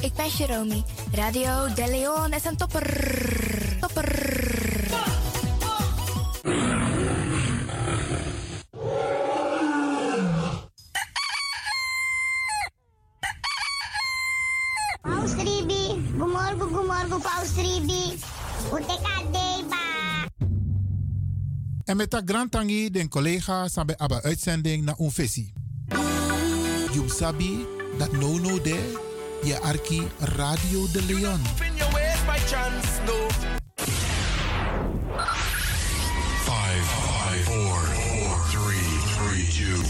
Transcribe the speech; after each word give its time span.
ik 0.00 0.14
ben 0.14 0.28
Jeromy. 0.28 0.82
Radio 1.12 1.74
De 1.74 1.86
Leon 1.90 2.32
is 2.32 2.44
een 2.44 2.56
topper. 2.56 2.86
Topper. 3.80 4.36
Paus 15.00 15.32
Ribi, 15.32 16.10
gumorgo 16.18 16.66
gumorgo 16.66 17.18
Paus 17.18 17.54
Ribi. 17.54 18.18
Uteka 18.72 19.22
deba. 19.32 19.76
En 21.84 21.96
met 21.96 22.10
dat 22.10 22.22
grand 22.24 22.50
tangi 22.50 22.90
den 22.90 23.08
collega 23.08 23.68
sabe 23.68 23.98
aba 23.98 24.22
uitzending 24.22 24.84
na 24.84 24.94
un 24.98 25.10
fesi. 25.10 25.52
You 26.92 27.08
sabi 27.08 27.66
dat 27.98 28.12
no 28.12 28.38
no 28.38 28.62
de 28.62 29.06
je 29.42 29.60
arki 29.62 30.02
Radio 30.18 30.86
de 30.92 31.02
Leon. 31.02 31.40
Five, 36.44 36.84
five, 36.84 37.44
four, 37.44 37.78
four, 37.80 38.38
three, 38.50 38.88
three, 39.16 39.44
two, 39.58 39.80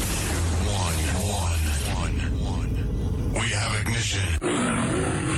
one, 0.67 0.99
one, 1.29 1.63
one, 1.95 2.17
one. 2.45 2.73
We 3.33 3.47
have 3.53 3.81
ignition. 3.81 5.38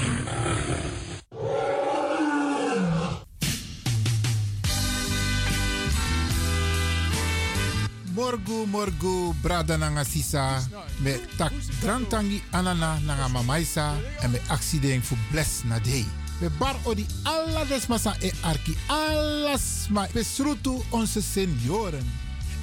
Morgu 8.30 8.66
morgu 8.66 9.34
brada 9.42 9.76
nanga 9.76 10.04
sisa 10.04 10.62
me 11.02 11.18
tak 11.36 11.52
drantangi 11.80 12.42
anana 12.52 12.98
nanga 13.06 13.28
mamaisa 13.28 13.98
en 14.22 14.30
me 14.30 14.38
accident 14.48 15.02
fu 15.04 15.16
bless 15.32 15.64
na 15.64 15.78
day. 15.78 16.04
We 16.40 16.48
bar 16.48 16.76
odi 16.84 17.06
alla 17.24 17.64
desmasa 17.64 18.14
e 18.22 18.30
arki 18.42 18.76
alles 18.88 19.88
ma 19.90 20.06
besrutu 20.14 20.82
onze 20.90 21.22
senioren. 21.22 22.06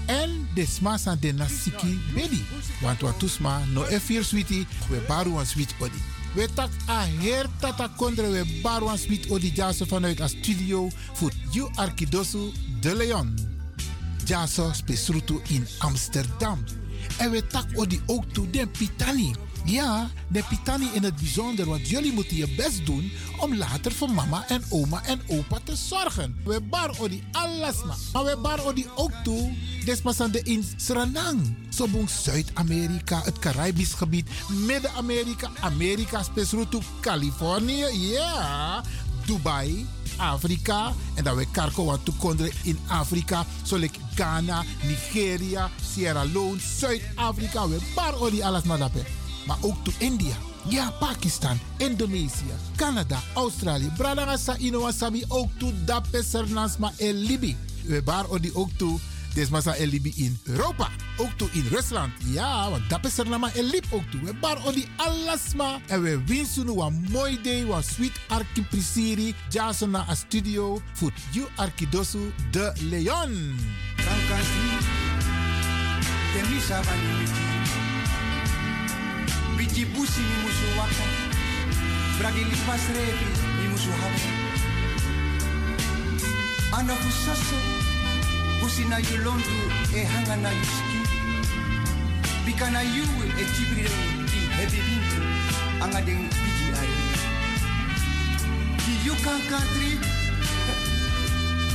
En 0.05 0.47
desmasa 0.55 1.15
de 1.15 1.33
nasiki 1.33 1.99
bedi. 2.13 2.45
Want 2.81 3.01
wat 3.01 3.19
tusma 3.19 3.59
no 3.73 3.83
e 3.89 3.99
vier 3.99 4.23
sweetie 4.23 4.67
we 4.89 5.01
baru 5.07 5.33
wan 5.33 5.45
sweet 5.45 5.75
odi. 5.79 6.01
We 6.35 6.47
tak 6.53 6.69
a 6.87 7.03
her 7.19 7.45
tata 7.59 7.89
kondre 7.97 8.31
we 8.31 8.61
baru 8.63 8.85
wan 8.85 8.97
sweet 8.97 9.29
odi 9.31 9.51
jaso 9.51 9.85
vanuit 9.85 10.21
a 10.21 10.27
studio 10.27 10.89
voor 11.13 11.31
you 11.51 11.69
arkidosu 11.75 12.51
de 12.79 12.95
Leon. 12.95 13.56
Jaso 14.27 14.73
spesrutu 14.73 15.39
in 15.47 15.67
Amsterdam. 15.77 16.63
En 17.17 17.31
we 17.31 17.47
tak 17.47 17.65
ook 18.05 18.23
toe 18.31 18.49
den 18.49 18.71
Pitani. 18.71 19.35
Ja, 19.65 20.09
de 20.27 20.43
Pitani 20.49 20.89
in 20.93 21.03
het 21.03 21.15
bijzonder, 21.15 21.65
want 21.65 21.89
jullie 21.89 22.13
moeten 22.13 22.37
je 22.37 22.55
best 22.55 22.85
doen 22.85 23.11
om 23.39 23.55
later 23.55 23.91
voor 23.91 24.09
mama 24.09 24.47
en 24.47 24.63
oma 24.69 25.03
en 25.05 25.21
opa 25.27 25.59
te 25.63 25.75
zorgen. 25.75 26.35
We 26.43 26.61
bar 26.61 26.99
odi 26.99 27.23
alles 27.31 27.83
ma. 27.83 27.95
Maar 28.13 28.23
we 28.23 28.37
bar 28.41 28.65
odi 28.65 28.85
ook 28.95 29.11
toe, 29.23 29.53
despasande 29.85 30.41
in 30.43 30.65
Suriname. 30.77 31.41
Sobong 31.69 32.09
Zuid-Amerika, 32.09 33.21
het 33.23 33.39
Caribisch 33.39 33.93
gebied, 33.93 34.29
Midden-Amerika, 34.49 35.49
Amerika, 35.59 36.23
spesrutu 36.23 36.79
Californië, 37.01 37.85
ja, 37.91 38.83
Dubai, 39.25 39.85
Afrika. 40.17 40.93
En 41.15 41.23
dan 41.23 41.35
we 41.35 41.45
karko 41.51 41.85
wat 41.85 42.05
toekonderen 42.05 42.51
in 42.63 42.79
Afrika. 42.87 43.45
Zoals 43.63 43.89
Ghana, 44.15 44.63
Nigeria, 44.83 45.69
Sierra 45.93 46.23
Leone, 46.23 46.59
Zuid-Afrika. 46.79 47.67
We 47.67 47.77
bar 47.95 48.21
odi 48.21 48.41
alles 48.41 48.63
maar 48.63 48.77
daarbij. 48.77 49.05
Maar 49.45 49.57
ook 49.61 49.83
to 49.83 49.91
India. 49.97 50.35
Ja, 50.69 50.91
Pakistan, 50.99 51.59
Indonesië, 51.77 52.53
Canada, 52.75 53.19
Australië. 53.33 53.91
Bradangasa 53.97 54.57
Inowasabi 54.57 55.25
ook 55.27 55.49
to 55.57 55.71
Dape 55.85 56.23
Sernasma 56.23 56.91
en 56.97 57.13
Libi. 57.13 57.57
We 57.83 58.01
bar 58.03 58.29
odi 58.29 58.51
ook 58.53 58.69
to 58.77 58.99
Desmasa 59.37 59.75
en 59.75 59.89
Libi 59.89 60.13
in 60.15 60.39
Europa. 60.43 60.89
Ook 61.17 61.31
toe 61.37 61.49
in 61.51 61.67
Rusland. 61.69 62.11
Ja, 62.25 62.69
want 62.69 62.89
dat 62.89 63.05
is 63.05 63.17
er 63.17 63.29
nama 63.29 63.53
en 63.53 63.63
lip 63.63 63.85
ook 63.89 64.11
toe. 64.11 64.21
We 64.23 64.33
bar 64.33 64.65
odi 64.65 64.87
alasma. 64.95 65.79
En 65.87 66.01
we 66.01 66.23
winsten 66.25 66.67
een 66.67 67.05
mooi 67.09 67.41
day. 67.41 67.61
Een 67.61 67.83
sweet 67.83 68.19
arki. 68.27 69.35
Jason 69.49 69.89
na 69.89 70.05
a 70.09 70.15
studio. 70.15 70.81
Voor 70.93 71.11
you 71.31 71.47
arkidosu 71.55 72.33
de 72.51 72.73
Leon. 72.79 73.55
Biji 79.57 79.85
busi 79.85 80.21
ni 80.21 80.35
musu 80.43 80.75
waka. 80.77 81.05
Bragi 82.17 82.43
lipas 82.43 82.85
revi 82.87 83.27
ni 83.61 83.67
musu 83.67 83.89
hawa. 83.89 84.19
Ana 86.71 86.93
husaso, 86.93 87.55
busi 88.59 88.83
na 88.89 88.97
yulondu 88.99 89.57
e 89.95 90.03
hanga 90.03 90.35
na 90.43 90.51
yuski. 90.59 90.99
Bika 92.45 92.67
na 92.71 92.81
yu 92.81 93.05
e 93.41 93.43
tibri 93.53 93.85
di 94.31 94.39
hebi 94.57 94.79
bintu. 94.87 95.21
Anga 95.83 96.01
deng 96.07 96.23
biji 96.29 96.67
ayu. 96.81 96.99
Ki 98.81 98.93
yu 99.05 99.13
kankatri, 99.25 99.91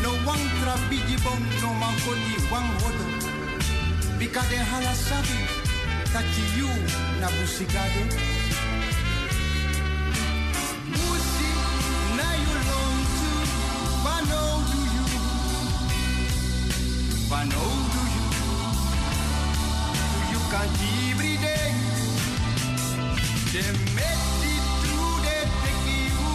no 0.02 0.10
wang 0.26 0.44
tra 0.58 0.74
biji 0.90 1.16
bong 1.24 1.44
no 1.62 1.70
mankoni 1.80 2.34
wang 2.50 2.70
hodo 2.80 3.06
bika 4.18 4.42
de 4.50 4.58
hala 4.70 4.94
sabi 5.06 5.38
tachi 6.12 6.44
yu 6.58 6.68
na 7.20 7.28
busigado 7.34 8.02
Musi 10.92 11.31
wano 17.32 17.64
do 17.92 18.02
you. 18.14 18.26
You 20.32 20.40
can 20.52 20.68
every 21.10 21.34
day 21.46 21.70
de 23.52 23.64
meti 23.96 24.54
tu 24.82 24.98
de 25.24 25.38
teki 25.62 26.00
u 26.28 26.32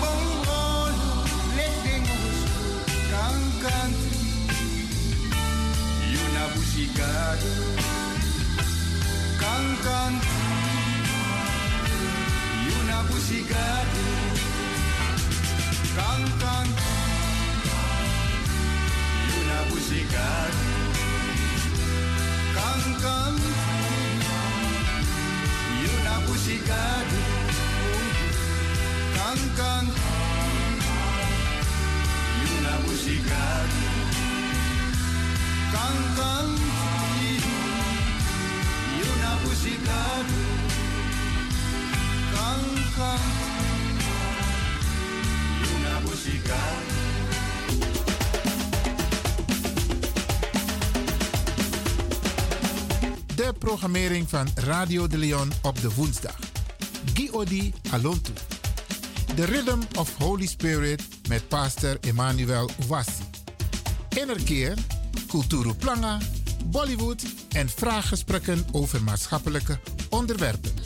bong 0.00 0.28
holo 0.46 1.10
letting 1.58 2.06
kan 3.12 3.36
country 3.64 4.22
Yuna 6.14 6.44
busigado 6.54 7.54
Kan 9.42 9.64
country 9.86 10.44
Yuna 12.66 12.98
busigado 13.08 14.04
Yuna 19.66 19.74
busigado 19.74 20.64
Kan 22.54 22.82
country 23.02 23.54
Yuna 25.82 26.14
busigado 26.26 27.22
Kan 29.14 29.40
country 29.58 29.98
Yuna 32.42 32.74
busigado 32.86 33.90
Kan 35.74 35.98
country 36.16 37.32
Yuna 38.98 39.32
busigado 39.42 40.42
Kan 42.34 42.62
country 42.94 44.14
Yuna 45.66 45.94
busigado 46.06 47.05
Programmering 53.52 54.28
van 54.28 54.48
Radio 54.54 55.06
de 55.06 55.18
Leon 55.18 55.52
op 55.62 55.80
de 55.80 55.94
woensdag. 55.94 56.36
Giodi 57.14 57.74
Alontu. 57.90 58.32
The 59.34 59.44
Rhythm 59.44 59.80
of 59.98 60.16
Holy 60.18 60.46
Spirit 60.46 61.02
met 61.28 61.48
pastor 61.48 61.96
Emmanuel 62.00 62.70
Ouassi. 62.88 63.22
Innerkeer, 64.08 64.74
Kulturu 65.28 65.74
Planga, 65.74 66.18
Bollywood 66.64 67.22
en 67.48 67.68
vraaggesprekken 67.68 68.64
over 68.72 69.02
maatschappelijke 69.02 69.78
onderwerpen. 70.10 70.85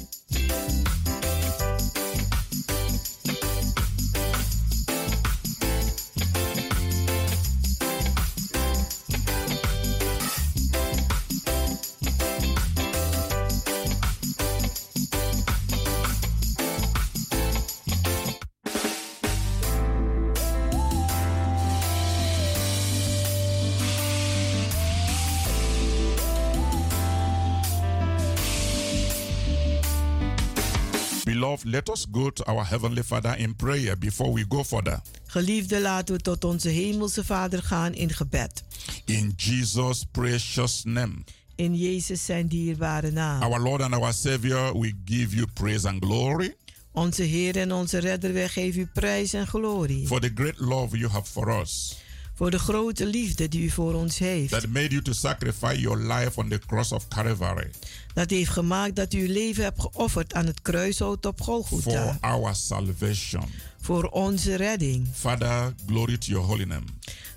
Let 31.71 31.89
us 31.89 32.05
go 32.11 32.29
to 32.29 32.43
our 32.45 32.65
Heavenly 32.65 33.03
Father 33.03 33.35
in 33.37 33.55
prayer 33.55 33.97
before 33.97 34.33
we 34.33 34.45
go 34.47 34.63
further. 34.63 35.01
Geliefde, 35.25 35.81
laten 35.81 36.15
we 36.15 36.21
tot 36.21 36.43
onze 36.43 36.69
hemelse 36.69 37.23
Vader 37.23 37.63
gaan 37.63 37.93
in 37.93 38.09
gebed. 38.09 38.63
In 39.05 39.33
Jesus' 39.37 40.05
precious 40.11 40.83
name. 40.83 41.23
In 41.55 41.75
Jezus 41.75 42.25
zijn 42.25 42.47
dierbare 42.47 43.11
naam. 43.11 43.41
Our 43.41 43.59
Lord 43.61 43.81
and 43.81 43.93
our 43.93 44.13
Savior, 44.13 44.79
we 44.79 44.93
give 45.05 45.35
you 45.35 45.47
praise 45.53 45.87
and 45.87 46.03
glory 46.05 46.55
Onze 46.93 47.23
Heer 47.23 47.57
en 47.57 47.71
onze 47.71 47.97
Redder, 47.97 48.33
wij 48.33 48.47
geven 48.49 48.81
u 48.81 48.85
prijs 48.85 49.33
en 49.33 49.47
glorie. 49.47 50.07
for 50.07 50.19
the 50.19 50.31
great 50.35 50.59
love 50.59 50.97
you 50.97 51.11
have 51.11 51.31
for 51.31 51.59
us 51.61 51.95
Voor 52.41 52.51
de 52.51 52.59
grote 52.59 53.05
liefde 53.05 53.47
die 53.47 53.63
u 53.63 53.69
voor 53.69 53.93
ons 53.93 54.17
heeft. 54.17 54.49
that 54.49 54.67
made 54.67 54.89
you 54.89 55.01
to 55.01 55.13
sacrifice 55.13 55.79
your 55.79 55.97
life 56.13 56.39
on 56.39 56.49
the 56.49 56.59
cross 56.67 56.91
of 56.91 57.07
Calvary 57.07 57.69
Dat 58.13 58.29
heeft 58.29 58.49
gemaakt 58.49 58.95
dat 58.95 59.13
u 59.13 59.19
uw 59.21 59.33
leven 59.33 59.63
hebt 59.63 59.81
geofferd 59.81 60.33
aan 60.33 60.45
het 60.45 60.61
kruishout 60.61 61.25
op 61.25 61.37
for 61.37 61.45
Golgotha. 61.45 62.17
our 62.21 62.55
salvation. 62.55 63.43
Voor 63.81 64.03
onze 64.03 64.55
redding. 64.55 65.07
Father, 65.13 65.73
glory 65.87 66.17
to 66.17 66.31
your 66.31 66.47
holy 66.47 66.63
name. 66.63 66.85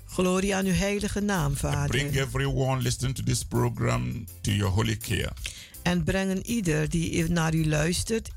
Glorie 0.05 0.55
aan 0.55 0.65
uw 0.65 0.73
heilige 0.73 1.19
naam, 1.19 1.53
Bring 1.53 1.73
Vader. 1.73 2.21
everyone 2.21 2.81
listening 2.81 3.15
to 3.15 3.23
this 3.23 3.43
program 3.43 4.25
to 4.41 4.51
your 4.51 4.73
holy 4.73 4.97
care. 4.97 5.31
En 5.81 6.03
brengen 6.03 6.45
ieder 6.45 6.89
die 6.89 7.29
naar 7.29 7.53
u 7.53 7.67
luistert 7.67 8.29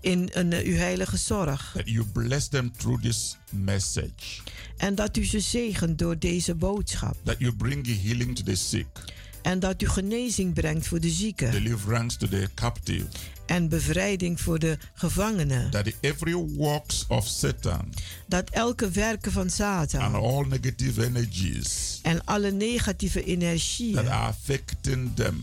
in 0.00 0.28
een, 0.32 0.52
uw 0.52 0.74
heilige 0.76 1.16
zorg. 1.16 1.70
That 1.74 1.88
you 1.88 2.06
bless 2.06 2.48
them 2.48 2.72
through 2.76 3.02
this 3.02 3.36
message. 3.50 4.40
En 4.80 4.94
dat 4.94 5.16
u 5.16 5.24
ze 5.24 5.40
zegent 5.40 5.98
door 5.98 6.18
deze 6.18 6.54
boodschap. 6.54 7.16
That 7.22 7.36
you 7.38 7.52
bring 7.56 8.02
healing 8.02 8.36
to 8.36 8.42
the 8.42 8.54
sick, 8.54 8.86
En 9.42 9.58
dat 9.58 9.82
u 9.82 9.88
genezing 9.88 10.54
brengt 10.54 10.86
voor 10.86 11.00
de 11.00 11.10
zieken. 11.10 11.50
deliverance 11.50 12.16
to 12.18 12.28
the 12.28 12.48
captive. 12.54 13.04
En 13.50 13.68
bevrijding 13.68 14.40
voor 14.40 14.58
de 14.58 14.78
gevangenen. 14.94 15.70
That 15.70 15.86
every 16.00 16.34
works 16.34 17.04
of 17.08 17.26
Satan 17.26 17.92
Dat 18.26 18.50
elke 18.50 18.90
werken 18.90 19.32
van 19.32 19.42
and 19.42 19.52
Satan 19.52 20.14
all 20.14 20.44
negative 20.48 21.04
energies 21.04 21.98
en 22.02 22.24
alle 22.24 22.50
negatieve 22.50 23.18
that 23.18 23.28
energieën 23.28 23.98
are 23.98 24.08
affecting 24.08 25.10
them 25.14 25.42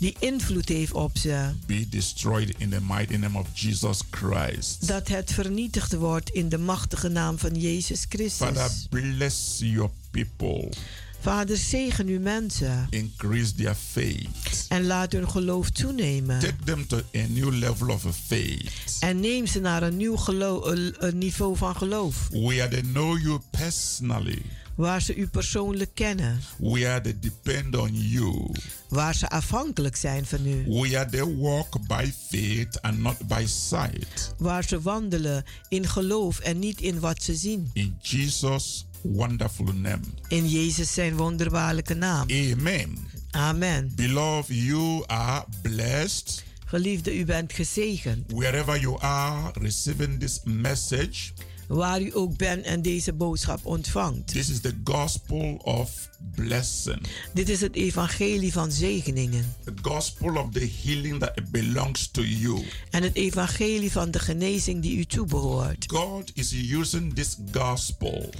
die 0.00 0.16
invloed 0.18 0.68
heeft 0.68 0.92
op 0.92 1.18
ze, 1.18 1.50
be 1.66 1.88
destroyed 1.88 2.54
in 2.58 2.70
the 2.70 2.80
mighty 2.80 3.16
name 3.16 3.38
of 3.38 3.46
Jesus 3.54 4.00
Christ. 4.10 4.86
dat 4.88 5.08
het 5.08 5.32
vernietigd 5.32 5.92
wordt 5.92 6.30
in 6.30 6.48
de 6.48 6.58
machtige 6.58 7.08
naam 7.08 7.38
van 7.38 7.54
Jezus 7.54 8.06
Father, 8.10 8.52
Christus. 8.52 8.86
bless 8.90 9.58
your 9.58 9.90
people. 10.10 10.68
Vader, 11.20 11.56
zegen 11.56 12.06
uw 12.06 12.20
mensen 12.20 12.86
Increase 12.90 13.54
their 13.54 13.74
faith. 13.90 14.66
en 14.68 14.86
laat 14.86 15.12
hun 15.12 15.30
geloof 15.30 15.70
toenemen. 15.70 16.38
Take 16.40 16.54
them 16.64 16.86
to 16.86 16.96
a 17.16 17.26
new 17.28 17.52
level 17.54 17.88
of 17.88 18.02
faith. 18.26 18.96
En 19.00 19.20
neem 19.20 19.46
ze 19.46 19.60
naar 19.60 19.82
een 19.82 19.96
nieuw 19.96 20.16
gelo- 20.16 20.64
een- 20.66 20.94
een 20.98 21.18
niveau 21.18 21.56
van 21.56 21.76
geloof, 21.76 22.28
Where 22.32 22.68
they 22.68 22.80
know 22.80 23.18
you 23.22 23.40
personally. 23.50 24.42
waar 24.74 25.02
ze 25.02 25.14
u 25.14 25.26
persoonlijk 25.26 25.90
kennen, 25.94 26.40
Where 26.58 27.00
they 27.00 27.16
depend 27.20 27.76
on 27.76 27.90
you. 27.94 28.50
waar 28.88 29.14
ze 29.14 29.28
afhankelijk 29.30 29.96
zijn 29.96 30.26
van 30.26 30.46
u, 30.46 30.64
Where 30.68 31.10
they 31.10 31.24
walk 31.36 31.86
by 31.86 32.10
faith 32.30 32.82
and 32.82 32.98
not 32.98 33.18
by 33.28 33.44
sight. 33.48 34.34
waar 34.38 34.64
ze 34.64 34.80
wandelen 34.80 35.44
in 35.68 35.86
geloof 35.88 36.38
en 36.38 36.58
niet 36.58 36.80
in 36.80 37.00
wat 37.00 37.22
ze 37.22 37.34
zien. 37.34 37.70
In 37.72 37.96
Jesus' 38.02 38.84
wonderful 39.02 39.64
name. 39.74 40.00
In 40.28 40.48
Jezus 40.48 40.94
zijn 40.94 41.16
wonderbaarlijke 41.16 41.94
naam. 41.94 42.26
Amen. 42.30 42.96
Amen. 43.30 43.92
Beloved, 43.96 44.56
you 44.56 45.04
are 45.06 45.44
blessed 45.62 46.44
Geliefde, 46.66 47.18
u 47.18 47.24
bent 47.24 47.52
gezegend. 47.52 48.32
wherever 48.32 48.80
you 48.80 48.98
are 49.00 49.50
receiving 49.60 50.20
this 50.20 50.40
message. 50.44 51.30
Waar 51.68 52.00
u 52.02 52.10
ook 52.16 52.36
bent 52.36 52.64
en 52.64 52.82
deze 52.82 53.12
boodschap 53.12 53.66
ontvangt. 53.66 54.26
This 54.26 54.48
is 54.50 54.60
the 54.60 54.74
gospel 54.84 55.54
of 55.64 56.08
blessing, 56.34 57.00
Dit 57.34 57.48
is 57.48 57.60
het 57.60 57.74
evangelie 57.74 58.52
van 58.52 58.72
zegeningen. 58.72 59.54
the 59.64 59.72
gospel 59.82 60.36
of 60.36 60.52
the 60.52 60.70
healing 60.84 61.18
that 61.20 61.50
belongs 61.50 62.08
to 62.10 62.22
you. 62.22 62.64
En 62.90 63.02
het 63.02 63.14
evangelie 63.14 63.92
van 63.92 64.10
de 64.10 64.18
genezing 64.18 64.82
die 64.82 64.96
u 64.96 65.04
toebehoort. 65.04 65.84
God 65.86 66.30
is 66.34 66.52
using 66.52 67.14
this 67.14 67.36
gospel 67.52 68.30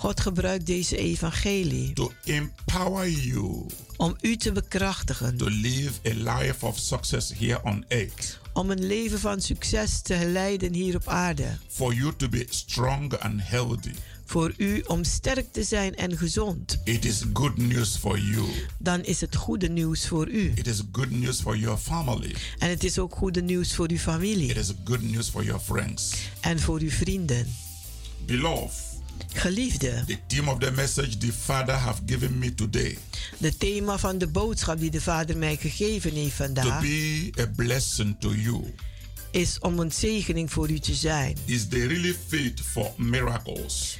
God 0.00 0.20
gebruikt 0.20 0.66
deze 0.66 0.96
evangelie 0.96 1.92
to 1.92 2.12
empower 2.24 3.08
you 3.10 3.66
om 3.96 4.16
u 4.20 4.36
te 4.36 4.52
bekrachtigen. 4.52 5.36
to 5.36 5.46
live 5.48 5.90
a 6.06 6.38
life 6.38 6.66
of 6.66 6.78
success 6.78 7.32
here 7.38 7.60
on 7.64 7.84
earth, 7.88 8.38
Om 8.52 8.70
een 8.70 8.86
leven 8.86 9.18
van 9.18 9.40
succes 9.40 10.00
te 10.02 10.26
leiden 10.26 10.74
hier 10.74 10.94
op 10.96 11.08
aarde. 11.08 11.58
for 11.68 11.94
you 11.94 12.12
to 12.16 12.28
be 12.28 12.46
strong 12.48 13.14
and 13.14 13.40
healthy. 13.42 13.90
Voor 14.24 14.52
u 14.56 14.80
om 14.86 15.04
sterk 15.04 15.52
te 15.52 15.62
zijn 15.62 15.94
en 15.96 16.16
gezond. 16.18 16.78
It 16.84 17.04
is 17.04 17.22
good 17.32 17.56
news 17.56 17.96
for 17.96 18.18
you. 18.18 18.44
Dan 18.78 19.02
is 19.04 19.20
het 19.20 19.36
goede 19.36 19.68
nieuws 19.68 20.06
voor 20.08 20.28
u. 20.28 20.52
It 20.54 20.66
is 20.66 20.82
good 20.92 21.10
news 21.10 21.40
for 21.40 21.56
your 21.56 21.78
family. 21.78 22.34
En 22.58 22.68
het 22.68 22.84
is 22.84 22.98
ook 22.98 23.14
goede 23.14 23.42
nieuws 23.42 23.74
voor 23.74 23.88
uw 23.88 23.94
It 23.94 24.00
familie. 24.02 24.54
is 24.54 24.72
good 24.84 25.02
news 25.02 25.28
for 25.28 25.44
your 25.44 25.60
friends. 25.60 26.12
En 26.40 26.60
voor 26.60 26.80
uw 26.80 26.90
vrienden. 26.90 27.46
Beloved, 28.26 28.89
Geliefde, 29.32 30.04
the 30.06 30.18
theme 30.26 30.50
of 30.50 30.58
the 30.58 30.70
message 30.70 31.18
the 31.18 31.32
Father 31.32 31.74
have 31.74 32.00
given 32.06 32.38
me 32.38 32.54
today 32.54 32.98
de 33.38 33.56
thema 33.56 33.98
van 33.98 34.18
de 34.18 34.26
boodschap 34.26 34.78
die 34.78 34.90
de 34.90 35.00
Vader 35.00 35.36
mij 35.36 35.56
gegeven 35.56 36.12
heeft 36.12 36.36
to 36.36 36.44
vandaag 36.44 36.80
be 36.80 37.30
a 37.40 37.46
blessing 37.56 38.16
to 38.18 38.34
you 38.34 38.74
is 39.30 39.58
om 39.58 39.78
een 39.78 39.92
zegening 39.92 40.52
voor 40.52 40.70
u 40.70 40.78
te 40.78 40.94
zijn. 40.94 41.36
is 41.44 41.68
the 41.68 41.86
really 41.86 42.16
faith 42.28 42.60
for 42.60 42.92
miracles. 42.96 43.98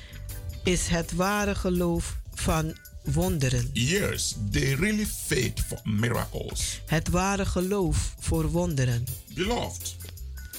Is 0.65 0.87
het 0.87 1.13
ware 1.13 1.55
geloof 1.55 2.19
van 2.35 2.77
wonderen. 3.05 3.71
Yes, 3.73 4.37
the 4.51 4.75
really 4.75 5.07
faith 5.07 5.61
for 5.67 5.81
miracles. 5.85 6.81
Het 6.87 7.09
ware 7.09 7.47
geloof 7.47 8.15
voor 8.19 8.51
wonderen. 8.51 9.05
Beloved, 9.35 9.97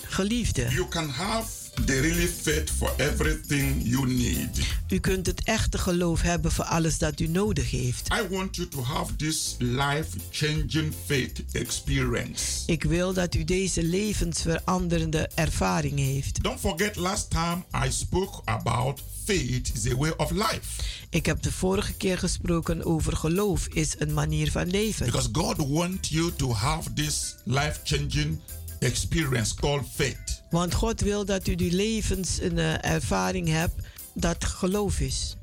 Geliefde, 0.08 0.68
you 0.70 0.88
can 0.88 1.10
have 1.10 1.61
the 1.74 2.00
really 2.00 2.28
faith 2.28 2.70
for 2.70 2.94
everything 2.98 3.82
you 3.84 4.08
need. 4.08 4.60
u 4.90 5.00
kunt 5.00 5.26
het 5.26 5.44
echte 5.44 5.78
geloof 5.78 6.22
hebben 6.22 6.52
voor 6.52 6.66
alles 6.66 6.98
dat 6.98 7.20
u 7.20 7.28
nodig 7.28 7.72
heeft. 7.72 8.08
I 8.14 8.28
want 8.36 8.56
you 8.56 8.68
to 8.68 8.84
have 8.84 9.16
this 9.16 9.56
life 9.60 10.08
changing 10.32 10.94
faith 11.06 11.44
experience. 11.52 12.44
Ik 12.66 12.84
wil 12.84 13.14
dat 13.14 13.36
u 13.36 13.44
deze 13.44 13.84
levensveranderende 13.84 15.30
ervaring 15.36 16.00
heeft. 16.00 16.44
Don't 16.44 16.60
forget 16.60 16.96
last 16.96 17.30
time 17.30 17.64
I 17.86 17.92
spoke 17.92 18.42
about 18.46 19.02
faith 19.26 19.72
is 19.74 19.92
a 19.92 19.96
way 19.96 20.14
of 20.18 20.32
life. 20.32 20.82
Ik 21.10 21.26
heb 21.26 21.42
de 21.42 21.52
vorige 21.52 21.94
keer 21.94 22.18
gesproken 22.18 22.86
over 22.86 23.16
geloof 23.18 23.68
is 23.68 23.96
een 23.98 24.14
manier 24.14 24.52
van 24.52 24.70
leven. 24.70 25.06
Because 25.06 25.30
God 25.32 25.68
wants 25.68 26.10
you 26.10 26.32
to 26.36 26.54
have 26.54 26.94
this 26.94 27.36
life 27.44 27.80
changing 27.84 28.40
experience 28.80 29.56
called 29.56 29.86
faith. 29.96 30.41
Want 30.52 30.74
God 30.74 31.02
wil 31.02 31.26
dat 31.26 31.48
u 31.48 31.56
die 31.56 31.72
levenservaring 31.72 33.48
hebt 33.48 33.74
dat 34.14 34.46
geloof 34.46 35.00
is. 35.00 35.36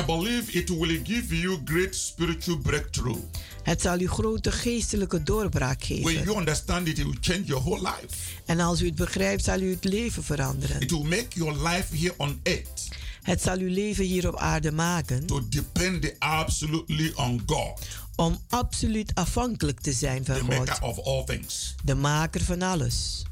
I 0.00 0.04
believe 0.04 0.52
it 0.52 0.68
will 0.68 1.00
give 1.04 1.38
you 1.38 1.60
great 1.64 1.94
spiritual 1.96 2.58
breakthrough. 2.58 3.18
Het 3.62 3.80
zal 3.82 4.00
u 4.00 4.08
grote 4.08 4.52
geestelijke 4.52 5.22
doorbraak 5.22 5.84
When 5.84 6.02
geven. 6.02 6.24
you 6.24 6.38
understand 6.38 6.88
it, 6.88 6.98
it 6.98 7.04
will 7.04 7.16
change 7.20 7.42
your 7.44 7.62
whole 7.64 7.80
life. 7.80 8.14
En 8.46 8.60
als 8.60 8.80
u 8.80 8.86
het 8.86 8.94
begrijpt, 8.94 9.44
zal 9.44 9.60
u 9.60 9.70
het 9.70 9.84
leven 9.84 10.24
veranderen. 10.24 10.80
It 10.80 10.90
will 10.90 11.02
make 11.02 11.26
your 11.28 11.68
life 11.68 11.96
here 11.96 12.14
on 12.16 12.40
earth 12.42 12.88
Het 13.22 13.42
zal 13.42 13.58
uw 13.58 13.68
leven 13.70 14.04
hier 14.04 14.28
op 14.28 14.36
aarde 14.36 14.72
maken 14.72 15.26
to 15.26 15.48
depend 15.48 16.14
absolutely 16.18 17.12
on 17.14 17.42
God, 17.46 17.80
om 18.16 18.38
absoluut 18.48 19.10
afhankelijk 19.14 19.80
te 19.80 19.92
zijn 19.92 20.24
van 20.24 20.34
the 20.34 20.40
God, 20.40 20.48
maker 20.66 20.82
of 20.82 20.98
all 20.98 21.24
things. 21.24 21.74
de 21.84 21.94
maker 21.94 22.40
van 22.40 22.62
alles. 22.62 23.22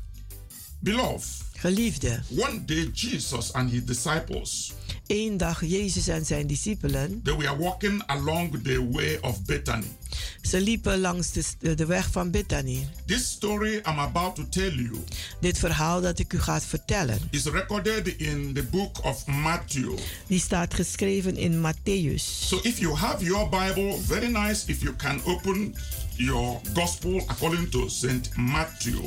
Beloved, 0.82 1.22
Geliefde, 1.60 2.22
one 2.36 2.64
day 2.66 2.90
Jesus 2.92 3.52
and 3.54 3.70
his 3.70 3.84
disciples 3.84 4.72
één 5.06 5.36
dag 5.36 5.60
Jezus 5.64 6.08
en 6.08 6.24
zijn 6.26 6.46
discipelen, 6.46 7.20
they 7.22 7.36
were 7.36 7.56
walking 7.56 8.02
along 8.06 8.62
the 8.62 8.88
way 8.90 9.18
of 9.20 9.42
Bethany. 9.44 9.86
ze 10.42 10.60
liepen 10.60 10.98
langs 10.98 11.32
de, 11.32 11.74
de 11.74 11.86
weg 11.86 12.10
van 12.10 12.30
Bethany. 12.30 12.88
This 13.06 13.30
story 13.30 13.74
I'm 13.74 13.98
about 13.98 14.34
to 14.34 14.48
tell 14.48 14.70
you 14.74 15.04
Dit 15.40 15.58
verhaal 15.58 16.00
dat 16.00 16.18
ik 16.18 16.32
u 16.32 16.40
ga 16.40 16.60
vertellen, 16.60 17.18
is 17.30 17.44
recorded 17.44 18.06
in 18.06 18.52
the 18.54 18.62
book 18.62 19.04
of 19.04 19.26
Matthew. 19.26 19.98
die 20.26 20.40
staat 20.40 20.74
geschreven 20.74 21.36
in 21.36 21.60
Matthäus. 21.60 22.46
So 22.46 22.58
if 22.62 22.78
you 22.78 22.96
have 22.96 23.24
your 23.24 23.48
Bible, 23.48 23.98
very 24.06 24.28
nice 24.28 24.64
if 24.66 24.82
you 24.82 24.94
can 24.96 25.20
open 25.24 25.74
your 26.16 26.60
gospel 26.74 27.22
according 27.26 27.70
to 27.70 27.88
St. 27.88 28.36
Matthew. 28.36 29.00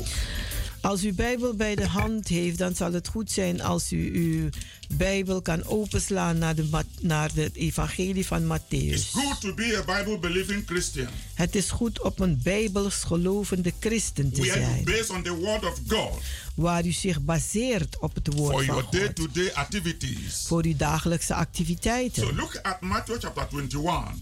Als 0.86 1.04
u 1.04 1.12
Bijbel 1.12 1.54
bij 1.54 1.74
de 1.74 1.86
hand 1.86 2.28
heeft, 2.28 2.58
dan 2.58 2.74
zal 2.74 2.92
het 2.92 3.08
goed 3.08 3.30
zijn 3.30 3.60
als 3.60 3.92
u 3.92 4.14
uw 4.14 4.48
Bijbel 4.96 5.42
kan 5.42 5.64
openslaan 5.64 6.38
naar, 6.38 6.54
de, 6.54 6.84
naar 7.00 7.30
het 7.34 7.54
evangelie 7.56 8.26
van 8.26 8.42
Matthäus. 8.42 9.10
good 9.12 9.40
to 9.40 9.54
be 9.54 9.84
a 9.86 9.98
Bible 9.98 10.18
believing 10.18 10.66
Christian. 10.66 11.08
Het 11.34 11.54
is 11.54 11.70
goed 11.70 12.00
op 12.02 12.20
een 12.20 12.40
Bijbels 12.42 12.94
gelovende 12.94 13.72
christen 13.80 14.32
te 14.32 14.44
zijn, 14.44 14.84
based 14.84 15.10
on 15.10 15.22
the 15.22 15.34
word 15.34 15.64
of 15.64 15.80
God 15.88 16.22
waar 16.54 16.86
u 16.86 16.92
zich 16.92 17.20
baseert 17.20 17.98
op 17.98 18.14
het 18.14 18.28
for 18.28 18.36
woord 18.36 18.54
van 18.54 18.64
your 18.64 18.82
God, 18.82 19.54
activities. 19.54 20.44
voor 20.46 20.64
uw 20.64 20.76
dagelijkse 20.76 21.32
So 21.32 21.34
activiteiten. 21.34 22.34
look 22.34 22.58
at 22.62 22.80
Matthew 22.80 23.20
chapter 23.20 23.46
21 23.52 24.16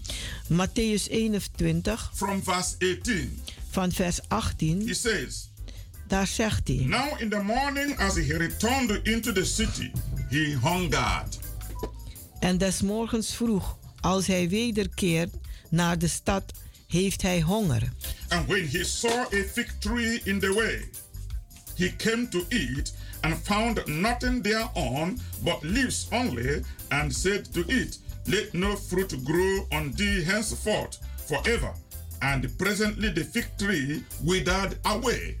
Matthäus 0.47 1.09
21 1.09 2.11
from 2.13 2.43
verse 2.43 2.75
18. 2.79 3.39
van 3.69 3.91
vers 3.91 4.17
He 4.17 4.23
18, 4.27 4.95
says, 4.95 5.49
daar 6.07 6.27
zegt 6.27 6.67
hij. 6.67 6.75
Now 6.75 7.21
in 7.21 7.29
the 7.29 7.41
morning 7.43 7.99
as 7.99 8.15
he 8.15 8.37
returned 8.37 8.99
into 9.03 9.31
the 9.31 9.45
city, 9.45 9.91
he 10.29 10.57
hungered. 10.61 11.39
En 12.39 12.57
des 12.57 12.81
morgens 12.81 13.35
vroeg, 13.35 13.77
als 13.99 14.27
hij 14.27 14.49
wederkeert 14.49 15.33
naar 15.69 15.97
de 15.97 16.07
stad, 16.07 16.53
heeft 16.87 17.21
hij 17.21 17.41
honger. 17.41 17.93
And 18.29 18.47
when 18.47 18.69
he 18.69 18.83
saw 18.83 19.33
a 19.33 19.43
fig 19.53 19.77
tree 19.79 20.21
in 20.23 20.39
the 20.39 20.53
way, 20.53 20.89
he 21.75 21.95
came 21.95 22.27
to 22.27 22.45
it 22.49 22.93
and 23.21 23.35
found 23.43 23.87
nothing 23.87 24.43
thereon 24.43 25.19
but 25.43 25.63
leaves 25.63 26.07
only, 26.11 26.61
and 26.89 27.15
said 27.15 27.53
to 27.53 27.63
it, 27.67 27.99
Let 28.25 28.53
no 28.53 28.75
fruit 28.75 29.23
grow 29.23 29.65
on 29.69 29.91
thee 29.95 30.23
henceforth 30.23 30.99
forever. 31.27 31.73
And 32.21 32.57
presently 32.57 33.11
the 33.13 33.23
fig 33.23 33.45
tree 33.57 34.03
withered 34.23 34.77
away. 34.83 35.37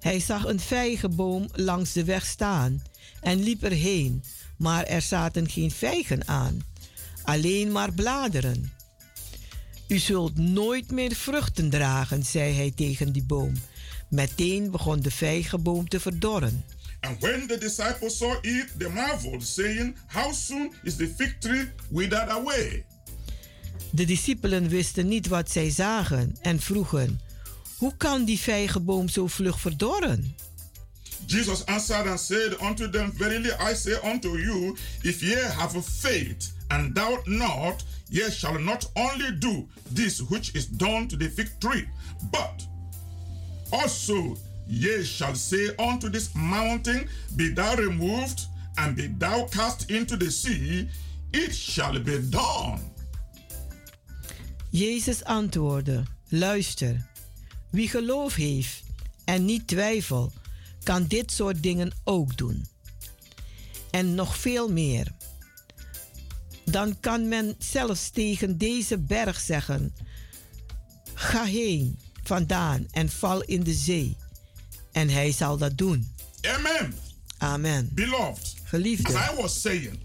Hij 0.00 0.20
zag 0.20 0.46
een 0.46 0.60
vijgenboom 0.60 1.48
langs 1.52 1.92
de 1.92 2.04
weg 2.04 2.26
staan 2.26 2.82
en 3.20 3.42
liep 3.42 3.62
erheen, 3.62 4.24
maar 4.56 4.84
er 4.84 5.02
zaten 5.02 5.48
geen 5.48 5.70
vijgen 5.70 6.28
aan, 6.28 6.60
alleen 7.22 7.72
maar 7.72 7.92
bladeren. 7.92 8.72
U 9.88 9.98
zult 9.98 10.38
nooit 10.38 10.90
meer 10.90 11.14
vruchten 11.14 11.70
dragen, 11.70 12.24
zei 12.24 12.54
hij 12.54 12.72
tegen 12.76 13.12
die 13.12 13.24
boom. 13.24 13.52
Meteen 14.08 14.70
begon 14.70 15.00
de 15.00 15.10
vijgenboom 15.10 15.88
te 15.88 16.00
verdorren. 16.00 16.64
And 17.00 17.20
when 17.20 17.46
the 17.46 17.58
disciples 17.58 18.16
saw 18.16 18.44
it, 18.44 18.78
they 18.78 18.88
marveled, 18.88 19.42
saying, 19.42 19.96
How 20.06 20.32
soon 20.32 20.72
is 20.82 20.96
the 20.96 21.08
fig 21.16 21.38
tree 21.38 21.72
withered 21.88 22.28
away? 22.28 22.84
De 23.90 24.04
discipelen 24.04 24.68
wisten 24.68 25.08
niet 25.08 25.26
wat 25.26 25.50
zij 25.50 25.70
zagen 25.70 26.36
en 26.40 26.60
vroegen: 26.60 27.20
Hoe 27.80 27.96
kan 27.96 28.24
die 28.24 28.38
vijgenboom 28.38 29.08
zo 29.08 29.26
vlug 29.26 29.58
verdorren? 29.60 30.34
Jesus 31.26 31.64
answered 31.64 32.06
and 32.06 32.20
said 32.20 32.60
unto 32.60 32.90
them, 32.90 33.12
Verily 33.12 33.52
I 33.70 33.74
say 33.74 33.98
unto 34.02 34.36
you, 34.36 34.76
if 35.02 35.22
ye 35.22 35.36
have 35.36 35.84
faith 35.84 36.52
and 36.68 36.94
doubt 36.94 37.26
not, 37.26 37.84
ye 38.10 38.30
shall 38.30 38.58
not 38.58 38.90
only 38.94 39.38
do 39.38 39.68
this 39.94 40.20
which 40.20 40.54
is 40.54 40.66
done 40.66 41.06
to 41.06 41.16
the 41.16 41.30
fig 41.30 41.48
tree, 41.58 41.88
but 42.30 42.66
also 43.72 44.36
ye 44.66 45.02
shall 45.02 45.34
say 45.34 45.74
unto 45.78 46.10
this 46.10 46.34
mountain, 46.34 47.08
Be 47.36 47.54
thou 47.54 47.76
removed, 47.76 48.40
and 48.76 48.94
be 48.94 49.06
thou 49.06 49.46
cast 49.46 49.90
into 49.90 50.16
the 50.16 50.30
sea, 50.30 50.88
it 51.32 51.54
shall 51.54 51.98
be 51.98 52.18
done. 52.18 52.80
Jezus 54.72 55.22
antwoordde: 55.22 56.04
Luister, 56.30 57.09
wie 57.70 57.88
geloof 57.88 58.34
heeft 58.34 58.82
en 59.24 59.44
niet 59.44 59.66
twijfel, 59.66 60.32
kan 60.82 61.06
dit 61.06 61.32
soort 61.32 61.62
dingen 61.62 61.92
ook 62.04 62.36
doen. 62.36 62.66
En 63.90 64.14
nog 64.14 64.36
veel 64.36 64.72
meer. 64.72 65.12
Dan 66.64 67.00
kan 67.00 67.28
men 67.28 67.54
zelfs 67.58 68.10
tegen 68.10 68.58
deze 68.58 68.98
berg 68.98 69.40
zeggen: 69.40 69.94
Ga 71.14 71.44
heen 71.44 71.98
vandaan 72.22 72.86
en 72.90 73.08
val 73.08 73.42
in 73.42 73.62
de 73.62 73.74
zee. 73.74 74.16
En 74.92 75.08
hij 75.08 75.32
zal 75.32 75.56
dat 75.56 75.78
doen. 75.78 76.14
Amen. 76.40 76.94
Amen. 77.38 77.88
Beloved, 77.92 78.42
as 78.42 78.54
Geliefde, 78.64 79.12
I 79.12 79.34
was 79.36 79.60
saying, 79.60 79.98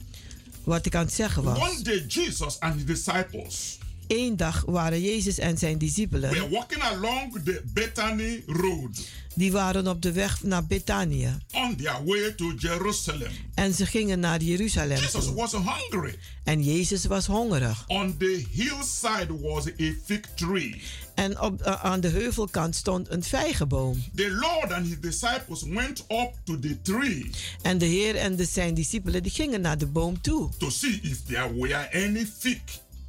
wat 0.63 0.85
ik 0.85 0.95
aan 0.95 1.05
het 1.05 1.13
zeggen 1.13 1.43
was. 1.43 1.57
one 1.59 1.81
day 1.81 2.05
Jesus 2.07 2.59
and 2.59 2.73
his 2.73 2.85
disciples 2.85 3.77
Eén 4.07 4.37
dag 4.37 4.63
waren 4.65 5.01
Jezus 5.01 5.37
en 5.37 5.57
zijn 5.57 5.77
discipelen, 5.77 6.29
were 6.29 6.49
walking 6.49 6.81
along 6.81 7.43
the 7.43 7.61
Bethany 7.73 8.43
road. 8.47 9.07
die 9.35 9.51
waren 9.51 9.87
op 9.87 10.01
de 10.01 10.11
weg 10.11 10.43
naar 10.43 10.65
Betanië. 10.65 11.37
on 11.53 11.75
their 11.75 12.03
way 12.05 12.31
to 12.31 12.53
Jerusalem. 12.57 13.31
En 13.53 13.73
ze 13.73 13.85
gingen 13.85 14.19
naar 14.19 14.41
Jeruzalem 14.41 14.97
Jesus 14.97 15.33
was 15.33 15.51
hungry. 15.51 16.15
En 16.43 16.63
Jezus 16.63 17.05
was 17.05 17.25
hongerig. 17.25 17.83
On 17.87 18.17
the 18.17 18.45
hillside 18.51 19.39
was 19.41 19.67
a 19.67 19.93
fig 20.05 20.19
tree. 20.35 20.81
En 21.15 21.41
op, 21.41 21.61
eh, 21.61 21.85
aan 21.85 21.99
de 21.99 22.07
heuvelkant 22.07 22.75
stond 22.75 23.09
een 23.09 23.23
vijgenboom. 23.23 24.03
The 24.15 24.29
Lord 24.31 24.71
and 24.71 24.87
his 24.87 24.99
disciples 24.99 25.63
went 25.63 25.99
up 25.99 26.31
to 26.43 26.59
the 26.59 26.81
tree 26.81 27.29
En 27.61 27.77
de 27.77 27.85
Heer 27.85 28.15
en 28.15 28.35
de, 28.35 28.45
zijn 28.45 28.73
discipelen 28.73 29.23
die 29.23 29.31
gingen 29.31 29.61
naar 29.61 29.77
de 29.77 29.85
boom 29.87 30.21
toe. 30.21 30.49
to 30.57 30.69
see 30.69 30.99
if 31.01 31.21
there 31.21 31.55
were 31.55 32.05
any 32.05 32.25
fig 32.39 32.59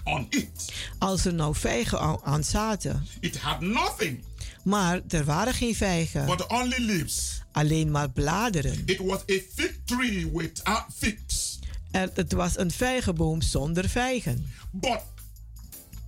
on 0.07 0.27
it. 0.31 0.73
Als 0.99 1.25
er 1.25 1.35
nou 1.35 1.55
vijgen 1.55 2.21
aan, 2.25 2.45
zaten. 2.45 3.07
It 3.21 3.37
had 3.39 3.61
nothing 3.61 4.23
Maar 4.65 5.01
er 5.09 5.25
waren 5.25 5.55
geen 5.55 5.75
vijgen. 5.75 6.27
but 6.27 6.47
only 6.47 6.77
leaves. 6.79 7.43
Alleen 7.53 7.91
maar 7.91 8.11
bladeren. 8.11 8.83
It 8.87 8.99
was 8.99 9.21
a 9.21 9.39
fig 9.55 9.71
tree 9.85 10.31
without 10.33 10.85
figs. 10.97 11.59
En 11.91 12.11
het 12.15 12.33
was 12.33 12.59
een 12.59 12.71
vijgenboom 12.71 13.43
zonder 13.43 13.89
vijgen. 13.89 14.47
But 14.71 15.01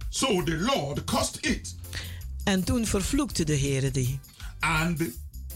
so 0.08 0.42
the 0.42 0.56
Lord 0.56 1.04
cursed 1.04 1.46
it 1.46 1.74
En 2.44 2.64
toen 2.64 2.86
vervloekte 2.86 3.44
de 3.44 3.54
Heer 3.54 3.92
die. 3.92 4.18
and 4.60 5.02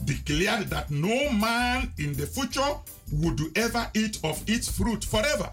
declared 0.05 0.71
that 0.71 0.91
no 0.91 1.31
man 1.31 1.93
in 1.97 2.17
the 2.17 2.29
future 2.33 2.77
would 3.11 3.49
ever 3.53 3.89
eat 3.93 4.19
of 4.21 4.41
its 4.45 4.69
fruit 4.69 5.05
forever. 5.05 5.53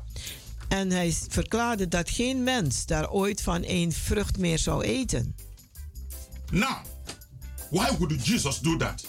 En 0.70 0.92
hij 0.92 1.16
verklaarde 1.28 1.88
dat 1.88 2.10
geen 2.10 2.44
mens 2.44 2.86
daar 2.86 3.12
ooit 3.12 3.42
van 3.42 3.64
één 3.64 3.92
vrucht 3.92 4.38
meer 4.38 4.60
zou 4.60 4.84
eten. 4.84 5.36
Now, 6.52 6.78
why 7.70 7.98
would 7.98 8.26
Jesus 8.26 8.60
do 8.60 8.78
that? 8.78 9.06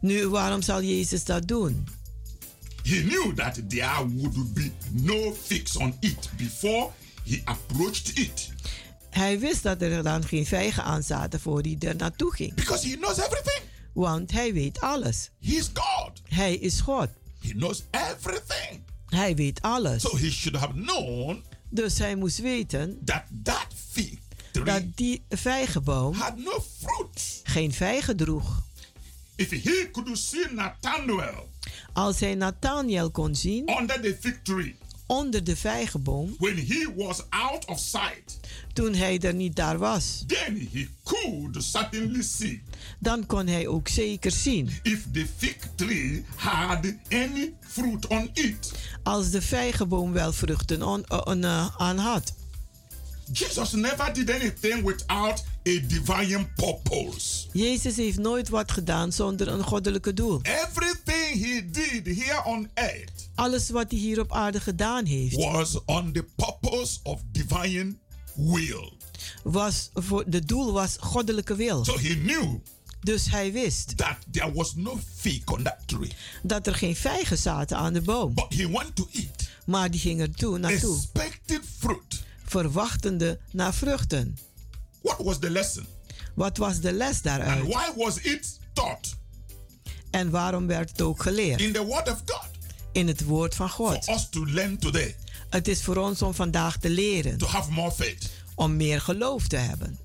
Nu, 0.00 0.28
waarom 0.28 0.62
zal 0.62 0.82
Jezus 0.82 1.24
dat 1.24 1.48
doen? 1.48 1.86
He 2.82 3.02
knew 3.02 3.34
that 3.34 3.54
there 3.68 4.08
would 4.08 4.54
be 4.54 4.70
no 4.90 5.34
fix 5.42 5.76
on 5.76 5.96
it 6.00 6.30
before 6.36 6.90
he 7.24 7.40
approached 7.44 8.18
it. 8.18 8.52
Hij 9.10 9.38
wist 9.38 9.62
dat 9.62 9.82
er 9.82 10.02
dan 10.02 10.24
geen 10.24 10.46
vijgen 10.46 10.84
aan 10.84 11.02
zaten 11.02 11.40
voor 11.40 11.60
hij 11.60 11.76
er 11.78 11.96
naartoe 11.96 12.34
ging. 12.34 12.54
Because 12.54 12.88
he 12.88 12.96
knows 12.96 13.18
everything. 13.18 13.62
Want 13.92 14.32
hij 14.32 14.52
weet 14.52 14.80
alles. 14.80 15.30
He 15.40 15.52
is 15.52 15.70
God. 15.74 16.22
Hij 16.24 16.54
is 16.54 16.80
God. 16.80 17.08
He 17.40 17.50
knows 17.50 17.82
everything. 17.90 18.83
Hij 19.14 19.34
weet 19.36 19.62
alles. 19.62 20.02
So 20.02 20.16
he 20.16 20.30
should 20.30 20.56
have 20.60 20.72
known 20.72 21.42
Dus 21.68 21.98
hij 21.98 22.16
moest 22.16 22.38
weten 22.38 22.98
that 23.04 23.22
that 23.42 23.66
fig 23.90 24.12
tree 24.52 24.64
dat 24.64 24.82
die 24.94 25.22
vijgenboom 25.28 26.14
had 26.14 26.36
no 26.36 26.64
fruit. 26.80 27.40
geen 27.44 27.72
vijgen 27.72 28.16
droeg. 28.16 28.62
if 29.36 29.50
he 29.50 29.88
could 29.92 30.18
see 30.18 30.46
Nathanael 30.52 31.48
Als 31.92 32.20
hij 32.20 32.34
Nathaniel 32.34 33.10
kon 33.10 33.34
zien 33.34 33.70
under 33.80 34.00
the 34.00 34.16
fig 34.20 34.42
tree 34.42 34.76
onder 35.14 35.44
de 35.44 35.56
vijgenboom, 35.56 36.34
when 36.38 36.56
he 36.66 36.92
was 36.96 37.22
out 37.30 37.64
of 37.66 37.78
sight, 37.78 38.40
toen 38.72 38.94
hij 38.94 39.18
er 39.20 39.34
niet 39.34 39.56
daar 39.56 39.78
was, 39.78 40.24
then 40.26 40.68
he 40.72 40.88
could 41.04 41.64
certainly 41.64 42.22
see 42.22 42.62
dan 42.98 43.26
kon 43.26 43.46
hij 43.46 43.66
ook 43.66 43.88
zeker 43.88 44.30
zien 44.30 44.70
if 44.82 45.06
the 45.12 45.26
fig 45.36 45.56
tree 45.74 46.24
had 46.36 46.84
any 47.10 47.52
fruit 47.60 48.06
on 48.06 48.30
it. 48.32 48.72
als 49.02 49.30
de 49.30 49.42
vijgenboom 49.42 50.12
wel 50.12 50.32
vruchten 50.32 50.82
on- 50.82 51.24
on- 51.26 51.44
eh, 51.44 51.66
aan 51.76 51.98
had. 51.98 52.34
Jesus 53.32 53.72
never 53.72 54.12
did 54.14 54.30
anything 54.30 54.82
without 54.84 55.44
a 55.68 55.80
divine 55.88 56.46
purpose. 56.54 57.46
Jezus 57.52 57.96
heeft 57.96 58.18
nooit 58.18 58.48
wat 58.48 58.72
gedaan 58.72 59.12
zonder 59.12 59.48
een 59.48 59.62
goddelijke 59.62 60.14
doel. 60.14 60.40
Everything 60.42 61.44
he 61.46 61.70
did 61.70 62.24
here 62.24 62.44
on 62.44 62.68
earth 62.74 63.28
Alles 63.34 63.70
wat 63.70 63.90
hij 63.90 64.00
hier 64.00 64.20
op 64.20 64.32
aarde 64.32 64.60
gedaan 64.60 65.04
heeft, 65.04 65.36
was 65.36 65.84
on 65.84 66.12
the 66.12 66.24
purpose 66.36 66.98
of 67.02 67.20
divine 67.32 67.96
will. 68.34 68.92
was 69.42 69.90
voor 69.94 70.24
de 70.30 70.44
doel 70.44 70.72
was 70.72 70.96
goddelijke 71.00 71.54
wil. 71.56 71.84
So 71.84 71.98
he 71.98 72.14
knew 72.16 72.56
Dus 73.00 73.30
hij 73.30 73.52
wist 73.52 73.96
that 73.96 74.16
there 74.30 74.52
was 74.52 74.74
no 74.74 74.98
fig 75.16 75.44
on 75.44 75.62
that 75.62 75.76
tree. 75.86 76.10
dat 76.42 76.66
er 76.66 76.74
geen 76.74 76.96
vijgen 76.96 77.38
zaten 77.38 77.76
aan 77.76 77.92
de 77.92 78.00
boom. 78.02 78.34
But 78.34 78.54
he 78.54 78.68
to 78.94 79.08
eat, 79.12 79.48
Maar 79.66 79.90
die 79.90 80.00
ging 80.00 80.20
er 80.20 80.30
toe, 80.30 80.58
naartoe, 80.58 80.96
expected 80.96 81.60
fruit. 81.78 82.22
verwachtende 82.44 83.38
naar 83.52 83.74
vruchten. 83.74 84.36
What 85.04 85.18
was 85.22 85.38
the 85.38 85.50
lesson? 85.50 85.86
Wat 86.34 86.56
was 86.56 86.80
de 86.80 86.92
les 86.92 87.14
And 87.14 87.22
daaruit? 87.24 87.62
why 87.66 87.90
was 87.96 88.18
it 88.18 88.58
taught? 88.72 89.14
En 90.10 90.30
waarom 90.30 90.66
werd 90.66 90.90
het 90.90 91.00
ook 91.02 91.22
geleerd? 91.22 91.60
In 91.60 91.72
the 91.72 91.84
Word 91.84 92.08
of 92.10 92.22
God. 92.26 92.48
In 92.92 93.06
het 93.08 93.24
woord 93.24 93.54
van 93.54 93.68
For 93.70 93.86
God. 93.92 94.08
us 94.08 94.28
to 94.30 94.46
learn 94.46 94.78
today, 94.78 95.16
Het 95.50 95.68
is 95.68 95.82
voor 95.82 95.96
ons 95.96 96.22
om 96.22 96.34
vandaag 96.34 96.76
te 96.78 96.90
leren, 96.90 97.38
to 97.38 97.46
have 97.46 97.70
more 97.70 97.92
faith. 97.92 98.30
om 98.54 98.76
meer 98.76 99.00
geloof 99.00 99.46
te 99.48 99.56
hebben. 99.56 99.98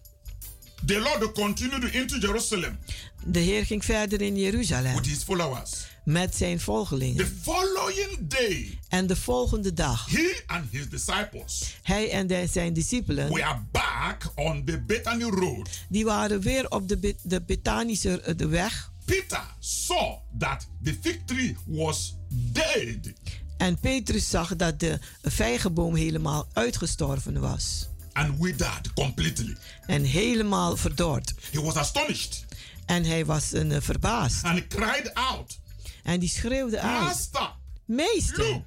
The 0.86 1.00
Lord 1.00 1.32
continued 1.32 1.94
into 1.94 2.18
Jerusalem 2.18 2.80
De 3.26 3.40
Heer 3.40 3.66
ging 3.66 3.86
verder 3.86 4.22
in 4.22 4.36
Jeruzalem 4.38 4.96
with 4.96 5.06
his 5.06 5.24
followers. 5.24 5.72
Met 6.12 6.36
zijn 6.36 6.58
The 6.58 6.64
volgelingen. 6.64 7.28
following 7.42 8.18
day, 8.28 8.80
En 8.88 9.08
de 9.08 9.16
volgende 9.16 9.74
dag, 9.74 10.06
he 10.10 10.42
and 10.48 10.66
his 10.72 10.90
disciples 10.90 11.76
hij 11.84 12.12
en 12.12 12.28
de- 12.28 12.48
zijn 12.52 12.74
discipelen, 12.74 13.30
were 13.34 13.56
back 13.72 14.32
on 14.36 14.64
the 14.66 14.82
Bethany 14.82 15.24
road. 15.24 15.70
die 15.90 16.06
waren 16.06 16.42
weer 16.42 16.70
op 16.70 16.88
de, 16.88 17.16
de 17.24 17.42
Bethanische 17.42 18.22
eh, 18.22 18.38
de 18.38 18.48
weg. 18.48 18.92
Peter 19.06 19.44
saw 19.60 20.14
that 20.40 20.68
the 20.84 20.98
fig 21.02 21.18
tree 21.26 21.58
was 21.66 22.16
dead 22.30 23.14
En 23.58 23.80
Petrus 23.80 24.30
zag 24.30 24.56
dat 24.56 24.80
de 24.80 25.00
vijgenboom 25.22 25.96
helemaal 25.96 26.48
uitgestorven 26.54 27.40
was. 27.40 27.88
and 28.14 28.40
withered 28.40 28.94
completely. 28.94 29.56
En 29.86 30.04
helemaal 30.04 30.78
verdord. 30.78 31.34
He 31.52 31.62
was 31.62 31.76
astonished 31.76 32.46
En 32.86 33.04
hij 33.06 33.26
was 33.26 33.52
een, 33.52 33.72
eh, 33.72 33.82
verbaasd. 33.82 34.44
and 34.44 34.68
cried 34.68 35.14
out, 35.14 35.60
En 36.04 36.20
die 36.20 36.30
schreeuwde 36.30 36.80
uit: 36.80 37.02
Master, 37.02 37.56
Meester, 37.86 38.48
look, 38.50 38.66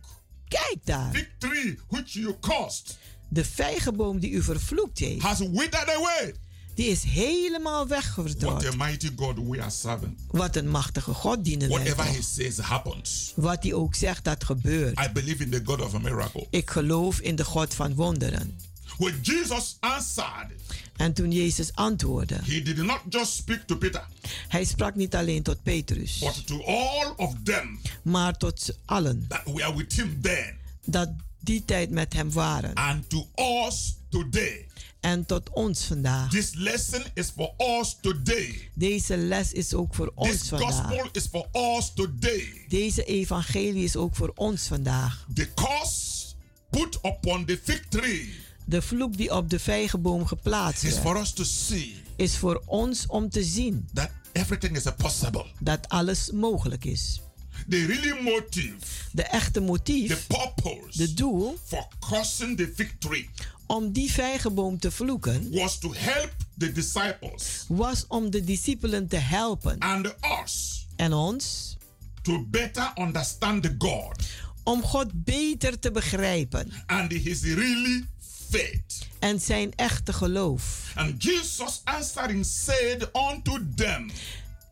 kijk 0.49 0.77
daar. 0.85 1.29
tree 1.39 1.79
which 1.89 2.13
you 2.13 2.35
caused 2.41 2.97
De 3.29 3.45
vijgenboom 3.45 4.19
die 4.19 4.31
u 4.31 4.43
vervloekt 4.43 4.99
heeft, 4.99 5.23
has 5.23 5.39
withered 5.39 5.89
away. 5.97 6.35
die 6.75 6.87
is 6.87 7.03
helemaal 7.03 7.87
What 7.87 7.89
weggeverdord. 7.89 8.67
a 8.67 8.77
mighty 8.77 9.11
God 9.17 9.39
we 9.49 9.61
are 9.61 9.71
serving. 9.71 10.19
Wat 10.31 10.57
een 10.57 10.69
machtige 10.69 11.15
God 11.15 11.45
dienen 11.45 11.69
wij 11.69 11.79
Whatever 11.79 12.05
he 12.05 12.15
toch. 12.17 12.25
says 12.25 12.57
happens. 12.59 13.33
Wat 13.37 13.63
hij 13.63 13.73
ook 13.73 13.95
zegt, 13.95 14.25
dat 14.25 14.45
gebeurt. 14.45 14.99
I 15.01 15.09
believe 15.13 15.43
in 15.43 15.51
the 15.51 15.61
God 15.65 15.81
of 15.81 15.95
a 15.95 15.99
miracle. 15.99 16.47
Ik 16.51 16.71
geloof 16.71 17.21
in 17.21 17.37
de 17.37 17.45
God 17.45 17.75
van 17.75 17.95
wonderen. 17.95 18.59
When 18.99 19.19
Jesus 19.23 19.77
answered, 19.81 20.51
En 21.03 21.13
toen 21.13 21.31
Jezus 21.33 21.75
antwoordde, 21.75 22.35
he 22.35 22.63
did 22.63 22.77
not 22.77 23.01
just 23.09 23.33
speak 23.33 23.63
to 23.67 23.77
Peter, 23.77 24.07
hij 24.49 24.65
sprak 24.65 24.95
niet 24.95 25.15
alleen 25.15 25.43
tot 25.43 25.63
Petrus, 25.63 26.19
but 26.19 26.47
to 26.47 26.63
all 26.65 27.13
of 27.17 27.35
them 27.45 27.81
maar 28.03 28.37
tot 28.37 28.79
allen 28.85 29.25
that 29.29 29.43
were 29.45 29.77
with 29.77 29.93
him 29.93 30.19
then, 30.21 30.57
dat 30.85 31.11
die 31.41 31.65
tijd 31.65 31.91
met 31.91 32.13
hem 32.13 32.31
waren. 32.33 32.75
and 32.75 33.09
to 33.09 33.29
us 33.67 33.95
today. 34.09 34.67
En 35.01 35.27
tot 35.27 35.51
ons 35.51 35.85
vandaag. 35.85 36.31
This 36.31 36.55
lesson 36.55 37.03
is 37.15 37.31
for 37.37 37.51
us 37.81 37.97
today. 38.01 38.71
Deze 38.75 39.17
les 39.17 39.53
is 39.53 39.75
ook 39.75 39.95
voor 39.95 40.13
ons 40.15 40.31
This 40.31 40.49
vandaag. 40.49 40.69
gospel 40.75 41.09
is 41.13 41.27
for 41.27 41.47
us 41.79 41.93
today. 41.95 42.65
Deze 42.69 43.05
evangelie 43.05 43.85
is 43.85 43.97
ook 43.97 44.17
voor 44.17 44.33
ons 44.35 44.67
vandaag. 44.67 45.27
The 45.35 45.49
curse 45.55 46.25
put 46.71 46.99
upon 47.03 47.45
the 47.45 47.61
fig 47.65 47.83
tree 47.89 48.35
De 48.65 48.83
vloek 48.83 49.17
die 49.17 49.35
op 49.35 49.51
de 49.51 49.59
vijgenboom 49.59 50.27
geplaatst 50.27 50.85
is 50.85 50.99
for 50.99 51.21
us 51.21 51.33
to 51.33 51.45
see 51.45 52.03
is 52.17 52.37
voor 52.37 52.63
ons 52.67 53.07
om 53.07 53.31
te 53.31 53.45
zien 53.45 53.89
that 53.95 54.11
everything 54.33 54.77
is 54.77 54.85
possible. 54.97 55.47
dat 55.61 55.89
alles 55.89 56.31
mogelijk 56.31 56.85
is. 56.85 57.21
The 57.69 57.87
really 57.87 58.23
motive, 58.23 58.77
De 59.13 59.23
echte 59.23 59.51
the 59.51 59.61
motief, 59.61 60.27
purpose 60.27 60.99
de 60.99 61.15
doel 61.15 61.59
for 61.65 61.89
cursing 62.09 62.57
the 62.57 62.89
tree 62.99 63.31
om 63.67 63.93
die 63.93 64.13
vijgenboom 64.13 64.79
te 64.79 64.91
vloeken, 64.91 65.51
was 65.51 65.79
to 65.79 65.93
help 65.95 66.33
the 66.59 66.73
disciples 66.73 67.65
was 67.69 68.05
om 68.09 68.31
de 68.31 68.45
discipelen 68.45 69.09
te 69.09 69.17
helpen 69.17 69.79
and 69.79 70.15
us 70.45 70.87
en 70.97 71.13
ons 71.13 71.77
to 72.23 72.47
better 72.51 72.93
understand 72.95 73.63
the 73.63 73.75
God 73.79 74.23
om 74.63 74.83
God 74.83 75.25
beter 75.25 75.79
te 75.79 75.91
begrijpen 75.91 76.73
and 76.87 77.13
his 77.13 77.43
really 77.43 78.07
faith. 78.53 79.07
en 79.19 79.41
zijn 79.41 79.73
echte 79.77 80.13
geloof. 80.13 80.93
And 80.95 81.23
Jesus 81.23 81.81
answering 81.85 82.47
said 82.47 83.09
unto 83.33 83.59
them, 83.77 84.11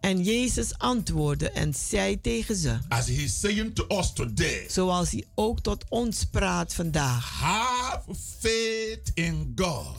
En 0.00 0.22
Jezus 0.22 0.78
antwoordde 0.78 1.50
en 1.50 1.74
zei 1.74 2.20
tegen 2.20 2.56
ze, 2.56 2.78
as 2.88 3.06
he 3.06 3.12
is 3.12 3.40
saying 3.40 3.74
to 3.74 3.84
us 3.98 4.12
today, 4.12 4.66
zoals 4.68 5.10
hij 5.10 5.24
ook 5.34 5.60
tot 5.60 5.84
ons 5.88 6.24
praat 6.24 6.74
vandaag. 6.74 7.30
have 7.40 8.14
faith 8.38 9.10
in 9.14 9.52
God. 9.56 9.96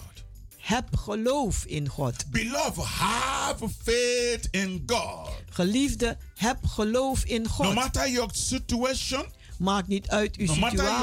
Heb 0.57 0.95
geloof 0.97 1.65
in 1.65 1.87
God. 1.89 2.25
Beloved, 2.31 2.83
have 2.83 3.69
faith 3.83 4.47
in 4.51 4.83
God. 4.85 5.29
Geliefde, 5.49 6.17
heb 6.35 6.57
geloof 6.65 7.23
in 7.25 7.41
No 7.41 7.47
God. 7.49 7.73
matter 7.73 8.09
your 8.09 8.29
situation, 8.33 9.25
Maakt 9.61 9.87
niet 9.87 10.09
uit 10.09 10.35
uw 10.35 10.45
no 10.45 10.53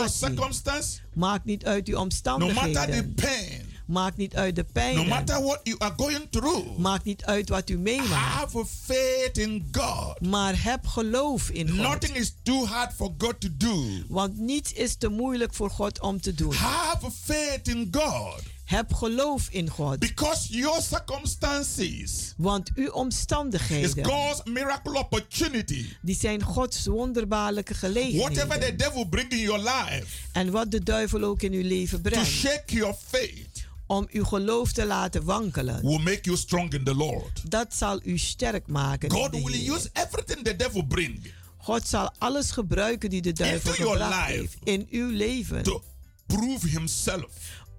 situatie. 0.07 1.01
Maakt 1.15 1.45
niet 1.45 1.65
uit 1.65 1.89
uw 1.89 1.95
no 1.95 2.01
matter 2.05 2.23
the 2.23 2.31
omstandigheden. 2.41 3.15
pain, 3.15 3.67
Maakt 3.87 4.17
niet 4.17 4.37
uit 4.37 4.55
de 4.57 4.63
no 4.63 4.71
pijn. 4.73 5.09
matter 5.09 5.43
what 5.43 5.61
you 5.63 5.77
are 5.79 5.95
going 5.97 6.27
through, 6.31 6.79
Maakt 6.79 7.05
niet 7.05 7.25
uit 7.25 7.49
wat 7.49 7.71
u 7.71 7.79
meemaakt. 7.79 8.11
have 8.11 8.65
faith 8.85 9.39
in 9.39 9.69
God. 9.73 10.21
Maar 10.21 10.63
heb 10.63 10.87
geloof 10.87 11.51
in 11.51 11.69
God. 11.69 11.77
Nothing 11.79 12.17
is 12.17 12.35
too 12.43 12.67
hard 12.67 12.93
for 12.95 13.15
God 13.19 13.41
to 13.41 13.49
do. 13.57 14.03
Want 14.09 14.39
niets 14.39 14.73
is 14.73 14.97
te 14.97 15.09
moeilijk 15.09 15.55
voor 15.55 15.71
God 15.71 16.01
om 16.01 16.21
te 16.21 16.35
doen. 16.35 16.55
Have 16.55 17.11
faith 17.25 17.69
in 17.69 17.89
God. 17.91 18.43
Heb 18.69 18.93
geloof 18.95 19.49
in 19.51 19.69
God. 19.71 19.99
Because 19.99 20.47
your 20.59 20.81
circumstances 20.83 22.35
Want 22.37 22.71
uw 22.75 22.85
is 22.85 22.91
omstandigheden, 22.91 24.05
God's 24.05 24.41
miracle 24.45 24.99
opportunity. 24.99 25.87
die 26.03 26.17
zijn 26.17 26.43
Gods 26.43 26.87
wonderbaarlijke 26.87 27.73
Whatever 27.81 27.99
the 28.01 28.11
gelegenheden. 28.11 28.77
devil 28.79 29.05
bring 29.05 29.31
in 29.33 29.39
your 29.39 29.59
life 29.63 30.07
En 30.33 30.51
wat 30.51 30.71
de 30.71 30.83
duivel 30.83 31.23
ook 31.23 31.43
in 31.43 31.53
uw 31.53 31.63
leven 31.63 32.03
to 32.03 32.11
brengt. 32.11 32.29
shake 32.29 32.75
your 32.75 32.95
faith 33.07 33.67
Om 33.87 34.07
uw 34.11 34.25
geloof 34.25 34.73
te 34.73 34.85
laten 34.87 35.25
wankelen. 35.25 35.81
will 35.83 35.99
make 36.03 36.21
you 36.23 36.37
strong 36.37 36.73
in 36.73 36.85
the 36.85 36.95
Lord. 36.95 37.51
Dat 37.51 37.75
zal 37.75 38.01
u 38.05 38.19
sterk 38.19 38.67
maken. 38.67 39.09
in 39.09 39.15
God 39.17 39.33
de 39.33 39.43
will 39.43 39.53
Heer. 39.53 39.73
use 39.75 39.91
everything 39.93 40.45
the 40.45 40.57
devil 40.57 40.87
bring 40.87 41.33
God 41.59 41.89
zal 41.89 42.13
alles 42.19 42.51
gebruiken 42.51 43.11
die 43.11 43.23
de 43.23 43.33
duivel 43.33 43.71
Into 43.71 43.83
your 43.83 43.99
gebracht 43.99 44.29
life. 44.29 44.39
heeft 44.41 44.57
in 44.65 44.87
uw 44.91 45.09
leven. 45.11 45.63
to 45.63 45.83
prove 46.27 46.69
himself 46.69 47.27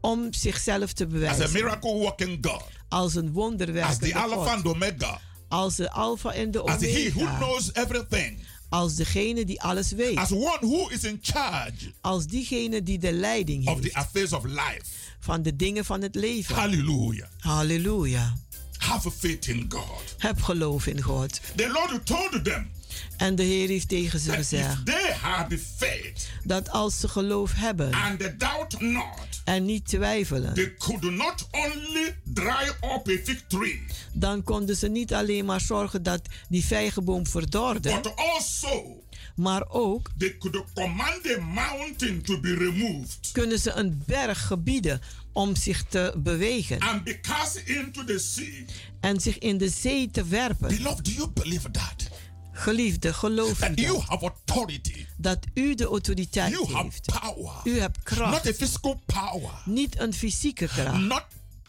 Om 0.01 0.33
zichzelf 0.33 0.93
te 0.93 1.03
as 1.03 1.09
a 1.09 1.13
bewijzen. 1.13 1.51
miracle 1.51 1.91
working 1.93 2.37
God, 2.45 2.63
Als 2.89 3.15
een 3.15 3.25
as 3.27 3.31
wonderwerkende 3.33 4.07
the 4.07 4.15
Alpha 4.15 4.35
God. 4.35 4.47
and 4.47 4.65
Omega, 4.65 5.19
Als 5.47 5.75
de 5.75 5.91
Alpha 5.91 6.31
en 6.33 6.51
de 6.51 6.61
as 6.61 6.81
he 6.81 7.09
who 7.13 7.21
Omega. 7.21 7.37
knows 7.37 7.69
everything, 7.73 8.39
Als 8.69 8.95
degene 8.95 9.45
die 9.45 9.61
alles 9.61 9.91
weet. 9.91 10.17
as 10.17 10.31
one 10.31 10.57
who 10.61 10.87
is 10.89 11.03
in 11.03 11.19
charge 11.21 11.93
Als 12.01 12.25
diegene 12.27 12.83
die 12.83 12.99
de 12.99 13.11
leiding 13.11 13.67
of 13.67 13.75
the 13.75 13.81
heeft 13.83 13.95
affairs 13.95 14.33
of 14.33 14.43
life. 14.43 14.81
van 15.19 15.41
de 15.41 15.55
dingen 15.55 15.85
van 15.85 16.01
het 16.01 16.15
leven. 16.15 16.55
Hallelujah. 16.55 17.27
Halleluja. 17.39 18.33
Have 18.77 19.11
faith 19.11 19.47
in 19.47 19.65
God. 19.69 20.15
Heb 20.17 20.41
geloof 20.41 20.87
in 20.87 21.01
God. 21.01 21.39
The 21.55 21.67
Lord 21.67 22.05
told 22.05 22.43
them 22.45 22.69
En 23.17 23.35
de 23.35 23.43
Heer 23.43 23.67
heeft 23.67 23.89
tegen 23.89 24.19
ze 24.19 24.31
gezegd 24.31 24.77
faith 25.77 26.29
dat 26.43 26.69
als 26.69 26.99
ze 26.99 27.07
geloof 27.07 27.51
hebben 27.55 27.89
not, 28.79 29.41
en 29.43 29.65
niet 29.65 29.87
twijfelen, 29.87 30.53
they 30.53 30.73
could 30.77 31.01
not 31.01 31.47
only 31.51 32.17
dry 32.23 32.67
up 32.67 33.07
a 33.07 33.17
fig 33.23 33.43
tree, 33.47 33.85
dan 34.13 34.43
konden 34.43 34.75
ze 34.75 34.87
niet 34.87 35.13
alleen 35.13 35.45
maar 35.45 35.61
zorgen 35.61 36.03
dat 36.03 36.21
die 36.49 36.65
vijgenboom 36.65 37.27
verdorde, 37.27 37.93
but 38.01 38.15
also 38.15 39.03
maar 39.35 39.69
ook 39.69 40.09
they 40.17 40.37
could 40.37 40.63
command 40.73 41.23
the 41.23 41.39
mountain 41.53 42.21
to 42.21 42.39
be 42.39 42.55
removed 42.55 43.29
kunnen 43.31 43.59
ze 43.59 43.71
een 43.71 44.03
berg 44.05 44.47
gebieden 44.47 45.01
om 45.31 45.55
zich 45.55 45.83
te 45.83 46.13
bewegen 46.17 46.79
and 46.79 47.03
be 47.03 47.19
cast 47.19 47.61
into 47.65 48.03
the 48.03 48.19
sea. 48.19 48.65
en 48.99 49.19
zich 49.19 49.37
in 49.37 49.57
de 49.57 49.69
zee 49.69 50.09
te 50.11 50.23
werpen. 50.25 50.67
Beloved, 50.67 51.05
do 51.05 51.11
you 51.11 51.29
believe 51.29 51.71
that? 51.71 52.08
Geliefde, 52.59 53.13
geloof 53.13 53.57
That 53.57 53.79
you 53.79 53.93
dat, 53.93 54.03
have 54.07 54.31
authority. 54.45 55.05
dat 55.17 55.39
u 55.53 55.75
de 55.75 55.85
autoriteit 55.85 56.51
You 56.51 56.71
have 56.71 56.83
heeft. 56.83 57.05
power. 57.21 57.51
U 57.63 57.79
hebt 57.79 57.95
Not 57.97 58.03
kracht, 58.03 58.47
a 58.47 58.53
physical 58.53 59.01
power. 59.05 59.51
niet 59.65 59.99
een 59.99 60.13
fysieke 60.13 60.67
kracht, 60.67 60.97
Not 61.01 61.25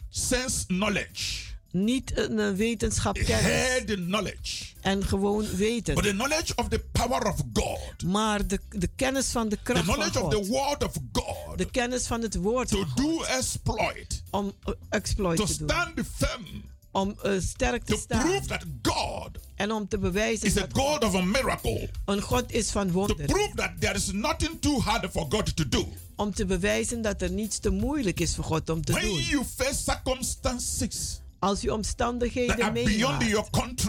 sense 0.09 0.65
knowledge, 0.65 1.49
niet 1.71 2.17
een 2.17 2.39
eh, 2.39 2.51
wetenschap 2.51 3.13
kennis. 3.15 3.41
head 3.45 3.85
knowledge, 3.85 4.65
en 4.81 5.03
gewoon 5.05 5.37
but 5.45 5.55
weten, 5.55 5.95
the 5.95 6.09
knowledge 6.09 6.53
of 6.55 6.67
the 6.67 6.79
power 6.91 7.27
of 7.27 7.35
God, 7.53 8.03
maar 8.05 8.47
de, 8.47 8.59
de 8.69 8.89
kennis 8.95 9.27
van 9.27 9.49
de 9.49 9.55
the 9.55 9.61
kracht 9.63 9.85
van 9.85 9.93
knowledge 9.93 10.21
of 10.23 10.29
the 10.31 10.35
God, 10.35 10.47
word 10.47 10.83
of 10.83 10.93
God, 11.11 11.57
de 11.57 11.69
kennis 11.71 12.07
van 12.07 12.21
het 12.21 12.35
woord 12.35 12.67
to 12.67 12.77
van 12.77 12.87
God, 12.87 12.97
do 12.97 13.23
exploit, 13.23 14.23
om 14.29 14.53
eh, 14.63 14.73
exploit 14.89 15.37
to 15.37 15.45
te 15.45 15.57
doen, 15.57 15.67
stand 15.69 16.07
firm, 16.17 16.63
om 16.91 17.15
eh, 17.23 17.31
sterk 17.39 17.83
te 17.83 17.93
to 17.93 17.99
staan 17.99 18.21
prove 18.21 18.45
that 18.47 18.63
God 18.81 19.29
en 19.55 19.71
om 19.71 19.87
te 19.87 19.97
bewijzen 19.97 20.47
is 20.47 20.57
a 20.57 20.59
dat 20.59 20.69
God 20.73 21.03
of 21.03 21.15
a 21.15 21.21
miracle, 21.21 21.89
een 22.05 22.21
God 22.21 22.51
is 22.51 22.71
van 22.71 22.87
to 22.87 22.93
wonderen. 22.93 23.25
prove 23.25 23.51
that 23.55 23.71
there 23.79 23.93
is 23.93 24.11
nothing 24.11 24.59
too 24.61 24.79
hard 24.79 25.11
for 25.11 25.25
God 25.29 25.55
to 25.55 25.67
do. 25.69 25.87
Om 26.15 26.33
te 26.33 26.45
bewijzen 26.45 27.01
dat 27.01 27.21
er 27.21 27.31
niets 27.31 27.59
te 27.59 27.69
moeilijk 27.69 28.19
is 28.19 28.35
voor 28.35 28.43
God 28.43 28.69
om 28.69 28.85
te 28.85 28.91
When 28.91 29.05
doen. 29.05 29.21
you 29.21 29.43
face 29.55 29.83
circumstances 29.83 31.21
Als 31.39 31.63
u 31.63 31.67
omstandigheden 31.69 32.73
meemaakt 32.73 33.87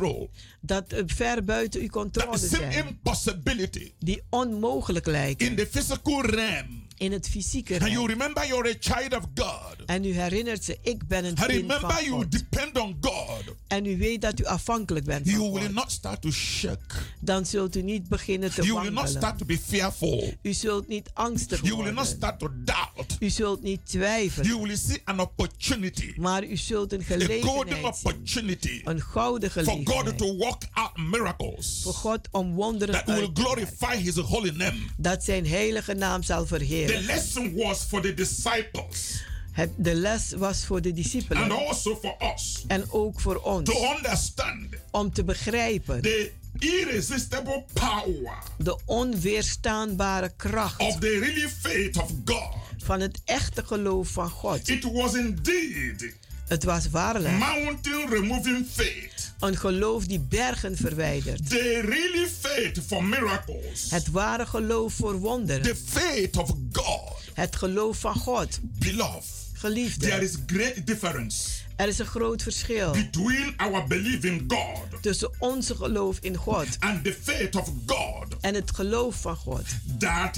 dat 0.60 0.92
eh, 0.92 1.02
ver 1.06 1.44
buiten 1.44 1.80
uw 1.80 1.88
controle 1.88 2.38
zijn, 2.38 2.86
impossibility 2.86 3.92
die 3.98 4.22
onmogelijk 4.30 5.06
lijken 5.06 5.46
in 5.46 5.56
the 5.56 5.66
physical 5.70 6.24
realm, 6.24 6.82
in 7.02 7.12
het 7.12 7.28
fysieke 7.28 7.80
and 7.80 7.90
you 7.92 8.06
remember 8.06 8.46
you're 8.46 8.68
a 8.68 8.74
child 8.80 9.14
of 9.16 9.24
God, 9.34 9.76
En 9.86 10.04
u 10.04 10.12
herinnert 10.14 10.64
ze, 10.64 10.78
ik 10.82 11.06
ben 11.08 11.24
een 11.24 11.34
kind 11.34 11.38
van 11.38 11.46
remember 11.48 12.04
you 12.04 12.08
God. 12.10 12.30
depend 12.32 12.78
on 12.78 12.96
God, 13.00 13.42
En 13.68 13.86
u 13.86 13.98
weet 13.98 14.20
dat 14.20 14.40
u 14.40 14.44
afhankelijk 14.44 15.04
bent 15.04 15.30
van 15.30 15.40
you 15.40 15.52
will 15.52 15.62
God. 15.62 15.72
not 15.74 15.92
start 15.92 16.22
to 16.22 16.30
shake. 16.30 16.94
Dan 17.20 17.46
zult 17.46 17.76
u 17.76 17.82
niet 17.82 18.08
beginnen 18.08 18.54
te 18.54 18.62
You 18.62 18.80
will 18.80 18.90
not 18.92 19.08
start 19.08 19.38
to 19.38 19.44
be 19.44 19.58
fearful. 19.58 20.34
U 20.42 20.52
zult 20.52 20.88
niet 20.88 21.10
angstig 21.14 21.60
You 21.62 21.76
will 21.76 21.84
not 21.84 21.94
worden. 21.94 22.16
start 22.16 22.38
to 22.38 22.48
doubt. 22.64 23.16
U 23.20 23.30
zult 23.30 23.62
niet 23.62 23.80
twijfelen. 23.86 24.46
You 24.48 24.62
will 24.62 24.76
see 24.76 25.00
an 25.04 25.20
opportunity, 25.20 26.12
Maar 26.16 26.44
u 26.44 26.56
zult 26.56 26.92
een 26.92 27.00
a 27.00 27.04
golden 27.04 27.26
gelegenheid 27.28 27.84
opportunity 27.84 28.80
Een 28.84 29.00
gouden 29.00 29.50
for 29.50 29.62
God 29.62 29.74
gelegenheid. 29.74 30.18
to 30.18 30.36
work 30.36 30.62
out 30.72 30.96
miracles 30.96 31.80
Voor 31.82 31.94
God 31.94 32.28
om 32.30 32.54
wonderen 32.54 32.94
that 32.94 33.04
will 33.04 33.14
uit 33.14 33.34
te 33.34 33.42
werken. 33.42 33.64
glorify 33.66 33.96
His 34.02 34.16
holy 34.16 34.50
name. 34.56 34.78
Dat 34.96 35.24
zijn 35.24 35.46
heilige 35.46 35.94
naam 35.94 36.22
zal 36.22 36.46
The 36.92 37.02
lesson 37.02 37.54
was 37.54 37.82
for 37.84 38.00
the 38.02 38.14
disciples 38.14 39.22
Het, 39.52 39.70
de 39.76 39.94
les 39.94 40.32
was 40.32 40.64
voor 40.64 40.80
de 40.80 40.88
and 40.88 40.96
discipelen 40.96 41.50
also 41.50 41.96
for 41.96 42.16
us 42.34 42.64
en 42.66 42.84
ook 42.90 43.20
voor 43.20 43.36
ons. 43.36 43.70
to 43.70 43.94
understand 43.96 44.66
Om 44.90 45.12
te 45.12 45.24
begrijpen 45.24 46.02
the 46.02 46.30
irresistible 46.58 47.64
power 47.72 48.38
de 48.58 48.78
onweerstaanbare 48.84 50.32
kracht 50.36 50.80
of 50.80 50.98
the 50.98 51.18
really 51.18 51.48
faith 51.48 51.96
of 51.96 52.10
God. 52.24 52.54
van 52.84 53.00
het 53.00 53.20
echte 53.24 53.64
geloof 53.64 54.08
van 54.08 54.30
God. 54.30 54.68
It 54.68 54.92
was 54.92 55.14
indeed 55.14 56.16
Het 56.52 56.64
was 56.64 56.90
waarlijk 56.90 57.38
mountain 57.38 58.08
removing 58.08 58.66
faith. 58.72 59.32
een 59.40 59.56
geloof 59.56 60.06
die 60.06 60.20
bergen 60.20 60.76
verwijdert. 60.76 61.48
The 61.50 61.80
really 61.80 62.28
faith 62.40 62.80
for 62.86 63.04
miracles. 63.04 63.90
Het 63.90 64.10
ware 64.10 64.46
geloof 64.46 64.94
voor 64.94 65.12
The 65.12 65.18
wonderen. 65.18 65.76
faith 65.76 66.36
of 66.36 66.50
God. 66.72 67.12
Het 67.34 67.56
geloof 67.56 67.98
van 67.98 68.14
God. 68.14 68.58
Beloved, 68.62 69.22
there 69.22 69.72
Geliefde, 69.72 70.20
is 70.20 70.36
great 70.46 70.86
difference 70.86 71.48
er 71.76 71.88
is 71.88 71.98
een 71.98 72.06
groot 72.06 72.42
verschil 72.42 72.92
between 72.92 73.54
our 73.56 73.86
belief 73.86 74.24
in 74.24 74.44
God 74.48 75.02
tussen 75.02 75.30
onze 75.38 75.74
geloof 75.74 76.18
in 76.20 76.36
God 76.36 76.66
and 76.80 77.04
the 77.04 77.16
faith 77.22 77.54
of 77.56 77.70
God 77.86 78.36
en 78.40 78.54
het 78.54 78.74
geloof 78.74 79.20
van 79.20 79.36
God. 79.36 79.64
that 79.98 80.36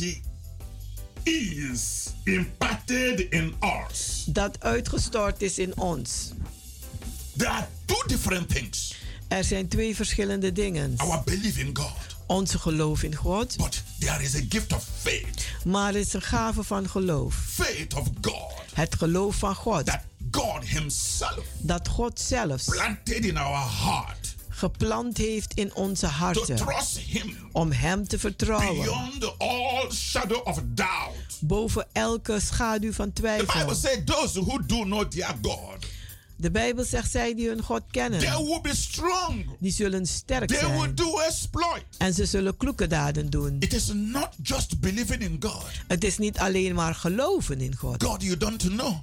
is 1.24 2.12
imparted 2.24 3.20
in 3.20 3.54
us. 3.90 4.24
Dat 4.26 4.60
uitgestort 4.60 5.42
is 5.42 5.58
in 5.58 5.76
ons. 5.76 6.30
There 7.36 7.50
are 7.50 7.66
two 7.84 8.02
different 8.06 8.48
things. 8.48 8.94
Er 9.28 9.44
zijn 9.44 9.68
twee 9.68 9.94
verschillende 9.94 10.52
dingen. 10.52 10.94
Our 10.96 11.22
belief 11.24 11.56
in 11.58 11.70
God, 11.76 11.92
Onze 12.26 12.58
geloof 12.58 13.02
in 13.02 13.14
God, 13.14 13.56
but 13.56 13.82
there 13.98 14.22
is 14.22 14.34
a 14.34 14.40
gift 14.48 14.72
of 14.72 14.86
faith. 15.02 15.46
maar 15.64 15.94
er 15.94 16.00
is 16.00 16.12
een 16.12 16.22
gave 16.22 16.62
van 16.62 16.88
geloof. 16.88 17.34
Faith 17.34 17.94
of 17.94 18.08
God 18.20 18.52
Het 18.72 18.94
geloof 18.94 19.36
van 19.36 19.54
God. 19.54 19.86
that 19.86 20.00
God 20.30 20.64
Himself 20.64 21.44
Dat 21.58 21.88
God 21.88 22.20
zelfs 22.20 22.64
planted 22.64 23.24
in 23.24 23.36
our 23.36 23.70
heart 23.84 24.23
geplant 24.64 25.16
heeft 25.16 25.54
in 25.54 25.74
onze 25.74 26.06
harten. 26.06 26.56
trust 26.56 26.98
Him 26.98 27.36
Om 27.52 27.72
Hem 27.72 28.08
te 28.08 28.18
vertrouwen. 28.18 28.84
beyond 28.84 29.38
all 29.38 29.90
shadow 29.92 30.46
of 30.46 30.60
doubt. 30.64 31.38
Boven 31.40 31.86
elke 31.92 32.40
schaduw 32.40 32.92
van 32.92 33.12
twijfel. 33.12 33.74
De 36.44 36.50
Bijbel 36.50 36.84
zegt, 36.84 37.10
zij 37.10 37.34
die 37.34 37.48
hun 37.48 37.62
God 37.62 37.80
they 37.80 37.90
kennen, 37.90 38.20
will 38.20 38.60
be 38.62 38.74
strong. 38.76 39.46
die 39.60 39.72
zullen 39.72 40.06
sterk 40.06 40.48
They 40.48 40.68
will 40.68 40.78
zijn. 40.78 40.94
do 40.94 41.18
exploit. 41.18 41.84
En 41.98 42.14
ze 42.14 42.26
zullen 42.26 42.56
kloeke 42.56 42.86
daden 42.86 43.30
doen. 43.30 43.56
It 43.58 43.72
is 43.72 43.90
not 43.94 44.28
just 44.42 44.80
believing 44.80 45.22
in 45.22 45.36
God. 45.40 45.64
Het 45.88 46.04
is 46.04 46.18
niet 46.18 46.38
alleen 46.38 46.74
maar 46.74 46.94
geloven 46.94 47.60
in 47.60 47.76
God. 47.76 48.02
God 48.04 48.22
you 48.22 48.36
don't 48.36 48.62
know. 48.62 48.94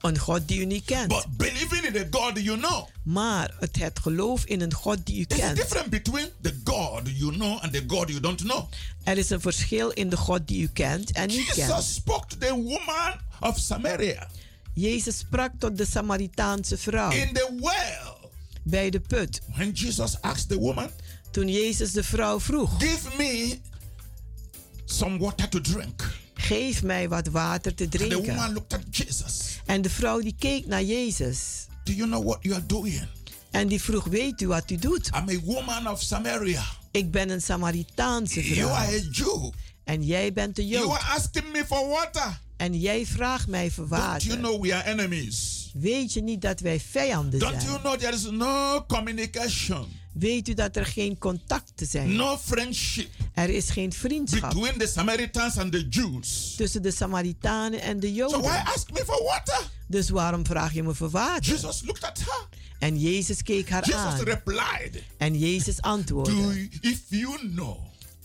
Een 0.00 0.18
God 0.18 0.48
die 0.48 0.60
u 0.60 0.64
niet 0.64 0.84
kent. 0.84 1.08
But 1.08 1.26
believing 1.36 1.84
in 1.84 1.92
the 1.92 2.06
God 2.10 2.38
you 2.44 2.58
know. 2.58 2.88
Maar 3.02 3.54
het, 3.60 3.76
het 3.76 3.98
geloof 3.98 4.44
in 4.44 4.60
een 4.60 4.74
God 4.74 5.06
die 5.06 5.20
u 5.20 5.24
There's 5.24 5.42
a 5.42 5.46
kent. 5.46 5.56
difference 5.56 5.88
between 5.88 6.28
the 6.42 6.54
God 6.64 7.00
you 7.04 7.32
know 7.32 7.62
and 7.62 7.72
the 7.72 7.84
God 7.86 8.08
you 8.08 8.20
don't 8.20 8.40
know. 8.40 8.64
Er 9.04 9.18
is 9.18 9.30
een 9.30 9.40
verschil 9.40 9.90
in 9.90 10.08
de 10.08 10.16
God 10.16 10.48
die 10.48 10.62
u 10.62 10.68
kent 10.72 11.12
en 11.12 11.26
niet 11.28 11.36
Jesus 11.46 11.66
kent. 11.66 11.82
spoke 11.84 12.26
to 12.26 12.36
the 12.38 12.52
woman 12.54 13.20
of 13.40 13.58
Samaria 13.58 14.28
Jezus 14.74 15.18
sprak 15.18 15.52
tot 15.58 15.76
de 15.76 15.86
Samaritaanse 15.86 16.78
vrouw 16.78 17.10
in 17.10 17.32
the 17.32 17.58
well. 17.60 18.30
bij 18.62 18.90
de 18.90 19.00
put. 19.00 19.40
When 19.54 19.70
Jesus 19.72 20.20
asked 20.20 20.48
the 20.48 20.58
woman, 20.58 20.90
Toen 21.30 21.48
Jezus 21.48 21.92
de 21.92 22.04
vrouw 22.04 22.40
vroeg: 22.40 22.70
Give 22.78 23.08
me 23.18 23.58
some 24.84 25.18
water 25.18 25.48
to 25.48 25.60
drink. 25.60 26.12
Geef 26.34 26.82
mij 26.82 27.08
wat 27.08 27.26
water 27.28 27.74
te 27.74 27.82
And 27.82 27.92
the 27.92 27.98
woman 27.98 28.22
drinken. 28.22 28.52
looked 28.52 28.72
at 28.72 28.96
Jesus. 28.96 29.58
En 29.66 29.82
de 29.82 29.90
vrouw 29.90 30.20
die 30.20 30.34
keek 30.38 30.66
naar 30.66 30.82
Jezus. 30.82 31.66
Do 31.84 31.92
you 31.92 32.08
know 32.08 32.24
what 32.24 32.38
you 32.42 32.54
are 32.54 32.66
doing? 32.66 33.06
En 33.50 33.68
die 33.68 33.82
vroeg: 33.82 34.04
Weet 34.04 34.40
u 34.40 34.46
wat 34.46 34.70
u 34.70 34.76
doet? 34.76 35.06
I'm 35.06 35.28
a 35.28 35.40
woman 35.44 35.88
of 35.88 36.02
Samaria. 36.02 36.64
Ik 36.90 37.10
ben 37.10 37.30
een 37.30 37.42
Samaritaanse 37.42 38.54
You 38.54 38.70
are 38.70 38.86
vrouw. 38.86 38.98
a 38.98 39.08
Jew. 39.10 39.52
En 39.84 40.02
jij 40.02 40.32
bent 40.32 40.56
de 40.56 40.66
You 40.66 40.84
Jood. 40.86 40.98
are 40.98 41.12
asking 41.14 41.52
me 41.52 41.64
for 41.66 41.88
water. 41.88 42.40
En 42.56 42.80
jij 42.80 43.06
vraagt 43.06 43.46
mij 43.48 43.70
voor 43.70 43.88
Don't 43.88 44.00
you 44.02 44.12
water. 44.12 44.36
know 44.38 44.62
we 44.62 44.74
are 44.74 44.88
enemies? 44.90 45.70
Weet 45.74 46.12
je 46.12 46.22
niet 46.22 46.40
dat 46.42 46.60
wij 46.60 46.80
vijanden 46.80 47.38
Don't 47.40 47.52
you 47.62 47.64
zijn? 47.68 47.80
know 47.80 47.98
there 47.98 48.12
is 48.14 48.22
no 48.30 48.84
communication, 48.86 49.86
Weet 50.12 50.48
u 50.48 50.54
dat 50.54 50.76
er 50.76 50.86
geen 50.86 51.18
contacten 51.18 51.86
zijn? 51.86 52.12
no 52.16 52.38
friendship 52.38 53.08
Er 53.34 53.48
is 53.50 53.70
geen 53.70 53.92
vriendschap 53.92 54.50
between 54.54 54.78
the 54.78 54.86
Samaritans 54.86 55.56
and 55.56 55.72
the 55.72 55.86
Jews? 55.88 56.54
tussen 56.56 56.82
de 56.82 56.90
Samaritanen 56.90 57.80
en 57.80 58.00
de 58.00 58.06
So 58.06 58.12
why 58.14 58.36
Joden. 58.36 58.64
ask 58.64 58.90
me 58.92 59.02
for 59.06 59.22
water? 59.24 59.60
Dus 59.86 60.08
waarom 60.08 60.46
vraag 60.46 60.72
je 60.72 60.82
me 60.82 60.94
voor 60.94 61.10
water? 61.10 61.52
Jesus 61.52 61.82
looked 61.84 62.04
at 62.04 62.18
her. 62.18 62.48
En 62.78 62.98
Jezus 63.00 63.42
keek 63.42 63.68
haar 63.70 63.84
Jesus 63.84 64.00
aan. 64.02 64.20
replied, 64.22 65.02
En 65.18 65.38
Jezus 65.38 65.76
Do 65.76 65.82
antwoordde: 65.88 66.32
you- 66.34 66.68
if 66.80 67.00
you 67.08 67.48
know 67.48 67.78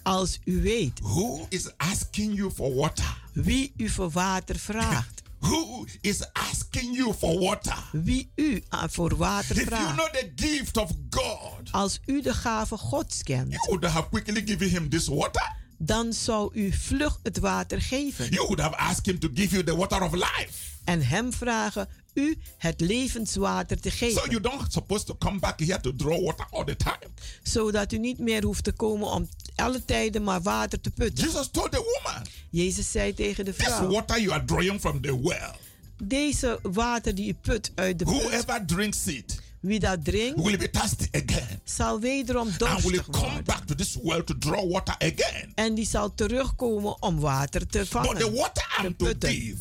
Als 0.09 0.39
u 0.45 0.61
weet. 0.61 0.99
Who 0.99 1.45
is 1.49 1.77
asking 1.77 2.35
you 2.35 2.51
for 2.51 2.75
water, 2.75 3.21
wie 3.33 3.73
u 3.77 3.89
voor 3.89 4.09
water 4.09 4.59
vraagt, 4.59 5.21
who 5.39 5.85
is 6.01 6.33
asking 6.33 6.95
you 6.95 7.13
for 7.13 7.39
water, 7.39 7.89
wie 7.91 8.31
u 8.35 8.63
aan- 8.69 8.89
voor 8.89 9.15
water 9.15 9.49
if 9.51 9.55
you 9.55 9.65
vraagt, 9.67 9.93
know 9.93 10.09
the 10.09 10.31
gift 10.35 10.77
of 10.77 10.91
God, 11.09 11.71
als 11.71 11.99
u 12.05 12.21
de 12.21 12.33
gave 12.33 12.77
Gods 12.77 13.23
kent, 13.23 13.51
you 13.51 13.65
would 13.67 13.83
have 13.85 14.09
quickly 14.09 14.41
given 14.45 14.69
him 14.69 14.89
this 14.89 15.07
water. 15.07 15.55
dan 15.77 16.13
zou 16.13 16.49
u 16.53 16.71
vlug 16.71 17.19
het 17.23 17.39
water 17.39 17.81
geven. 17.81 18.29
You 18.29 18.41
would 18.47 18.59
have 18.59 18.75
asked 18.75 19.05
him 19.05 19.19
to 19.19 19.29
give 19.33 19.49
you 19.55 19.63
the 19.63 19.75
water 19.75 20.01
of 20.03 20.13
life. 20.13 20.67
en 20.83 21.01
hem 21.07 21.33
vragen 21.33 21.87
u 22.13 22.37
het 22.57 22.81
levenswater 22.81 23.79
te 23.81 23.89
So 23.89 23.95
geven, 23.97 24.29
you 24.29 24.41
don't 24.41 24.71
supposed 24.71 25.05
to 25.07 25.15
come 25.17 25.39
back 25.39 25.59
here 25.59 25.79
to 25.79 25.95
draw 25.95 26.23
water 26.25 26.45
all 26.51 26.63
the 26.65 26.75
time. 26.75 26.99
zodat 27.43 27.91
u 27.93 27.97
niet 27.97 28.19
meer 28.19 28.43
hoeft 28.43 28.63
te 28.63 28.71
komen 28.71 29.07
om 29.11 29.29
alle 29.61 29.85
tijden 29.85 30.23
maar 30.23 30.41
water 30.41 30.81
te 30.81 30.89
putten. 30.91 31.25
Jesus 31.25 31.47
told 31.51 31.71
the 31.71 31.99
woman, 32.03 32.25
Jezus 32.49 32.91
zei 32.91 33.13
tegen 33.13 33.45
de 33.45 33.53
This 33.53 33.65
vrouw: 33.67 33.87
water 33.91 34.19
you 34.21 34.31
are 34.33 34.45
drawing 34.45 34.79
from 34.79 35.01
the 35.01 35.21
well, 35.21 35.51
Deze 36.03 36.59
water 36.61 37.15
die 37.15 37.27
u 37.29 37.33
put 37.33 37.71
uit 37.75 37.99
de 37.99 38.05
put, 38.05 38.13
whoever 38.21 38.65
drinks 38.65 39.07
it 39.07 39.41
wie 39.59 39.79
dat 39.79 40.05
drinkt, 40.05 40.41
will 40.43 40.57
be 40.57 40.69
thirsty 40.69 41.07
again 41.11 41.59
zal 41.63 41.99
wederom 41.99 42.47
and 42.47 42.57
will 42.59 42.67
dorstig 42.69 43.09
come 43.09 43.25
worden. 43.25 43.43
back 43.43 43.65
to 43.65 43.75
this 43.75 43.97
well 44.03 44.23
to 44.23 44.37
draw 44.37 44.71
water 44.71 44.95
again. 44.97 45.51
En 45.55 45.73
die 45.75 45.85
zal 45.85 46.13
terugkomen 46.15 47.01
om 47.01 47.19
water 47.19 47.67
te 47.67 47.77
But 47.77 47.87
the 47.89 47.91
vangen. 47.97 48.33
water 48.35 48.63
I'm 48.79 48.95
te 48.95 48.95
to 48.95 49.05
putten. 49.05 49.29
give, 49.29 49.57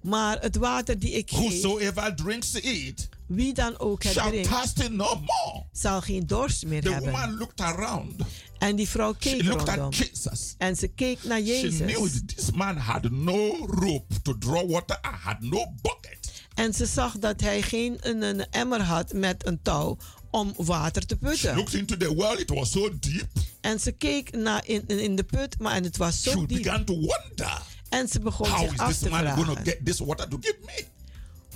Maar 0.00 0.40
het 0.40 0.56
water 0.56 0.98
die 0.98 1.10
ik 1.12 1.30
geef, 1.30 1.38
whosoever 1.38 2.14
drinks 2.16 2.54
it 2.54 3.08
wie 3.28 3.54
dan 3.54 3.78
ook 3.78 4.02
het 4.02 4.12
drinkt, 4.12 4.88
no 4.90 5.14
more. 5.14 5.64
zal 5.72 6.00
geen 6.00 6.26
dorst 6.26 6.66
meer 6.66 6.82
The 6.82 6.90
hebben. 6.90 7.10
woman 7.12 7.36
looked 7.36 7.60
around. 7.60 8.12
En 8.58 8.76
die 8.76 8.88
vrouw 8.88 9.12
She 9.12 9.18
keek 9.18 9.42
looked 9.42 9.68
rondom. 9.68 9.84
at 9.86 9.96
Jesus. 9.96 10.54
En 10.58 10.76
ze 10.76 10.88
keek 10.88 11.24
naar 11.24 11.38
She 11.40 11.68
knew 11.68 11.88
Jezus. 11.98 12.20
this 12.26 12.50
man 12.50 12.76
had 12.76 13.10
no 13.10 13.66
rope 13.66 14.20
to 14.22 14.38
draw 14.38 14.70
water 14.70 14.98
and 15.00 15.14
had 15.14 15.40
no 15.40 15.72
bucket. 15.82 16.30
En 16.54 16.74
ze 16.74 16.86
zag 16.86 17.18
dat 17.18 17.40
hij 17.40 17.62
geen 17.62 17.96
een, 18.00 18.22
een 18.22 18.46
emmer 18.50 18.80
had 18.82 19.12
met 19.12 19.46
een 19.46 19.62
touw 19.62 19.96
om 20.30 20.52
water 20.56 21.06
te 21.06 21.16
She 21.20 21.26
putten. 21.28 21.56
looked 21.56 21.74
into 21.74 21.96
the 21.96 22.14
well, 22.16 22.36
it 22.40 22.50
was 22.50 22.70
so 22.70 22.98
deep. 22.98 23.26
En 23.60 23.80
ze 23.80 23.92
keek 23.92 24.36
naar 24.36 24.66
in, 24.66 24.84
in 24.86 24.98
in 24.98 25.16
de 25.16 25.24
put, 25.24 25.58
maar 25.58 25.72
en 25.74 25.84
het 25.84 25.96
was 25.96 26.22
She 26.22 26.30
zo 26.30 26.46
diep. 26.46 26.62
began 26.62 26.84
to 26.84 26.94
wonder 26.94 27.62
En 27.88 28.08
ze 28.08 28.20
begon 28.20 28.48
how 28.48 28.60
zich 28.60 28.72
is 28.72 28.78
af 28.78 28.88
this 28.88 28.98
te 28.98 29.08
man 29.08 29.18
going 29.20 29.36
to 29.36 29.42
vragen. 29.44 29.64
get 29.64 29.84
this 29.84 29.98
water 29.98 30.28
to 30.28 30.36
give 30.40 30.56
me? 30.66 30.84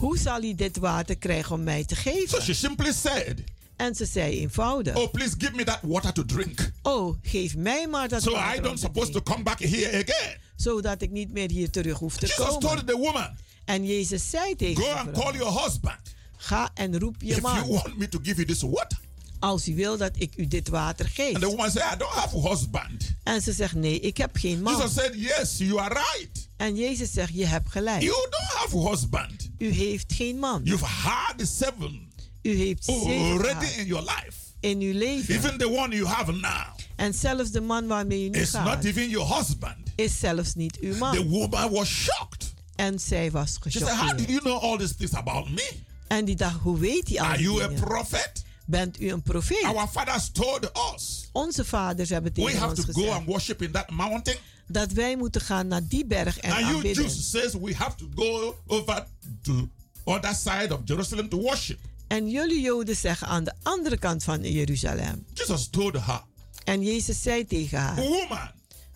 Hoe 0.03 0.19
zal 0.19 0.41
hij 0.41 0.55
dit 0.55 0.77
water 0.79 1.17
krijgen 1.17 1.55
om 1.55 1.63
mij 1.63 1.85
te 1.85 1.95
So 1.95 2.01
geven? 2.11 2.43
she 2.43 2.55
simply 2.55 2.93
said, 2.93 3.43
En 3.77 3.95
ze 3.95 4.05
zei 4.07 4.39
eenvoudig. 4.41 4.97
Oh, 4.97 5.11
please 5.13 5.35
give 5.39 5.55
me 5.55 5.65
that 5.65 5.79
water 5.83 6.13
to 6.13 6.25
drink. 6.25 6.71
Oh, 6.83 7.17
geef 7.23 7.57
mij 7.57 7.87
maar 7.89 8.09
dat 8.09 8.23
So 8.23 8.31
I 8.31 8.35
water 8.35 8.63
don't 8.63 8.79
supposed 8.79 9.13
to 9.13 9.21
come 9.23 9.43
back 9.43 9.59
here 9.61 9.89
again. 9.89 10.39
Zodat 10.57 11.03
ik 11.03 11.11
niet 11.11 11.33
meer 11.33 11.51
hier 11.51 11.71
terug 11.71 11.99
hoef 11.99 12.17
te 12.17 12.27
Jesus 12.27 12.45
komen. 12.47 12.61
told 12.61 12.87
the 12.87 12.97
woman, 12.97 13.37
En 13.65 13.87
Jezus 13.87 14.31
zei 14.31 14.57
tegen 14.57 14.83
Go 14.83 14.91
and 14.91 15.11
call 15.13 15.33
your 15.37 15.63
husband 15.63 16.01
ga 16.37 16.71
en 16.75 16.99
roep 16.99 17.15
je 17.19 17.31
if 17.35 17.41
you 17.41 17.55
man. 17.55 17.69
want 17.69 17.97
me 17.99 18.09
to 18.09 18.19
give 18.23 18.35
you 18.35 18.47
this 18.47 18.63
water. 18.63 18.99
Als 19.43 19.69
u 19.69 19.75
wil 19.75 19.97
dat 19.97 20.11
ik 20.15 20.33
u 20.37 20.47
dit 20.47 20.69
water 20.69 21.09
geef. 21.09 21.35
And 21.35 21.43
the 21.43 21.49
woman 21.49 21.71
said, 21.71 21.93
I 21.95 21.97
don't 21.97 22.13
have 22.13 22.37
a 22.37 22.41
husband. 22.49 23.15
En 23.23 23.43
ze 23.43 23.53
zegt, 23.53 23.75
nee, 23.75 24.01
ik 24.01 24.17
heb 24.17 24.37
geen 24.37 24.63
man. 24.63 24.75
Jesus 24.77 24.93
said, 24.95 25.13
Yes, 25.15 25.59
you 25.59 25.79
are 25.81 25.95
right. 25.95 26.49
En 26.57 26.77
Jezus 26.77 27.13
zegt, 27.13 27.35
je 27.35 27.47
hebt 27.47 27.71
gelijk. 27.71 28.03
You 28.03 28.15
don't 28.31 28.53
have 28.55 28.77
a 28.79 28.91
husband. 28.91 29.51
U 29.59 29.71
heeft 29.71 30.13
geen 30.13 30.39
man. 30.39 30.61
You've 30.65 30.85
had 30.85 31.35
seven 31.39 32.13
U 32.43 32.57
heeft 32.57 32.85
zeven 32.85 33.31
already 33.31 33.67
in 33.81 33.87
your 33.87 34.03
life. 34.05 34.37
in 34.61 34.81
uw 34.81 34.93
leven. 34.99 35.35
Even 35.35 35.59
the 35.59 35.69
one 35.69 35.95
you 35.95 36.07
have 36.07 36.33
now 36.33 36.67
En 36.97 37.15
zelfs 37.15 37.51
de 37.51 37.61
man 37.61 37.87
waarmee 37.87 38.25
u 38.25 38.29
nu 38.29 38.41
is 38.41 38.51
not 38.53 38.63
gaat, 38.63 38.85
even 38.85 39.09
your 39.09 39.35
husband. 39.37 39.77
is 39.97 40.19
zelfs 40.19 40.55
niet 40.55 40.79
uw 40.81 40.93
The 40.93 40.99
man. 40.99 41.29
woman 41.29 41.71
was 41.71 41.89
shocked. 41.89 42.53
En 42.77 42.99
zij 43.01 43.31
was 43.31 43.59
She 43.69 43.79
said, 43.79 43.89
How 43.89 44.17
did 44.19 44.29
you 44.29 44.41
know 44.41 44.63
all 44.63 44.79
these 44.79 44.95
things 44.97 45.13
about 45.15 45.49
me? 45.51 45.71
En 46.09 46.25
die 46.25 46.37
dacht, 46.37 46.61
hoe 46.61 46.79
weet 46.79 47.09
hij 47.09 47.21
al 47.21 47.27
Are 47.27 47.43
you 47.43 47.63
a 47.63 47.69
prophet? 47.69 48.45
Bent 48.73 49.01
u 49.01 49.11
een 49.11 49.23
profeet? 49.23 49.65
Our 49.65 49.89
fathers 49.89 50.31
told 50.33 50.71
us 50.95 51.29
Onze 51.33 51.65
vaders 51.65 52.09
hebben 52.09 52.33
we 52.35 52.43
tegen 52.43 52.59
have 52.59 52.71
ons 52.71 52.81
to 52.81 52.93
go 52.93 52.93
gezegd 52.93 53.17
and 53.17 53.27
worship 53.27 53.63
in 53.63 53.71
that 53.71 53.91
mountain. 53.91 54.39
dat 54.67 54.93
wij 54.93 55.17
moeten 55.17 55.41
gaan 55.41 55.67
naar 55.67 55.87
die 55.89 56.07
berg 56.07 56.39
en 56.39 56.51
And 56.51 56.61
you 56.61 56.75
aanbidden. 56.75 57.05
Jews 57.05 57.31
says 57.31 57.53
we 57.53 57.75
have 57.75 57.97
to 57.97 58.07
go 58.15 58.57
over 58.67 59.07
to 59.43 59.69
other 60.05 60.35
side 60.35 60.75
of 60.75 60.81
Jerusalem 60.85 61.29
to 61.29 61.41
worship. 61.41 61.79
En 62.07 62.31
jullie 62.31 62.61
Joden 62.61 62.97
zeggen 62.97 63.27
aan 63.27 63.45
de 63.45 63.53
andere 63.63 63.99
kant 63.99 64.25
van 64.25 64.53
Jeruzalem. 64.53 65.27
Jesus 65.35 65.69
told 65.71 65.93
her, 65.93 66.23
En 66.65 66.83
Jezus 66.83 67.23
zei 67.23 67.47
tegen 67.47 67.79
haar, 67.79 67.97
Woman, 67.97 68.51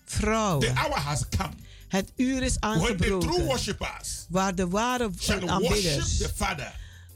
vrouw, 0.04 0.58
the 0.58 0.72
hour 0.74 0.98
has 0.98 1.22
come 1.36 1.52
het 1.88 2.12
uur 2.16 2.42
is 2.42 2.56
when 2.58 2.96
the 2.96 3.18
true 3.18 3.50
aangebroken 3.50 3.96
waar 4.28 4.54
de 4.54 4.68
ware 4.68 5.10
aanbidders 5.46 6.16
the 6.16 6.28
Father 6.34 6.72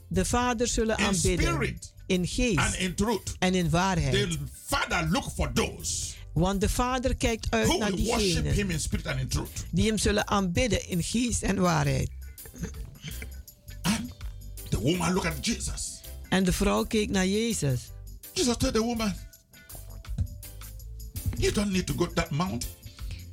de 0.07 0.25
Vader 0.25 0.67
zullen 0.67 0.97
aanbidden 0.97 1.53
spirit 1.53 1.93
in 2.11 2.19
and 2.19 2.29
geest 2.29 2.75
in 2.79 2.95
truth. 2.95 3.35
en 3.39 3.55
in 3.55 3.69
waarheid. 3.69 4.11
The 4.13 4.37
Father 4.65 5.07
look 5.09 5.31
for 5.35 5.51
those 5.53 6.13
Want 6.33 6.61
de 6.61 6.69
Vader 6.69 7.15
kijkt 7.15 7.47
uit 7.49 7.67
who 7.67 7.77
naar 7.77 7.95
diegenen 7.95 8.53
Him 8.53 8.69
in 8.69 8.79
spirit 8.79 9.07
and 9.07 9.19
in 9.19 9.27
truth. 9.27 9.65
die 9.71 9.87
hem 9.87 9.97
zullen 9.97 10.27
aanbidden 10.27 10.89
in 10.89 11.03
geest 11.03 11.43
en 11.43 11.59
waarheid. 11.59 12.09
And 13.81 14.11
the 14.69 14.79
woman 14.79 15.13
looked 15.13 15.31
at 15.37 15.45
Jesus. 15.45 16.01
En 16.29 16.43
de 16.43 16.53
vrouw 16.53 16.83
keek 16.83 17.09
naar 17.09 17.27
Jezus. 17.27 17.79
Jesus 18.33 18.57
told 18.57 18.73
the 18.73 18.81
woman, 18.81 19.13
You 21.37 21.51
don't 21.53 21.71
need 21.71 21.85
to 21.85 21.93
go 21.93 22.05
to 22.05 22.13
that 22.13 22.29
mountain 22.29 22.71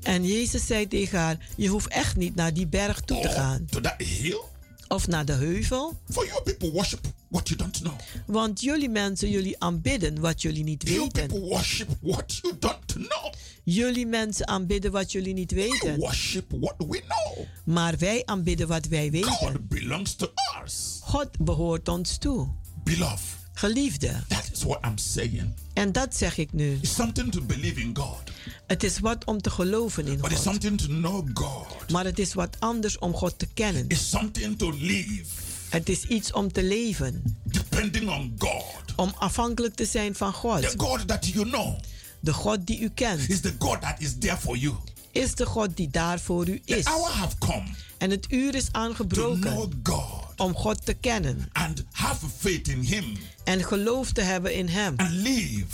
En 0.02 0.24
Jezus 0.26 0.66
zei 0.66 0.88
tegen 0.88 1.18
haar: 1.18 1.48
Je 1.56 1.68
hoeft 1.68 1.88
echt 1.88 2.16
niet 2.16 2.34
naar 2.34 2.54
die 2.54 2.66
berg 2.66 3.00
toe 3.00 3.20
te 3.20 3.28
gaan. 3.28 3.64
to 3.70 3.80
that 3.80 3.94
hill. 4.02 4.40
Of 4.88 5.06
naar 5.06 5.24
de 5.24 5.32
heuvel. 5.32 6.00
For 6.10 6.26
you 6.26 6.42
people 6.42 6.70
worship 6.70 7.06
what 7.28 7.48
you 7.48 7.60
don't 7.60 7.80
know. 7.80 7.94
Want 8.26 8.60
jullie 8.60 8.88
mensen, 8.88 9.30
jullie 9.30 9.60
aanbidden 9.60 10.20
wat 10.20 10.42
jullie 10.42 10.64
niet 10.64 10.82
You 10.88 11.00
weten. 11.00 11.26
people 11.26 11.48
worship 11.48 11.88
what 12.00 12.38
you 12.42 12.56
don't 12.58 12.86
know. 12.92 13.32
Jullie 13.64 14.06
mensen 14.06 14.48
aanbidden 14.48 14.92
wat 14.92 15.12
jullie 15.12 15.34
niet 15.34 15.50
We 15.50 15.56
weten. 15.56 15.98
worship 15.98 16.44
what 16.60 16.74
we 16.78 17.02
know. 17.08 17.46
Maar 17.64 17.98
wij 17.98 18.22
aanbidden 18.24 18.68
wat 18.68 18.86
wij 18.86 19.10
weten. 19.10 19.30
God 19.32 19.68
belongs 19.68 20.14
to 20.14 20.26
us. 20.64 20.98
God 21.02 21.28
behoort 21.38 21.88
ons 21.88 22.16
toe. 22.18 22.48
Beloved, 22.84 23.37
Geliefde. 23.58 24.22
that 24.28 24.50
is 24.52 24.62
what 24.62 24.84
I'm 24.86 24.98
saying. 24.98 25.52
En 25.72 25.92
dat 25.92 26.16
zeg 26.16 26.38
ik 26.38 26.52
nu. 26.52 26.78
It's 26.82 26.94
something 26.94 27.32
to 27.32 27.42
believe 27.42 27.80
in 27.80 27.96
God, 27.96 28.22
Het 28.66 28.82
is 28.84 28.98
wat 28.98 29.24
om 29.24 29.40
te 29.40 29.50
geloven 29.50 30.06
in 30.06 30.16
but 30.20 30.30
it's 30.30 30.34
God. 30.34 30.42
something 30.42 30.78
to 30.80 30.86
know 30.86 31.28
God. 31.34 31.90
Maar 31.90 32.04
het 32.04 32.18
is 32.18 32.34
wat 32.34 32.56
anders 32.58 32.98
om 32.98 33.12
God 33.14 33.38
te 33.38 33.46
kennen. 33.54 33.84
It's 33.88 34.08
something 34.10 34.58
to 34.58 34.70
live 34.70 35.24
Het 35.68 35.88
is 35.88 36.04
iets 36.04 36.32
om 36.32 36.52
te 36.52 36.62
leven. 36.62 37.36
depending 37.42 38.08
on 38.10 38.34
God. 38.38 38.94
Om 38.96 39.12
afhankelijk 39.18 39.74
te 39.74 39.84
zijn 39.84 40.14
van 40.14 40.30
The 40.32 40.36
God. 40.38 40.74
God 40.76 41.08
that 41.08 41.26
you 41.26 41.44
know 41.50 41.78
De 42.20 42.32
God 42.32 42.66
die 42.66 42.80
u 42.80 42.88
kent. 42.88 43.28
is 43.28 43.40
the 43.40 43.54
God 43.58 43.80
that 43.80 44.00
is 44.00 44.14
there 44.18 44.36
for 44.36 44.56
you. 44.56 44.74
Is 45.12 45.34
de 45.34 45.46
God 45.46 45.76
die 45.76 45.88
daar 45.90 46.20
voor 46.20 46.48
u 46.48 46.60
The 46.64 46.76
is. 46.76 46.84
hour 46.84 47.10
have 47.10 47.38
come 47.38 47.62
En 47.98 48.10
het 48.10 48.26
uur 48.32 48.54
is 48.54 48.68
aangebroken 48.72 49.50
God 49.50 49.74
om 50.36 50.54
God 50.54 50.84
te 50.86 50.94
kennen. 50.94 51.48
and 51.52 51.84
have 51.92 52.26
faith 52.38 52.68
in 52.68 52.80
Him 52.80 53.04
En 53.44 53.64
geloof 53.64 54.12
te 54.12 54.20
hebben 54.20 54.54
in 54.54 54.68
Hem. 54.68 54.94
and 54.96 55.10
live 55.10 55.66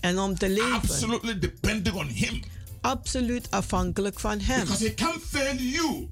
En 0.00 0.18
om 0.18 0.38
te 0.38 0.48
leven. 0.48 0.72
absolutely 0.72 1.38
depending 1.38 1.96
on 1.96 2.06
Him 2.08 2.40
Absoluut 2.80 3.50
afhankelijk 3.50 4.20
van 4.20 4.40
Hem. 4.40 4.60
because 4.60 4.84
He 4.84 4.94
can't 4.94 5.22
fail 5.30 5.56
you. 5.56 6.08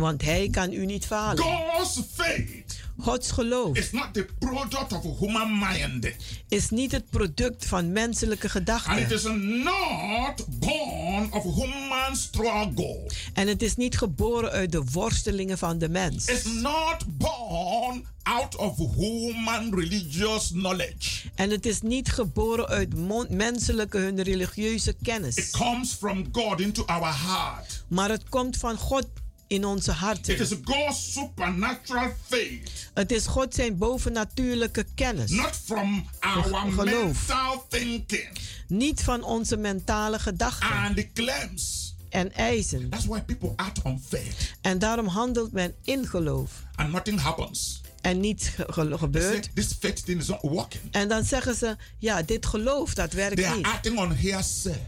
Want 0.00 0.22
Hij 0.22 0.48
kan 0.50 0.72
u 0.72 0.86
niet 0.86 1.06
falen. 1.06 1.42
God's 1.44 2.00
faith 2.14 2.78
Gods 2.98 3.30
geloof 3.30 3.76
is 3.76 3.90
not 3.92 4.08
the 4.12 4.26
product 4.38 4.92
of 4.92 5.18
human 5.18 5.58
mind. 5.58 6.08
is 6.48 6.70
niet 6.70 6.92
het 6.92 7.10
product 7.10 7.66
van 7.66 7.92
menselijke 7.92 8.46
And 8.46 8.54
it 8.56 8.62
gedachten. 8.62 9.10
is 9.10 9.22
not 9.64 10.46
born 10.58 11.32
of 11.32 11.44
human 11.54 12.16
struggle. 12.16 13.10
En 13.34 13.48
het 13.48 13.62
is 13.62 13.76
niet 13.76 13.98
geboren 13.98 14.50
uit 14.50 14.72
de 14.72 14.82
worstelingen 14.92 15.58
van 15.58 15.78
de 15.78 15.88
mens. 15.88 16.26
It's 16.26 16.44
not 16.44 17.04
born 17.06 18.04
out 18.22 18.56
of 18.56 18.76
human 18.96 19.74
religious 19.74 20.48
knowledge. 20.50 21.28
En 21.34 21.50
het 21.50 21.66
is 21.66 21.80
niet 21.80 22.12
geboren 22.12 22.66
uit 22.68 22.94
menselijke 23.30 23.98
hun 23.98 24.22
religieuze 24.22 24.90
It 24.90 24.96
kennis. 25.02 25.50
comes 25.50 25.92
from 25.92 26.24
God 26.32 26.60
into 26.60 26.84
our 26.86 27.14
heart. 27.26 27.84
Maar 27.88 28.10
het 28.10 28.28
komt 28.28 28.56
van 28.56 28.76
God 28.76 29.06
in 29.50 29.64
onze 29.64 29.90
It 29.90 29.96
harten. 29.96 30.38
is 30.38 30.52
God's 30.64 31.12
supernatural 31.12 32.12
faith, 32.28 32.70
Het 32.94 33.12
is 33.12 33.26
God 33.26 33.54
zijn 33.54 33.78
bovennatuurlijke 33.78 34.84
kennis. 34.94 35.30
not 35.30 35.60
from 35.64 36.06
our 36.20 36.42
Geloof. 36.72 37.26
mental 37.28 37.64
thinking 37.68 38.28
Niet 38.68 39.02
van 39.02 39.22
onze 39.22 39.56
mentale 39.56 40.18
gedachten 40.18 40.70
and 40.70 40.96
the 40.96 41.08
claims. 41.14 41.94
en 42.08 42.32
eisen. 42.34 42.88
That's 42.90 43.04
why 43.06 43.20
people 43.20 43.52
act 43.56 43.82
on 43.82 44.02
faith 44.08 44.54
En 44.60 44.78
daarom 44.78 45.06
handelt 45.06 45.52
men 45.52 45.74
in 45.84 46.06
geloof. 46.06 46.50
and 46.74 46.92
nothing 46.92 47.20
happens. 47.20 47.80
En 48.00 48.20
niets 48.20 48.48
ge- 48.48 48.64
ge- 48.68 48.72
They 48.72 48.88
say, 48.88 48.98
gebeurt. 48.98 49.50
this 49.54 49.72
faith 49.80 50.04
thing 50.04 50.20
is 50.20 50.26
not 50.26 50.40
working. 50.42 50.82
En 50.90 51.08
dan 51.08 51.24
zeggen 51.24 51.54
ze, 51.54 51.76
ja, 51.98 52.22
dit 52.22 52.46
geloof, 52.46 52.94
dat 52.94 53.10
They 53.10 53.20
werkt 53.20 53.44
are 53.44 53.56
niet. 53.56 53.66
acting 53.66 53.98
on 53.98 54.12
hearsay. 54.14 54.80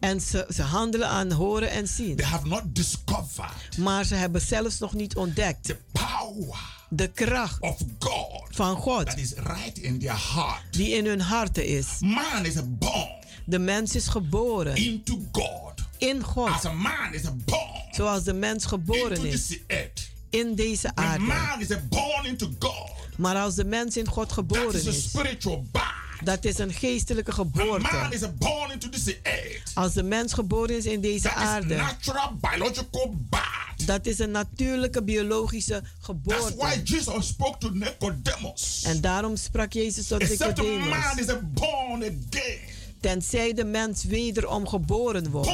En 0.00 0.20
ze, 0.20 0.46
ze 0.54 0.62
handelen 0.62 1.08
aan 1.08 1.32
horen 1.32 1.70
en 1.70 1.88
zien. 1.88 2.16
They 2.16 2.26
have 2.26 2.46
not 2.46 2.62
discovered 2.66 3.76
Maar 3.78 4.04
ze 4.04 4.14
hebben 4.14 4.40
zelfs 4.40 4.78
nog 4.78 4.92
niet 4.94 5.16
ontdekt 5.16 5.64
the 5.64 5.76
power 5.92 6.58
de 6.90 7.08
kracht 7.08 7.60
of 7.60 7.76
God 7.98 8.42
van 8.50 8.76
God 8.76 9.06
that 9.06 9.16
is 9.18 9.32
right 9.34 9.78
in 9.78 9.98
their 9.98 10.32
heart. 10.34 10.62
die 10.70 10.90
in 10.90 11.06
hun 11.06 11.20
harten 11.20 11.66
is. 11.66 11.86
Man 12.00 12.44
is 12.44 12.54
born 12.66 13.08
De 13.44 13.58
mens 13.58 13.94
is 13.94 14.08
geboren 14.08 14.76
into 14.76 15.18
God. 15.32 15.72
in 15.98 16.22
God. 16.22 16.48
As 16.48 16.64
a 16.64 16.72
man 16.72 17.12
is 17.14 17.22
born 17.44 17.82
Zoals 17.90 18.22
de 18.24 18.32
mens 18.32 18.64
geboren 18.64 19.10
into 19.16 19.22
is 19.28 19.46
this 19.46 19.58
earth. 19.66 20.10
in 20.30 20.54
deze 20.54 20.90
aarde. 20.94 21.24
man 21.24 21.60
is 21.60 21.68
born 21.88 22.24
into 22.24 22.50
God. 22.58 22.90
Maar 23.16 23.36
als 23.36 23.54
de 23.54 23.64
mens 23.64 23.96
in 23.96 24.06
God 24.08 24.24
That 24.26 24.32
geboren 24.34 24.74
is 24.74 24.86
a 24.86 24.90
is, 24.90 25.02
spiritual 25.08 25.64
birth. 25.72 25.97
Dat 26.24 26.44
is 26.44 26.58
een 26.58 26.72
geestelijke 26.72 27.30
The 27.30 27.36
man 27.54 27.66
geboorte. 27.80 28.14
is 28.14 28.34
born 28.38 28.70
into 28.70 28.88
this 28.88 29.14
earth. 29.22 29.70
Als 29.74 29.92
de 29.92 30.02
mens 30.02 30.32
geboren 30.32 30.76
is 30.76 30.84
in 30.86 31.00
deze 31.00 31.22
That 31.28 31.36
is 31.36 31.42
aarde, 31.42 31.74
natural 31.76 32.36
biological 32.40 33.14
birth. 33.30 33.86
Dat 33.86 34.06
is 34.06 34.18
een 34.18 34.30
natuurlijke 34.30 35.02
biologische 35.02 35.72
That's 35.72 35.90
geboorte. 36.00 36.54
why 36.56 36.80
Jesus 36.84 37.26
spoke 37.26 37.58
to 37.58 37.70
Nicodemus. 37.72 38.82
En 38.86 39.00
daarom 39.00 39.36
sprak 39.36 39.72
Jezus 39.72 40.06
tot 40.06 40.20
Except 40.20 40.56
Nicodemus. 40.56 40.88
man 40.88 41.18
is 41.18 41.26
born 41.54 42.02
again, 42.02 42.58
Tenzij 43.00 43.52
de 43.54 43.64
mens 43.64 44.04
wederom 44.04 44.68
geboren 44.68 45.30
wordt. 45.30 45.50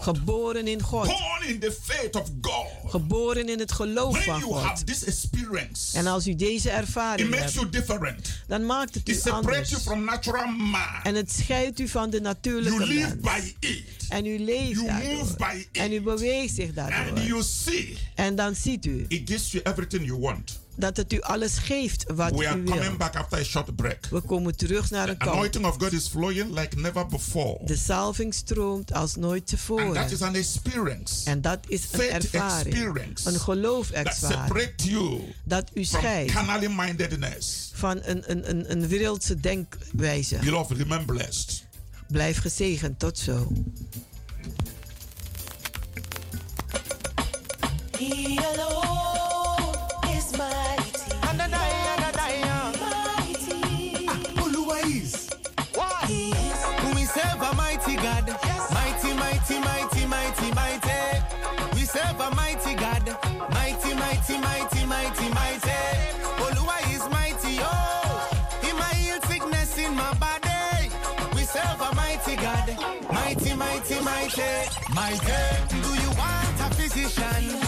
Geboren 0.00 0.66
in 0.68 0.82
God. 0.82 1.06
born 1.06 1.48
in 1.48 1.58
the 1.58 1.76
faith 1.82 2.14
of 2.16 2.28
God. 2.40 2.90
Geboren 2.90 3.48
in 3.48 3.58
het 3.58 3.72
geloof 3.72 4.12
When 4.12 4.22
van 4.24 4.38
you 4.38 4.52
have 4.54 4.76
God. 4.76 4.86
this 4.86 5.04
experience, 5.04 5.98
En 5.98 6.06
als 6.06 6.26
u 6.26 6.34
deze 6.34 6.68
it 6.68 6.74
ervaring 6.74 7.28
makes 7.30 7.44
hebt, 7.44 7.54
you 7.54 7.68
different. 7.70 8.28
dan 8.46 8.66
maakt 8.66 8.94
het 8.94 9.08
It 9.08 9.26
u 9.26 9.30
anders. 9.30 9.70
you 9.70 9.80
from 9.82 10.04
man. 10.56 10.80
En 11.02 11.14
het 11.14 11.32
scheidt 11.32 11.80
u 11.80 11.88
van 11.88 12.10
de 12.10 12.16
You 12.16 12.22
natuurlijke 12.22 12.86
live 12.86 13.16
mens. 13.20 13.20
by 13.60 13.66
it. 13.66 13.82
En 14.08 14.26
u 14.26 14.38
leeft 14.38 14.70
You 14.70 14.82
move 14.82 14.86
daardoor. 15.04 15.36
by 15.36 15.66
En 15.72 15.92
u 15.92 15.94
it. 15.94 16.04
beweegt 16.04 16.54
zich 16.54 16.66
And 16.66 16.74
daardoor. 16.74 17.20
you 17.20 17.42
see, 17.42 17.96
En 18.14 18.34
dan 18.34 18.54
ziet 18.54 18.84
u 18.86 19.04
it 19.08 19.30
gives 19.30 19.50
you 19.52 19.64
everything 19.64 20.04
you 20.06 20.18
want. 20.20 20.62
Dat 20.76 20.96
het 20.96 21.12
u 21.12 21.20
alles 21.20 21.58
geeft 21.58 22.04
wat 22.14 22.30
We 22.30 22.48
are 22.48 22.58
u 22.58 22.64
coming 22.64 22.86
wil. 22.88 22.96
back 22.96 23.16
after 23.16 23.38
a 23.38 23.42
short 23.44 23.76
break. 23.76 24.06
We 24.10 24.20
komen 24.20 24.56
terug 24.56 24.90
naar 24.90 25.08
een 25.08 25.16
kant. 25.16 25.30
Anointing 25.36 25.64
of 25.66 25.76
God 25.78 25.92
is 25.92 26.08
flowing 26.08 26.58
like 26.58 26.76
never 26.76 27.06
before. 27.06 27.58
De 27.64 27.76
salving 27.76 28.34
stroomt 28.34 28.92
als 28.92 29.14
nooit 29.16 29.40
And 29.40 29.48
that 29.48 29.58
tevoren. 29.58 30.10
is 30.10 30.22
an 30.22 30.34
experience 30.34 31.30
En 31.30 31.40
dat 31.40 31.58
is 31.68 31.82
een 31.92 31.98
Faith 31.98 32.10
ervaring. 32.24 32.66
experience. 32.74 33.28
Een 33.28 33.32
that 33.34 33.42
geloofservaring. 33.42 34.14
separates 34.46 34.86
you 34.86 35.20
Dat 35.44 35.70
u 35.74 35.84
from 35.84 36.00
scheidt 36.00 36.32
mindedness. 36.76 37.70
van 37.74 38.00
een, 38.02 38.30
een, 38.30 38.50
een, 38.50 38.70
een 38.70 38.88
wereldse 38.88 39.40
denkwijze. 39.40 40.36
Beloved, 40.36 40.76
remain 40.76 41.04
blessed. 41.04 41.64
Blijf 42.08 42.38
gezegend. 42.38 42.98
Tot 42.98 43.18
zo. 43.18 43.52
He 47.98 48.36
alone 48.36 48.93
Mighty, 64.26 64.40
mighty, 64.40 64.86
mighty, 64.86 65.28
mighty. 65.34 65.80
Oluwa 66.40 66.76
is 66.94 67.06
mighty, 67.10 67.58
oh. 67.60 68.30
He 68.62 68.72
might 68.72 68.94
heal 68.96 69.20
sickness 69.28 69.76
in 69.76 69.94
my 69.94 70.14
body. 70.14 70.88
We 71.34 71.42
serve 71.42 71.78
a 71.78 71.94
mighty 71.94 72.36
God. 72.36 72.74
Mighty, 73.12 73.52
mighty, 73.54 74.00
mighty, 74.00 74.50
mighty. 74.94 75.42
Do 75.68 75.76
you 75.76 76.10
want 76.16 76.58
a 76.58 76.70
physician? 76.74 77.60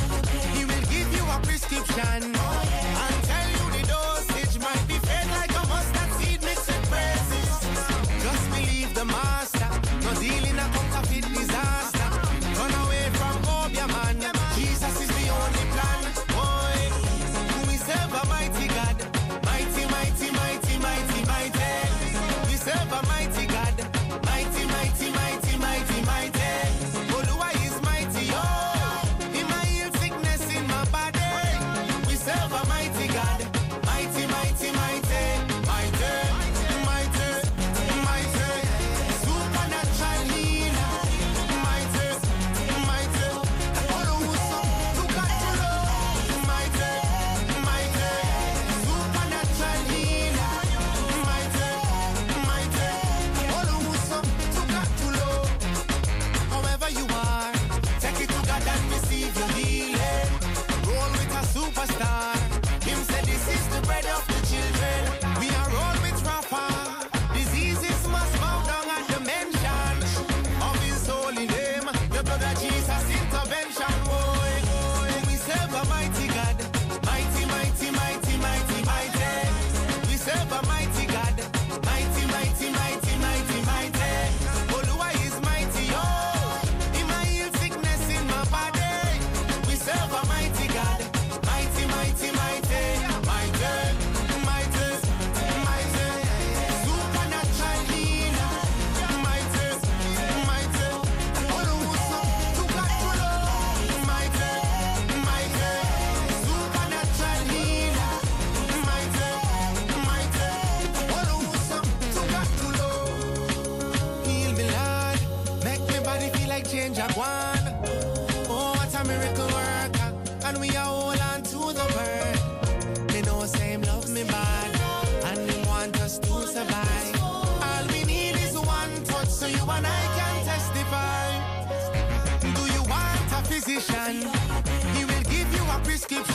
He 0.57 0.65
will 0.65 0.87
give 0.89 1.13
you 1.15 1.25
a 1.29 1.39
prescription. 1.43 2.23
And 2.25 3.16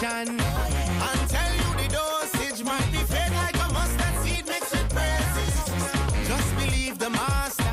a 0.04 0.26
prescription. 0.26 0.40
And 0.40 1.30
tell 1.30 1.54
you 1.54 1.84
the 1.84 1.88
dosage 1.94 2.64
might 2.64 2.92
be 2.92 2.98
fed 2.98 3.32
like 3.34 3.56
a 3.56 3.74
mustard 3.74 4.16
seed 4.24 4.46
mixed 4.48 4.72
with 4.72 4.90
praises. 4.90 6.28
Just 6.28 6.56
believe 6.56 6.98
the 6.98 7.10
master. 7.10 7.64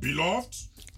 Beloved, 0.00 0.54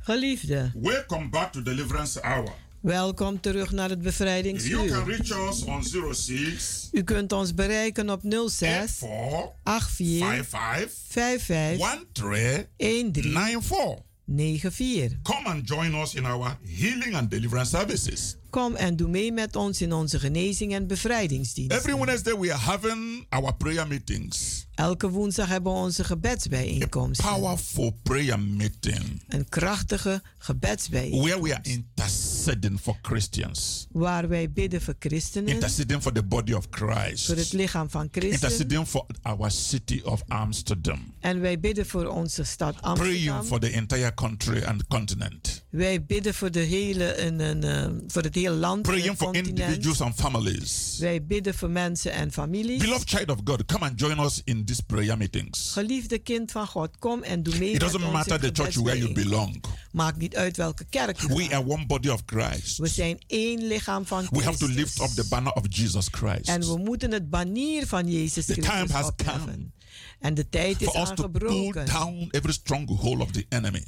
Geliefde, 0.07 0.73
welcome 0.75 1.31
back 1.31 1.53
to 1.53 1.61
Deliverance 1.61 2.19
Hour. 2.23 2.53
Welkom 2.87 3.41
terug 3.41 3.71
naar 3.73 3.89
het 3.91 3.99
You 4.03 4.03
can 4.03 4.03
bevrijdingsuur. 4.03 5.05
reach 5.05 5.49
us 5.51 5.65
on 5.65 5.85
06 6.15 6.89
U 6.93 7.03
kunt 7.03 7.33
ons 7.33 7.55
bereiken 7.55 8.11
op 8.11 8.21
06 8.25 8.59
84 8.65 9.91
84 9.91 10.47
55 10.47 10.93
55 11.09 12.67
13 12.79 13.13
13 13.13 13.33
94. 13.33 14.05
94. 14.27 15.19
Come 15.23 15.49
and 15.49 15.69
join 15.69 15.95
us 15.95 16.15
in 16.15 16.25
our 16.25 16.59
healing 16.65 17.15
and 17.15 17.31
deliverance 17.31 17.71
services. 17.71 18.37
Kom 18.51 18.75
en 18.75 18.97
doe 18.97 19.09
mee 19.09 19.33
met 19.33 19.57
ons 19.57 19.81
in 19.83 19.93
onze 19.93 20.19
genezing 20.19 20.75
en 20.75 20.87
bevrijdingsdienst. 20.87 21.77
Every 21.77 21.97
Wednesday 21.97 22.39
we 22.39 22.53
are 22.53 22.61
having 22.63 23.27
our 23.29 23.55
prayer 23.55 23.87
meetings. 23.87 24.65
Elke 24.75 25.11
woensdag 25.11 25.49
hebben 25.49 25.73
we 25.73 25.79
onze 25.79 26.05
gebedsbijeenkomst. 26.05 27.21
Powerful 27.23 27.99
prayer 28.03 28.41
meeting 28.41 29.23
Een 29.29 29.49
krachtige 29.49 30.23
gebedsbijeenkomst. 30.39 31.27
where 31.29 31.43
we 31.43 31.55
are 31.55 31.63
interceding 31.63 32.81
for 32.81 32.99
Christians, 33.03 33.87
Waar 33.93 34.29
wij 34.29 34.51
bidden 34.53 34.81
voor 34.83 34.95
christenen, 34.99 35.49
interceding 35.55 36.03
for 36.03 36.13
the 36.13 36.23
body 36.23 36.53
of 36.53 36.67
voor 36.71 36.89
het 36.89 37.17
Christ, 37.17 37.53
lichaam 37.53 37.91
van 37.91 38.09
Christus. 38.11 38.33
interceding 38.43 38.87
for 38.87 39.07
our 39.23 39.51
city 39.51 40.01
of 40.05 40.23
Amsterdam, 40.27 41.15
En 41.21 41.41
wij 41.41 41.61
bidden 41.61 41.87
voor 41.87 42.07
onze 42.07 42.45
stad 42.45 42.81
praying 42.81 42.99
Amsterdam. 42.99 43.45
for 43.45 43.61
the 43.61 43.71
entire 43.71 44.15
country 44.15 44.63
and 44.65 44.87
continent. 44.87 45.65
Wij 45.71 46.05
bidden 46.05 46.35
voor, 46.35 46.51
de 46.51 46.61
hele, 46.61 47.17
een, 47.21 47.41
een, 47.41 47.65
eh, 47.65 47.91
voor 48.07 48.23
het 48.23 48.35
land. 48.45 48.83
Praying 48.83 49.17
for 49.17 49.35
individuals 49.35 50.01
and 50.01 50.15
families. 50.15 50.97
Wij 50.99 51.25
bidden 51.25 51.55
voor 51.55 51.71
mensen 51.71 52.13
en 52.13 52.33
families. 52.33 52.81
Beloved 52.83 53.09
child 53.09 53.31
of 53.31 53.39
God, 53.45 53.65
come 53.65 53.85
and 53.85 54.01
join 54.01 54.19
us 54.19 54.41
in 54.45 54.65
these 54.65 54.83
prayer 54.83 55.17
meetings. 55.17 55.71
Geliefde 55.73 56.19
kind 56.19 56.51
van 56.51 56.67
God, 56.67 56.99
kom 56.99 57.23
en 57.23 57.43
doe 57.43 57.59
mee 57.59 57.71
It 57.71 57.81
doesn't 57.81 58.13
matter 58.13 58.41
the 58.41 58.51
church 58.53 58.75
where 58.75 58.99
you 58.99 59.13
belong. 59.13 59.65
Maakt 59.93 60.17
niet 60.17 60.37
uit 60.37 60.57
welke 60.57 60.85
kerk 60.85 61.21
je 61.21 61.27
We 61.35 61.55
are 61.55 61.67
one 61.67 61.87
body 61.87 62.09
of 62.09 62.23
Christ. 62.27 62.79
We 62.79 62.89
zijn 62.89 63.19
één 63.27 63.67
lichaam 63.67 64.07
van 64.07 64.27
We 64.31 64.43
have 64.43 64.59
to 64.59 64.67
Christus. 64.67 64.77
lift 64.77 65.01
up 65.01 65.25
the 65.25 65.29
banner 65.29 65.53
of 65.53 65.63
Jesus 65.69 66.09
Christ. 66.11 66.49
En 66.49 66.61
we 66.61 66.77
moeten 66.79 67.13
het 67.13 67.31
banier 67.31 67.87
van 67.87 68.11
Jezus 68.11 68.45
The 68.47 68.55
time 68.55 68.67
Christus 68.73 68.91
has 68.93 69.07
opheffen. 69.07 69.73
En 70.21 70.35
de 70.35 70.49
tijd 70.49 70.83
is 70.83 70.89
For 70.89 71.01
us 71.03 71.09
to 71.09 71.15
pull 71.15 71.25
aangebroken. 71.25 71.87
down 71.87 72.29
every 72.31 72.53
stronghold 72.53 73.21
of 73.21 73.31
the 73.31 73.47
enemy. 73.49 73.85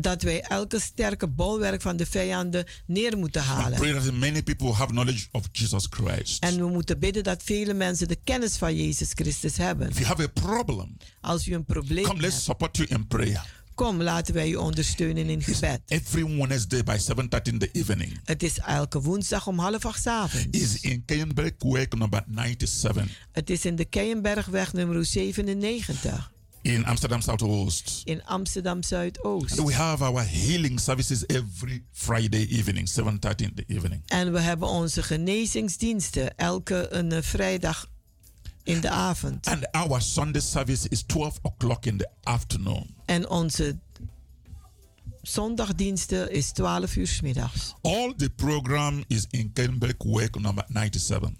Dat 0.00 0.22
wij 0.22 0.40
elke 0.40 0.80
sterke 0.80 1.28
bolwerk 1.28 1.80
van 1.82 1.96
de 1.96 2.06
vijanden 2.06 2.64
neer 2.86 3.18
moeten 3.18 3.42
halen. 3.42 3.78
pray 3.78 3.92
that 3.92 4.12
many 4.12 4.42
people 4.42 4.72
have 4.72 4.90
knowledge 4.90 5.26
of 5.32 5.48
Jesus 5.52 5.86
Christ. 5.90 6.42
En 6.42 6.56
we 6.56 6.66
moeten 6.68 6.98
bidden 6.98 7.22
dat 7.24 7.42
vele 7.42 7.74
mensen 7.74 8.08
de 8.08 8.18
kennis 8.24 8.56
van 8.56 8.76
Jezus 8.76 9.10
Christus 9.14 9.56
hebben. 9.56 9.88
If 9.88 9.94
you 9.98 10.06
have 10.06 10.22
a 10.22 10.28
problem, 10.28 10.96
Als 11.20 11.46
u 11.48 11.54
een 11.54 11.64
probleem 11.64 12.04
come 12.04 12.20
let's 12.20 12.32
hebt, 12.34 12.44
support 12.44 12.76
you 12.76 12.88
in 12.88 13.06
prayer. 13.06 13.54
kom 13.74 14.02
laten 14.02 14.34
wij 14.34 14.48
u 14.50 14.54
ondersteunen 14.54 15.28
in 15.28 15.42
gebed. 15.42 15.80
Every 15.86 16.36
Wednesday 16.36 16.82
by 16.82 16.96
7.30 16.98 17.42
in 17.42 17.58
the 17.58 17.68
evening 17.72 18.20
Het 18.24 18.42
is 18.42 18.58
elke 18.58 19.00
woensdag 19.00 19.46
om 19.46 19.58
half 19.58 19.84
acht 19.84 20.02
's 20.02 20.06
avonds. 20.06 20.46
is 20.58 20.80
in 20.80 21.02
number 21.06 21.52
97 21.58 23.08
Het 23.32 23.50
is 23.50 23.64
in 23.64 23.76
de 23.76 23.84
Keienbergweg 23.84 24.72
nummer 24.72 25.04
97 25.04 26.34
in 26.72 26.84
Amsterdam 26.84 27.20
Southwest. 27.20 28.02
in 28.04 28.24
Amsterdam 28.24 28.82
Zuidoost. 28.82 29.58
And 29.58 29.66
we 29.66 29.74
have 29.74 30.04
our 30.04 30.22
healing 30.22 30.80
services 30.80 31.26
every 31.26 31.84
Friday 31.92 32.46
evening, 32.48 32.88
7.30 32.88 33.36
in 33.36 33.52
the 33.54 33.64
evening. 33.66 34.02
En 34.06 34.32
we 34.32 34.40
hebben 34.40 34.68
onze 34.68 35.02
genezingsdiensten 35.02 36.36
elke 36.36 36.86
een 36.90 37.12
eh, 37.12 37.22
vrijdag 37.22 37.88
in 38.62 38.80
de 38.80 38.90
avond. 38.90 39.46
And 39.46 39.72
our 39.72 40.00
Sunday 40.02 40.40
service 40.40 40.88
is 40.88 41.02
12 41.02 41.38
o'clock 41.42 41.84
in 41.86 41.96
the 41.96 42.08
afternoon. 42.22 42.94
En 43.04 43.28
onze 43.30 43.78
zondagdiensten 45.22 46.30
is 46.32 46.50
12 46.52 46.96
uur 46.96 47.06
's 47.06 47.20
middags. 47.20 47.74
All 47.82 48.14
the 48.16 48.30
program 48.30 49.04
is 49.06 49.26
in 49.30 49.52
Kenberg 49.52 49.94
Way 49.98 50.28
number 50.32 50.64
97. 50.68 51.36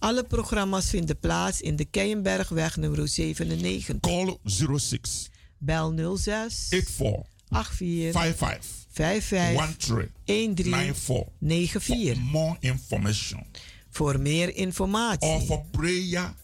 Alle 0.00 0.24
programma's 0.24 0.90
vinden 0.90 1.18
plaats 1.18 1.60
in 1.60 1.76
de 1.76 1.84
Keienbergweg 1.84 2.76
nummer 2.76 3.08
97. 3.08 4.00
Call 4.00 4.38
06 4.78 5.30
Bel 5.58 6.16
06 6.16 6.66
84 6.68 7.24
84 7.48 8.12
55 8.12 8.66
55 8.90 9.76
13 10.24 10.54
13 10.54 10.54
94 10.54 11.26
94 11.40 12.14
for 12.14 12.22
more 12.30 12.56
information. 12.60 13.46
Voor 13.90 14.20
meer 14.20 14.48
or 14.48 14.54
informatie 14.54 15.40
for 15.40 15.64
prayer 15.70 16.34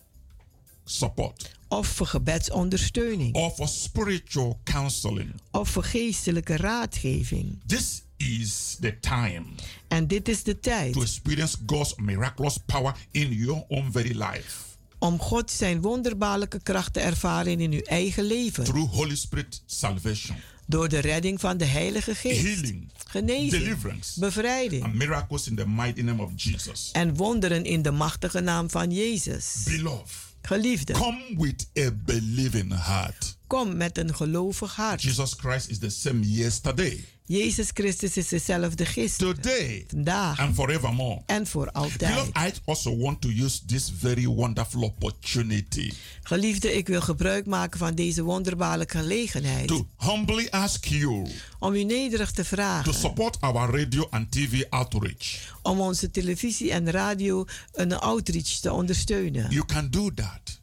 support. 0.84 1.54
Of 1.68 1.86
voor 1.86 2.06
gebedsondersteuning. 2.06 3.34
Or 3.34 3.50
for 3.50 3.68
spiritual 3.68 4.60
counseling. 4.64 5.32
of 5.50 5.68
voor 5.68 5.84
geestelijke 5.84 6.56
raadgeving. 6.56 7.60
This 7.66 8.02
is 8.16 8.76
the 8.80 8.98
time 9.00 9.44
En 9.88 10.06
dit 10.06 10.28
is 10.28 10.42
de 10.42 10.52
to 10.54 10.60
tijd 10.70 10.96
experience 10.96 11.56
God's 11.66 11.94
miraculous 11.96 12.56
power 12.66 12.96
in 13.10 13.32
your 13.32 13.64
own 13.68 13.90
very 13.92 14.12
life 14.22 14.64
om 14.98 15.18
God 15.20 15.50
zijn 15.50 15.80
wonderbaarlijke 15.80 16.60
kracht 16.62 16.92
te 16.92 17.00
ervaren 17.00 17.60
in 17.60 17.72
uw 17.72 17.80
eigen 17.80 18.24
leven. 18.24 18.64
through 18.64 18.92
Holy 18.92 19.16
Spirit 19.16 19.62
salvation, 19.66 20.36
Door 20.66 20.88
de 20.88 20.98
redding 20.98 21.40
van 21.40 21.56
de 21.56 21.64
Heilige 21.64 22.14
Geest. 22.14 22.42
healing, 22.42 22.90
Genezing, 23.06 23.50
deliverance, 23.50 24.20
bevrijding 24.20 24.84
and 24.84 24.94
miracles 24.94 25.48
in 25.48 25.54
the 25.56 25.68
mighty 25.68 26.00
name 26.00 26.22
of 26.22 26.30
Jesus. 26.36 26.90
en 26.92 27.14
wonderen 27.14 27.64
in 27.64 27.82
de 27.82 27.90
machtige 27.90 28.40
naam 28.40 28.70
van 28.70 28.90
Jezus. 28.90 29.62
Beloved, 29.64 30.16
Geliefde, 30.42 30.92
come 30.92 31.34
with 31.36 31.68
a 31.78 31.90
believing 32.04 32.84
heart. 32.84 33.36
kom 33.46 33.76
met 33.76 33.98
een 33.98 34.14
gelovig 34.14 34.74
hart. 34.76 35.02
Jesus 35.02 35.32
Christ 35.36 35.68
is 35.68 35.78
the 35.78 35.88
same 35.90 36.20
yesterday, 36.30 37.04
Jezus 37.26 37.70
Christus 37.74 38.16
is 38.16 38.28
dezelfde 38.28 38.86
gisteren, 38.86 39.34
today, 39.34 39.84
vandaag 39.88 40.38
and 40.38 40.54
forevermore. 40.54 41.22
en 41.26 41.46
voor 41.46 41.70
Beloved, 41.72 42.02
altijd. 42.02 42.56
I 42.56 42.60
also 42.64 42.96
want 42.96 43.20
to 43.20 43.28
use 43.28 43.64
this 43.64 43.92
very 43.98 44.26
wonderful 44.26 44.82
opportunity 44.82 45.92
Geliefde, 46.22 46.72
ik 46.72 46.86
wil 46.86 47.00
gebruik 47.00 47.46
maken 47.46 47.78
van 47.78 47.94
deze 47.94 48.22
wonderbaarlijke 48.22 48.98
gelegenheid 48.98 49.68
to 49.68 49.86
humbly 49.98 50.46
ask 50.50 50.84
you 50.84 51.26
om 51.58 51.74
u 51.74 51.84
nederig 51.84 52.30
te 52.30 52.42
to 52.42 52.48
vragen 52.48 52.94
support 52.94 53.40
our 53.40 53.80
radio 53.80 54.06
and 54.10 54.30
TV 54.30 54.64
outreach. 54.70 55.54
om 55.62 55.80
onze 55.80 56.10
televisie 56.10 56.70
en 56.70 56.90
radio 56.90 57.44
een 57.72 57.98
outreach 57.98 58.48
te 58.60 58.72
ondersteunen. 58.72 59.50
You 59.50 59.64
can 59.64 59.90
do 59.90 60.14
that 60.14 60.58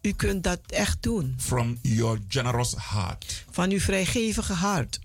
U 0.00 0.12
kunt 0.12 0.44
dat 0.44 0.60
echt 0.66 1.02
doen 1.02 1.34
from 1.38 1.78
your 1.82 2.18
generous 2.28 2.74
heart. 2.90 3.44
van 3.50 3.70
uw 3.70 3.80
vrijgevige 3.80 4.52
hart. 4.52 4.98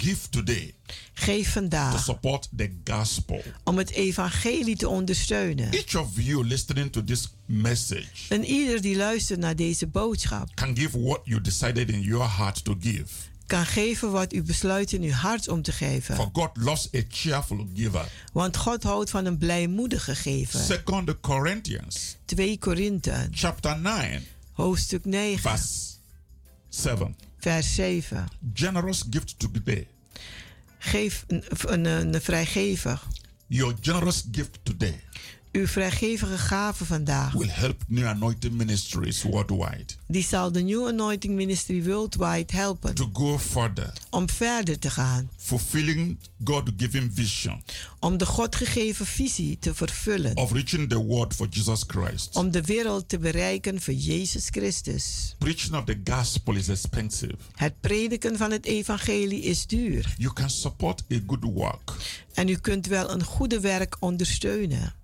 Give 0.00 0.28
today 0.30 0.74
Geef 1.12 1.46
to 1.46 1.50
vandaag 1.50 2.04
support 2.04 2.48
the 2.56 2.70
gospel. 2.84 3.42
om 3.64 3.78
het 3.78 3.90
evangelie 3.90 4.76
te 4.76 4.88
ondersteunen. 4.88 5.70
Each 5.70 5.94
of 5.94 6.08
you 6.14 6.46
listening 6.46 6.92
to 6.92 7.04
this 7.04 7.28
message 7.46 8.06
En 8.28 8.44
ieder 8.44 8.80
die 8.80 8.96
luistert 8.96 9.40
naar 9.40 9.56
deze 9.56 9.86
boodschap 9.86 10.54
can 10.54 10.76
give 10.76 11.00
what 11.00 11.20
you 11.24 11.40
decided 11.40 11.90
in 11.90 12.00
your 12.00 12.36
heart 12.36 12.64
to 12.64 12.76
give. 12.80 13.12
kan 13.46 13.66
geven 13.66 14.10
wat 14.10 14.32
u 14.32 14.42
besluit 14.42 14.92
in 14.92 15.02
uw 15.02 15.12
hart 15.12 15.48
om 15.48 15.62
te 15.62 15.72
For 15.72 15.86
geven. 15.86 16.30
God 16.32 16.50
loves 16.54 16.88
a 16.94 17.00
cheerful 17.08 17.68
giver. 17.74 18.08
Want 18.32 18.56
God 18.56 18.82
houdt 18.82 19.10
van 19.10 19.24
een 19.24 19.38
blijmoedige 19.38 20.14
gever. 20.14 20.60
Second 20.60 21.20
Corinthians 21.20 22.16
2 22.24 22.58
Korinthe, 22.58 23.28
chapter 23.30 23.78
9 23.78 24.24
hoofdstuk 24.52 25.04
9, 25.04 25.40
verse 25.40 25.68
7. 26.68 27.16
Vers 27.40 27.74
7. 27.74 28.28
Generous 28.54 29.04
gift 29.10 29.38
today. 29.38 29.88
Geef 30.78 31.24
een, 31.26 31.44
een, 31.66 31.84
een 32.14 32.20
vrijgevig. 32.20 33.08
Your 33.46 33.74
generous 33.80 34.24
gift 34.32 34.58
today 34.62 35.00
Uw 35.52 35.66
vrijgevige 35.66 36.38
gave 36.38 36.84
vandaag, 36.84 37.32
will 37.32 37.48
help 37.50 37.82
New 37.86 38.06
Anointing 38.06 38.54
Ministries 38.54 39.22
worldwide 39.22 39.84
die 40.06 40.22
zal 40.22 40.52
de 40.52 40.60
New 40.60 40.86
Anointing 40.86 41.34
Ministry 41.34 41.84
Worldwide 41.84 42.56
helpen 42.56 42.94
to 42.94 43.10
go 43.12 43.38
further, 43.38 43.92
om 44.10 44.28
verder 44.30 44.78
te 44.78 44.90
gaan. 44.90 45.30
fulfilling 45.36 46.18
God-given 46.44 47.10
vision 47.14 47.62
Om 47.98 48.16
de 48.18 48.26
God 48.26 48.56
gegeven 48.56 49.06
visie 49.06 49.58
te 49.58 49.74
vervullen. 49.74 50.36
of 50.36 50.52
reaching 50.52 50.88
the 50.88 50.98
world 50.98 51.34
for 51.34 51.46
Jesus 51.50 51.84
Christ. 51.86 52.36
Om 52.36 52.50
de 52.50 52.62
wereld 52.62 53.08
te 53.08 53.18
bereiken 53.18 53.80
voor 53.80 53.94
Jezus 53.94 54.46
Christus. 54.50 55.34
Preaching 55.38 55.74
of 55.74 55.84
the 55.84 56.00
gospel 56.04 56.54
is 56.54 56.68
expensive. 56.68 57.34
Het 57.54 57.80
prediken 57.80 58.36
van 58.36 58.50
het 58.50 58.64
evangelie 58.66 59.42
is 59.42 59.66
duur. 59.66 60.14
You 60.18 60.32
can 60.32 60.50
support 60.50 61.02
a 61.12 61.18
good 61.26 61.44
work. 61.44 61.92
En 62.34 62.48
u 62.48 62.56
kunt 62.56 62.86
wel 62.86 63.10
een 63.10 63.24
goede 63.24 63.60
werk 63.60 63.96
ondersteunen. 64.00 64.94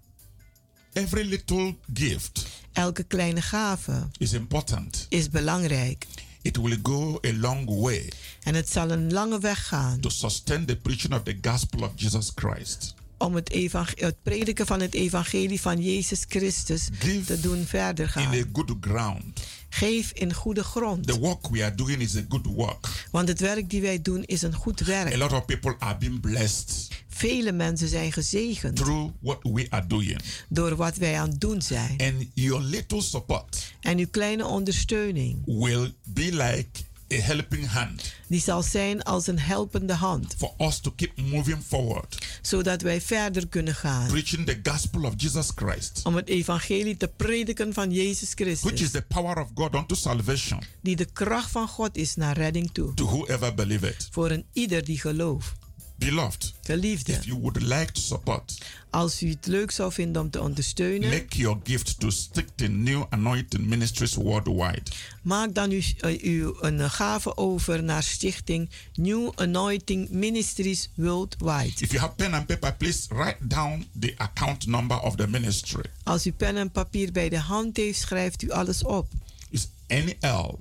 Every 0.96 1.24
little 1.24 1.74
gift 1.92 2.46
Elke 2.72 3.04
kleine 3.06 3.42
gave 3.42 3.92
is 4.18 4.32
important. 4.32 5.06
is 5.08 5.28
belangrijk. 5.30 6.06
It 6.42 6.56
will 6.56 6.78
go 6.82 7.18
a 7.26 7.32
long 7.32 7.80
way 7.80 8.08
En 8.42 8.54
het 8.54 8.70
zal 8.70 8.90
een 8.90 9.12
lange 9.12 9.38
weg 9.40 9.66
gaan 9.66 10.00
to 10.00 10.08
sustain 10.08 10.64
the 10.66 10.76
preaching 10.76 11.14
of 11.14 11.22
the 11.22 11.38
gospel 11.42 11.82
of 11.82 11.90
Jesus 11.96 12.30
Christ. 12.34 12.94
om 13.18 13.34
het, 13.34 13.52
het 13.94 14.22
prediken 14.22 14.66
van 14.66 14.80
het 14.80 14.94
evangelie 14.94 15.60
van 15.60 15.82
Jezus 15.82 16.24
Christus 16.28 16.88
Give 16.98 17.24
te 17.24 17.40
doen 17.40 17.64
verder 17.66 18.12
In 18.14 18.22
a 18.22 18.30
gaan. 18.30 18.48
good 18.52 18.72
ground. 18.80 19.40
Geef 19.68 20.10
in 20.12 20.32
goede 20.34 20.64
grond. 20.64 21.06
The 21.06 21.18
work 21.18 21.48
we 21.50 21.62
are 21.64 21.74
doing 21.74 22.00
is 22.00 22.16
a 22.16 22.24
good 22.28 22.46
work. 22.46 23.06
Want 23.10 23.28
het 23.28 23.40
werk 23.40 23.70
die 23.70 23.80
wij 23.80 24.02
doen 24.02 24.24
is 24.24 24.42
een 24.42 24.54
goed 24.54 24.80
A 24.82 24.84
werk. 24.84 25.16
lot 25.16 25.32
of 25.32 25.44
people 25.44 25.76
are 25.78 25.96
being 25.98 26.20
blessed 26.20 26.88
Vele 27.08 27.52
mensen 27.52 27.88
zijn 27.88 28.12
gezegend 28.12 28.76
through 28.76 29.10
what 29.20 29.38
we 29.42 29.66
are 29.70 29.86
doing. 29.86 30.20
door 30.48 30.76
wat 30.76 30.96
wij 30.96 31.18
aan 31.20 31.28
het 31.28 31.40
doen 31.40 31.62
zijn. 31.62 31.96
And 32.00 32.26
your 32.34 32.62
little 32.62 33.02
support 33.02 33.72
En 33.80 33.98
uw 33.98 34.06
kleine 34.10 34.46
ondersteuning, 34.46 35.42
will 35.44 35.94
be 36.04 36.28
like 36.32 36.68
a 37.12 37.16
helping 37.16 37.66
hand 37.68 38.14
die 38.28 38.40
zal 38.40 38.62
zijn 38.62 39.02
als 39.02 39.26
een 39.26 39.38
helpende 39.38 39.92
hand. 39.94 40.34
for 40.38 40.54
us 40.58 40.78
to 40.80 40.90
keep 40.96 41.16
moving 41.16 41.62
forward, 41.66 42.26
Zodat 42.42 42.82
wij 42.82 43.00
verder 43.00 43.48
kunnen 43.48 43.74
gaan. 43.74 44.06
preaching 44.08 44.46
the 44.46 44.70
gospel 44.70 45.04
of 45.04 45.12
Jesus 45.16 45.48
Christ, 45.54 46.00
Om 46.04 46.14
het 46.16 46.28
evangelie 46.28 46.96
te 46.96 47.08
prediken 47.16 47.72
van 47.72 47.90
Jezus 47.92 48.34
which 48.34 48.48
is 48.48 48.60
Christus. 48.60 48.90
the 48.90 49.02
power 49.02 49.38
of 49.40 49.48
God 49.54 49.74
unto 49.74 49.94
salvation 49.94 50.60
Die 50.82 50.96
de 50.96 51.04
kracht 51.12 51.50
van 51.50 51.68
God 51.68 51.96
is 51.96 52.14
naar 52.16 52.36
redding 52.36 52.70
toe. 52.72 52.94
to 52.94 53.04
whoever 53.06 53.54
believe 53.54 53.88
it. 53.88 54.08
Voor 54.10 54.30
een 54.30 54.44
ieder 54.52 54.84
die 54.84 55.00
gelooft. 55.00 55.52
Beloved, 55.98 56.54
Geliefde, 56.62 57.12
if 57.12 57.24
you 57.24 57.38
would 57.40 57.62
like 57.62 57.92
to 57.92 58.00
support, 58.00 58.58
als 58.90 59.22
u 59.22 59.28
het 59.28 59.46
leuk 59.46 59.70
zou 59.70 59.92
vinden 59.92 60.22
om 60.22 60.30
te 60.30 60.40
ondersteunen, 60.40 61.08
make 61.08 61.36
your 61.36 61.58
gift 61.64 62.00
to 62.00 62.10
stick 62.10 62.48
to 62.54 62.66
New 62.66 63.04
Anointing 63.08 63.66
Ministries 63.66 64.14
worldwide. 64.14 64.82
maak 65.22 65.54
dan 65.54 65.70
uw, 65.70 65.80
eh, 66.00 66.22
uw 66.22 66.56
een 66.60 66.90
gave 66.90 67.36
over 67.36 67.82
naar 67.82 68.02
stichting 68.02 68.70
New 68.94 69.30
Anointing 69.34 70.10
Ministries 70.10 70.88
Worldwide. 70.94 71.72
If 71.78 71.90
you 71.90 71.98
have 71.98 72.14
pen 72.14 72.34
and 72.34 72.46
paper, 72.46 72.74
please 72.74 73.06
write 73.08 73.46
down 73.46 73.86
the 74.00 74.14
account 74.16 74.66
number 74.66 75.00
of 75.00 75.16
the 75.16 75.28
ministry. 75.28 75.84
Als 76.02 76.26
u 76.26 76.32
pen 76.32 76.56
en 76.56 76.70
papier 76.70 77.12
bij 77.12 77.28
de 77.28 77.38
hand 77.38 77.76
heeft, 77.76 78.00
schrijft 78.00 78.42
u 78.42 78.50
alles 78.50 78.84
op. 78.84 79.08
It's 79.50 79.68
NL 79.88 80.60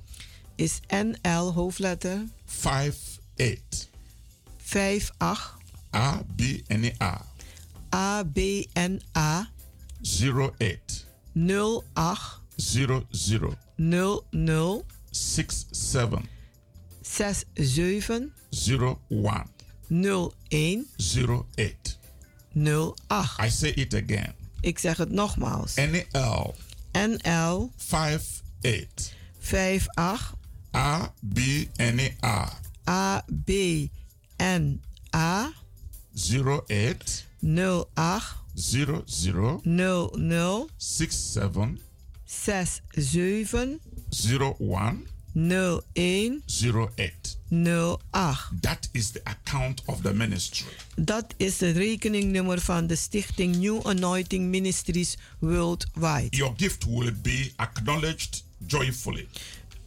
Is 0.54 0.80
NL 0.88 1.52
hoofdletter 1.52 2.26
58 2.62 3.94
58 4.66 5.54
A 5.94 6.22
B 6.36 6.62
N 6.68 6.90
A. 7.00 7.24
ABNA 7.90 9.50
08 10.02 11.06
08 11.34 12.40
00 12.56 13.06
00 13.76 14.84
67 15.10 16.28
67 17.02 18.32
01 19.08 19.46
01 19.88 20.86
08. 20.98 21.98
08. 22.54 23.38
I 23.38 23.48
say 23.48 23.70
it 23.70 23.94
again. 23.94 24.34
Ik 24.60 24.78
zeg 24.78 24.96
het 24.96 25.10
nogmaals. 25.10 25.74
NL 25.74 26.54
NL 26.92 27.72
58 27.76 29.14
58 29.38 30.34
A 30.76 31.14
B 33.44 33.50
N 34.36 34.80
A 35.14 35.52
ABNA 36.16 36.64
08 36.68 37.26
08 37.42 38.34
00 38.56 39.04
00 39.64 40.68
67 40.76 41.80
67 42.26 43.80
01 44.58 45.06
01 45.34 46.42
08. 46.46 47.36
08. 47.50 48.50
That 48.62 48.88
is 48.92 49.12
the 49.12 49.20
account 49.24 49.82
of 49.86 50.02
the 50.02 50.14
ministry. 50.14 50.72
Dat 50.94 51.34
is 51.36 51.60
het 51.60 51.76
rekeningnummer 51.76 52.60
van 52.60 52.86
de 52.86 52.96
stichting 52.96 53.56
New 53.56 53.86
Anointing 53.86 54.50
Ministries 54.50 55.16
Worldwide. 55.38 56.36
Your 56.36 56.54
gift 56.56 56.84
will 56.84 57.12
be 57.22 57.52
acknowledged 57.56 58.44
joyfully. 58.66 59.28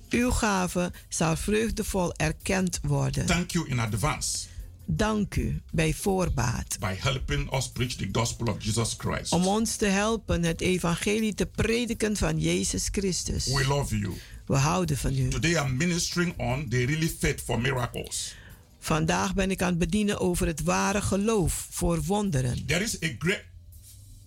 Uw 0.10 0.32
gave 0.32 0.92
zal 1.10 1.36
vreugdevol 1.36 2.14
erkend 2.16 2.80
worden. 2.82 3.26
Thank 3.26 3.52
you 3.52 3.68
in 3.70 3.80
advance 3.80 4.48
Dank 4.92 5.36
u 5.36 5.62
bij 5.72 5.94
voorbaat. 5.94 6.78
by 6.80 6.96
helping 6.98 7.54
us 7.54 7.70
preach 7.70 7.94
the 7.94 8.10
gospel 8.12 8.48
of 8.48 8.64
Jesus 8.64 8.96
Christ. 8.98 9.32
Om 9.32 9.48
ons 9.48 9.76
te 9.76 9.86
helpen 9.86 10.44
het 10.44 10.62
evangelie 10.62 11.34
te 11.34 11.46
prediken 11.46 12.18
van 12.18 12.40
Jezus 12.40 12.88
Christus. 12.92 13.46
We 13.46 13.68
love 13.68 13.98
you. 14.00 14.14
We 14.46 14.56
houden 14.56 14.98
van 14.98 15.18
u. 15.18 15.28
Today 15.28 15.66
I'm 15.66 15.78
ministering 15.78 16.34
on 16.38 16.70
the 16.70 16.86
really 16.86 17.10
faith 17.20 17.42
for 17.42 17.62
miracles. 17.62 18.36
Vandaag 18.80 19.34
ben 19.34 19.52
ik 19.52 19.62
aan 19.62 19.70
het 19.70 19.78
bedienen 19.78 20.20
over 20.20 20.48
het 20.48 20.64
ware 20.64 21.02
geloof 21.02 21.68
voor 21.70 22.04
wonderen. 22.04 22.66
There 22.66 22.84
is 22.84 23.04
a 23.04 23.16
great 23.20 23.44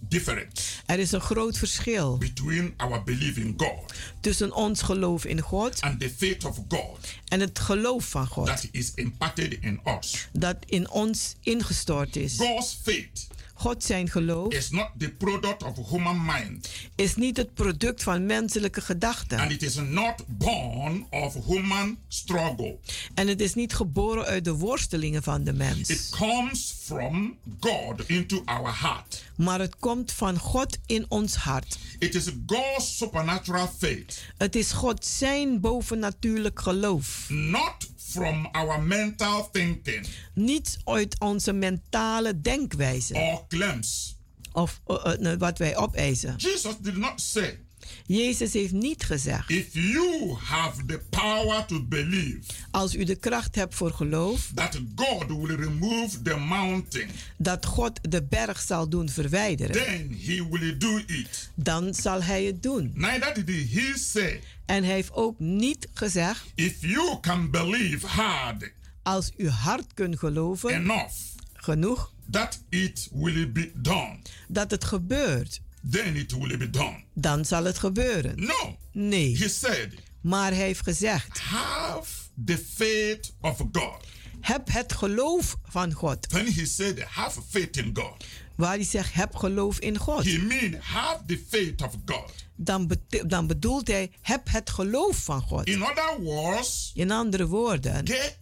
difference 0.08 0.80
Er 0.86 0.98
is 0.98 1.12
een 1.12 1.20
groot 1.20 1.58
verschil 1.58 2.18
between 2.18 2.74
our 2.76 3.02
belief 3.04 3.36
in 3.36 3.54
God 3.56 3.92
tussen 4.20 4.52
ons 4.54 4.82
geloof 4.82 5.24
in 5.24 5.40
God 5.40 5.80
and 5.80 6.00
the 6.00 6.10
faith 6.16 6.44
of 6.44 6.58
God 6.68 6.98
en 7.28 7.40
het 7.40 7.58
geloof 7.58 8.04
van 8.04 8.26
God 8.26 8.46
that 8.46 8.68
is 8.70 8.92
imparted 8.94 9.58
in 9.60 9.80
us. 10.00 10.28
dat 10.32 10.56
in 10.66 10.90
ons 10.90 11.34
ingestort 11.42 12.16
is. 12.16 12.36
God's 12.36 12.78
faith 12.82 13.26
God 13.62 13.84
zijn 13.84 14.08
geloof 14.10 14.52
is 14.52 14.70
not 14.70 14.88
the 14.98 15.08
product 15.10 15.62
of 15.62 15.88
human 15.90 16.24
mind 16.24 16.70
is 16.94 17.14
niet 17.16 17.36
het 17.36 17.54
product 17.54 18.02
van 18.02 18.26
menselijke 18.26 18.80
gedachten. 18.80 19.38
and 19.38 19.50
it 19.50 19.62
is 19.62 19.74
not 19.74 20.24
born 20.26 21.06
of 21.10 21.34
human 21.46 21.98
struggle. 22.08 22.78
En 23.14 23.28
het 23.28 23.40
is 23.40 23.54
niet 23.54 23.74
geboren 23.74 24.24
uit 24.24 24.44
de 24.44 24.52
worstelingen 24.52 25.22
van 25.22 25.44
de 25.44 25.52
mens. 25.52 25.88
It 25.88 26.08
comes 26.10 26.74
from 26.82 27.36
God 27.60 28.08
into 28.08 28.42
our 28.44 28.80
heart. 28.80 29.24
Maar 29.36 29.60
het 29.60 29.76
komt 29.76 30.12
van 30.12 30.38
God 30.38 30.78
in 30.86 31.04
ons 31.08 31.34
hart. 31.34 31.78
It 31.98 32.14
is 32.14 32.24
God's 32.46 32.96
supernatural 32.96 33.68
faith, 33.78 34.22
Het 34.38 34.54
is 34.56 34.72
God 34.72 35.06
zijn 35.06 35.60
bovennatuurlijk 35.60 36.60
geloof. 36.60 37.26
not 37.28 37.90
from 38.12 38.48
our 38.52 38.82
mental 38.82 39.48
thinking 39.52 40.06
Niet 40.34 40.78
uit 40.84 41.16
onze 41.20 41.52
mentale 41.52 42.40
denkwijze 42.40 43.14
or 43.14 43.44
claims. 43.48 44.16
of 44.52 44.80
eh, 44.86 45.32
eh, 45.32 45.38
wat 45.38 45.58
wij 45.58 45.76
opeisen. 45.76 46.34
Jesus 46.36 46.74
did 46.80 46.96
not 46.96 47.20
say, 47.20 47.58
Jezus 48.06 48.52
heeft 48.52 48.72
niet 48.72 49.04
gezegd: 49.04 49.50
if 49.50 49.66
you 49.72 50.34
have 50.44 50.84
the 50.86 51.00
power 51.10 51.64
to 51.66 51.82
believe 51.84 52.40
als 52.70 52.94
u 52.94 53.04
de 53.04 53.14
kracht 53.16 53.54
hebt 53.54 53.74
voor 53.74 53.90
geloof, 53.92 54.50
that 54.54 54.78
God 54.94 55.26
will 55.28 55.56
remove 55.56 56.22
the 56.22 56.36
mountain, 56.36 57.08
dat 57.36 57.66
God 57.66 57.98
de 58.10 58.22
berg 58.22 58.60
zal 58.60 58.88
doen 58.88 59.08
verwijderen, 59.08 59.72
then 59.84 60.16
he 60.26 60.46
will 60.50 60.76
do 60.78 60.96
it. 61.06 61.50
dan 61.54 61.94
zal 61.94 62.22
hij 62.22 62.44
het 62.44 62.62
doen. 62.62 62.92
Neither 62.94 63.44
did 63.44 63.72
he 63.72 63.92
say, 63.96 64.40
En 64.66 64.84
hij 64.84 64.92
heeft 64.92 65.12
ook 65.12 65.38
niet 65.38 65.88
gezegd: 65.94 66.44
if 66.54 66.80
you 66.80 67.20
can 67.20 67.50
believe 67.50 68.06
hard 68.06 68.72
als 69.02 69.32
u 69.36 69.48
hard 69.48 69.94
kunt 69.94 70.18
geloven, 70.18 70.70
enough 70.74 71.14
genoeg, 71.52 72.12
that 72.30 72.62
it 72.68 73.08
will 73.12 73.52
be 73.52 73.70
done, 73.74 74.18
dat 74.48 74.70
het 74.70 74.84
gebeurt, 74.84 75.60
then 75.90 76.16
it 76.16 76.32
will 76.32 76.56
be 76.56 76.70
done. 76.70 77.02
dan 77.14 77.44
zal 77.44 77.64
het 77.64 77.78
gebeuren. 77.78 78.40
No, 78.44 78.76
Nee, 78.92 79.36
he 79.38 79.48
said, 79.48 79.88
maar 80.20 80.50
hij 80.52 80.64
heeft 80.64 80.82
gezegd: 80.82 81.38
have 81.38 82.12
the 82.44 82.58
faith 82.74 83.34
of 83.40 83.56
God. 83.72 84.04
heb 84.40 84.68
het 84.72 84.92
geloof 84.92 85.56
van 85.64 85.92
God. 85.92 86.26
When 86.30 86.52
he 86.52 86.64
said, 86.66 87.00
have 87.02 87.40
faith 87.48 87.76
in 87.76 87.90
God, 87.94 88.24
Waar 88.62 88.74
hij 88.74 88.84
zegt: 88.84 89.14
heb 89.14 89.34
geloof 89.36 89.78
in 89.78 89.98
God. 89.98 90.24
he 90.24 90.38
mean 90.38 90.74
have 90.80 91.24
the 91.26 91.44
faith 91.48 91.82
of 91.82 91.94
God. 92.04 92.32
Dan, 92.56 92.86
bete- 92.86 93.26
dan 93.26 93.46
bedoelt 93.46 93.88
hij: 93.88 94.10
heb 94.20 94.48
het 94.50 94.70
geloof 94.70 95.16
van 95.16 95.42
God. 95.42 95.66
In 95.66 95.82
other 95.82 96.20
words, 96.20 96.90
In 96.94 97.10
andere 97.10 97.46
woorden, 97.46 98.06
get 98.06 98.38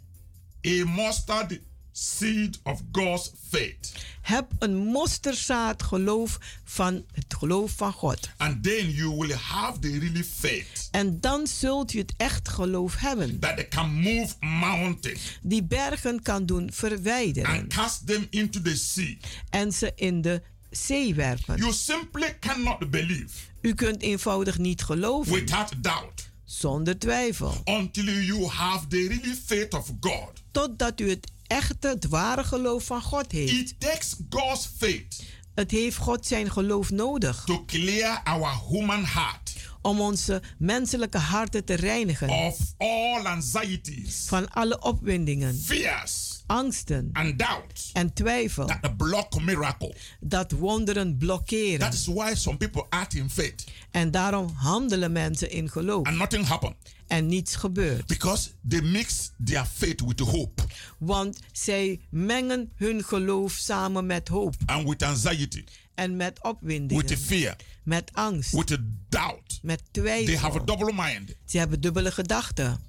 a 0.66 0.84
mustard 0.86 1.58
seed 2.04 2.58
of 2.62 2.80
God's 2.92 3.30
faith. 3.48 3.92
heb 4.22 4.46
een 4.58 4.76
mosterdzaad 4.76 5.82
geloof 5.82 6.38
van 6.64 7.04
het 7.12 7.34
geloof 7.38 7.70
van 7.76 7.92
God. 7.92 8.28
And 8.36 8.62
then 8.62 8.90
you 8.90 9.16
will 9.18 9.32
have 9.34 9.78
the 9.78 9.98
really 9.98 10.24
faith 10.24 10.88
En 10.90 11.20
dan 11.20 11.46
zult 11.46 11.92
u 11.92 11.98
het 11.98 12.12
echt 12.16 12.48
geloof 12.48 12.96
hebben. 12.96 13.38
that 13.38 13.56
they 13.56 13.68
can 13.68 13.94
move 13.94 14.34
mountains 14.40 15.38
Die 15.42 15.62
bergen 15.62 16.22
kan 16.22 16.46
doen 16.46 16.72
verwijderen. 16.72 17.50
and 17.50 17.66
cast 17.74 18.06
them 18.06 18.26
into 18.30 18.62
the 18.62 18.76
sea. 18.76 19.16
En 19.50 19.72
ze 19.72 19.92
in 19.96 20.20
de 20.22 20.42
zee 20.70 21.14
werpen. 21.14 21.56
You 21.56 21.72
simply 21.72 22.36
cannot 22.40 22.90
believe 22.90 23.34
U 23.60 23.74
kunt 23.74 24.02
eenvoudig 24.02 24.58
niet 24.58 24.82
geloven 24.82 25.32
without 25.32 25.82
doubt 25.82 26.28
zonder 26.44 26.98
twijfel. 26.98 27.60
until 27.64 28.04
you 28.04 28.46
have 28.46 28.86
the 28.86 29.06
really 29.08 29.36
faith 29.46 29.74
of 29.74 29.92
God. 30.00 30.30
Totdat 30.50 31.00
u 31.00 31.08
het 31.10 31.30
echte, 31.50 31.88
het 31.88 32.08
ware 32.08 32.44
geloof 32.44 32.84
van 32.84 33.02
God 33.02 33.32
heeft. 33.32 33.52
It 33.52 33.80
takes 33.80 34.16
God's 34.30 34.70
faith 34.78 35.22
Het 35.54 35.70
heeft 35.70 35.96
God 35.96 36.26
zijn 36.26 36.50
geloof 36.50 36.90
nodig 36.90 37.42
to 37.46 37.64
clear 37.64 38.20
our 38.24 38.60
human 38.68 39.04
heart 39.04 39.52
om 39.82 40.00
onze 40.00 40.42
menselijke 40.58 41.18
harten 41.18 41.64
te 41.64 41.74
reinigen 41.74 42.28
of 42.28 42.58
all 42.76 43.24
anxieties, 43.24 44.24
van 44.26 44.50
alle 44.50 44.80
opwindingen, 44.82 45.54
fears, 45.54 46.42
angsten 46.46 47.10
and 47.12 47.38
doubts 47.38 47.90
en 47.92 48.12
twijfel 48.12 48.66
that 48.66 48.96
block 48.96 49.42
miracle. 49.42 49.94
dat 50.20 50.52
wonderen 50.52 51.16
blokkeren. 51.16 51.78
That 51.78 51.94
is 51.94 52.06
why 52.06 52.34
some 52.34 52.56
people 52.56 52.86
act 52.88 53.14
in 53.14 53.30
faith 53.30 53.64
En 53.90 54.10
daarom 54.10 54.48
handelen 54.54 55.12
mensen 55.12 55.50
in 55.50 55.70
geloof 55.70 56.06
and 56.06 56.16
nothing 56.16 56.46
happen 56.46 56.76
en 57.10 57.26
niets 57.26 57.54
gebeurt. 57.56 58.06
because 58.06 58.50
they 58.68 58.80
mix 58.80 59.30
their 59.44 59.66
faith 59.66 60.00
with 60.00 60.20
hope 60.20 60.62
Want 60.98 61.38
zij 61.52 62.00
mengen 62.10 62.72
hun 62.74 63.04
geloof 63.04 63.52
samen 63.52 64.06
met 64.06 64.28
hoop 64.28 64.54
and 64.66 64.88
with 64.88 65.02
anxiety, 65.02 65.64
en 65.94 66.16
met 66.16 66.32
with 66.42 66.44
opwindingen, 66.52 67.18
fear, 67.18 67.56
met 67.84 68.10
angst, 68.14 68.52
with 68.52 68.78
doubt. 69.08 69.58
met 69.62 69.82
They 69.92 70.02
have 70.02 70.24
a 70.24 70.24
twijfel. 70.24 70.64
double 70.64 70.92
mind. 70.94 71.34
Ze 71.44 71.58
hebben 71.58 71.80
dubbele 71.80 72.10
gedachten. 72.12 72.80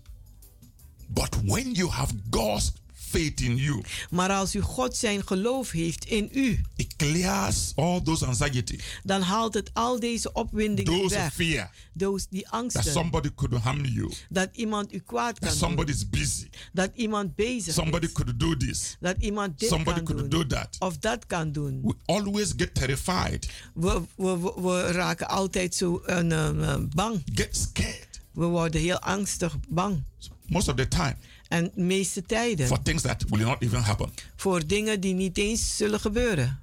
But 1.08 1.36
when 1.46 1.72
you 1.74 1.90
have 1.90 2.14
God's 2.30 2.72
faith 3.12 3.42
in 3.42 3.56
you, 3.56 3.82
Maar 4.10 4.30
als 4.32 4.56
u 4.56 4.62
God 4.62 4.96
zijn 4.98 5.28
geloof 5.28 5.72
heeft 5.72 6.06
in 6.06 6.30
u, 6.34 6.62
it 6.76 6.96
clears 6.96 7.72
all 7.76 8.02
those 8.02 8.26
anxiety, 8.26 8.80
dan 9.04 9.22
haalt 9.22 9.54
het 9.54 9.70
al 9.74 10.00
deze 10.00 10.34
opwindingen 10.34 10.92
those 11.02 11.16
weg. 11.16 11.34
fear 11.34 11.72
Those, 11.98 12.26
die 12.30 12.44
that 12.44 12.52
angsten. 12.52 12.92
somebody 12.92 13.30
could 13.36 13.54
harm 13.64 13.86
you, 13.86 14.12
Dat 14.30 14.50
iemand 14.54 14.94
u 14.94 15.00
kwaad 15.00 15.40
that 15.42 15.50
kan 15.50 15.58
somebody 15.58 15.92
doen. 15.92 16.02
is 16.02 16.10
busy, 16.10 16.48
Dat 16.74 16.92
iemand 16.96 17.36
bezig 17.36 17.74
somebody 17.74 18.06
is. 18.06 18.12
could 18.12 18.40
do 18.40 18.58
this, 18.58 18.98
Dat 19.00 19.16
iemand 19.20 19.60
dit 19.60 19.70
somebody 19.70 19.96
kan 20.04 20.06
could 20.16 20.32
doen. 20.32 20.48
do 20.48 20.56
that. 20.56 20.76
Of 20.80 20.98
dat 20.98 21.26
kan 21.26 21.52
doen. 21.52 21.80
We 21.84 21.94
always 22.06 22.54
get 22.58 22.74
terrified, 22.74 23.50
We, 23.74 24.02
we, 24.16 24.38
we, 24.40 24.62
we 24.62 24.92
raken 24.92 25.28
altijd 25.28 25.76
zo 25.76 26.02
uh, 26.08 26.24
uh, 26.24 26.76
bang. 26.96 27.22
get 27.34 27.58
scared 27.58 28.10
We 28.32 28.46
worden 28.46 28.82
heel 28.82 29.00
angstig 29.00 29.58
bang. 29.70 30.04
most 30.48 30.68
of 30.68 30.76
the 30.76 30.88
time 30.88 31.16
En 31.52 31.72
de 31.76 31.82
meeste 31.82 32.22
tijden. 32.22 32.68
for 32.68 32.82
things 32.82 33.02
that 33.02 33.24
will 33.30 33.46
not 33.46 33.62
even 33.62 33.82
happen. 33.82 34.10
Voor 34.36 34.68
dingen 34.68 35.00
die 35.00 35.14
niet 35.14 35.38
eens 35.38 35.78
zullen 35.78 36.00
gebeuren. 36.00 36.60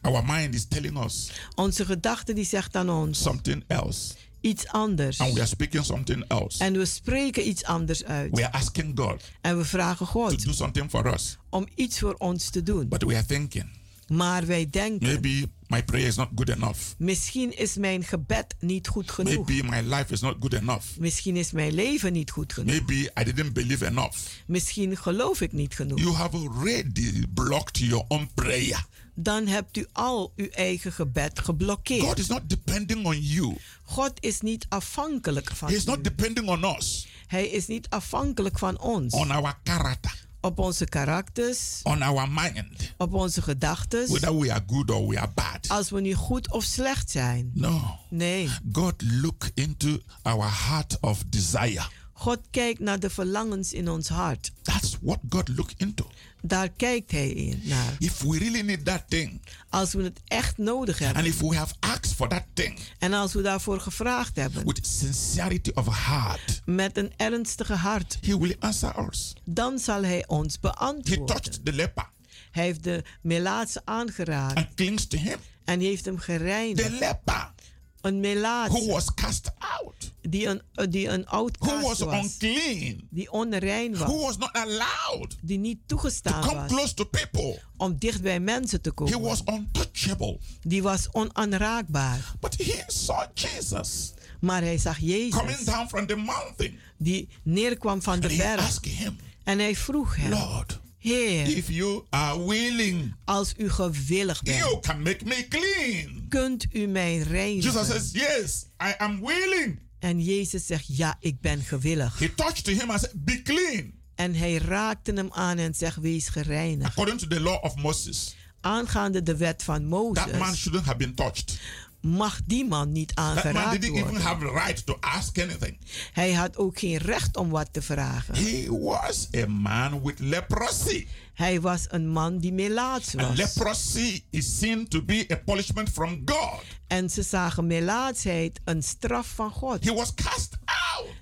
Our 0.00 0.24
mind 0.24 0.54
is 0.54 0.64
telling 0.64 1.04
us 1.04 1.30
Onze 1.54 1.84
gedachte 1.84 2.32
die 2.32 2.44
zegt 2.44 2.76
aan 2.76 2.90
ons 2.90 3.22
something 3.22 3.64
else, 3.66 4.14
iets 4.40 4.66
anders. 4.68 5.18
and 5.18 5.32
we 5.32 5.38
are 5.40 5.48
speaking 5.48 5.84
something 5.84 6.24
else. 6.28 6.64
En 6.64 6.72
we 6.72 6.84
spreken 6.84 7.48
iets 7.48 7.64
anders 7.64 8.04
uit. 8.04 8.30
We 8.34 8.44
are 8.44 8.52
asking 8.52 8.98
God 8.98 9.22
En 9.40 9.56
we 9.58 9.64
vragen 9.64 10.06
to 10.06 10.12
God 10.12 10.44
do 10.44 10.52
something 10.52 10.90
for 10.90 11.12
us, 11.14 11.36
om 11.50 11.66
iets 11.74 11.98
voor 11.98 12.14
ons 12.14 12.50
te 12.50 12.62
doen. 12.62 12.88
but 12.88 13.02
we 13.02 13.14
are 13.14 13.26
thinking 13.26 13.66
Maar 14.08 14.46
wij 14.46 14.68
denken, 14.70 15.06
maybe 15.08 15.48
my 15.68 15.82
prayer 15.82 16.06
is 16.06 16.16
not 16.16 16.28
good 16.34 16.48
enough. 16.48 16.78
misschien 16.98 17.56
is 17.58 17.76
mijn 17.76 18.04
gebed 18.04 18.54
niet 18.60 18.88
goed 18.88 19.10
genoeg. 19.10 19.46
Maybe 19.46 19.68
my 19.68 19.80
life 19.96 20.12
is 20.12 20.20
not 20.20 20.36
good 20.40 20.54
enough. 20.54 20.84
Misschien 20.98 21.36
is 21.36 21.52
mijn 21.52 21.72
leven 21.72 22.12
niet 22.12 22.30
goed 22.30 22.52
genoeg. 22.52 22.70
Maybe 22.74 23.10
I 23.20 23.24
didn't 23.24 23.52
believe 23.52 23.86
enough. 23.86 24.16
Misschien 24.46 24.96
geloof 24.96 25.40
ik 25.40 25.52
niet 25.52 25.74
genoeg. 25.74 25.98
You 25.98 26.12
have 26.14 26.36
already 26.36 27.26
blocked 27.34 27.78
your 27.78 28.04
own 28.08 28.30
prayer. 28.34 28.86
Dan 29.14 29.46
hebt 29.46 29.76
u 29.76 29.86
al 29.92 30.32
uw 30.36 30.48
eigen 30.48 30.92
gebed 30.92 31.38
geblokkeerd. 31.40 32.02
God 32.02 32.18
is 32.18 32.26
not 32.26 32.42
depending 32.48 33.06
on 33.06 33.20
you. 33.22 33.56
God 33.82 34.12
is 34.20 34.40
niet 34.40 34.66
afhankelijk 34.68 35.50
van 35.54 35.68
He 35.68 35.74
is 35.74 35.84
not 35.84 36.04
depending 36.04 36.48
on 36.48 36.64
us, 36.64 37.08
Hij 37.26 37.48
is 37.48 37.66
niet 37.66 37.88
afhankelijk 37.88 38.58
van 38.58 38.80
ons. 38.80 39.14
on 39.14 39.30
our 39.30 39.58
character, 39.64 40.26
Op 40.40 40.58
onze 40.58 40.84
karakters, 40.84 41.80
on 41.82 42.02
our 42.02 42.28
mind, 42.30 42.94
op 42.96 43.12
onze 43.12 43.42
gedachten. 43.42 44.08
whether 44.08 44.38
we 44.38 44.52
are 44.52 44.62
good 44.66 44.90
or 44.90 45.08
we 45.08 45.18
are 45.18 45.30
bad. 45.34 45.68
Als 45.68 45.90
we 45.90 46.00
nu 46.00 46.14
goed 46.14 46.52
of 46.52 46.64
slecht 46.64 47.10
zijn. 47.10 47.50
No. 47.54 47.98
Nee. 48.10 48.48
God 48.72 48.94
look 49.02 49.50
into 49.54 49.98
our 50.22 50.66
heart 50.68 50.96
of 51.00 51.22
desire. 51.26 51.86
God 52.12 52.38
kijkt 52.50 52.80
naar 52.80 53.00
de 53.00 53.10
verlangens 53.10 53.72
in 53.72 53.88
ons 53.88 54.08
hart. 54.08 54.52
That's 54.62 54.96
what 55.00 55.18
God 55.28 55.48
look 55.48 55.70
into. 55.76 56.06
Daar 56.42 56.68
kijkt 56.68 57.10
hij 57.10 57.28
in 57.28 57.62
naar. 57.64 57.96
If 57.98 58.20
we 58.20 58.38
really 58.38 58.60
need 58.60 58.84
that 58.84 59.02
thing, 59.08 59.40
Als 59.68 59.92
we 59.92 60.02
het 60.02 60.20
echt 60.26 60.58
nodig 60.58 60.98
hebben. 60.98 61.16
and 61.16 61.26
if 61.34 61.40
we 61.40 61.56
have 61.56 61.74
asked 61.80 62.12
for 62.14 62.28
that 62.28 62.44
thing 62.54 62.78
En 62.98 63.12
als 63.12 63.32
we 63.32 63.42
daarvoor 63.42 63.80
gevraagd 63.80 64.36
hebben. 64.36 64.66
with 64.66 64.86
sincerity 64.86 65.70
of 65.74 66.06
heart, 66.06 66.62
Met 66.64 66.96
een 66.96 67.12
ernstige 67.16 67.74
hart. 67.74 68.18
He 68.20 68.38
will 68.38 68.56
answer 68.58 69.06
us. 69.08 69.32
Dan 69.44 69.78
zal 69.78 70.02
hij 70.04 70.24
ons 70.26 70.52
He 70.54 70.60
beantwoorden. 70.60 71.26
touched 71.26 71.64
the 71.64 71.72
leper 71.72 72.08
Hij 72.50 72.64
heeft 72.64 72.84
de 72.84 73.04
melaatse 73.22 73.82
aangeraakt. 73.84 74.56
and 74.56 74.74
clings 74.74 75.06
to 75.06 75.18
him. 75.18 75.36
En 75.64 75.80
heeft 75.80 76.04
hem 76.04 76.16
The 76.16 76.22
gereinigd. 76.22 76.90
leper 76.90 77.52
Een 78.00 78.12
who 78.12 78.20
melaatse. 78.20 78.86
was 78.86 79.14
cast 79.14 79.50
out, 79.58 80.12
Die 80.22 80.46
een, 80.46 80.62
eh, 80.74 80.86
die 80.90 81.08
een 81.08 81.22
who 81.22 81.36
outcast 81.36 81.82
was 81.82 81.98
was. 81.98 82.14
unclean, 82.24 83.06
Die 83.10 83.30
onrein 83.32 83.94
who 83.96 84.12
was. 84.16 84.22
was 84.22 84.36
not 84.36 84.52
allowed 84.52 85.36
Die 85.42 85.58
niet 85.58 85.78
to 85.86 85.96
toegestaan 85.96 86.42
come 86.42 86.54
was. 86.54 86.70
close 86.72 86.94
to 86.94 87.04
people. 87.04 87.62
Om 87.76 87.96
dicht 87.98 88.22
bij 88.22 88.40
mensen 88.40 88.80
te 88.80 88.88
He 88.88 88.94
komen. 88.94 89.20
was 89.20 89.42
untouchable. 89.44 90.38
Die 90.62 90.82
was 90.82 91.08
onaanraakbaar. 91.12 92.34
But 92.40 92.56
he 92.56 92.82
saw 92.86 93.22
Jesus 93.34 94.12
Maar 94.40 94.62
hij 94.62 94.78
zag 94.78 94.98
coming 94.98 95.30
Jezus. 95.32 95.64
down 95.64 95.88
from 95.88 96.06
the 96.06 96.16
mountain. 96.16 96.78
Die 96.96 97.28
neerkwam 97.42 98.02
van 98.02 98.20
de 98.20 98.28
And 98.28 98.36
he 98.36 98.42
berg. 98.42 98.60
asked 98.66 98.92
him, 98.92 99.16
En 99.44 99.58
hij 99.58 99.76
vroeg 99.76 100.16
hem. 100.16 100.30
Lord, 100.30 100.78
Heer, 101.08 101.56
if 101.56 101.68
you 101.68 102.04
are 102.10 102.46
willing, 102.46 103.14
als 103.24 103.54
u 103.56 103.70
gewillig 103.70 104.42
bent. 104.42 104.58
you 104.58 104.80
can 104.80 105.02
make 105.02 105.24
me 105.24 105.46
clean. 105.48 106.26
Kunt 106.28 106.66
u 106.72 106.86
mij 106.86 107.16
Jesus 107.16 107.30
reinigen? 107.30 107.84
says, 107.84 108.10
Yes, 108.12 108.66
I 108.82 108.94
am 108.98 109.20
willing. 109.20 109.80
En 109.98 110.20
Jezus 110.20 110.66
zegt, 110.66 110.96
ja, 110.96 111.16
ik 111.20 111.40
ben 111.40 111.62
gewillig. 111.62 112.18
He 112.18 112.34
touched 112.34 112.66
him 112.66 112.90
and 112.90 113.00
said, 113.00 113.24
Be 113.24 113.42
clean. 113.42 113.92
En 114.14 114.34
hij 114.34 114.56
raakte 114.56 115.12
hem 115.12 115.28
aan 115.32 115.58
en 115.58 115.74
zegt, 115.74 115.96
wees 115.96 116.28
gereinigd. 116.28 116.90
According 116.90 117.20
to 117.20 117.26
the 117.26 117.40
law 117.40 117.64
of 117.64 117.76
Moses, 117.76 118.36
Aangaande 118.60 119.22
de 119.22 119.36
wet 119.36 119.62
van 119.62 119.74
that 119.74 119.90
man 119.90 120.38
Mozes 120.38 120.58
shouldn't 120.58 120.84
have 120.84 120.96
been 120.96 121.14
touched. 121.14 121.60
Mag 122.00 122.40
die 122.46 122.64
man 122.66 122.92
niet 122.92 123.14
aangeraakt 123.14 123.82
even 123.82 123.92
worden. 124.02 124.20
have 124.20 124.38
the 124.44 124.52
right 124.52 124.86
to 124.86 124.96
ask 125.00 125.38
anything. 125.38 125.78
Hij 126.12 126.32
had 126.32 126.56
ook 126.56 126.78
geen 126.78 126.96
recht 126.96 127.36
om 127.36 127.48
wat 127.50 127.68
te 127.72 127.82
vragen. 127.82 128.34
He 128.34 128.66
was 128.80 129.28
a 129.36 129.46
man 129.46 130.02
with 130.02 130.18
leprosy. 130.18 131.06
Hij 131.34 131.60
was 131.60 131.84
een 131.88 132.08
man 132.08 132.38
die 132.38 132.52
melaats 132.52 133.16
And 133.16 133.26
was. 133.28 133.36
leprosy 133.36 134.22
is 134.30 134.58
seen 134.58 134.88
to 134.88 135.02
be 135.02 135.26
a 135.32 135.36
punishment 135.36 135.88
from 135.90 136.22
God. 136.24 136.60
En 136.86 137.10
ze 137.10 137.22
zagen 137.22 137.66
melaatsheid 137.66 138.60
een 138.64 138.82
straf 138.82 139.26
van 139.34 139.50
God. 139.50 139.84
He 139.84 139.94
was 139.94 140.14
cast. 140.14 140.57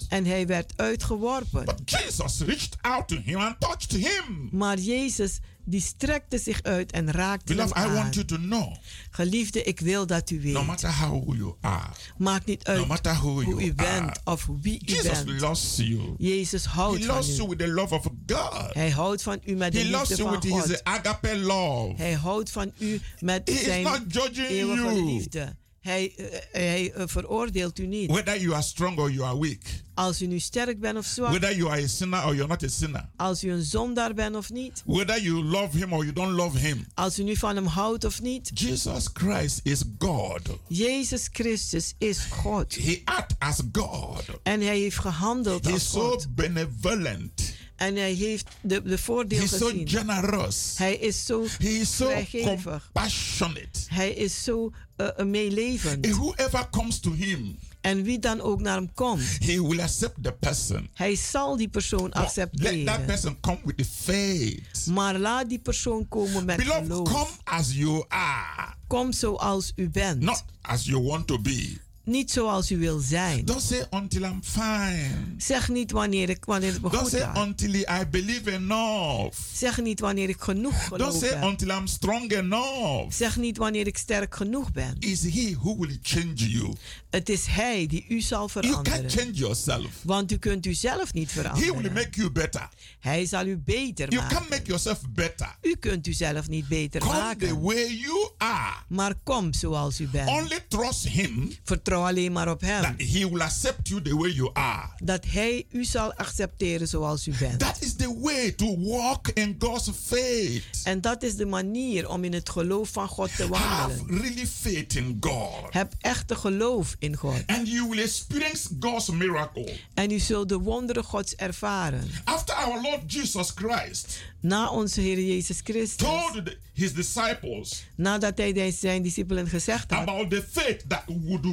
En 0.08 0.24
hij 0.24 0.46
werd 0.46 0.72
uitgeworpen. 0.76 1.64
But 1.64 1.80
Jesus 1.84 2.40
reached 2.40 2.76
out 2.80 3.08
to 3.08 3.16
him 3.24 3.36
and 3.36 3.60
touched 3.60 3.92
him. 3.92 4.48
Maar 4.52 4.78
Jezus 4.78 5.38
die 5.68 5.80
strekte 5.80 6.38
zich 6.38 6.62
uit 6.62 6.92
en 6.92 7.10
raakte 7.10 7.54
hem 7.54 7.66
I 7.68 7.70
aan. 7.72 7.94
want 7.94 8.14
you 8.14 8.26
to 8.26 8.36
know 8.36 8.74
Geliefde, 9.10 9.62
ik 9.62 9.80
wil 9.80 10.06
dat 10.06 10.30
u 10.30 10.40
weet. 10.40 10.52
no 10.52 10.64
matter 10.64 10.92
how 10.92 11.34
you 11.36 11.54
are, 11.60 11.88
Maakt 12.18 12.46
niet 12.46 12.64
uit 12.64 12.78
no 12.78 12.86
matter 12.86 13.12
who 13.14 13.28
hoe 13.30 13.44
you 13.44 13.62
u 13.64 13.74
bent 13.74 13.88
are, 14.10 14.20
of 14.24 14.48
wie 14.62 14.74
u 14.86 14.92
Jesus 14.92 15.24
bent. 15.24 15.40
loves 15.40 15.76
you. 15.76 16.14
Jezus 16.18 16.64
houdt 16.64 16.98
He 16.98 17.04
van 17.04 17.14
loves 17.14 17.36
you 17.36 17.46
u. 17.46 17.48
with 17.48 17.58
the 17.58 17.68
love 17.68 17.94
of 17.94 18.04
God. 18.26 18.74
Hij 18.74 18.90
houdt 18.90 19.22
van 19.22 19.40
u 19.44 19.54
met 19.54 19.72
de 19.72 19.78
He 19.78 19.90
loves 19.90 20.08
liefde 20.08 20.22
you 20.24 20.28
van 20.40 20.40
with 20.50 20.52
his 20.64 20.76
God. 20.76 20.84
agape 20.84 21.36
love. 21.36 21.92
Hij 21.96 22.12
houdt 22.12 22.50
van 22.50 22.72
u 22.78 23.00
met 23.20 23.48
He 23.48 23.54
is 23.54 23.64
zijn 23.64 23.82
not 23.82 24.00
judging 24.08 24.48
eeuwige 24.48 24.82
you. 24.82 25.04
liefde. 25.04 25.56
Hij, 25.86 26.12
eh, 26.16 26.26
hij 26.52 26.92
eh, 26.92 27.02
veroordeelt 27.06 27.78
u 27.78 27.86
niet. 27.86 28.10
Whether 28.10 28.40
you 28.40 28.52
are 28.52 28.62
strong 28.62 28.98
or 28.98 29.10
you 29.10 29.26
are 29.26 29.38
weak. 29.40 29.60
Als 29.94 30.22
u 30.22 30.26
nu 30.26 30.38
sterk 30.38 30.80
bent 30.80 30.98
of 30.98 31.06
zwak. 31.06 31.28
Whether 31.28 31.56
you 31.56 31.70
are 31.70 31.82
a 31.82 31.86
sinner 31.86 32.24
or 32.24 32.34
you're 32.34 32.48
not 32.48 32.62
a 32.62 32.68
sinner. 32.68 33.08
Als 33.16 33.44
u 33.44 33.50
een 33.50 33.62
zondaar 33.62 34.14
bent 34.14 34.36
of 34.36 34.50
niet. 34.50 34.82
Whether 34.86 35.22
you 35.22 35.44
love 35.44 35.78
him 35.78 35.92
or 35.92 36.02
you 36.02 36.12
don't 36.12 36.32
love 36.32 36.58
him. 36.58 36.86
Als 36.94 37.18
u 37.18 37.22
nu 37.22 37.36
van 37.36 37.56
hem 37.56 37.66
houdt 37.66 38.04
of 38.04 38.22
niet. 38.22 38.50
Jesus 38.54 39.08
Christ 39.12 39.60
is 39.62 39.82
God. 39.98 40.40
Jezus 40.68 41.28
Christus 41.32 41.94
is 41.98 42.18
God. 42.30 42.74
He 42.74 43.00
act 43.04 43.34
as 43.38 43.60
God. 43.72 44.24
En 44.42 44.60
hij 44.60 44.78
heeft 44.78 44.98
gehandeld 44.98 45.64
He 45.64 45.72
als 45.72 45.82
is 45.82 45.90
so 45.90 46.20
benevolent. 46.34 47.55
En 47.76 47.96
hij 47.96 48.12
heeft 48.12 48.46
de, 48.60 48.82
de 48.82 48.98
voordeel 48.98 49.38
He's 49.40 49.56
so 49.58 49.66
gezien. 49.68 49.88
generous. 49.88 50.74
Hij 50.78 50.96
is 50.96 51.24
zo 51.26 51.46
He 51.58 51.68
is 51.68 51.96
so 51.96 52.10
compassionate. 52.42 53.78
Hij 53.88 54.10
is 54.10 54.44
zo 54.44 54.70
uh, 54.96 55.08
meelevend. 55.24 56.06
And 56.06 56.14
whoever 56.14 56.68
comes 56.70 57.00
to 57.00 57.12
him, 57.12 57.58
En 57.80 58.02
wie 58.02 58.18
dan 58.18 58.40
ook 58.40 58.60
naar 58.60 58.76
hem 58.76 58.92
komt, 58.94 59.22
he 59.38 59.62
will 59.62 59.80
accept 59.80 60.22
the 60.22 60.32
person. 60.32 60.88
hij 60.94 61.16
zal 61.16 61.56
die 61.56 61.68
persoon 61.68 62.02
But 62.10 62.14
let 62.14 62.14
that 62.14 62.24
accepteren. 62.24 63.04
person 63.04 63.40
come 63.40 63.58
with 63.64 63.76
the 63.76 63.84
faith. 63.84 64.86
Maar 64.86 65.18
laat 65.18 65.48
die 65.48 65.58
persoon 65.58 66.08
komen 66.08 66.44
met 66.44 66.56
Beloved, 66.56 66.82
geloof. 66.86 67.08
come 67.12 67.30
as 67.44 67.72
you 67.72 68.04
are, 68.08 68.74
Kom 68.86 69.12
zoals 69.12 69.72
u 69.76 69.88
bent. 69.90 70.20
not 70.20 70.44
as 70.60 70.84
you 70.84 71.02
want 71.02 71.26
to 71.26 71.38
be. 71.40 71.76
Niet 72.06 72.30
zoals 72.30 72.70
u 72.70 72.78
wil 72.78 72.98
zijn. 72.98 73.44
Don't 73.44 73.62
say 73.62 73.86
until 73.90 74.22
I'm 74.22 74.40
fine. 74.42 75.10
Zeg 75.38 75.68
niet 75.68 75.90
wanneer, 75.90 76.28
ik, 76.28 76.44
wanneer 76.44 76.72
het 76.72 76.82
me 76.82 76.88
Don't 76.90 77.02
goed 77.02 77.10
say 77.10 77.20
gaat. 77.20 77.46
until 77.46 77.74
I 77.74 78.06
believe 78.10 78.52
enough. 78.52 79.36
Zeg 79.52 79.80
niet 79.80 80.00
wanneer 80.00 80.28
ik 80.28 80.40
genoeg 80.40 80.72
Don't 80.88 81.02
geloof 81.02 81.16
say 81.16 81.28
heb. 81.28 81.42
until 81.42 81.68
I'm 81.68 81.86
strong 81.86 82.32
enough. 82.32 83.12
Zeg 83.14 83.36
niet 83.36 83.56
wanneer 83.56 83.86
ik 83.86 83.96
sterk 83.98 84.34
genoeg 84.34 84.72
ben. 84.72 84.96
Is 84.98 85.22
he 85.22 85.54
who 85.60 85.76
will 85.78 85.98
change 86.02 86.34
you? 86.34 86.72
Het 87.10 87.28
is 87.28 87.46
hij 87.46 87.86
die 87.86 88.04
u 88.08 88.20
zal 88.20 88.48
You 88.54 88.62
can't 88.62 88.88
veranderen. 88.88 89.10
change 89.10 89.32
yourself. 89.32 89.90
Want 90.02 90.32
u 90.32 90.36
kunt 90.36 90.66
u 90.66 90.74
zelf 90.74 91.12
niet 91.12 91.32
He 91.34 91.42
will 91.42 91.50
veranderen. 91.52 91.92
make 91.92 92.10
you 92.10 92.30
better. 92.30 92.68
Hij 93.00 93.26
zal 93.26 93.46
u 93.46 93.56
beter 93.56 94.10
You 94.10 94.20
can't 94.20 94.32
maken. 94.32 94.46
make 94.50 94.62
yourself 94.66 95.00
better. 95.08 95.56
U 95.62 95.76
kunt 95.80 96.06
u 96.06 96.12
zelf 96.12 96.48
niet 96.48 96.68
beter 96.68 97.00
Come 97.00 97.12
the 97.14 97.18
maken. 97.20 97.60
way 97.62 97.86
you 97.96 98.30
are. 98.38 98.74
Maar 98.88 99.14
kom 99.24 99.52
zoals 99.52 100.00
u 100.00 100.08
bent. 100.08 100.28
Only 100.28 100.58
trust 100.68 101.08
him 101.08 101.54
Vertrouw 101.64 101.94
vertrouw 101.96 102.06
alleen 102.22 102.32
maar 102.32 102.50
op 102.50 102.60
Hem. 102.60 102.82
That 102.82 103.06
He 103.08 103.28
will 103.30 103.40
accept 103.40 103.88
you 103.88 104.02
the 104.02 104.16
way 104.16 104.30
you 104.30 104.50
are. 104.52 104.88
Dat 105.04 105.24
Hij 105.26 105.66
u 105.70 105.84
zal 105.84 106.14
accepteren 106.14 106.88
zoals 106.88 107.26
u 107.26 107.32
bent. 107.38 107.58
That 107.58 107.76
is 107.82 107.94
the 107.94 108.18
way 108.20 108.52
to 108.52 108.78
walk 108.80 109.28
in 109.28 109.56
God's 109.58 109.90
faith. 110.04 110.62
En 110.84 111.00
dat 111.00 111.22
is 111.22 111.36
de 111.36 111.46
manier 111.46 112.08
om 112.08 112.24
in 112.24 112.32
het 112.32 112.48
geloof 112.50 112.88
van 112.90 113.08
God 113.08 113.36
te 113.36 113.46
Have 113.52 113.88
wandelen. 113.88 114.20
really 114.22 114.46
faith 114.46 114.94
in 114.94 115.16
God. 115.20 115.72
Heb 115.72 115.92
echte 116.00 116.34
geloof 116.34 116.94
in 116.98 117.16
God. 117.16 117.42
And 117.46 117.68
you 117.68 117.88
will 117.88 117.98
experience 118.02 118.68
God's 118.80 119.10
miracle. 119.10 119.72
En 119.94 120.10
u 120.10 120.18
zult 120.18 120.48
de 120.48 120.58
wonderen 120.58 121.04
Gods 121.04 121.34
ervaren. 121.34 122.08
After 122.24 122.54
our 122.54 122.82
Lord 122.82 123.12
Jesus 123.12 123.50
Christ 123.54 124.18
Na 124.40 124.70
onze 124.70 125.00
Heer 125.00 125.20
Jezus 125.20 125.60
Christus. 125.64 125.96
told 126.08 126.32
the- 126.44 126.56
his 126.72 126.92
disciples 126.94 127.84
Nadat 127.96 128.38
hij 128.38 128.70
zijn 128.70 129.02
discipelen 129.02 129.48
gezegd 129.48 129.90
had. 129.90 130.00
about 130.08 130.30
the 130.30 130.44
faith 130.50 130.84
that 130.88 131.02
would 131.06 131.44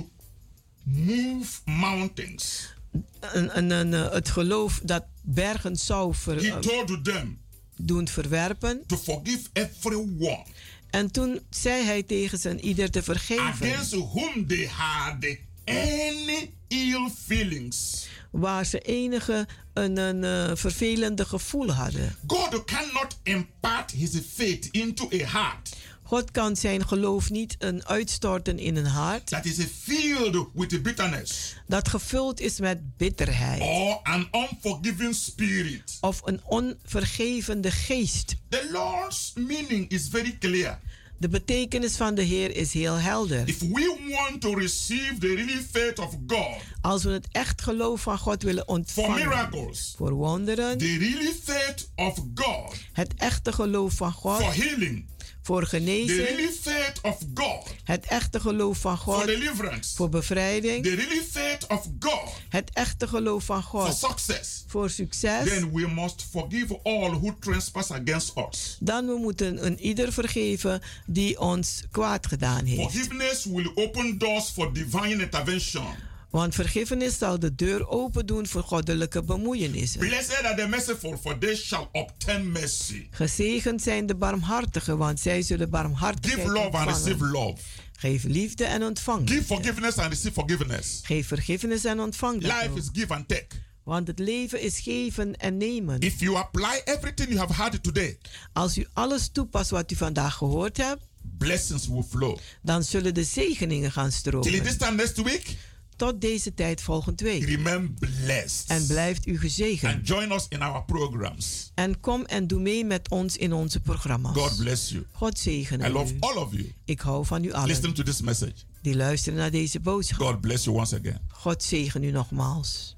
move 0.83 1.59
mountains, 1.65 2.73
Een, 3.19 3.57
een, 3.57 3.69
een, 3.71 3.93
eh, 3.93 4.11
het 4.11 4.29
geloof 4.29 4.79
dat 4.83 5.03
bergen 5.21 5.75
zou 5.75 6.13
ver- 6.15 6.35
he 6.41 6.47
eh, 6.51 6.57
told 6.57 7.03
them 7.05 7.39
doen 7.77 8.07
verwerpen. 8.07 8.83
to 8.87 8.97
forgive 8.97 9.49
everyone 9.53 10.43
En 10.89 11.11
toen 11.11 11.39
zei 11.49 11.83
hij 11.83 12.03
tegen 12.03 12.37
zijn 12.37 12.59
ieder 12.65 12.89
te 12.91 13.03
vergeven. 13.03 13.43
against 13.43 13.91
whom 13.91 14.47
they 14.47 14.67
had 14.67 15.25
any 15.65 16.51
ill 16.67 17.09
feelings. 17.25 18.07
Waar 18.31 18.65
ze 18.65 18.79
enige 18.79 19.47
een, 19.73 19.97
een 19.97 20.23
eh, 20.23 20.55
vervelende 20.55 21.25
gevoel 21.25 21.71
hadden. 21.71 22.15
God 22.27 22.63
cannot 22.65 23.17
impart 23.23 23.91
his 23.91 24.09
faith 24.33 24.65
into 24.71 25.09
a 25.13 25.25
heart 25.25 25.75
God 26.03 26.31
kan 26.31 26.55
zijn 26.55 26.87
geloof 26.87 27.29
niet 27.29 27.55
een 27.59 27.85
uitstorten 27.85 28.59
in 28.59 28.75
een 28.75 28.85
hart 28.85 29.27
that 29.27 29.45
is 29.45 29.57
filled 29.81 30.47
with 30.53 30.83
bitterness 30.83 31.55
dat 31.67 31.87
gevuld 31.89 32.39
is 32.39 32.59
met 32.59 32.97
bitterheid 32.97 33.61
or 33.61 33.99
an 34.03 34.27
unforgiving 34.31 35.15
spirit. 35.15 35.97
of 36.01 36.21
een 36.23 36.41
onvergevende 36.43 37.71
geest. 37.71 38.35
The 38.49 38.69
Lord's 38.71 39.31
meaning 39.35 39.89
is 39.89 40.07
very 40.11 40.37
clear. 40.39 40.79
De 41.17 41.29
betekenis 41.29 41.95
van 41.95 42.15
de 42.15 42.21
Heer 42.21 42.55
is 42.55 42.73
heel 42.73 42.95
helder. 42.95 43.47
If 43.47 43.59
we 43.59 43.95
want 44.09 44.41
to 44.41 44.53
receive 44.53 45.17
the 45.19 45.27
really 45.35 45.65
faith 45.71 45.99
of 45.99 46.17
God 46.27 46.55
Als 46.81 47.03
we 47.03 47.09
het 47.11 47.27
echt 47.31 47.61
geloof 47.61 48.01
van 48.01 48.17
God 48.17 48.43
willen 48.43 48.63
for 48.65 48.75
ontvangen 48.75 49.27
miracles, 49.29 49.93
voor 49.97 50.11
wonderen, 50.11 50.77
the 50.77 50.97
really 50.97 51.33
faith 51.43 51.89
of 51.95 52.19
God 52.35 52.75
het 52.93 53.13
echte 53.17 53.51
geloof 53.53 53.93
van 53.93 54.11
for 54.13 54.31
God 54.31 54.55
healing, 54.55 55.05
voor 55.43 55.61
the 55.61 55.67
genezing, 55.67 56.27
really 56.27 56.51
faith 56.61 57.01
of 57.01 57.17
God. 57.33 57.73
Het 57.83 58.05
echte 58.05 58.39
geloof 58.39 58.77
van 58.77 58.97
for 58.97 59.13
God 59.13 59.25
deliverance, 59.25 59.95
voor 59.95 60.09
bevrijding, 60.09 60.83
the 60.83 60.95
really 60.95 61.23
faith 61.31 61.67
of 61.67 61.87
God. 61.99 62.29
Het 62.49 62.69
echte 62.73 63.07
geloof 63.07 63.43
van 63.43 63.63
for 63.63 63.81
God 63.81 63.95
success, 63.95 64.63
voor 64.67 64.89
succes, 64.89 65.49
then 65.49 65.71
we 65.73 65.87
must 65.87 66.25
forgive 66.31 66.79
all 66.83 67.09
who 67.09 67.35
trespass 67.39 67.91
against 67.91 68.33
us. 68.49 68.77
dan 68.79 69.05
we 69.05 69.17
moeten 69.17 69.65
een 69.65 69.79
ieder 69.79 70.13
vergeven 70.13 70.81
die 71.05 71.39
ons 71.39 71.83
kwaad 71.91 72.27
gedaan 72.27 72.65
heeft. 72.65 72.81
Forgiveness 72.81 73.45
will 73.45 73.71
open 73.75 74.17
doors 74.17 74.49
for 74.49 74.73
divine 74.73 75.21
intervention. 75.21 76.11
Want 76.33 76.55
vergiffenis 76.55 77.17
zal 77.17 77.39
de 77.39 77.55
deur 77.55 77.87
open 77.87 78.25
doen 78.25 78.47
voor 78.47 78.63
goddelijke 78.63 79.23
bemoeienissen. 79.23 79.99
Blessed 79.99 80.43
are 80.43 80.55
the 80.55 80.67
merciful, 80.67 81.17
for 81.17 81.37
they 81.37 81.55
shall 81.55 81.87
obtain 81.91 82.51
mercy. 82.51 83.07
Gezegend 83.11 83.81
zijn 83.81 84.05
de 84.05 84.15
barmhartigen, 84.15 84.97
want 84.97 85.19
zij 85.19 85.41
zullen 85.41 85.69
barmhartigheid 85.69 86.41
Give 86.41 86.53
love 86.53 86.77
and 86.77 86.87
receive 86.89 87.09
ontvangen. 87.11 87.31
love. 87.33 87.57
Geef 87.97 88.23
liefde 88.23 88.63
en 88.65 88.83
ontvang. 88.83 89.29
Give 89.29 89.43
forgiveness 89.43 89.97
and 89.97 90.09
receive 90.09 90.33
forgiveness. 90.33 90.99
Geef 91.03 91.27
vergiffenis 91.27 91.85
en 91.85 91.99
ontvang 91.99 92.41
Life 92.41 92.71
is 92.75 92.89
give 92.93 93.13
and 93.13 93.27
take. 93.27 93.47
Want 93.83 94.07
het 94.07 94.19
leven 94.19 94.61
is 94.61 94.79
geven 94.79 95.35
en 95.37 95.57
nemen. 95.57 95.99
If 95.99 96.19
you 96.19 96.35
apply 96.35 96.81
everything 96.85 97.27
you 97.29 97.39
have 97.39 97.53
heard 97.61 97.83
today, 97.83 98.17
Als 98.53 98.77
u 98.77 98.85
alles 98.93 99.29
toepast 99.31 99.69
wat 99.69 99.91
u 99.91 99.95
vandaag 99.95 100.33
gehoord 100.35 100.77
hebt, 100.77 101.01
blessings 101.37 101.87
will 101.87 102.03
flow. 102.09 102.37
dan 102.61 102.83
zullen 102.83 103.13
de 103.13 103.23
zegeningen 103.23 103.91
gaan 103.91 104.09
Till 104.09 104.17
stromen. 104.17 104.63
this 104.63 104.77
time 104.77 104.95
next 104.95 105.21
week, 105.23 105.55
Tot 106.03 106.21
deze 106.21 106.53
tijd 106.53 106.81
volgende 106.81 107.23
week. 107.23 107.43
remain 107.43 107.97
blessed. 107.99 108.69
En 108.69 108.87
blijft 108.87 109.27
u 109.27 109.39
gezegend. 109.39 109.95
And 109.95 110.07
join 110.07 110.31
us 110.31 110.45
in 110.49 110.61
our 110.61 110.83
programs. 110.83 111.71
En 111.75 111.99
kom 111.99 112.25
en 112.25 112.47
doe 112.47 112.59
mee 112.59 112.85
met 112.85 113.09
ons 113.09 113.37
in 113.37 113.53
onze 113.53 113.79
programma's. 113.79 114.37
God 114.37 114.57
bless 114.57 114.89
you. 114.89 115.05
God 115.11 115.37
I 115.37 115.41
zegene 115.41 115.89
love 115.89 116.13
u. 116.13 116.17
all 116.19 116.35
of 116.35 116.51
you. 116.51 116.73
Ik 116.85 116.99
hou 116.99 117.25
van 117.25 117.43
u 117.43 117.45
Listen 117.45 117.59
allen 117.83 117.93
to 117.93 118.03
this 118.03 118.21
message. 118.21 118.53
die 118.81 118.95
luisteren 118.95 119.39
naar 119.39 119.51
deze 119.51 119.79
boodschap. 119.79 120.27
God 120.27 120.41
bless 120.41 120.63
you 120.63 120.77
once 120.77 120.95
again. 120.99 121.19
God 121.27 121.63
zegen 121.63 122.03
u 122.03 122.11
nogmaals. 122.11 122.95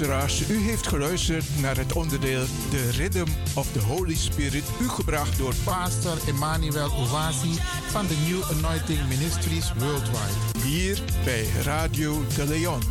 U 0.00 0.58
heeft 0.58 0.86
geluisterd 0.86 1.44
naar 1.60 1.76
het 1.76 1.92
onderdeel 1.92 2.44
The 2.70 2.90
Rhythm 2.90 3.26
of 3.54 3.72
the 3.72 3.78
Holy 3.78 4.14
Spirit, 4.14 4.64
u 4.80 4.88
gebracht 4.88 5.38
door 5.38 5.54
Pastor 5.64 6.18
Emmanuel 6.26 6.90
Owasi 6.90 7.58
van 7.90 8.06
de 8.06 8.16
New 8.28 8.42
Anointing 8.42 9.08
Ministries 9.08 9.72
Worldwide. 9.78 10.58
hier 10.64 11.02
bij 11.24 11.46
Radio 11.64 12.22
de 12.36 12.46
Leon. 12.46 12.82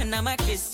And 0.00 0.14
I'm 0.14 0.26
a 0.26 0.34
Christian 0.36 0.69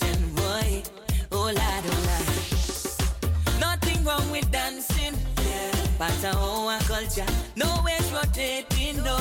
Oh, 1.31 1.51
lad, 1.53 1.83
oh, 1.87 1.99
lad. 2.09 3.59
Nothing 3.59 4.03
wrong 4.03 4.29
with 4.31 4.49
dancing. 4.51 5.13
Yeah. 5.37 5.71
But 5.97 6.23
uh, 6.23 6.33
oh, 6.35 6.67
our 6.67 6.79
culture, 6.81 7.25
No 7.55 7.65
nowhere's 7.65 8.11
rotating, 8.11 8.97
no. 9.03 9.17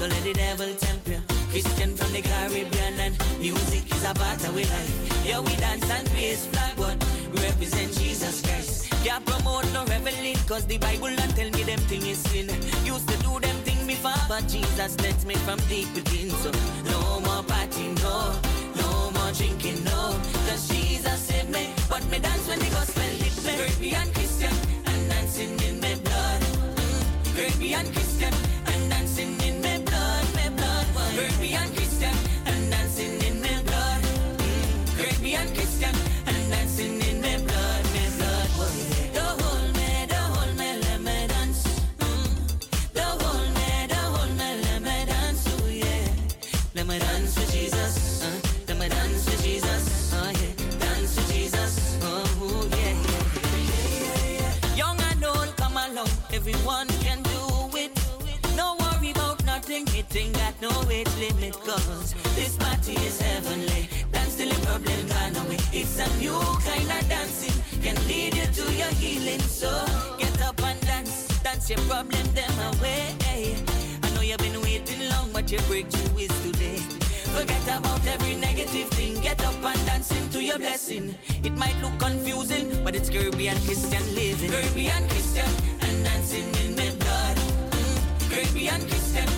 Don't 0.00 0.10
let 0.10 0.22
the 0.24 0.34
devil 0.34 0.74
tempt 0.74 1.08
you. 1.08 1.20
Christian 1.50 1.96
from 1.96 2.12
the 2.12 2.22
Caribbean, 2.22 3.00
and 3.00 3.14
music 3.40 3.84
is 3.94 4.04
a 4.04 4.14
part 4.14 4.42
of 4.44 4.50
our 4.50 4.68
life. 4.74 5.24
Yeah, 5.26 5.40
we 5.40 5.54
dance 5.56 5.90
and 5.90 6.10
raise 6.12 6.46
flag, 6.46 6.74
but 6.76 6.96
we 7.32 7.40
represent 7.40 7.92
Jesus 7.98 8.42
Christ. 8.42 8.90
Can't 9.04 9.24
promote 9.24 9.70
no 9.72 9.84
reveling, 9.84 10.36
cause 10.46 10.66
the 10.66 10.78
Bible 10.78 11.10
not 11.10 11.30
tell 11.30 11.50
me 11.50 11.62
them 11.62 11.78
thing 11.90 12.06
is 12.06 12.18
sin. 12.18 12.48
Used 12.84 13.08
to 13.08 13.16
do 13.22 13.40
them 13.40 13.56
thing 13.66 13.86
before, 13.86 14.22
but 14.28 14.46
Jesus 14.48 14.98
lets 15.00 15.24
me 15.24 15.34
from 15.46 15.58
deep 15.68 15.88
within. 15.94 16.30
So 16.30 16.50
no 16.90 17.20
more 17.20 17.42
partying, 17.44 17.96
no, 18.02 18.34
no 18.80 19.10
more 19.12 19.32
drinking, 19.32 19.84
no. 19.84 20.37
Mm. 27.78 28.07
Caribbean 28.07 28.07
party 62.88 63.06
is 63.06 63.20
heavenly. 63.20 63.88
Dance 64.12 64.36
till 64.36 64.48
the 64.48 64.66
problem 64.66 65.06
gone 65.08 65.46
away. 65.46 65.58
It's 65.72 65.98
a 65.98 66.08
new 66.18 66.38
kind 66.64 66.90
of 66.90 67.08
dancing, 67.08 67.62
can 67.82 67.96
lead 68.08 68.34
you 68.36 68.46
to 68.46 68.72
your 68.74 68.92
healing. 69.00 69.40
So 69.40 69.70
get 70.18 70.40
up 70.42 70.62
and 70.62 70.80
dance, 70.82 71.28
dance 71.42 71.68
your 71.70 71.80
problem 71.80 72.26
them 72.34 72.52
away. 72.72 73.14
I 74.02 74.10
know 74.14 74.22
you've 74.22 74.38
been 74.38 74.60
waiting 74.62 75.08
long, 75.10 75.30
but 75.32 75.50
your 75.50 75.62
breakthrough 75.62 76.18
is 76.18 76.42
today. 76.42 76.78
Forget 77.36 77.62
about 77.78 78.06
every 78.06 78.34
negative 78.36 78.88
thing. 78.90 79.20
Get 79.20 79.44
up 79.44 79.62
and 79.62 79.86
dance 79.86 80.10
into 80.12 80.42
your 80.42 80.58
blessing. 80.58 81.14
It 81.44 81.54
might 81.56 81.76
look 81.82 81.98
confusing, 81.98 82.82
but 82.84 82.94
it's 82.96 83.10
Caribbean 83.10 83.56
Christian 83.64 84.04
living. 84.14 84.50
Caribbean 84.50 85.08
Christian 85.08 85.50
and 85.82 86.04
dancing 86.04 86.48
in 86.64 86.74
my 86.76 86.90
blood. 86.96 87.36
Mm. 87.36 88.30
Caribbean 88.30 88.80
Christian 88.88 89.37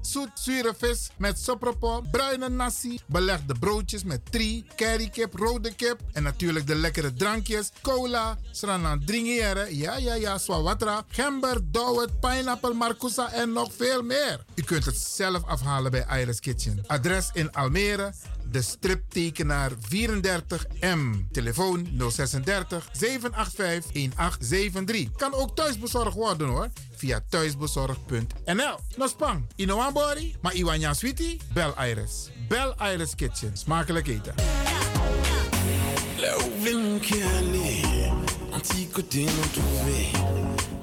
zoet 0.01 0.29
zure 0.33 0.73
vis 0.77 1.09
met 1.17 1.39
sopropo, 1.39 2.01
bruine 2.11 2.49
nasi, 2.49 2.99
belegde 3.05 3.55
broodjes 3.59 4.03
met 4.03 4.31
tri, 4.31 4.65
currykip, 4.75 5.33
rode 5.33 5.75
kip 5.75 5.99
en 6.13 6.23
natuurlijk 6.23 6.67
de 6.67 6.75
lekkere 6.75 7.13
drankjes, 7.13 7.71
cola, 7.81 8.37
sranan 8.51 9.05
dringière, 9.05 9.77
ja 9.77 9.97
ja 9.97 10.13
ja, 10.13 10.37
swawatra, 10.37 11.03
gember, 11.07 11.71
dowet, 11.71 12.19
pineapple, 12.19 12.73
marcousa 12.73 13.31
en 13.31 13.51
nog 13.53 13.73
veel 13.73 14.03
meer. 14.03 14.45
U 14.55 14.61
kunt 14.61 14.85
het 14.85 14.97
zelf 14.97 15.43
afhalen 15.45 15.91
bij 15.91 16.05
Iris 16.21 16.39
Kitchen. 16.39 16.83
Adres 16.87 17.29
in 17.33 17.51
Almere, 17.51 18.13
de 18.51 18.61
striptekenaar 18.61 19.71
34M. 19.71 21.31
Telefoon 21.31 21.87
036 21.97 22.89
785 22.91 23.91
1873. 23.91 25.11
Kan 25.15 25.33
ook 25.33 25.55
thuisbezorgd 25.55 26.13
worden 26.13 26.47
hoor. 26.47 26.69
Via 26.95 27.21
thuisbezorgd.nl. 27.29 28.77
Nospang, 28.95 29.45
Inoambori, 29.55 30.35
maar 30.41 30.53
Iwanya 30.53 30.93
Sweetie? 30.93 31.39
Bel 31.53 31.73
Iris. 31.89 32.29
Bel 32.47 32.75
Iris 32.93 33.15
Kitchen. 33.15 33.57
Smakelijk 33.57 34.07
eten. 34.07 34.33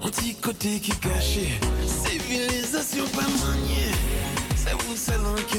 Un 0.03 0.11
petit 0.11 0.35
côté 0.35 0.81
qui 0.81 0.93
caché 0.93 1.61
Civilisation 1.87 3.05
pas 3.15 3.23
maniée 3.23 3.93
C'est 4.57 4.73
vous 4.73 5.45
qui 5.49 5.59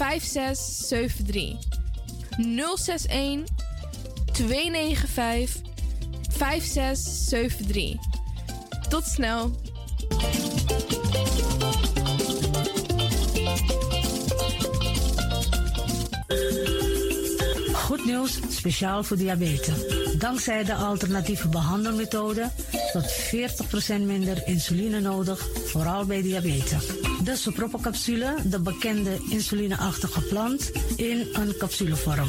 5673. 0.00 1.56
061 2.38 3.44
295 4.32 5.60
5673. 6.30 7.96
Tot 8.88 9.04
snel. 9.04 9.50
Goed 17.72 18.04
nieuws, 18.04 18.38
speciaal 18.48 19.04
voor 19.04 19.16
diabetes. 19.16 19.74
Dankzij 20.18 20.64
de 20.64 20.74
alternatieve 20.74 21.48
behandelmethode 21.48 22.50
tot 22.92 23.04
40% 23.92 24.00
minder 24.00 24.42
insuline 24.46 25.00
nodig, 25.00 25.48
vooral 25.66 26.04
bij 26.04 26.22
diabetes. 26.22 27.09
De 27.30 27.36
Sopropocapsule, 27.36 28.34
de 28.44 28.60
bekende 28.60 29.18
insulineachtige 29.28 30.20
plant, 30.20 30.70
in 30.96 31.28
een 31.32 31.56
capsulevorm. 31.58 32.28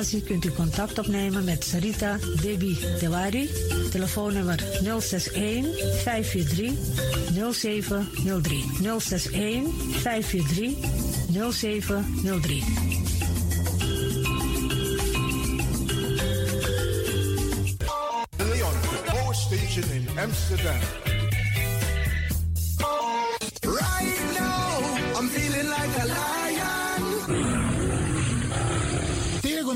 kunt 0.09 0.45
u 0.45 0.51
contact 0.51 0.99
opnemen 0.99 1.43
met 1.43 1.63
Sarita 1.63 2.17
Debi 2.41 2.77
Dewari. 2.99 3.49
Telefoonnummer 3.91 4.59
061 4.99 5.65
543 6.03 6.77
0703. 7.51 8.63
061 8.99 9.73
543 10.01 10.77
0703. 11.51 12.63
De 18.37 18.45
Leon, 18.45 18.73
the 18.81 19.01
power 19.05 19.33
station 19.33 19.83
in 19.91 20.07
Amsterdam. 20.17 21.20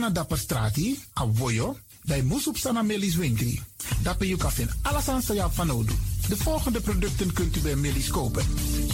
Dapper 0.10 0.38
strati, 0.38 1.04
a 1.14 1.26
voyo, 1.26 1.78
dai 2.04 2.22
musup 2.22 2.58
sana 2.58 2.82
melis 2.82 3.16
winkri. 3.16 3.62
Dapper 4.04 4.28
you 4.28 4.38
alasan 4.82 5.22
sa 5.22 5.34
ya 5.34 5.50
fanodu. 5.50 5.94
De 6.28 6.38
volgende 6.38 6.82
producten 6.82 7.34
kunt 7.34 7.58
u 7.58 7.62
bij 7.62 7.76
Millie's 7.76 8.10
kopen. 8.10 8.46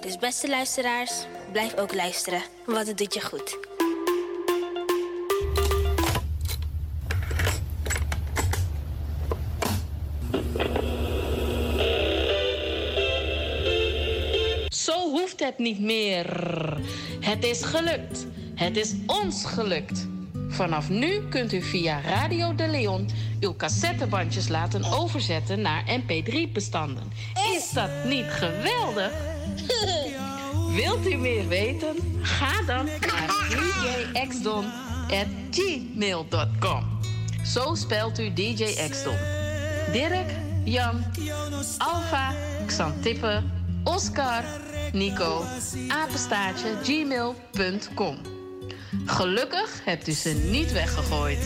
Dus 0.00 0.18
beste 0.18 0.48
luisteraars, 0.48 1.26
blijf 1.52 1.76
ook 1.76 1.94
luisteren, 1.94 2.42
want 2.66 2.86
het 2.86 2.98
doet 2.98 3.14
je 3.14 3.20
goed. 3.20 3.58
Zo 14.68 15.10
hoeft 15.10 15.40
het 15.40 15.58
niet 15.58 15.80
meer. 15.80 16.26
Het 17.20 17.44
is 17.44 17.62
gelukt. 17.62 18.26
Het 18.54 18.76
is 18.76 18.94
ons 19.06 19.44
gelukt. 19.44 20.08
Vanaf 20.48 20.88
nu 20.88 21.28
kunt 21.28 21.52
u 21.52 21.62
via 21.62 22.00
Radio 22.00 22.54
de 22.54 22.68
Leon 22.68 23.08
uw 23.40 23.56
cassettebandjes 23.56 24.48
laten 24.48 24.84
overzetten 24.84 25.60
naar 25.60 25.84
mp3-bestanden. 26.00 27.12
Is 27.56 27.70
dat 27.70 27.90
niet 28.04 28.26
geweldig? 28.28 29.12
Wilt 30.76 31.06
u 31.06 31.16
meer 31.16 31.48
weten? 31.48 31.96
Ga 32.22 32.62
dan 32.62 32.84
naar 32.84 33.48
djxdon.gmail.com. 34.12 36.98
Zo 37.44 37.74
spelt 37.74 38.18
u 38.18 38.32
DJ 38.32 38.88
Xdon. 38.90 39.16
Dirk, 39.92 40.30
Jan, 40.64 41.04
Alfa, 41.78 42.34
Xantippe, 42.66 43.42
Oscar, 43.84 44.44
Nico, 44.92 45.42
apenstaartje, 45.88 46.68
gmail.com. 46.82 48.39
Gelukkig 49.06 49.80
hebt 49.84 50.08
u 50.08 50.12
ze 50.12 50.30
niet 50.50 50.72
weggegooid. 50.72 51.38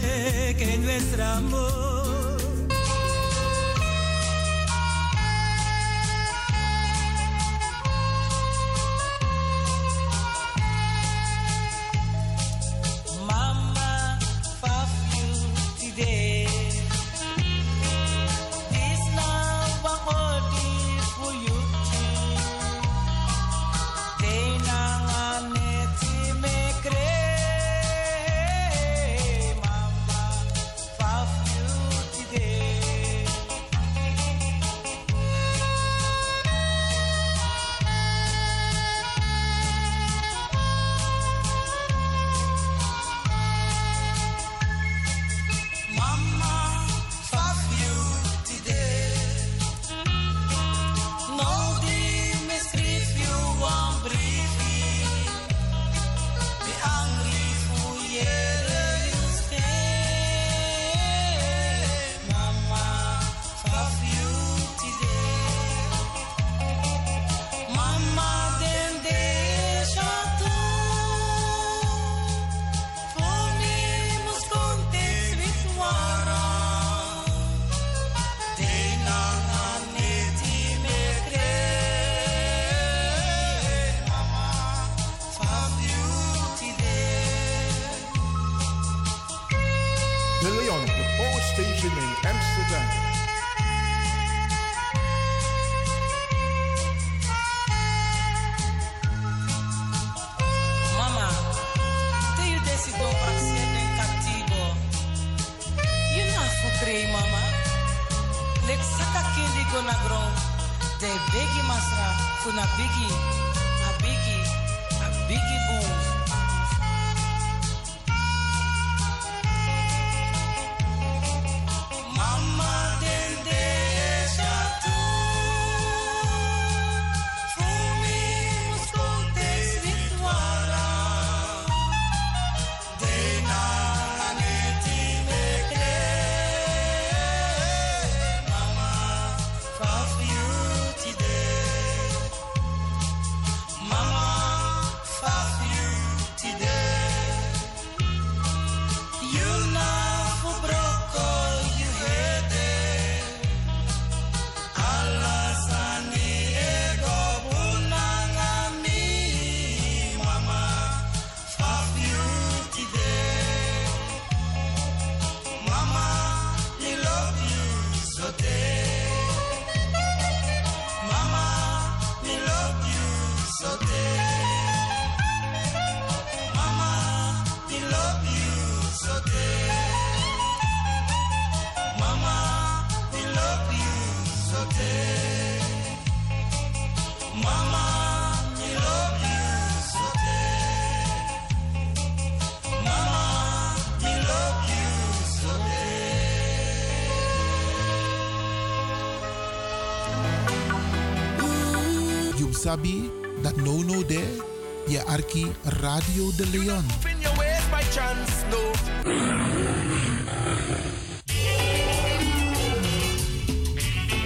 Radio 206.06 206.30
de 206.36 206.46
Leon. 206.46 206.84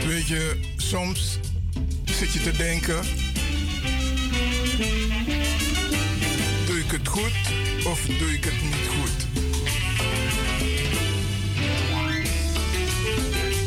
Weet 0.07 0.27
je, 0.27 0.61
soms 0.77 1.39
zit 2.05 2.33
je 2.33 2.41
te 2.41 2.57
denken: 2.57 3.03
doe 6.67 6.79
ik 6.79 6.91
het 6.91 7.09
goed 7.09 7.33
of 7.87 8.07
doe 8.07 8.33
ik 8.33 8.45
het 8.45 8.63
niet 8.63 8.89
goed? 8.89 9.27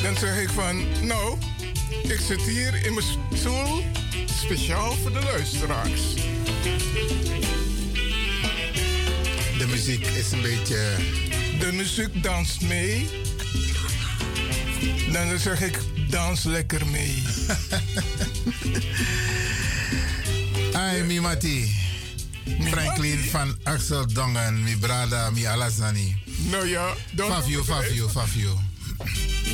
Dan 0.03 0.17
zeg 0.17 0.41
ik 0.41 0.49
van, 0.49 0.85
nou, 1.01 1.37
ik 2.03 2.19
zit 2.27 2.41
hier 2.41 2.85
in 2.85 2.93
mijn 2.93 3.05
stoel 3.33 3.83
speciaal 4.25 4.91
voor 4.91 5.11
de 5.11 5.21
luisteraars. 5.23 6.01
De 9.81 9.87
muziek 9.87 10.07
is 10.07 10.31
een 10.31 10.41
beetje. 10.41 10.95
De 11.59 11.71
muziek 11.71 12.23
danst 12.23 12.61
mee. 12.61 13.07
Dan 15.11 15.39
zeg 15.39 15.61
ik, 15.61 15.79
dans 16.09 16.43
lekker 16.43 16.87
mee. 16.87 17.13
Ai, 20.73 21.03
mi 21.03 21.19
mati. 21.19 21.75
Franklin 22.59 23.17
van 23.17 23.57
Axel 23.63 24.13
Dongen, 24.13 24.63
mi 24.63 24.77
brada, 24.77 25.29
mi 25.29 25.45
alasani. 25.45 26.17
Nou 26.49 26.67
ja, 26.67 26.93
dan. 27.11 27.31
Fafio, 27.31 27.63
Fafio, 27.63 28.09
Fafio. 28.09 28.59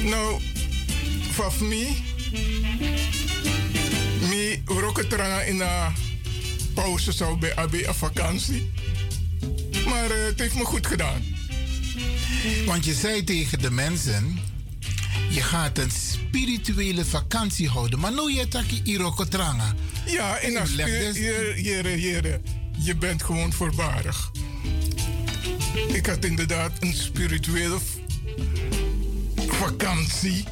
Nou, 0.04 0.42
voor 1.32 1.54
me, 1.60 1.96
mi 4.30 4.62
roketranga 4.66 5.42
in 5.42 5.60
een 5.60 5.94
pauze 6.74 7.12
zou 7.12 7.38
bij 7.38 7.56
AB 7.56 7.74
een 7.74 7.96
vakantie. 7.96 8.72
Maar 10.08 10.18
eh, 10.18 10.26
het 10.26 10.40
heeft 10.40 10.56
me 10.56 10.66
goed 10.66 10.88
gedaan. 10.88 11.24
Want 12.66 12.86
je 12.86 12.94
zei 12.94 13.24
tegen 13.24 13.60
de 13.60 13.72
mensen, 13.72 14.40
je 15.30 15.42
gaat 15.42 15.78
een 15.78 15.92
spirituele 15.92 17.06
vakantie 17.06 17.70
houden. 17.70 18.00
Maar 18.00 18.12
nu 18.12 18.34
je 18.34 18.48
taki 18.48 18.82
irokotranga. 18.84 19.74
Ja, 20.06 20.44
een 20.44 20.54
Leg 20.54 20.68
spe- 20.68 20.86
dus-. 20.86 21.18
Je 22.78 22.96
bent 23.00 23.24
gewoon 23.24 23.54
voorbarig. 23.54 24.32
Ik 25.88 26.06
had 26.06 26.26
inderdaad 26.26 26.72
een 26.80 26.94
spirituele 26.94 27.78
vakantie. 29.48 30.44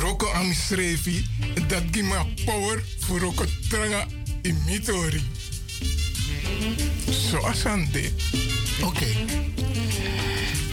Roko 0.00 0.30
amisrevi. 0.30 1.26
Dat 1.68 1.82
geeft 1.90 2.08
me 2.08 2.24
power 2.44 2.84
voor 2.98 3.18
roko 3.18 3.44
tranga 3.68 4.06
in 4.42 4.62
mitori. 4.66 5.22
Zoals 7.30 7.66
aan 7.66 7.88
dit. 7.92 8.12
Oké. 8.82 9.06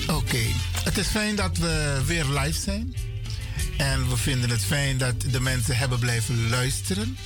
Oké. 0.08 0.42
Het 0.84 0.98
is 0.98 1.08
fijn 1.08 1.36
dat 1.36 1.58
we 1.58 2.02
weer 2.06 2.26
live 2.26 2.60
zijn. 2.60 2.96
En 3.78 4.10
we 4.10 4.18
vinden 4.18 4.50
het 4.50 4.64
fijn 4.66 4.98
dat 4.98 5.22
de 5.32 5.40
mensen 5.40 5.78
hebben 5.78 6.00
blijven 6.00 6.50
luisteren. 6.50 7.18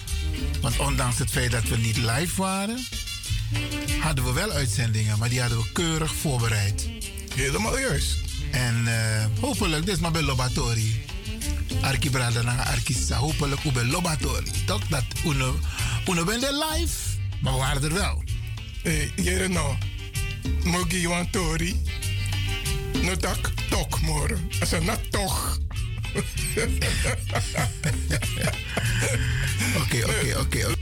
Want 0.62 0.80
ondanks 0.80 1.18
het 1.18 1.30
feit 1.30 1.52
dat 1.52 1.68
we 1.68 1.78
niet 1.78 1.98
live 1.98 2.42
waren, 2.42 2.86
hadden 4.00 4.26
we 4.26 4.34
wel 4.34 4.52
uitzendingen, 4.52 5.18
maar 5.20 5.30
die 5.30 5.40
hadden 5.40 5.58
we 5.58 5.72
keurig 5.72 6.14
voorbereid. 6.14 6.90
Helemaal 7.36 7.80
juist. 7.80 8.18
En 8.52 8.88
eh, 8.88 9.26
hopelijk, 9.40 9.86
dit 9.86 9.96
is 9.96 10.02
maar 10.02 10.12
bij 10.12 10.22
Lobatori. 10.22 11.06
Arki 11.82 12.10
Brada 12.10 12.42
na 12.42 12.66
Arkisa. 12.66 13.16
Hopelijk 13.16 13.62
ook 13.66 13.74
bij 13.74 13.86
Lobatori. 13.86 14.52
Toch 14.66 14.88
dat 14.88 15.04
Uno, 15.26 15.60
uno 16.10 16.24
ben 16.24 16.44
er 16.44 16.54
live, 16.54 16.96
maar 17.42 17.54
we 17.54 17.60
waren 17.60 17.84
er 17.84 17.94
wel. 17.94 18.24
Hey, 18.88 19.12
jere 19.16 19.48
no. 19.48 19.78
Mogi 20.64 21.08
wan 21.08 21.30
tori. 21.30 21.76
No 23.04 23.16
tak 23.18 23.52
tok 23.70 24.02
more. 24.02 24.38
Asa 24.60 24.80
na 24.80 24.98
toch. 25.10 25.58
Oké, 29.82 30.04
oké, 30.06 30.38
oké. 30.40 30.74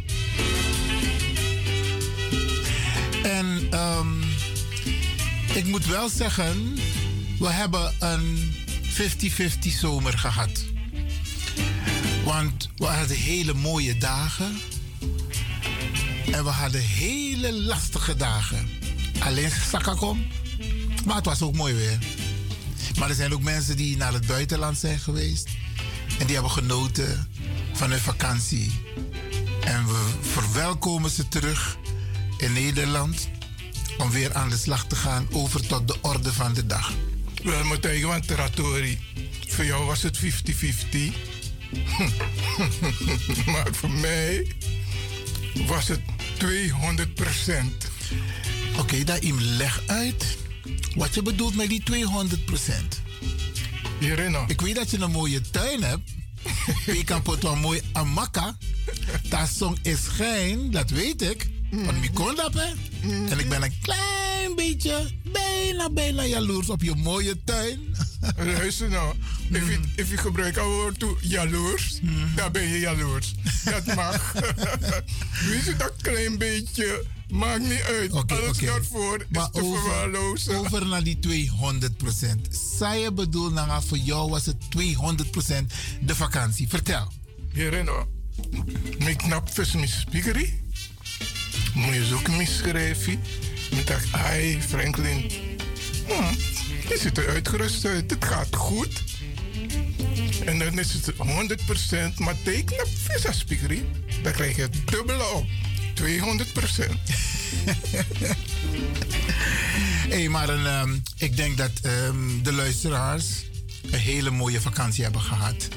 En 3.24 3.68
ehm, 3.70 4.22
ik 5.54 5.66
moet 5.66 5.86
wel 5.86 6.10
zeggen, 6.10 6.76
we 7.40 7.50
hebben 7.50 7.94
een 8.00 8.54
50-50 8.84 9.80
zomer 9.80 10.18
gehad. 10.18 10.64
Want 12.24 12.70
we 12.76 12.86
hadden 12.86 13.18
hele 13.18 13.54
mooie 13.54 13.98
dagen. 13.98 14.60
En 16.32 16.44
we 16.44 16.50
hadden 16.50 16.82
hele 16.82 17.54
lastige 17.54 18.16
dagen. 18.16 18.70
Alleen 19.20 19.52
Sakakom. 19.70 20.28
Maar 21.06 21.16
het 21.16 21.26
was 21.26 21.42
ook 21.42 21.56
mooi 21.56 21.74
weer. 21.74 21.98
Maar 23.00 23.10
er 23.10 23.16
zijn 23.16 23.34
ook 23.34 23.42
mensen 23.42 23.78
die 23.78 23.98
naar 23.98 24.14
het 24.14 24.28
buitenland 24.28 24.78
zijn 24.78 25.00
geweest. 25.00 25.50
En 26.20 26.26
die 26.26 26.34
hebben 26.34 26.52
genoten 26.52 27.28
van 27.74 27.90
hun 27.90 28.00
vakantie. 28.00 28.82
En 29.64 29.86
we 29.86 30.10
verwelkomen 30.22 31.10
ze 31.10 31.28
terug 31.28 31.78
in 32.38 32.54
Nederland. 32.54 33.28
Om 33.98 34.10
weer 34.10 34.34
aan 34.34 34.50
de 34.50 34.58
slag 34.58 34.86
te 34.86 34.96
gaan 34.96 35.28
over 35.32 35.68
tot 35.68 35.88
de 35.88 35.96
orde 36.02 36.34
van 36.34 36.54
de 36.54 36.66
dag. 36.66 36.94
Wel, 37.44 37.80
tegen 37.80 38.08
want 38.08 38.28
Teratori. 38.28 39.00
Voor 39.48 39.66
jou 39.66 39.86
was 39.86 40.04
het 40.04 40.20
50-50. 40.20 40.24
maar 43.52 43.68
voor 43.72 43.92
mij 43.92 44.56
was 45.68 45.88
het 45.88 46.02
200% 46.38 47.94
Oké, 48.80 49.04
daar 49.04 49.24
im 49.24 49.42
leg 49.42 49.84
uit. 49.88 50.38
wat 50.96 51.14
je 51.14 51.22
bedoelt 51.22 51.56
met 51.56 51.70
die 51.70 51.84
200 51.84 52.46
procent. 52.46 53.02
Ik 54.48 54.62
weet 54.62 54.76
dat 54.76 54.92
je 54.92 55.00
een 55.00 55.12
mooie 55.12 55.42
tuin 55.42 55.84
hebt. 55.84 56.12
je 56.98 57.04
kan 57.04 57.22
potwa 57.22 57.52
een 57.52 57.60
mooi 57.60 57.82
amaka. 57.92 58.58
Dat 59.30 59.50
song 59.50 59.78
is 59.82 60.08
geen, 60.08 60.72
dat 60.72 60.90
weet 60.90 61.22
ik. 61.22 61.50
Want 61.84 62.04
ik 62.04 62.14
kon 62.14 62.36
dat, 62.36 62.54
hè. 62.54 62.74
En 63.30 63.40
ik 63.40 63.50
ben 63.50 63.64
een 63.64 63.74
klein 63.82 64.56
beetje, 64.56 65.12
bijna, 65.32 65.90
bijna 65.90 66.26
jaloers 66.26 66.70
op 66.70 66.82
je 66.82 66.96
mooie 66.96 67.44
tuin. 67.44 67.80
Luister 68.38 68.90
nou, 68.90 69.16
if 69.52 69.70
je, 69.70 69.80
if 69.96 70.10
je 70.10 70.18
gebruikt 70.18 70.56
het 70.56 70.66
woord 70.66 71.00
toe 71.00 71.18
jaloers, 71.22 72.00
dan 72.36 72.52
ben 72.52 72.68
je 72.68 72.80
jaloers. 72.80 73.34
Dat 73.64 73.96
mag. 73.96 74.32
Weet 75.50 75.64
je 75.66 75.76
dat 75.78 75.94
klein 76.02 76.38
beetje? 76.38 77.06
Maakt 77.30 77.62
niet 77.62 77.82
uit. 77.82 78.12
Alles 78.12 78.58
daarvoor 78.58 79.20
is 79.20 79.26
Maar 79.30 79.50
te 79.52 79.62
over, 79.62 79.82
verwaarlozen. 79.82 80.56
over 80.56 80.86
naar 80.86 81.04
die 81.04 81.20
200 81.20 81.98
procent. 81.98 82.48
Zij 82.78 83.00
je 83.00 83.12
bedoel, 83.12 83.52
nou, 83.52 83.84
voor 83.86 83.98
jou 83.98 84.30
was 84.30 84.46
het 84.46 84.56
200 84.70 85.32
procent 85.32 85.74
de 86.02 86.16
vakantie. 86.16 86.70
Vertel. 86.70 87.12
Hierino, 87.54 88.08
ik 88.98 89.18
knap 89.18 89.50
tussen 89.50 89.78
mijn 89.80 89.92
spiekerie. 89.92 90.64
Moet 91.76 91.94
je 91.94 92.06
zoeken 92.06 92.36
mijn 92.36 92.48
schrijfje. 92.48 93.18
Ik 93.72 93.88
dacht, 93.88 94.14
ai, 94.14 94.62
Franklin. 94.62 95.32
Hm, 96.08 96.34
je 96.90 96.98
ziet 97.00 97.18
er 97.18 97.28
uitgerust 97.30 97.86
uit. 97.86 98.12
Het 98.12 98.26
gaat 98.26 98.56
goed. 98.56 99.04
En 100.46 100.60
dan 100.60 100.80
is 100.80 100.94
het 100.94 101.12
100%, 101.14 102.18
maar 102.18 102.36
teken 102.44 102.82
op 102.84 102.90
visa 103.04 103.32
spiekerie. 103.32 103.86
Dan 104.24 104.32
krijg 104.32 104.56
je 104.56 104.62
het 104.62 104.76
dubbele 104.86 105.24
op. 105.34 105.46
200%. 105.94 106.94
Hé, 110.10 110.28
maar 110.28 110.50
een, 110.50 110.66
ehm, 110.66 110.96
ik 111.18 111.38
denk 111.38 111.58
dat 111.58 111.72
ehm, 111.82 112.42
de 112.44 112.52
luisteraars 112.52 113.26
een 113.92 114.00
hele 114.00 114.30
mooie 114.32 114.62
vakantie 114.62 115.04
hebben 115.04 115.22
gehad. 115.22 115.68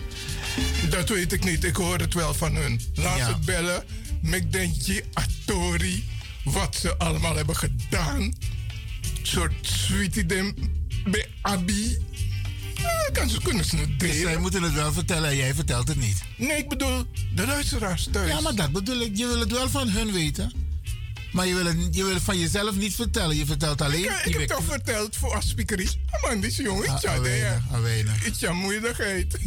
Dat 0.90 1.08
weet 1.08 1.32
ik 1.32 1.44
niet. 1.44 1.64
Ik 1.64 1.76
hoor 1.76 1.98
het 1.98 2.14
wel 2.14 2.34
van 2.34 2.54
hun. 2.54 2.80
Laat 2.94 3.16
Ja. 3.18 3.26
ze 3.26 3.34
bellen. 3.44 3.84
Met 4.22 4.52
Denji 4.52 5.02
Atori. 5.12 6.04
Wat 6.44 6.76
ze 6.80 6.96
allemaal 6.98 7.36
hebben 7.36 7.56
gedaan. 7.56 8.32
soort 9.22 9.52
sweetie 9.62 10.26
dem 10.26 10.54
bij 11.10 11.26
Abi. 11.42 11.98
Ja, 12.74 13.10
kan 13.12 13.28
ze, 13.30 13.42
kunnen 13.42 13.64
ze 13.64 13.76
het 13.76 14.00
Dus 14.00 14.10
delen. 14.10 14.22
zij 14.30 14.36
moeten 14.38 14.62
het 14.62 14.72
wel 14.72 14.92
vertellen 14.92 15.30
en 15.30 15.36
jij 15.36 15.54
vertelt 15.54 15.88
het 15.88 15.96
niet. 16.00 16.22
Nee, 16.36 16.56
ik 16.56 16.68
bedoel 16.68 17.04
de 17.34 17.46
luisteraars 17.46 18.08
thuis. 18.12 18.30
Ja, 18.30 18.40
maar 18.40 18.54
dat 18.54 18.72
bedoel 18.72 19.00
ik. 19.00 19.16
Je 19.16 19.26
wil 19.26 19.40
het 19.40 19.52
wel 19.52 19.68
van 19.68 19.88
hun 19.88 20.12
weten. 20.12 20.52
Maar 21.38 21.46
je 21.46 21.54
wil 21.54 21.64
het, 21.64 21.76
je 21.90 22.04
wil 22.04 22.14
het 22.14 22.22
van 22.22 22.38
jezelf 22.38 22.76
niet 22.76 22.94
vertellen. 22.94 23.36
Je 23.36 23.46
vertelt 23.46 23.80
alleen... 23.80 24.04
Ik, 24.04 24.24
ik 24.24 24.38
heb 24.38 24.48
toch 24.48 24.64
verteld 24.64 25.16
voor 25.16 25.34
afspiekerie. 25.34 25.88
Ah, 26.10 26.22
man, 26.22 26.40
die 26.40 26.62
jongen. 26.62 26.88
Ah, 26.88 27.00
Ja, 27.02 27.80
weinig. 27.80 28.26
Iets 28.26 28.44
aan 28.44 28.56
moeilijkheid. 28.56 29.38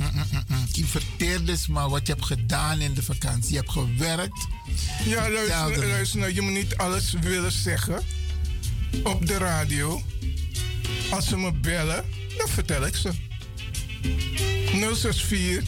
Je 0.72 0.86
verteert 0.86 1.46
dus 1.46 1.68
maar 1.68 1.90
wat 1.90 2.08
je 2.08 2.14
hebt 2.14 2.26
gedaan 2.26 2.82
in 2.82 2.94
de 2.94 3.04
vakantie. 3.04 3.52
Je 3.52 3.58
hebt 3.58 3.72
gewerkt. 3.72 4.48
Ja, 5.06 5.30
luister, 5.30 5.88
luister 5.88 6.20
nou, 6.20 6.34
je 6.34 6.42
moet 6.42 6.54
niet 6.54 6.78
alles 6.78 7.14
willen 7.22 7.52
zeggen 7.52 8.04
op 9.04 9.28
de 9.28 9.38
radio. 9.38 10.02
Als 11.10 11.28
ze 11.28 11.38
me 11.38 11.52
bellen, 11.54 12.06
dan 12.38 12.48
vertel 12.48 12.86
ik 12.86 12.96
ze. 12.96 13.10
064 14.72 15.64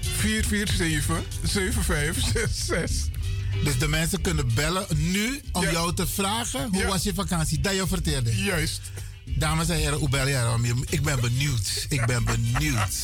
447 0.00 1.22
7566. 1.42 3.15
Dus 3.64 3.78
de 3.78 3.88
mensen 3.88 4.20
kunnen 4.20 4.54
bellen 4.54 4.86
nu 4.96 5.40
om 5.52 5.62
Ja. 5.62 5.70
jou 5.70 5.94
te 5.94 6.06
vragen 6.06 6.68
hoe 6.72 6.86
was 6.86 7.02
je 7.02 7.14
vakantie. 7.14 7.60
Dat 7.60 7.74
je 7.74 7.86
verteerde. 7.86 8.36
Juist. 8.44 8.80
Dames 9.24 9.68
en 9.68 9.76
heren, 9.76 9.98
hoe 9.98 10.08
bel? 10.08 10.26
Je- 10.28 10.84
Ik 10.88 11.02
ben 11.02 11.20
benieuwd. 11.20 11.86
Ik 11.88 12.06
ben 12.06 12.24
benieuwd. 12.24 12.96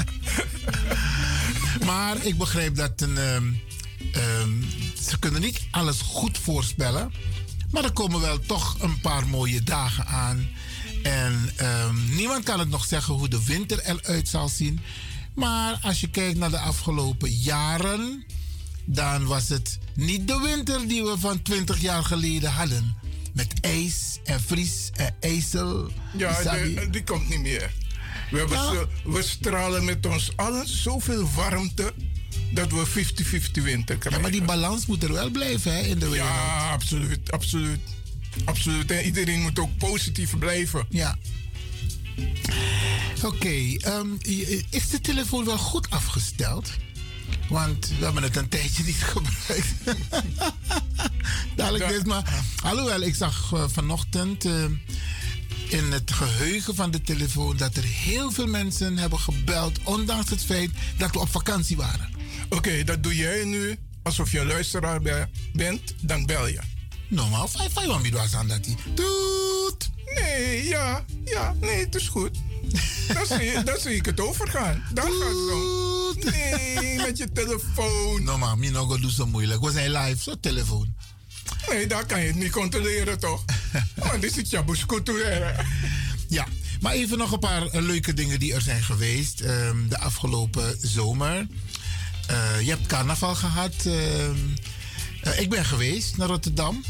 maar 1.86 2.24
ik 2.24 2.38
begrijp 2.38 2.76
dat 2.76 3.00
een, 3.00 3.18
ehm, 3.18 3.52
ehm, 4.12 4.50
ze 5.08 5.18
kunnen 5.18 5.40
niet 5.40 5.60
alles 5.70 6.00
goed 6.00 6.38
voorspellen. 6.38 7.12
Maar 7.70 7.84
er 7.84 7.92
komen 7.92 8.20
wel 8.20 8.38
toch 8.40 8.76
een 8.80 9.00
paar 9.00 9.26
mooie 9.26 9.62
dagen 9.62 10.06
aan. 10.06 10.48
En 11.02 11.50
ehm, 11.56 12.14
niemand 12.14 12.44
kan 12.44 12.58
het 12.58 12.68
nog 12.68 12.84
zeggen 12.84 13.14
hoe 13.14 13.28
de 13.28 13.44
winter 13.44 13.80
eruit 13.84 14.28
zal 14.28 14.48
zien. 14.48 14.80
Maar 15.34 15.78
als 15.82 16.00
je 16.00 16.08
kijkt 16.10 16.38
naar 16.38 16.50
de 16.50 16.58
afgelopen 16.58 17.30
jaren, 17.30 18.24
dan 18.94 19.26
was 19.26 19.48
het 19.48 19.78
niet 19.94 20.28
de 20.28 20.40
winter 20.42 20.88
die 20.88 21.02
we 21.04 21.14
van 21.18 21.42
20 21.42 21.80
jaar 21.80 22.04
geleden 22.04 22.50
hadden. 22.52 22.96
Met 23.34 23.52
ijs 23.60 24.18
en 24.24 24.40
vries 24.40 24.90
en 24.94 25.14
ijsel. 25.20 25.90
Ja, 26.16 26.42
de- 26.42 26.88
die 26.90 27.04
komt 27.04 27.28
niet 27.28 27.40
meer. 27.40 27.72
We, 28.30 28.38
hebben 28.38 28.56
Ja. 28.56 28.72
zo- 28.72 28.88
we 29.04 29.22
stralen 29.22 29.84
met 29.84 30.06
ons 30.06 30.30
allen 30.36 30.68
zoveel 30.68 31.30
warmte 31.34 31.92
dat 32.52 32.70
we 32.72 32.86
50-50 32.86 33.62
winter 33.64 33.96
krijgen. 33.98 34.10
Ja, 34.12 34.18
maar 34.20 34.30
die 34.30 34.42
balans 34.42 34.86
moet 34.86 35.02
er 35.02 35.12
wel 35.12 35.30
blijven 35.30 35.72
hè, 35.74 35.80
in 35.80 35.98
de 35.98 36.08
wereld. 36.08 36.28
Ja, 36.28 36.70
absoluut, 36.72 37.32
absoluut. 37.32 37.78
Absoluut. 38.44 38.90
En 38.90 39.04
iedereen 39.04 39.40
moet 39.40 39.58
ook 39.58 39.76
positief 39.76 40.38
blijven. 40.38 40.86
Ja. 40.88 41.18
Oké, 43.24 43.76
ehm, 43.78 44.06
is 44.70 44.88
de 44.88 45.00
telefoon 45.00 45.44
wel 45.44 45.58
goed 45.58 45.90
afgesteld? 45.90 46.70
Want 47.50 47.88
we 47.98 48.04
hebben 48.04 48.22
het 48.22 48.36
een 48.36 48.48
tijdje 48.48 48.84
niet 48.84 49.02
gebruikt. 49.02 49.66
Dadelijk 51.56 51.90
is 51.90 52.02
maar. 52.04 52.42
Alhoewel, 52.62 53.00
ik 53.00 53.14
zag 53.14 53.52
eh, 53.52 53.64
vanochtend 53.68 54.44
eh, 54.44 54.64
in 55.68 55.92
het 55.92 56.12
geheugen 56.12 56.74
van 56.74 56.90
de 56.90 57.00
telefoon 57.02 57.56
dat 57.56 57.76
er 57.76 57.82
heel 57.84 58.30
veel 58.30 58.46
mensen 58.46 58.96
hebben 58.98 59.18
gebeld, 59.18 59.78
ondanks 59.84 60.30
het 60.30 60.44
feit 60.44 60.70
dat 60.98 61.10
we 61.10 61.18
op 61.18 61.30
vakantie 61.30 61.76
waren. 61.76 62.10
Oké, 62.48 62.84
dat 62.84 63.02
doe 63.02 63.16
jij 63.16 63.44
nu 63.44 63.78
alsof 64.02 64.32
je 64.32 64.38
een 64.40 64.46
luisteraar 64.46 65.00
be- 65.00 65.28
bent, 65.52 65.94
dan 66.00 66.26
bel 66.26 66.46
je. 66.46 66.60
Normaal, 67.08 67.48
vijf, 67.48 67.72
vijf 67.72 68.34
aan 68.34 68.48
dat 68.48 68.66
hij. 68.66 68.76
Doet! 68.94 69.90
Nee, 70.14 70.64
ja, 70.64 71.04
ja, 71.24 71.54
nee, 71.60 71.84
het 71.84 71.94
is 71.94 72.08
goed. 72.08 72.38
Dan 73.14 73.26
zie, 73.26 73.44
je- 73.44 73.62
dan 73.64 73.78
zie 73.80 73.94
ik 73.94 74.04
het 74.06 74.20
overgaan. 74.20 74.82
Dan 74.94 75.04
gaat 75.04 75.28
het 75.28 75.48
zo. 75.48 76.30
Nee, 76.30 76.96
met 76.96 77.18
je 77.18 77.32
telefoon. 77.32 78.24
Normaal, 78.24 78.56
mi 78.56 78.68
no 78.70 78.86
go 78.86 79.08
zo 79.08 79.26
moeilijk. 79.26 79.60
We 79.64 79.70
zijn 79.72 79.90
live, 79.92 80.22
zo 80.22 80.34
telefoon. 80.40 80.94
Nee, 81.68 81.86
daar 81.86 82.06
kan 82.06 82.20
je 82.20 82.26
het 82.26 82.36
niet 82.36 82.50
controleren, 82.52 83.18
toch? 83.18 83.44
Want 83.94 84.20
dit 84.22 84.36
is 84.36 84.50
Jabus 84.50 84.86
culturele. 84.86 85.54
Ja, 86.28 86.46
maar 86.80 86.92
even 86.92 87.18
nog 87.18 87.32
een 87.32 87.38
paar 87.38 87.66
eh, 87.66 87.82
leuke 87.82 88.14
dingen 88.14 88.38
die 88.38 88.54
er 88.54 88.60
zijn 88.60 88.82
geweest 88.82 89.40
ehm, 89.40 89.88
de 89.88 89.98
afgelopen 89.98 90.76
zomer. 90.82 91.46
Eh, 92.26 92.60
je 92.60 92.70
hebt 92.70 92.86
carnaval 92.86 93.34
gehad. 93.34 93.74
ehm, 93.84 94.36
eh, 95.22 95.40
ik 95.40 95.50
ben 95.50 95.64
geweest 95.64 96.16
naar 96.16 96.28
Rotterdam. 96.28 96.84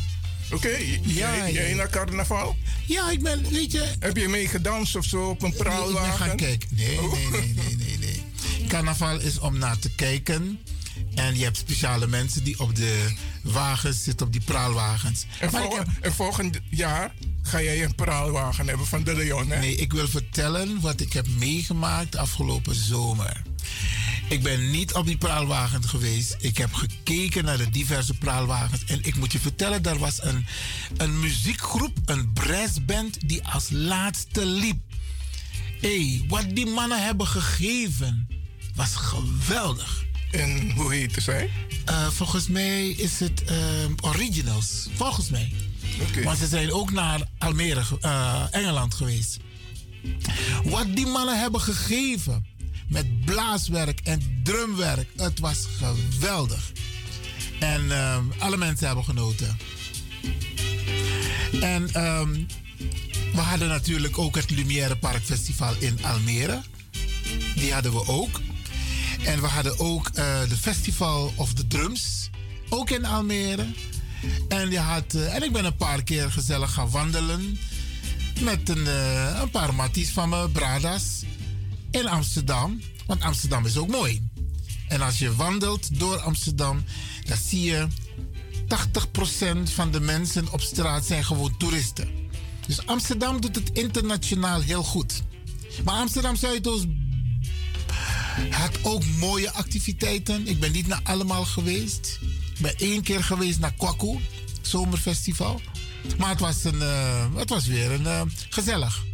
Oké, 0.53 0.77
jij, 1.03 1.53
jij 1.53 1.75
naar 1.75 1.91
carnaval? 1.91 2.57
Ja, 2.87 3.11
ik 3.11 3.23
ben, 3.23 3.51
weet 3.51 3.73
je... 3.73 3.93
Heb 3.99 4.17
je 4.17 4.29
mee 4.29 4.49
gedanst 4.49 4.97
of 4.97 5.05
zo 5.05 5.29
op 5.29 5.43
een 5.43 5.53
praalwagen? 5.53 6.13
Ik 6.13 6.19
ben 6.19 6.29
gaan 6.29 6.37
kijken. 6.37 6.69
Nee, 6.73 6.99
nee, 7.01 7.29
nee, 7.31 7.55
nee, 7.55 7.77
nee, 7.77 7.99
nee. 7.99 8.69
Carnaval 8.69 9.21
is 9.21 9.39
om 9.39 9.59
naar 9.59 9.79
te 9.79 9.91
kijken. 9.95 10.61
En 11.15 11.39
je 11.39 11.45
hebt 11.45 11.57
speciale 11.57 12.07
mensen 12.07 12.45
die 12.45 12.61
op 12.61 12.77
de 12.77 13.15
wagens 13.43 14.03
zitten, 14.03 14.27
op 14.27 14.33
die 14.33 14.43
praalwagens. 14.45 15.27
En, 15.39 15.49
ik 15.49 15.55
volgend, 15.55 15.89
en 16.01 16.13
volgend 16.13 16.61
jaar 16.71 17.15
ga 17.43 17.63
jij 17.63 17.85
een 17.85 17.95
praalwagen 17.95 18.69
hebben 18.69 18.87
van 18.87 19.05
de 19.05 19.15
Leon, 19.15 19.51
hè? 19.51 19.59
Nee, 19.59 19.75
ik 19.75 19.93
wil 19.93 20.09
vertellen 20.09 20.81
wat 20.81 21.01
ik 21.01 21.13
heb 21.13 21.27
meegemaakt 21.39 22.17
afgelopen 22.17 22.75
zomer. 22.75 23.43
Ik 24.31 24.43
ben 24.43 24.71
niet 24.71 24.95
op 24.95 25.07
die 25.07 25.17
praalwagen 25.17 25.89
geweest. 25.89 26.37
Ik 26.39 26.57
heb 26.57 26.75
gekeken 26.75 27.45
naar 27.45 27.57
de 27.57 27.71
diverse 27.71 28.15
praalwagens. 28.15 28.85
En 28.85 28.99
ik 29.03 29.17
moet 29.17 29.33
je 29.33 29.41
vertellen, 29.41 29.85
er 29.85 29.99
was 29.99 30.23
een, 30.23 30.47
een 30.97 31.21
muziekgroep, 31.21 31.99
een 32.05 32.33
brassband, 32.33 33.29
die 33.29 33.45
als 33.45 33.67
laatste 33.71 34.47
liep. 34.47 34.79
Hé, 35.81 35.97
hey, 35.97 36.25
wat 36.29 36.45
die 36.49 36.67
mannen 36.67 37.05
hebben 37.05 37.27
gegeven, 37.27 38.29
was 38.75 38.95
geweldig. 38.95 40.05
En 40.31 40.71
hoe 40.71 40.93
heette 40.93 41.21
zij? 41.21 41.51
Eh, 41.85 42.09
volgens 42.09 42.49
mij 42.49 42.89
is 42.89 43.21
het 43.21 43.45
ehm, 43.45 43.93
Originals. 44.01 44.89
Volgens 44.95 45.31
mij. 45.31 45.53
Want 46.25 46.39
ze 46.39 46.47
zijn 46.47 46.73
ook 46.73 46.93
naar 46.93 47.21
Almere, 47.39 47.83
eh, 48.01 48.45
Engeland 48.51 48.95
geweest. 48.95 49.39
Wat 50.65 50.97
die 50.97 51.07
mannen 51.07 51.41
hebben 51.41 51.61
gegeven. 51.61 52.50
Met 52.91 53.25
blaaswerk 53.25 54.01
en 54.05 54.41
drumwerk. 54.43 55.09
Het 55.17 55.39
was 55.39 55.67
geweldig. 55.79 56.73
En 57.61 57.91
ehm, 57.91 58.25
alle 58.39 58.57
mensen 58.57 58.87
hebben 58.87 59.05
genoten. 59.05 59.59
En 61.61 61.93
ehm, 61.93 62.33
we 63.33 63.41
hadden 63.41 63.69
natuurlijk 63.69 64.19
ook 64.19 64.37
het 64.37 64.51
Lumière 64.51 64.97
Park 64.97 65.23
Festival 65.25 65.75
in 65.79 66.05
Almere. 66.05 66.61
Die 67.55 67.73
hadden 67.73 67.93
we 67.93 68.07
ook. 68.07 68.41
En 69.25 69.41
we 69.41 69.47
hadden 69.47 69.79
ook 69.79 70.09
eh, 70.09 70.41
de 70.49 70.57
Festival 70.57 71.33
of 71.37 71.53
the 71.53 71.67
Drums. 71.67 72.31
Ook 72.69 72.91
in 72.91 73.05
Almere. 73.05 73.67
En, 74.49 74.71
je 74.71 74.79
had, 74.79 75.15
eh, 75.15 75.35
en 75.35 75.43
ik 75.43 75.53
ben 75.53 75.65
een 75.65 75.77
paar 75.77 76.03
keer 76.03 76.31
gezellig 76.31 76.73
gaan 76.73 76.91
wandelen. 76.91 77.59
met 78.41 78.69
een, 78.69 78.87
eh, 78.87 79.39
een 79.41 79.51
paar 79.51 79.75
matties 79.75 80.11
van 80.11 80.29
mijn 80.29 80.53
bradas 80.53 81.23
in 81.91 82.09
Amsterdam. 82.09 82.81
Want 83.07 83.23
Amsterdam 83.23 83.67
is 83.67 83.77
ook 83.77 83.89
mooi. 83.89 84.29
En 84.89 85.01
als 85.01 85.19
je 85.19 85.35
wandelt 85.35 85.99
door 85.99 86.19
Amsterdam, 86.19 86.85
dan 87.25 87.37
zie 87.37 87.63
je 87.63 87.87
80% 89.67 89.73
van 89.75 89.91
de 89.91 90.01
mensen 90.01 90.53
op 90.53 90.61
straat 90.61 91.07
zijn 91.07 91.25
gewoon 91.25 91.57
toeristen. 91.57 92.09
Dus 92.67 92.87
Amsterdam 92.87 93.41
doet 93.41 93.55
het 93.55 93.71
internationaal 93.73 94.61
heel 94.61 94.83
goed. 94.83 95.23
Maar 95.85 95.95
Amsterdam 95.95 96.37
Zuidoost 96.37 96.87
had 98.51 98.79
ook 98.83 99.05
mooie 99.07 99.53
activiteiten. 99.53 100.47
Ik 100.49 100.61
ben 100.61 100.73
niet 100.73 100.87
naar 100.87 101.01
allemaal 101.03 101.45
geweest. 101.45 102.19
Ik 102.55 102.61
ben 102.61 102.77
één 102.77 103.03
keer 103.03 103.25
geweest 103.25 103.59
naar 103.59 103.75
Kwaku, 103.75 104.19
zomerfestival. 104.63 105.61
Maar 106.19 106.29
het 106.29 106.41
was, 106.41 106.65
een, 106.65 106.83
eh, 106.83 107.35
het 107.35 107.49
was 107.49 107.67
weer 107.67 107.91
een, 107.91 108.07
eh, 108.07 108.23
gezellig. 108.51 109.05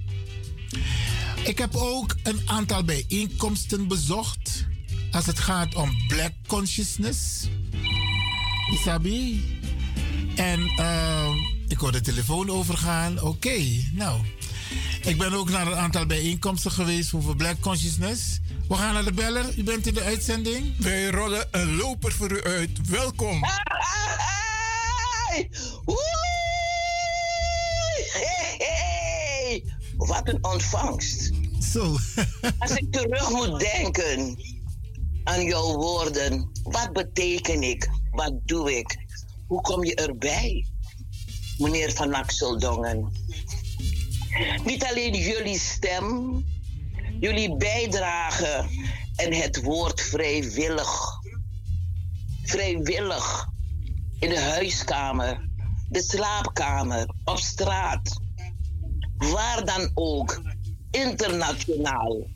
Ik 1.47 1.59
heb 1.59 1.77
ook 1.77 2.15
een 2.23 2.41
aantal 2.45 2.85
bijeenkomsten 2.85 3.89
bezocht. 3.89 4.67
Als 5.11 5.27
het 5.27 5.39
gaat 5.39 5.75
om 5.75 5.97
Black 6.09 6.33
Consciousness. 6.47 7.49
Isabi. 8.73 9.45
En 10.37 10.61
uh, 10.61 11.29
ik 11.69 11.79
hoor 11.79 11.93
de 11.93 12.01
telefoon 12.01 12.51
overgaan. 12.51 13.23
Oké, 13.23 13.59
nou. 13.93 14.21
Ik 15.03 15.19
ben 15.19 15.33
ook 15.33 15.51
naar 15.51 15.67
een 15.67 15.77
aantal 15.77 16.07
bijeenkomsten 16.07 16.71
geweest 16.71 17.15
over 17.15 17.37
Black 17.37 17.61
Consciousness. 17.61 18.39
We 18.69 18.75
gaan 18.75 18.95
naar 18.95 19.05
de 19.05 19.13
beller. 19.13 19.59
U 19.59 19.63
bent 19.63 19.87
in 19.87 19.95
de 19.95 20.03
uitzending. 20.03 20.75
Wij 20.79 21.11
rollen 21.11 21.49
een 21.51 21.77
loper 21.77 22.13
voor 22.13 22.33
u 22.33 22.43
uit. 22.43 22.89
Welkom. 22.89 23.43
Hey! 25.29 25.51
Hey, 28.13 28.57
hey! 28.59 29.65
Wat 29.97 30.29
een 30.29 30.45
ontvangst. 30.45 31.36
Zo. 31.73 31.97
Als 32.59 32.71
ik 32.71 32.93
terug 32.93 33.31
moet 33.31 33.61
denken 33.61 34.39
aan 35.25 35.45
jouw 35.45 35.75
woorden. 35.75 36.51
Wat 36.63 36.93
beteken 36.93 37.63
ik? 37.63 37.89
Wat 38.11 38.33
doe 38.45 38.77
ik? 38.79 38.97
Hoe 39.47 39.61
kom 39.61 39.85
je 39.85 39.95
erbij? 39.95 40.67
Meneer 41.59 41.93
Van 41.93 42.15
Axel 42.15 42.59
Dongen. 42.59 43.13
Niet 44.65 44.85
alleen 44.85 45.15
jullie 45.15 45.59
stem, 45.59 46.45
jullie 47.21 47.57
bijdrage 47.57 48.69
en 49.17 49.33
het 49.33 49.63
woord 49.63 50.01
vrijwillig. 50.01 51.21
Vrijwillig 52.43 53.47
in 54.19 54.29
de 54.29 54.41
huiskamer, 54.41 55.49
de 55.89 56.03
slaapkamer, 56.03 57.15
op 57.25 57.39
straat. 57.39 58.21
Waar 59.17 59.65
dan 59.65 59.91
ook, 59.95 60.41
internationaal. 61.05 62.27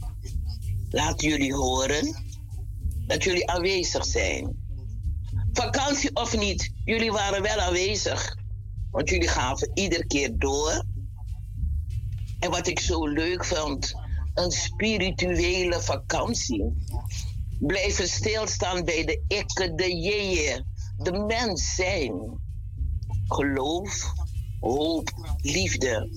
Laat 0.90 1.22
jullie 1.22 1.54
horen 1.54 2.14
dat 3.06 3.24
jullie 3.24 3.50
aanwezig 3.50 4.04
zijn. 4.04 4.56
Vakantie 5.52 6.14
of 6.14 6.36
niet, 6.36 6.72
jullie 6.84 7.12
waren 7.12 7.42
wel 7.42 7.58
aanwezig. 7.58 8.36
Want 8.90 9.08
jullie 9.08 9.28
gaven 9.28 9.70
iedere 9.74 10.06
keer 10.06 10.38
door. 10.38 10.84
En 12.38 12.50
wat 12.50 12.66
ik 12.66 12.80
zo 12.80 13.06
leuk 13.06 13.44
vond, 13.44 13.94
een 14.34 14.50
spirituele 14.50 15.80
vakantie. 15.80 16.72
Blijven 17.58 18.08
stilstaan 18.08 18.84
bij 18.84 19.04
de 19.04 19.22
ikke, 19.26 19.74
de 19.74 19.96
jeeën, 19.96 20.64
de 20.96 21.12
mens 21.12 21.74
zijn. 21.74 22.40
Geloof, 23.28 24.12
hoop, 24.60 25.10
liefde. 25.36 26.08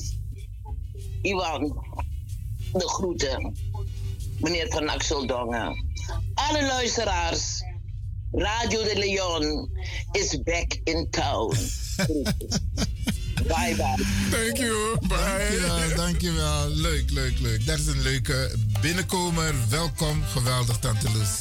Iwan, 1.22 1.86
de 2.74 2.88
groeten. 2.88 3.56
Meneer 4.40 4.68
Van 4.70 4.90
Axel 4.90 5.28
Dongen. 5.28 5.86
Alle 6.34 6.66
luisteraars, 6.66 7.64
Radio 8.32 8.84
de 8.84 8.96
Leon 8.96 9.70
is 10.12 10.44
back 10.44 10.80
in 10.84 11.08
town. 11.10 11.50
bye 13.48 13.76
bye. 13.76 14.06
Thank 14.32 14.58
you. 14.58 14.98
Bye. 15.02 15.18
Dankjewel, 15.18 15.96
dankjewel. 15.96 16.70
Leuk, 16.70 17.10
leuk, 17.12 17.40
leuk. 17.40 17.66
Dat 17.66 17.80
is 17.80 17.88
een 17.88 18.02
leuke 18.02 18.56
binnenkomer. 18.82 19.54
Welkom. 19.70 20.24
Geweldig, 20.24 20.80
Tante 20.80 21.12
Loes. 21.12 21.40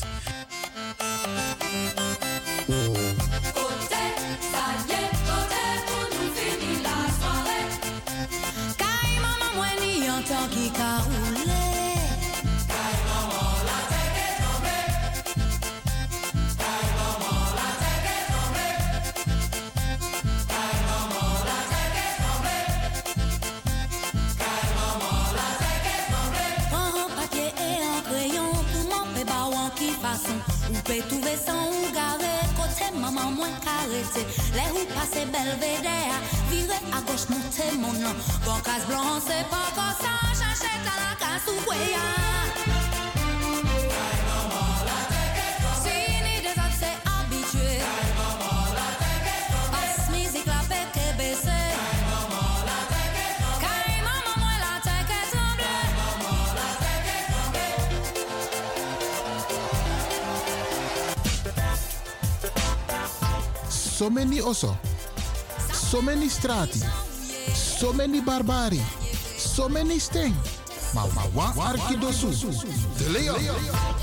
fason 30.12 30.38
Ou 30.70 30.80
pe 30.86 31.00
touve 31.08 31.34
san 31.44 31.64
ou 31.68 31.92
gare 31.96 32.34
Kote 32.56 32.90
maman 33.00 33.32
mwen 33.36 33.54
karete 33.64 34.22
Le 34.56 34.66
ou 34.76 34.86
pase 34.94 35.24
belvede 35.32 35.96
a 36.16 36.18
Vire 36.50 36.78
a 36.92 37.00
goch 37.06 37.26
monte 37.30 37.66
mon 37.80 37.98
nan 38.04 38.16
Bon 38.44 38.60
kas 38.66 38.86
blan 38.88 39.20
se 39.26 39.40
pa 39.52 39.64
kosan 39.78 40.38
Chache 40.38 40.72
kalakas 40.86 41.48
ou 41.48 41.66
kweya 41.66 42.81
So 64.02 64.10
many 64.10 64.40
oso. 64.40 64.76
So 65.72 66.02
many 66.02 66.28
strati. 66.28 66.80
So 67.54 67.92
many 67.92 68.20
barbari. 68.20 68.80
So 69.36 69.68
many 69.68 70.00
sting. 70.00 70.34
Maar 70.94 71.06
maar 71.14 71.54
wa 71.54 71.64
arkidosu. 71.64 72.30
De. 72.96 74.02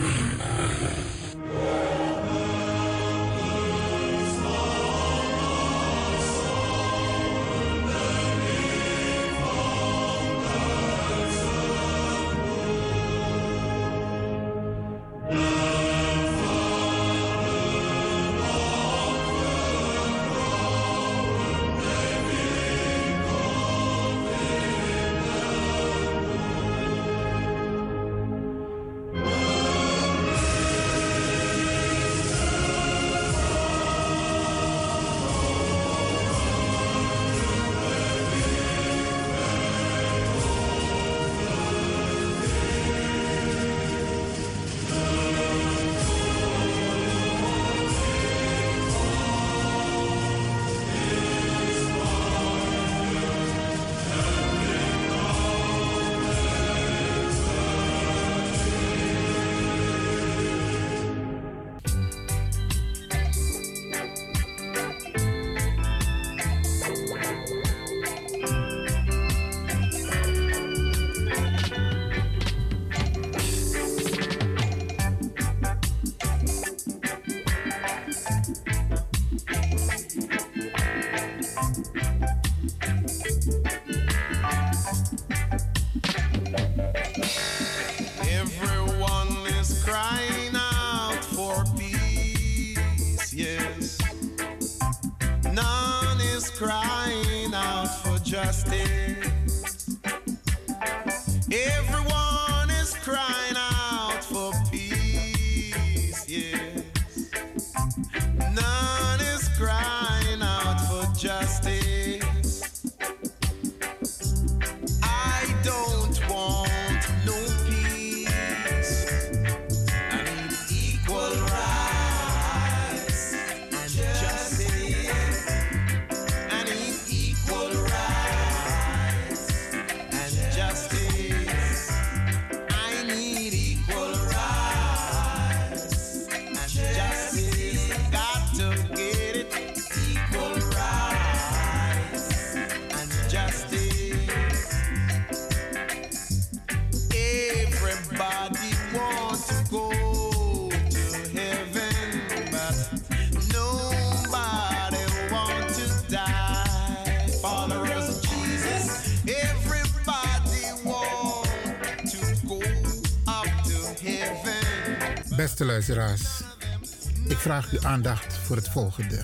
Ik 167.27 167.37
vraag 167.37 167.71
uw 167.71 167.81
aandacht 167.81 168.37
voor 168.37 168.55
het 168.55 168.69
volgende. 168.69 169.23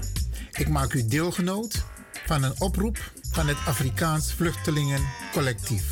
Ik 0.52 0.68
maak 0.68 0.94
u 0.94 1.08
deelgenoot 1.08 1.84
van 2.26 2.44
een 2.44 2.54
oproep 2.60 3.12
van 3.32 3.48
het 3.48 3.58
Afrikaans 3.66 4.34
Vluchtelingencollectief. 4.34 5.84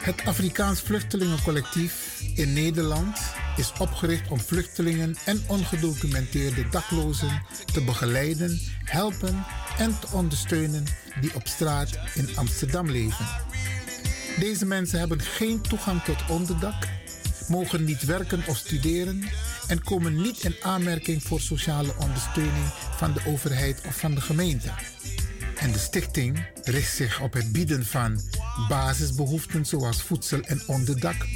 Het 0.00 0.24
Afrikaans 0.24 0.80
Vluchtelingencollectief 0.80 2.22
in 2.34 2.52
Nederland 2.52 3.18
is 3.56 3.72
opgericht 3.78 4.30
om 4.30 4.40
vluchtelingen 4.40 5.16
en 5.24 5.42
ongedocumenteerde 5.46 6.68
daklozen 6.68 7.42
te 7.72 7.84
begeleiden, 7.84 8.60
helpen 8.84 9.44
en 9.78 9.98
te 10.00 10.06
ondersteunen 10.12 10.84
die 11.20 11.34
op 11.34 11.46
straat 11.46 11.98
in 12.14 12.36
Amsterdam 12.36 12.90
leven. 12.90 13.26
Deze 14.38 14.66
mensen 14.66 14.98
hebben 14.98 15.20
geen 15.20 15.60
toegang 15.60 16.02
tot 16.02 16.26
onderdak, 16.28 16.88
mogen 17.48 17.84
niet 17.84 18.04
werken 18.04 18.42
of 18.46 18.56
studeren 18.56 19.24
en 19.70 19.82
komen 19.84 20.22
niet 20.22 20.44
in 20.44 20.54
aanmerking 20.62 21.22
voor 21.22 21.40
sociale 21.40 21.94
ondersteuning 21.98 22.66
van 22.96 23.12
de 23.12 23.20
overheid 23.26 23.80
of 23.86 23.98
van 23.98 24.14
de 24.14 24.20
gemeente. 24.20 24.70
En 25.56 25.72
de 25.72 25.78
stichting 25.78 26.46
richt 26.62 26.94
zich 26.96 27.20
op 27.20 27.32
het 27.32 27.52
bieden 27.52 27.86
van 27.86 28.20
basisbehoeften 28.68 29.66
zoals 29.66 30.02
voedsel 30.02 30.40
en 30.40 30.62
onderdak, 30.66 31.26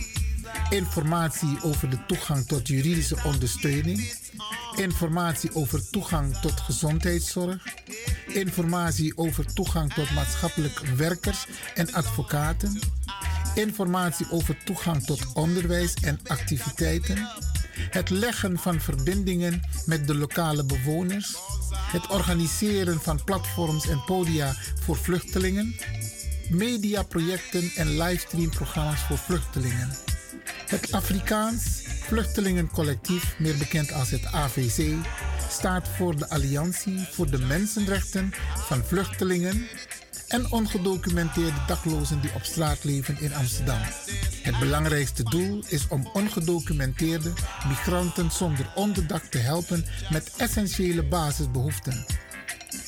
informatie 0.70 1.58
over 1.62 1.90
de 1.90 2.06
toegang 2.06 2.46
tot 2.46 2.68
juridische 2.68 3.16
ondersteuning, 3.24 4.12
informatie 4.76 5.54
over 5.54 5.90
toegang 5.90 6.36
tot 6.36 6.60
gezondheidszorg, 6.60 7.64
informatie 8.26 9.16
over 9.16 9.52
toegang 9.52 9.92
tot 9.92 10.10
maatschappelijk 10.14 10.78
werkers 10.96 11.46
en 11.74 11.92
advocaten, 11.92 12.78
informatie 13.54 14.30
over 14.30 14.56
toegang 14.64 15.04
tot 15.04 15.32
onderwijs 15.32 15.94
en 15.94 16.20
activiteiten, 16.26 17.28
het 17.76 18.10
leggen 18.10 18.58
van 18.58 18.80
verbindingen 18.80 19.62
met 19.86 20.06
de 20.06 20.14
lokale 20.14 20.64
bewoners, 20.64 21.36
het 21.92 22.06
organiseren 22.06 23.00
van 23.00 23.24
platforms 23.24 23.88
en 23.88 24.04
podia 24.04 24.54
voor 24.80 24.96
vluchtelingen, 24.96 25.74
mediaprojecten 26.50 27.70
en 27.76 27.96
livestreamprogramma's 27.96 29.00
voor 29.00 29.18
vluchtelingen. 29.18 29.90
Het 30.66 30.92
Afrikaans 30.92 31.84
Vluchtelingencollectief, 32.06 33.38
meer 33.38 33.56
bekend 33.56 33.92
als 33.92 34.10
het 34.10 34.24
AVC, 34.24 34.94
staat 35.50 35.88
voor 35.88 36.16
de 36.16 36.28
Alliantie 36.28 37.06
voor 37.10 37.30
de 37.30 37.38
Mensenrechten 37.38 38.32
van 38.54 38.84
Vluchtelingen 38.84 39.66
en 40.34 40.50
ongedocumenteerde 40.50 41.64
daklozen 41.66 42.20
die 42.20 42.34
op 42.34 42.44
straat 42.44 42.84
leven 42.84 43.20
in 43.20 43.34
Amsterdam. 43.34 43.78
Het 44.42 44.58
belangrijkste 44.58 45.22
doel 45.22 45.62
is 45.66 45.88
om 45.88 46.08
ongedocumenteerde 46.12 47.32
migranten 47.68 48.30
zonder 48.30 48.72
onderdak 48.74 49.24
te 49.24 49.38
helpen 49.38 49.84
met 50.10 50.32
essentiële 50.36 51.02
basisbehoeften. 51.02 52.04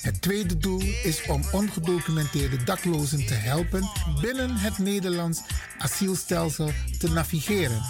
Het 0.00 0.22
tweede 0.22 0.58
doel 0.58 0.80
is 1.02 1.26
om 1.26 1.42
ongedocumenteerde 1.52 2.64
daklozen 2.64 3.26
te 3.26 3.34
helpen 3.34 3.90
binnen 4.20 4.56
het 4.56 4.78
Nederlands 4.78 5.40
asielstelsel 5.78 6.70
te 6.98 7.10
navigeren. 7.10 7.82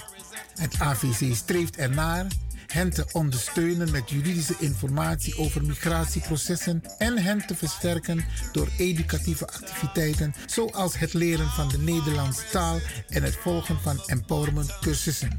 Het 0.54 0.78
AVC 0.78 1.34
streeft 1.34 1.76
ernaar 1.76 2.26
hen 2.66 2.90
te 2.90 3.06
ondersteunen 3.12 3.90
met 3.90 4.10
juridische 4.10 4.56
informatie 4.58 5.38
over 5.38 5.64
migratieprocessen 5.64 6.82
en 6.98 7.18
hen 7.18 7.46
te 7.46 7.54
versterken 7.54 8.24
door 8.52 8.68
educatieve 8.78 9.46
activiteiten 9.46 10.34
zoals 10.46 10.98
het 10.98 11.12
leren 11.12 11.48
van 11.48 11.68
de 11.68 11.78
Nederlandse 11.78 12.44
taal 12.50 12.78
en 13.08 13.22
het 13.22 13.36
volgen 13.36 13.80
van 13.80 14.02
empowerment 14.06 14.78
cursussen. 14.78 15.38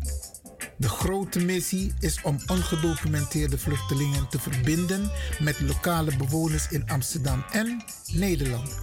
De 0.77 0.89
grote 0.89 1.39
missie 1.39 1.93
is 1.99 2.21
om 2.21 2.39
ongedocumenteerde 2.47 3.57
vluchtelingen 3.57 4.27
te 4.29 4.39
verbinden 4.39 5.11
met 5.39 5.59
lokale 5.59 6.15
bewoners 6.17 6.67
in 6.69 6.89
Amsterdam 6.89 7.43
en 7.51 7.83
Nederland. 8.13 8.75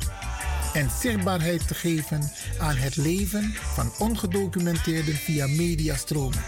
En 0.73 0.91
zichtbaarheid 1.01 1.69
te 1.69 1.75
geven 1.75 2.31
aan 2.59 2.77
het 2.77 2.97
leven 2.97 3.55
van 3.75 3.93
ongedocumenteerden 3.99 5.15
via 5.15 5.47
mediastromen. 5.47 6.43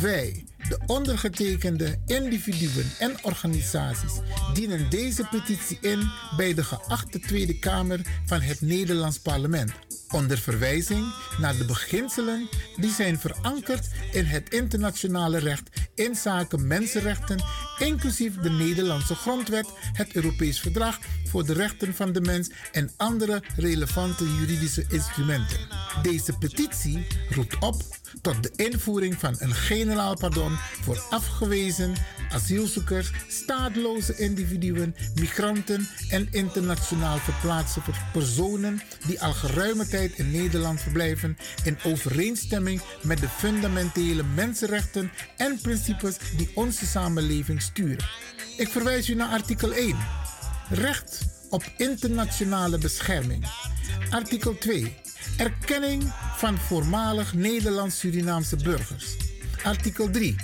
Wij, 0.00 0.44
de 0.68 0.78
ondergetekende 0.86 1.98
individuen 2.06 2.90
en 2.98 3.16
organisaties, 3.22 4.12
dienen 4.54 4.90
deze 4.90 5.26
petitie 5.30 5.78
in 5.80 6.10
bij 6.36 6.54
de 6.54 6.64
geachte 6.64 7.20
Tweede 7.20 7.58
Kamer 7.58 8.00
van 8.26 8.40
het 8.40 8.60
Nederlands 8.60 9.18
Parlement. 9.18 9.72
Onder 10.10 10.38
verwijzing 10.38 11.14
naar 11.38 11.56
de 11.56 11.64
beginselen 11.64 12.48
die 12.76 12.90
zijn 12.90 13.18
verankerd 13.18 13.88
in 14.12 14.24
het 14.24 14.48
internationale 14.48 15.38
recht 15.38 15.70
in 15.94 16.14
zaken 16.14 16.66
mensenrechten, 16.66 17.44
inclusief 17.78 18.34
de 18.34 18.50
Nederlandse 18.50 19.14
Grondwet, 19.14 19.66
het 19.92 20.12
Europees 20.12 20.60
Verdrag 20.60 20.98
voor 21.24 21.46
de 21.46 21.52
Rechten 21.52 21.94
van 21.94 22.12
de 22.12 22.20
Mens 22.20 22.50
en 22.72 22.90
andere 22.96 23.42
relevante 23.56 24.24
juridische 24.24 24.84
instrumenten. 24.88 25.58
Deze 26.02 26.32
petitie 26.38 27.06
roept 27.30 27.58
op 27.58 27.82
tot 28.20 28.42
de 28.42 28.52
invoering 28.56 29.14
van 29.18 29.36
een 29.38 29.54
generaal 29.54 30.16
pardon 30.16 30.56
voor 30.82 31.02
afgewezen 31.10 31.94
asielzoekers, 32.30 33.10
staatloze 33.28 34.16
individuen, 34.16 34.94
migranten 35.14 35.88
en 36.08 36.28
internationaal 36.30 37.18
verplaatste 37.18 37.80
personen 38.12 38.82
die 39.06 39.20
al 39.20 39.32
geruime 39.32 39.86
tijd 39.86 40.12
in 40.18 40.30
Nederland 40.30 40.80
verblijven 40.80 41.36
in 41.64 41.78
overeenstemming 41.84 42.80
met 43.02 43.18
de 43.18 43.28
fundamentele 43.28 44.22
mensenrechten 44.34 45.10
en 45.36 45.58
principes 45.62 46.16
die 46.36 46.50
onze 46.54 46.86
samenleving 46.86 47.62
sturen. 47.62 48.08
Ik 48.56 48.68
verwijs 48.68 49.08
u 49.08 49.14
naar 49.14 49.28
artikel 49.28 49.72
1. 49.72 49.96
Recht 50.70 51.20
op 51.50 51.64
internationale 51.76 52.78
bescherming. 52.78 53.46
Artikel 54.10 54.58
2. 54.58 54.96
Erkenning 55.36 56.12
van 56.36 56.58
voormalig 56.58 57.34
Nederlands-Surinaamse 57.34 58.56
burgers. 58.56 59.16
Artikel 59.62 60.10
3. 60.10 60.36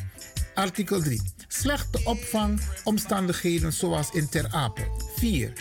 Artikel 0.55 1.03
3. 1.03 1.23
Slechte 1.49 2.01
opvangomstandigheden 2.05 3.73
zoals 3.73 4.11
in 4.11 4.29
Ter 4.29 4.47
Apel. 4.51 5.03
4. 5.17 5.53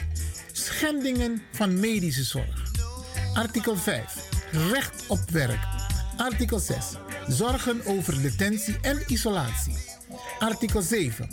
Schendingen 0.51 1.41
van 1.51 1.79
medische 1.79 2.23
zorg. 2.23 2.71
Artikel 3.33 3.77
5. 3.77 4.03
Recht 4.51 5.03
op 5.07 5.29
werk. 5.29 5.59
Artikel 6.17 6.59
6. 6.59 6.77
Zorgen 7.27 7.85
over 7.85 8.21
detentie 8.21 8.77
en 8.81 9.03
isolatie. 9.07 9.77
Artikel 10.39 10.81
7. 10.81 11.29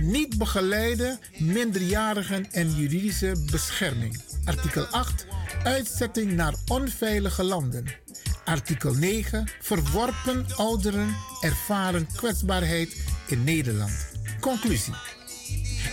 Niet 0.00 0.38
begeleide 0.38 1.18
minderjarigen 1.38 2.52
en 2.52 2.74
juridische 2.74 3.36
bescherming. 3.50 4.22
Artikel 4.44 4.84
8. 4.84 5.26
Uitzetting 5.62 6.32
naar 6.32 6.54
onveilige 6.68 7.42
landen. 7.42 7.84
Artikel 8.44 8.94
9. 8.94 9.48
Verworpen 9.60 10.46
ouderen 10.56 11.16
ervaren 11.40 12.06
kwetsbaarheid 12.16 13.04
in 13.26 13.44
Nederland. 13.44 14.06
Conclusie. 14.40 14.94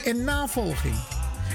In 0.03 0.23
navolging 0.23 0.95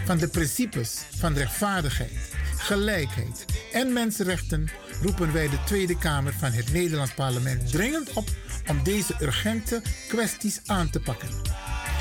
van 0.04 0.18
de 0.18 0.28
principes 0.28 0.98
van 1.16 1.34
rechtvaardigheid, 1.34 2.34
gelijkheid 2.56 3.44
en 3.72 3.92
mensenrechten 3.92 4.68
roepen 5.02 5.32
wij 5.32 5.48
de 5.48 5.58
Tweede 5.64 5.98
Kamer 5.98 6.32
van 6.32 6.52
het 6.52 6.72
Nederlands 6.72 7.14
Parlement 7.14 7.70
dringend 7.70 8.12
op 8.12 8.28
om 8.68 8.82
deze 8.82 9.14
urgente 9.20 9.82
kwesties 10.08 10.60
aan 10.66 10.90
te 10.90 11.00
pakken. 11.00 11.28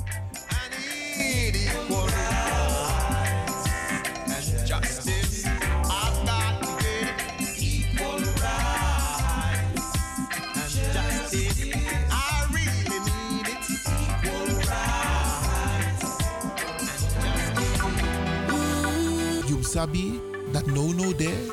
Sabi 19.79 20.19
that 20.51 20.67
no 20.67 20.91
no 20.91 21.13
there, 21.13 21.47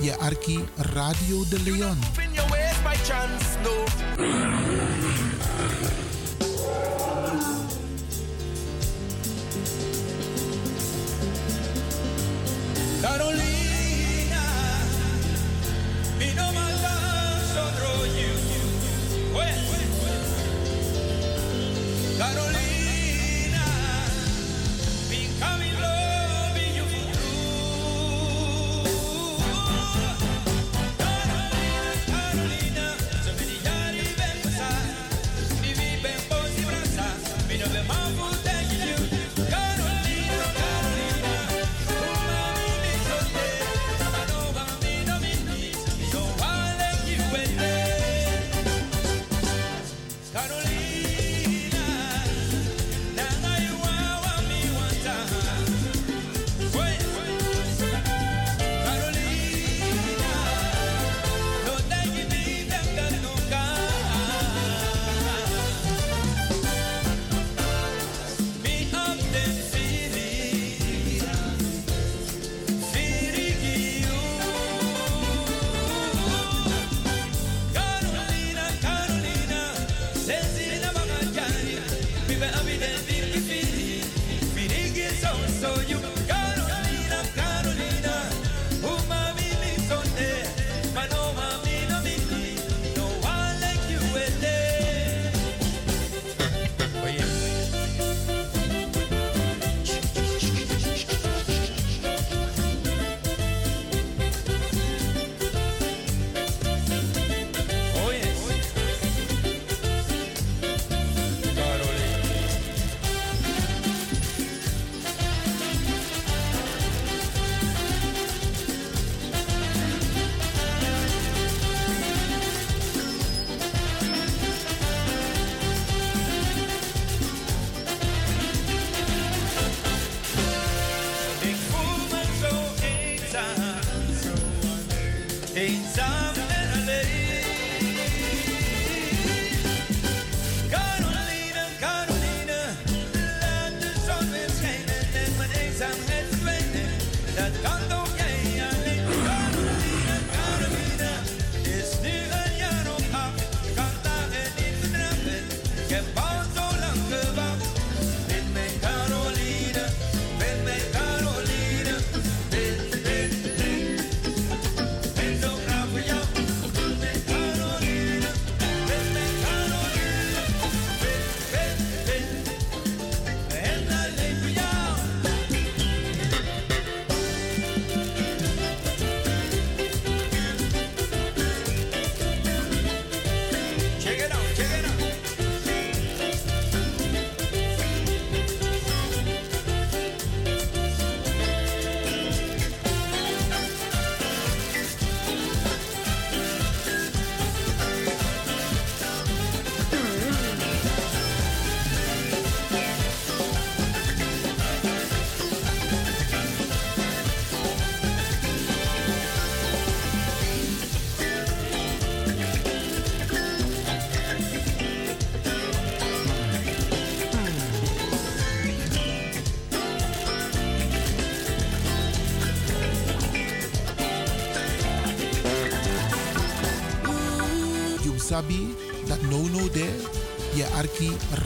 je 0.00 0.14
arki 0.20 0.62
Radio 0.94 1.42
de 1.50 1.58
Leon. 1.66 1.98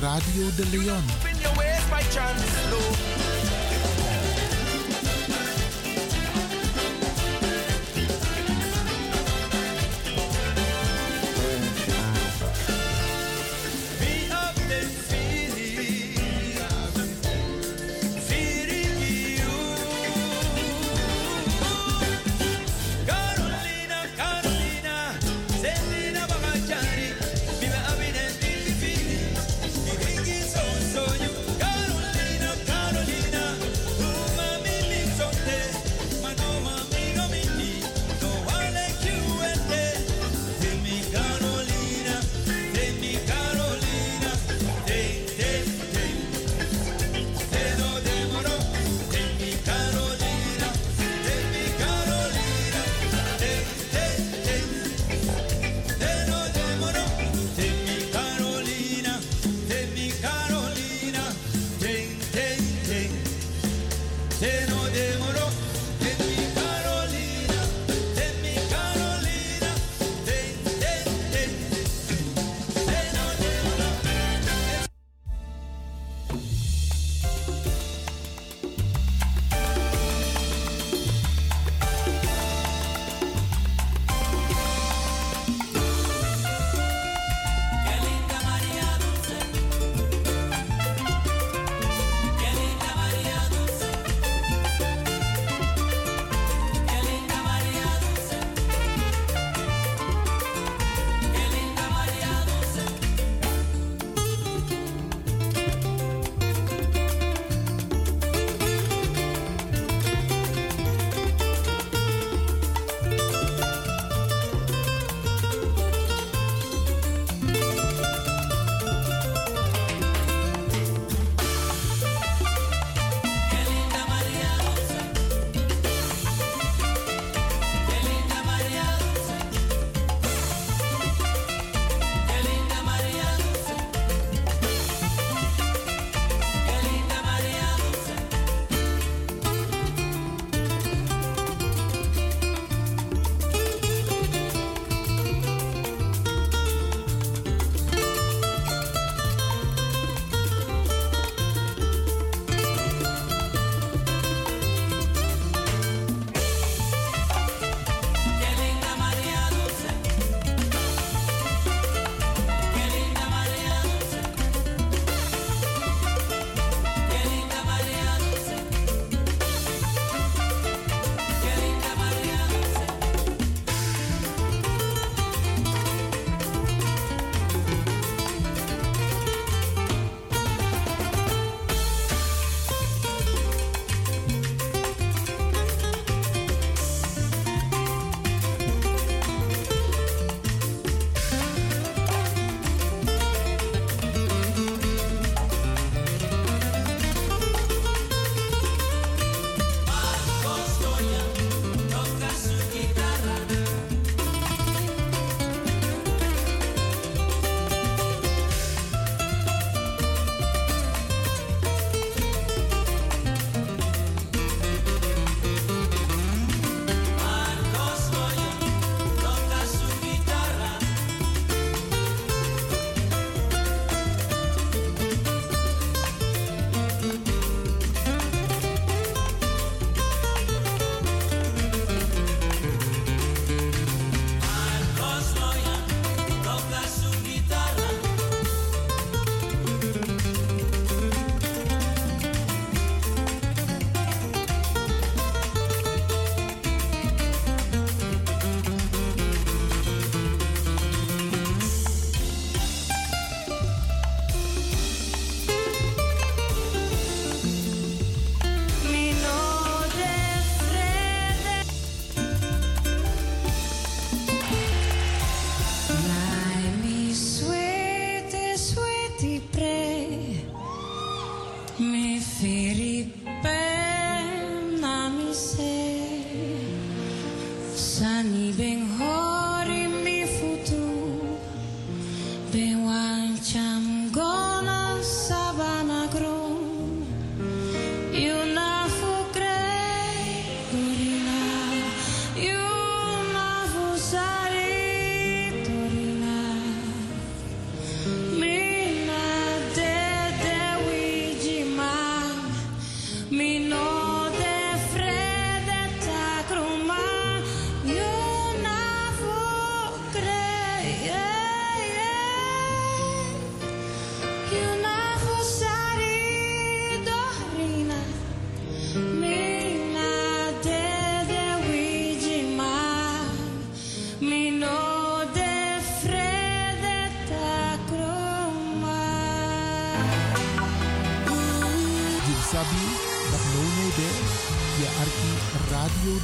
Radio 0.07 0.49
de 0.57 0.65
Leon. 0.67 1.03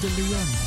De 0.03 0.09
Leon. 0.17 0.62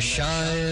shine. 0.00 0.65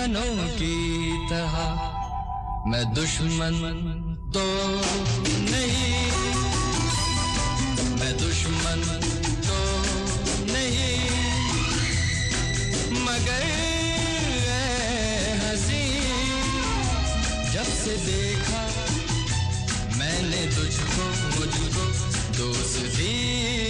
दुश्मनों 0.00 0.48
की 0.48 1.28
तरह 1.28 1.56
मैं 2.66 2.84
दुश्मन 2.94 3.56
तो 4.34 4.44
नहीं। 5.50 6.10
मैं 8.00 8.12
दुश्मन 8.18 8.80
तो 9.46 9.58
नहीं। 10.52 11.04
मगर 13.00 13.44
हँसी। 15.44 15.84
जब 17.52 17.68
से 17.84 17.96
देखा 18.06 18.62
मैंने 19.96 20.42
तुझको, 20.56 21.04
मुझको 21.40 21.84
दोस्ती 22.38 23.69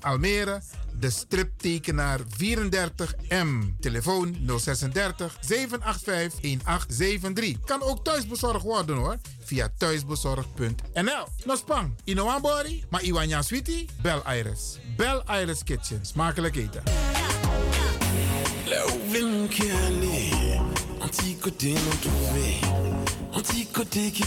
Almere 0.00 0.62
de 0.98 1.10
striptekenaar 1.10 2.20
34M. 2.20 3.78
Telefoon 3.80 4.36
036 4.46 5.36
785 5.40 6.40
1873. 6.40 7.60
Kan 7.64 7.82
ook 7.82 8.04
thuisbezorgd 8.04 8.62
worden 8.62 8.96
hoor. 8.96 9.16
Via 9.44 9.72
thuisbezorgd.nl. 9.78 11.26
Nospang, 11.44 11.94
Inoambori, 12.04 12.84
maar 12.90 13.02
Iwanya 13.02 13.42
Sweetie, 13.42 13.88
Bel 14.02 14.22
Iris. 14.36 14.78
Bel 14.96 15.22
Iris 15.40 15.62
Kitchen. 15.62 16.06
Smakelijk 16.06 16.56
eten. 16.56 16.82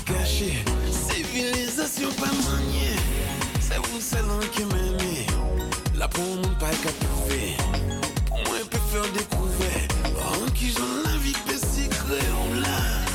Caché. 0.05 0.63
Civilisation 0.89 2.09
pas 2.13 2.31
maniée, 2.49 2.95
c'est 3.59 3.77
vous 3.77 3.99
seul 3.99 4.49
qui 4.53 4.63
m'aimez. 4.63 5.26
Là 5.97 6.07
pour 6.07 6.23
mon 6.23 6.55
pas 6.59 6.69
qu'à 6.69 6.91
trouver, 7.05 7.55
pour 8.27 8.37
moi 8.37 8.57
peut 8.69 8.77
faire 8.91 9.11
découvrir. 9.13 9.87
En 10.31 10.51
qui 10.51 10.69
j'en 10.69 11.01
la 11.03 11.17
vie 11.17 11.33
peut 11.45 11.57
secret, 11.57 12.25
on 12.39 12.53
l'a. 12.61 13.07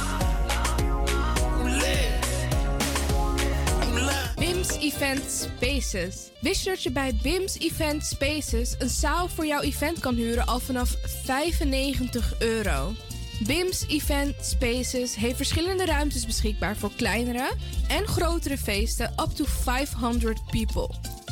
BIMS 4.36 4.78
Event 4.80 5.22
Spaces. 5.28 6.30
Wist 6.40 6.64
je 6.64 6.70
dat 6.70 6.82
je 6.82 6.90
bij 6.90 7.14
BIMS 7.22 7.58
Event 7.58 8.06
Spaces 8.06 8.74
een 8.78 8.88
zaal 8.88 9.28
voor 9.28 9.46
jouw 9.46 9.60
event 9.60 9.98
kan 10.00 10.14
huren 10.14 10.46
al 10.46 10.60
vanaf 10.60 10.96
95 11.24 12.34
euro? 12.38 12.92
BIMS 13.46 13.84
Event 13.88 14.34
Spaces 14.40 15.14
heeft 15.14 15.36
verschillende 15.36 15.84
ruimtes 15.84 16.26
beschikbaar 16.26 16.76
voor 16.76 16.90
kleinere 16.96 17.52
en 17.88 18.06
grotere 18.06 18.58
feesten 18.58 19.12
up 19.20 19.30
to 19.34 19.44
500 19.44 20.40
people. 20.50 21.20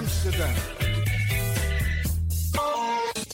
Amsterdam. 0.00 0.54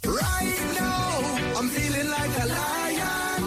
Right 0.02 0.58
now, 0.74 1.58
I'm 1.58 1.68
feeling 1.68 2.08
like 2.10 2.34
a 2.42 2.46
lion. 2.58 3.42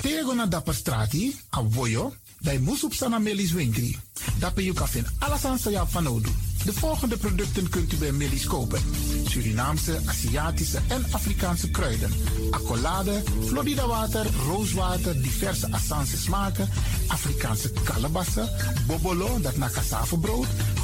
Tego 0.00 0.34
na 0.34 0.46
dapper 0.46 0.74
strati, 0.74 1.34
a 1.50 1.62
voyo, 1.62 2.14
dai 2.38 2.58
musup 2.58 2.94
sana 2.94 3.18
melis 3.18 3.52
winkri. 3.52 3.98
Dapper 4.38 4.62
you 4.62 4.74
alles 5.18 5.44
aan 5.44 5.58
sa 5.58 5.86
van 5.86 6.02
nodu. 6.02 6.30
De 6.66 6.72
volgende 6.72 7.16
producten 7.16 7.68
kunt 7.68 7.92
u 7.92 7.96
bij 7.96 8.12
Millie's 8.12 8.46
kopen. 8.46 8.80
Surinaamse, 9.28 10.00
Aziatische 10.06 10.78
en 10.88 11.04
Afrikaanse 11.10 11.70
kruiden. 11.70 12.10
Accolade, 12.50 13.22
Florida 13.44 13.86
water, 13.86 14.26
rooswater, 14.46 15.22
diverse 15.22 15.72
Assange 15.72 16.16
smaken. 16.16 16.68
Afrikaanse 17.06 17.70
kalebassen, 17.84 18.48
bobolo, 18.86 19.40
dat 19.40 19.56
na 19.56 19.68
cassavebrood. 19.68 20.46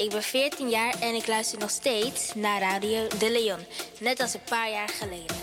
Ik 0.00 0.10
ben 0.10 0.22
14 0.22 0.68
jaar 0.68 0.94
en 1.00 1.14
ik 1.14 1.26
luister 1.26 1.58
nog 1.58 1.70
steeds 1.70 2.34
naar 2.34 2.60
Radio 2.60 3.06
De 3.18 3.30
Leon. 3.30 3.58
Net 3.98 4.20
als 4.20 4.34
een 4.34 4.40
paar 4.48 4.70
jaar 4.70 4.88
geleden. 4.88 5.36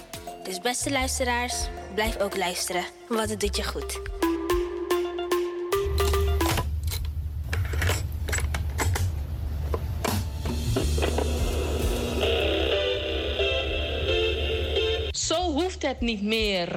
Dus 0.44 0.60
beste 0.60 0.92
luisteraars, 0.92 1.54
blijf 1.94 2.20
ook 2.20 2.38
luisteren, 2.38 2.84
want 3.10 3.30
het 3.30 3.40
doet 3.40 3.56
je 3.56 3.64
goed. 3.64 4.00
Zo 15.12 15.52
hoeft 15.52 15.82
het 15.82 16.02
niet 16.02 16.22
meer. 16.22 16.70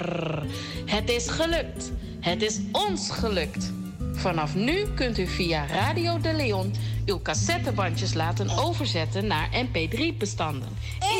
Het 0.86 1.10
is 1.10 1.28
gelukt. 1.28 1.92
Het 2.20 2.42
is 2.42 2.58
ons 2.72 3.10
gelukt. 3.10 3.72
Vanaf 4.12 4.54
nu 4.54 4.94
kunt 4.94 5.18
u 5.18 5.26
via 5.26 5.66
Radio 5.66 6.20
de 6.20 6.32
Leon 6.32 6.72
uw 7.06 7.22
cassettebandjes 7.22 8.14
laten 8.14 8.58
overzetten 8.58 9.26
naar 9.26 9.48
mp3-bestanden. 9.52 10.68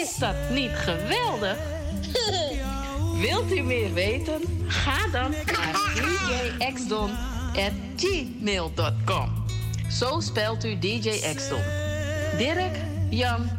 Is 0.01 0.17
dat 0.17 0.37
niet 0.51 0.73
geweldig? 0.75 1.57
Wilt 3.21 3.53
u 3.53 3.63
meer 3.63 3.93
weten? 3.93 4.41
Ga 4.67 5.09
dan 5.13 5.31
naar 5.31 5.75
djxdon.gmail.com. 6.59 9.41
Zo 9.91 10.21
spelt 10.21 10.65
u 10.65 10.79
DJ 10.79 11.35
Xdon. 11.35 11.63
Dirk, 12.37 12.77
Jan, 13.11 13.51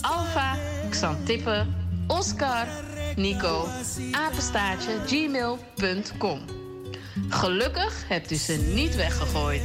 Alfa, 0.00 0.56
Xantippe, 0.90 1.66
Oscar, 2.06 2.66
Nico, 3.16 3.66
apenstaartje, 4.12 4.90
gmail.com. 5.06 6.40
Gelukkig 7.28 8.04
hebt 8.08 8.30
u 8.30 8.36
ze 8.36 8.52
niet 8.74 8.96
weggegooid. 8.96 9.62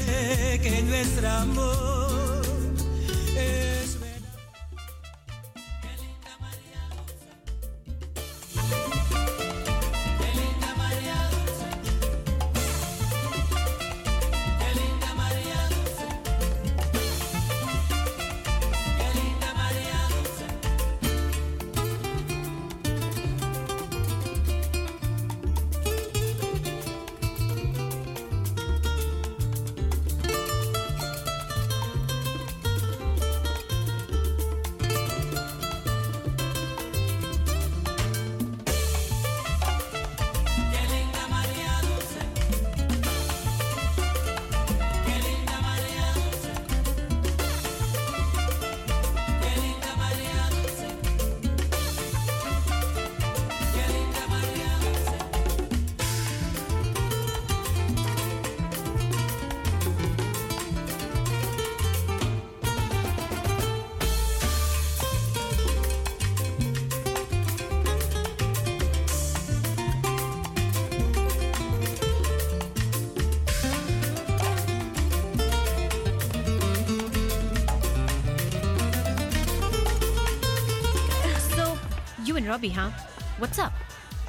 Robbie, 82.53 82.69
huh? 82.69 82.91
What's 83.39 83.57
up? 83.57 83.73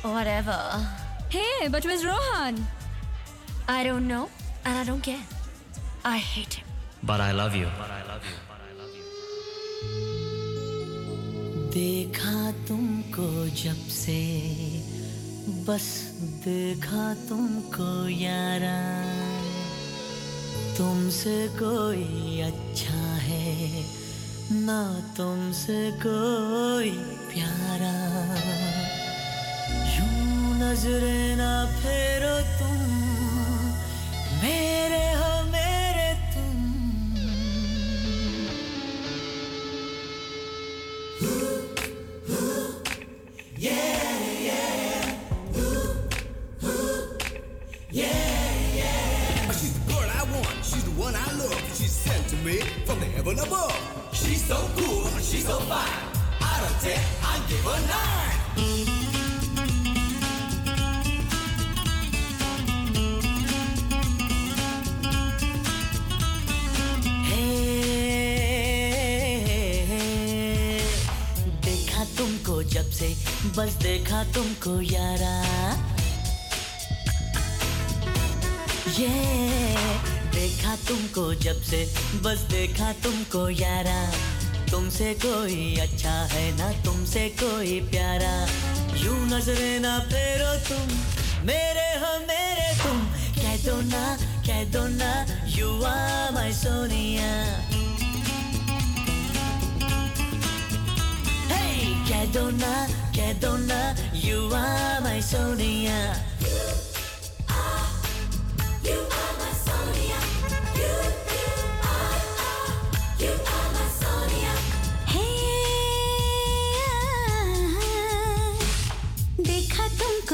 Whatever. 0.00 0.56
Hey, 1.28 1.68
but 1.68 1.84
where's 1.84 2.06
Rohan? 2.06 2.56
I 3.68 3.84
don't 3.84 4.08
know, 4.08 4.30
and 4.64 4.78
I 4.78 4.84
don't 4.84 5.02
care. 5.02 5.26
I 6.06 6.16
hate 6.16 6.54
him. 6.54 6.66
But 7.02 7.20
I 7.20 7.32
love 7.32 7.54
you. 7.54 7.68
देखा 11.74 12.40
तुमको 12.68 13.28
जब 13.62 13.80
से 13.92 14.20
बस 15.68 15.86
देखा 16.46 17.04
तुमको 17.28 17.90
यारा 18.08 18.78
तुमसे 20.78 21.36
कोई 21.60 22.40
अच्छा 22.48 23.02
है 23.28 23.84
ना 24.64 24.80
तुमसे 25.16 25.80
कोई 26.06 26.96
प्यारा 27.33 27.93
यूं 29.95 30.55
नजरे 30.61 31.21
ना 31.41 31.51
फेरो 31.79 32.35
तुम 32.59 32.79
मेरे 34.43 35.05
हो 35.21 35.31
मेरे 35.55 36.09
तुम 36.33 36.57
She's 49.59 49.73
the 49.73 49.91
girl 49.91 50.09
I 50.09 50.23
want, 50.31 50.47
she's 50.63 50.83
the 50.85 50.91
one 50.91 51.15
I 51.15 51.31
love. 51.33 51.59
She's 51.77 51.91
sent 51.91 52.27
to 52.29 52.35
me 52.37 52.59
from 52.85 52.99
the 52.99 53.05
heaven 53.05 53.37
above. 53.39 53.75
She's 54.13 54.43
so 54.45 54.55
cool, 54.77 55.03
she's 55.19 55.45
so 55.45 55.57
fine. 55.59 55.99
Out 56.41 56.63
of 56.63 56.81
ten, 56.81 56.99
तुमको 72.18 72.62
जब 72.62 72.90
से, 72.90 73.08
बस 73.56 73.72
देखा 73.72 74.24
तुमको 74.24 74.80
यारा। 74.80 75.42
ये, 78.98 79.08
देखा 80.34 80.76
तुमको 80.76 81.34
जब 81.34 81.62
से, 81.62 81.94
बस 82.22 82.38
देखा 82.38 82.92
तुमको 82.92 83.50
यारा। 83.50 84.33
तुमसे 84.74 85.12
कोई 85.14 85.76
अच्छा 85.80 86.12
है 86.30 86.44
ना 86.58 86.68
तुमसे 86.84 87.28
कोई 87.40 87.78
प्यारा। 87.90 88.32
यूँ 89.02 89.18
नजरे 89.28 89.78
ना 89.78 89.92
फेरो 90.10 90.52
तुम 90.68 90.88
मेरे 91.46 91.86
हो 92.02 92.10
मेरे 92.26 92.66
तुम। 92.82 92.98
कह 93.36 93.54
दो 93.66 93.76
ना 93.90 94.02
कह 94.46 94.64
दो 94.74 94.82
ना 94.96 95.12
you 95.54 95.68
are 95.84 96.34
my 96.34 96.52
Sonia. 96.52 97.30
Hey, 101.52 101.78
कह 102.10 102.24
दो 102.34 102.44
ना 102.58 102.74
कह 103.14 103.32
दो 103.46 103.56
ना 103.70 103.80
यू 104.26 104.40
आर 104.54 105.02
माय 105.04 105.22
सोनिया। 105.30 105.98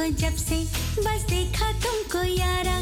जब 0.09 0.37
से 0.37 0.65
बस 1.03 1.27
देखा 1.31 1.73
तुमको 1.73 2.25
यारा। 2.25 2.81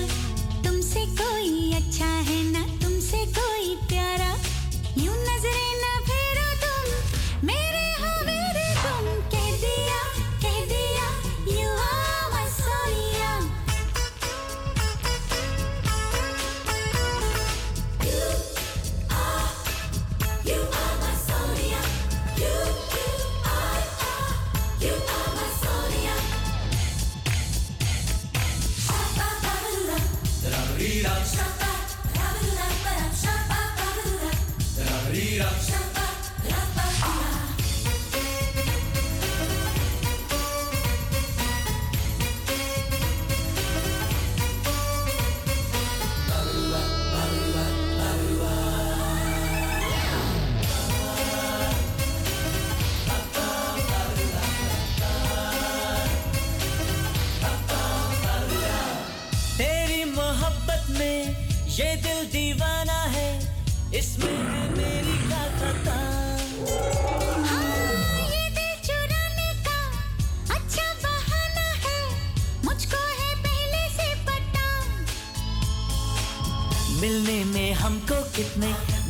कितने 78.38 78.66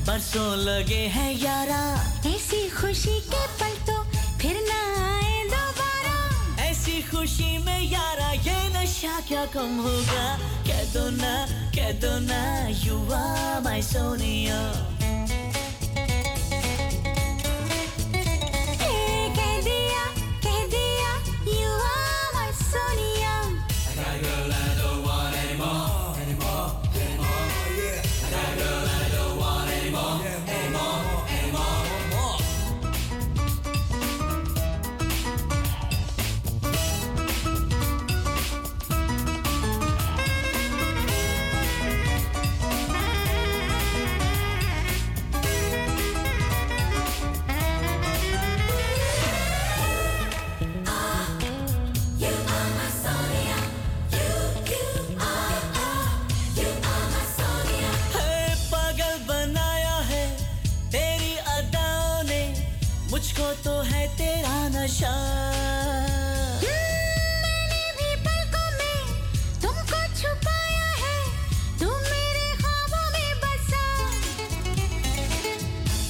बरसों 0.07 0.57
लगे 0.57 1.07
हैं 1.07 1.33
यारा। 1.39 1.81
ऐसी 2.31 2.71
खुशी 2.71 3.21
के 3.21 3.47
पल 3.61 3.75
तो 3.85 3.97
फिर 4.39 4.57
ना 4.69 4.79
आए 5.09 5.45
दोबारा। 5.45 6.63
ऐसी 6.65 7.03
खुशी 7.03 7.59
में 7.59 7.83
यारा 7.83 8.31
ये 8.33 8.57
नशा 8.69 9.21
क्या 9.29 9.45
कम 9.47 9.77
होगा? 9.77 10.39
कह 10.39 10.85
दो 10.85 11.11
ना 11.11 11.35
कह 11.77 11.93
दो 11.93 12.19
ना 12.19 12.69
युवा 12.69 13.25
माई 13.61 13.61
माय 13.65 13.83
सोनिया। 13.83 14.61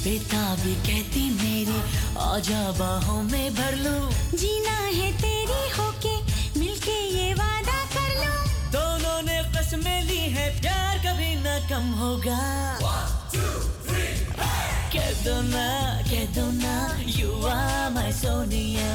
बेटा 0.05 0.55
भी 0.55 0.75
कहती 0.75 1.23
मेरी 1.31 1.81
आजा 2.19 2.61
बाहों 2.73 3.23
में 3.23 3.55
भर 3.55 3.75
लूँ। 3.77 4.11
जीना 4.35 4.77
है 4.77 5.13
तेरी 5.13 5.61
होके 5.79 6.15
मिलके 6.59 6.97
ये 7.17 7.35
वादा 7.35 7.85
कर 7.95 8.15
लो। 8.17 8.33
दोनों 8.73 9.23
ने 9.23 9.39
कसमें 9.57 10.03
ली 10.05 10.19
है 10.19 10.49
प्यार 10.61 10.99
कभी 10.99 11.35
न 11.37 11.59
कम 11.71 11.93
होगा। 12.01 12.41
सोनिया 18.19 18.93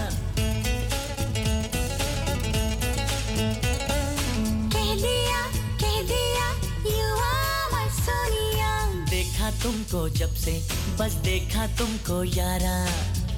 कह 4.73 4.89
दिया 5.01 5.41
कह 5.81 5.95
दिया 6.09 6.47
you 6.85 7.09
are 7.25 7.65
my 7.73 7.87
Sonia. 7.97 8.71
देखा 9.09 9.51
तुमको 9.63 10.01
जब 10.19 10.33
से 10.43 10.53
बस 10.99 11.13
देखा 11.29 11.67
तुमको 11.79 12.23
यारा। 12.23 12.77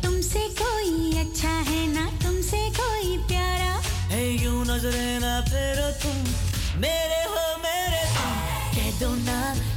तुमसे 0.03 0.47
कोई 0.61 0.93
अच्छा 1.19 1.53
है 1.69 1.81
ना 1.93 2.05
तुमसे 2.23 2.61
कोई 2.79 3.17
प्यारा। 3.27 3.73
है 4.15 4.23
यूँ 4.43 4.65
नजरे 4.65 5.07
ना 5.19 5.33
फेरो 5.51 5.89
तुम 6.03 6.17
मेरे 6.81 7.21
हो 7.33 7.45
मेरे 7.63 8.03
तुम। 8.17 8.33
कह 8.75 8.91
दो 8.99 9.15
ना 9.29 9.39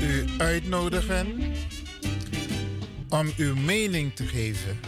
u 0.00 0.24
uitnodigen 0.38 1.54
om 3.08 3.32
uw 3.36 3.56
mening 3.56 4.14
te 4.14 4.26
geven. 4.26 4.78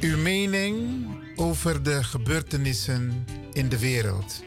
Uw 0.00 0.18
mening 0.18 1.06
over 1.36 1.82
de 1.82 2.04
gebeurtenissen 2.04 3.24
in 3.52 3.68
de 3.68 3.78
wereld. 3.78 4.44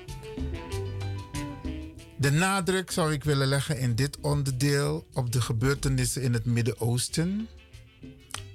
De 2.17 2.31
nadruk 2.31 2.91
zou 2.91 3.13
ik 3.13 3.23
willen 3.23 3.47
leggen 3.47 3.80
in 3.80 3.95
dit 3.95 4.19
onderdeel 4.19 5.07
op 5.13 5.31
de 5.31 5.41
gebeurtenissen 5.41 6.21
in 6.21 6.34
het 6.34 6.45
Midden-Oosten, 6.45 7.47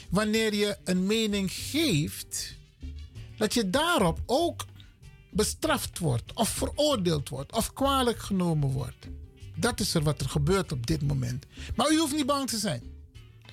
wanneer 0.10 0.54
je 0.54 0.78
een 0.84 1.06
mening 1.06 1.52
geeft, 1.52 2.56
dat 3.38 3.54
je 3.54 3.70
daarop 3.70 4.20
ook 4.26 4.66
bestraft 5.30 6.00
wordt, 6.00 6.34
of 6.34 6.50
veroordeeld 6.50 7.30
wordt, 7.30 7.52
of 7.52 7.74
kwalijk 7.74 8.20
genomen 8.20 8.70
wordt. 8.70 9.08
Dat 9.56 9.80
is 9.80 9.94
er 9.94 10.04
wat 10.04 10.22
er 10.22 10.30
gebeurt 10.30 10.72
op 10.72 10.88
dit 10.88 11.02
moment. 11.02 11.46
Maar 11.76 11.92
u 11.92 11.98
hoeft 11.98 12.16
niet 12.16 12.26
bang 12.26 12.50
te 12.50 12.58
zijn. 12.58 12.84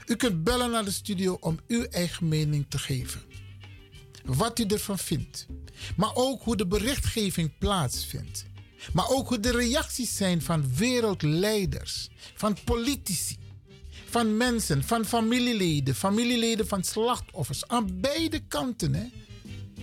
U 0.07 0.17
kunt 0.17 0.45
bellen 0.45 0.71
naar 0.71 0.85
de 0.85 0.91
studio 0.91 1.37
om 1.41 1.59
uw 1.67 1.85
eigen 1.85 2.29
mening 2.29 2.67
te 2.69 2.79
geven. 2.79 3.36
Wat 4.27 4.59
u 4.59 4.65
ervan 4.65 4.99
vindt. 4.99 5.47
Maar 5.97 6.11
ook 6.15 6.43
hoe 6.43 6.57
de 6.57 6.67
berichtgeving 6.67 7.59
plaatsvindt. 7.59 8.45
Maar 8.93 9.09
ook 9.09 9.29
hoe 9.29 9.41
de 9.41 9.51
reacties 9.51 10.17
zijn 10.17 10.43
van 10.43 10.75
wereldleiders, 10.75 12.09
van 12.35 12.57
politici, 12.65 13.37
van 14.05 14.37
mensen, 14.37 14.85
van 14.85 15.05
familieleden, 15.05 15.95
familieleden 15.95 16.69
van 16.69 16.85
slachtoffers. 16.85 17.69
Aan 17.69 18.01
beide 18.01 18.41
kanten. 18.49 18.95
Hè? 18.95 19.07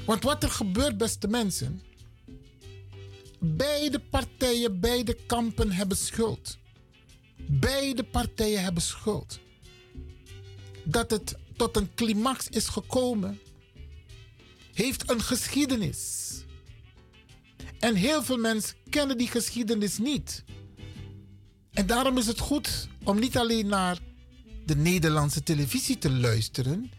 Want 0.05 0.23
wat 0.23 0.43
er 0.43 0.49
gebeurt, 0.49 0.97
beste 0.97 1.27
mensen. 1.27 1.81
Beide 3.39 3.99
partijen, 3.99 4.79
beide 4.79 5.17
kampen 5.25 5.71
hebben 5.71 5.97
schuld. 5.97 6.57
Beide 7.37 8.03
partijen 8.03 8.63
hebben 8.63 8.83
schuld. 8.83 9.39
Dat 10.83 11.11
het 11.11 11.35
tot 11.55 11.77
een 11.77 11.93
climax 11.95 12.49
is 12.49 12.67
gekomen, 12.67 13.39
heeft 14.73 15.09
een 15.09 15.21
geschiedenis. 15.21 16.21
En 17.79 17.95
heel 17.95 18.23
veel 18.23 18.37
mensen 18.37 18.75
kennen 18.89 19.17
die 19.17 19.27
geschiedenis 19.27 19.97
niet. 19.97 20.43
En 21.71 21.85
daarom 21.85 22.17
is 22.17 22.27
het 22.27 22.39
goed 22.39 22.87
om 23.03 23.19
niet 23.19 23.37
alleen 23.37 23.67
naar 23.67 23.99
de 24.65 24.75
Nederlandse 24.75 25.43
televisie 25.43 25.97
te 25.97 26.11
luisteren, 26.11 26.91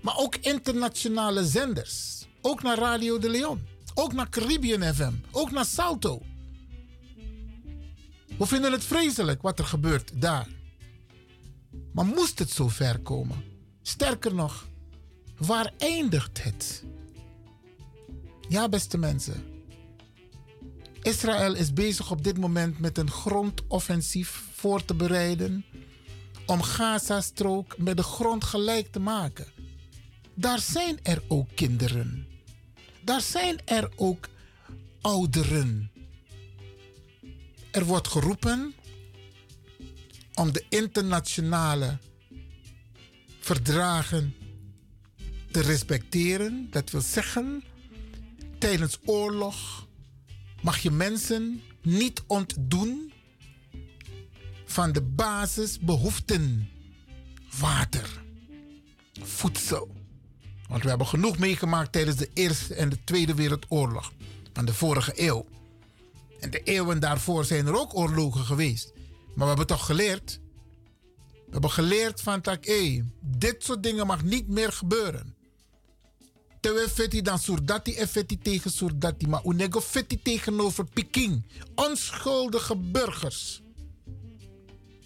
maar 0.00 0.16
ook 0.16 0.36
internationale 0.36 1.46
zenders. 1.46 2.26
Ook 2.40 2.62
naar 2.62 2.78
Radio 2.78 3.18
de 3.18 3.28
Leon. 3.28 3.66
Ook 3.94 4.12
naar 4.12 4.28
Caribbean 4.28 4.94
FM. 4.94 5.12
Ook 5.30 5.50
naar 5.50 5.64
Salto. 5.64 6.22
We 8.38 8.46
vinden 8.46 8.72
het 8.72 8.84
vreselijk 8.84 9.42
wat 9.42 9.58
er 9.58 9.64
gebeurt 9.64 10.20
daar. 10.20 10.48
Maar 11.92 12.06
moest 12.06 12.38
het 12.38 12.50
zo 12.50 12.68
ver 12.68 12.98
komen? 12.98 13.44
Sterker 13.82 14.34
nog, 14.34 14.68
waar 15.38 15.72
eindigt 15.78 16.42
het? 16.42 16.84
Ja, 18.50 18.68
beste 18.68 18.98
mensen. 18.98 19.44
Israël 21.02 21.54
is 21.54 21.72
bezig 21.72 22.10
op 22.10 22.24
dit 22.24 22.38
moment 22.38 22.78
met 22.78 22.98
een 22.98 23.10
grondoffensief 23.10 24.42
voor 24.52 24.84
te 24.84 24.94
bereiden 24.94 25.64
om 26.46 26.62
Gaza-strook 26.62 27.78
met 27.78 27.96
de 27.96 28.02
grond 28.02 28.44
gelijk 28.44 28.92
te 28.92 29.00
maken. 29.00 29.46
Daar 30.34 30.58
zijn 30.58 30.98
er 31.02 31.22
ook 31.28 31.48
kinderen. 31.54 32.26
Daar 33.04 33.20
zijn 33.20 33.58
er 33.64 33.90
ook 33.96 34.28
ouderen. 35.00 35.90
Er 37.70 37.84
wordt 37.84 38.08
geroepen 38.08 38.74
om 40.34 40.52
de 40.52 40.64
internationale 40.68 41.98
verdragen 43.40 44.34
te 45.50 45.60
respecteren. 45.60 46.68
Dat 46.70 46.90
wil 46.90 47.00
zeggen, 47.00 47.64
tijdens 48.60 48.98
oorlog 49.04 49.86
mag 50.62 50.78
je 50.78 50.90
mensen 50.90 51.62
niet 51.82 52.22
ontdoen 52.26 53.12
van 54.64 54.92
de 54.92 55.02
basisbehoeften. 55.02 56.68
Water, 57.58 58.22
voedsel. 59.22 59.94
Want 60.68 60.82
we 60.82 60.88
hebben 60.88 61.06
genoeg 61.06 61.38
meegemaakt 61.38 61.92
tijdens 61.92 62.16
de 62.16 62.30
Eerste 62.34 62.74
en 62.74 62.88
de 62.88 63.04
Tweede 63.04 63.34
Wereldoorlog 63.34 64.12
van 64.52 64.64
de 64.64 64.74
vorige 64.74 65.12
eeuw. 65.14 65.46
En 66.40 66.50
de 66.50 66.62
eeuwen 66.62 67.00
daarvoor 67.00 67.44
zijn 67.44 67.66
er 67.66 67.78
ook 67.78 67.96
oorlogen 67.96 68.44
geweest. 68.44 68.92
Maar 69.26 69.34
we 69.36 69.46
hebben 69.46 69.66
toch 69.66 69.86
geleerd? 69.86 70.40
We 71.32 71.50
hebben 71.50 71.70
geleerd 71.70 72.20
van 72.20 72.40
tak, 72.40 72.64
dit 73.20 73.56
soort 73.58 73.82
dingen 73.82 74.06
mag 74.06 74.24
niet 74.24 74.48
meer 74.48 74.72
gebeuren. 74.72 75.34
Terwijl 76.60 76.88
fetti 76.88 77.22
dan 77.22 77.38
soerdati 77.38 77.94
en 77.94 78.08
fetti 78.08 78.38
tegen 78.38 78.70
soerdati. 78.70 79.26
Maar 79.26 79.44
unego 79.44 79.80
fetti 79.80 80.22
tegenover 80.22 80.84
Peking. 80.84 81.44
Onschuldige 81.74 82.76
burgers. 82.76 83.62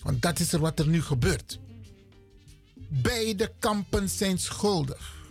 Want 0.02 0.22
dat 0.22 0.38
is 0.38 0.52
er 0.52 0.60
wat 0.60 0.78
er 0.78 0.88
nu 0.88 1.02
gebeurt. 1.02 1.58
Beide 2.88 3.52
kampen 3.58 4.08
zijn 4.08 4.38
schuldig. 4.38 5.22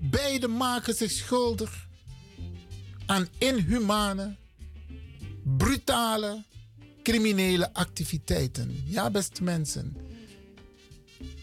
Beide 0.00 0.48
maken 0.48 0.94
zich 0.94 1.10
schuldig 1.10 1.88
aan 3.06 3.28
inhumane, 3.38 4.36
brutale, 5.42 6.44
criminele 7.02 7.74
activiteiten. 7.74 8.82
Ja, 8.84 9.10
beste 9.10 9.42
mensen. 9.42 9.96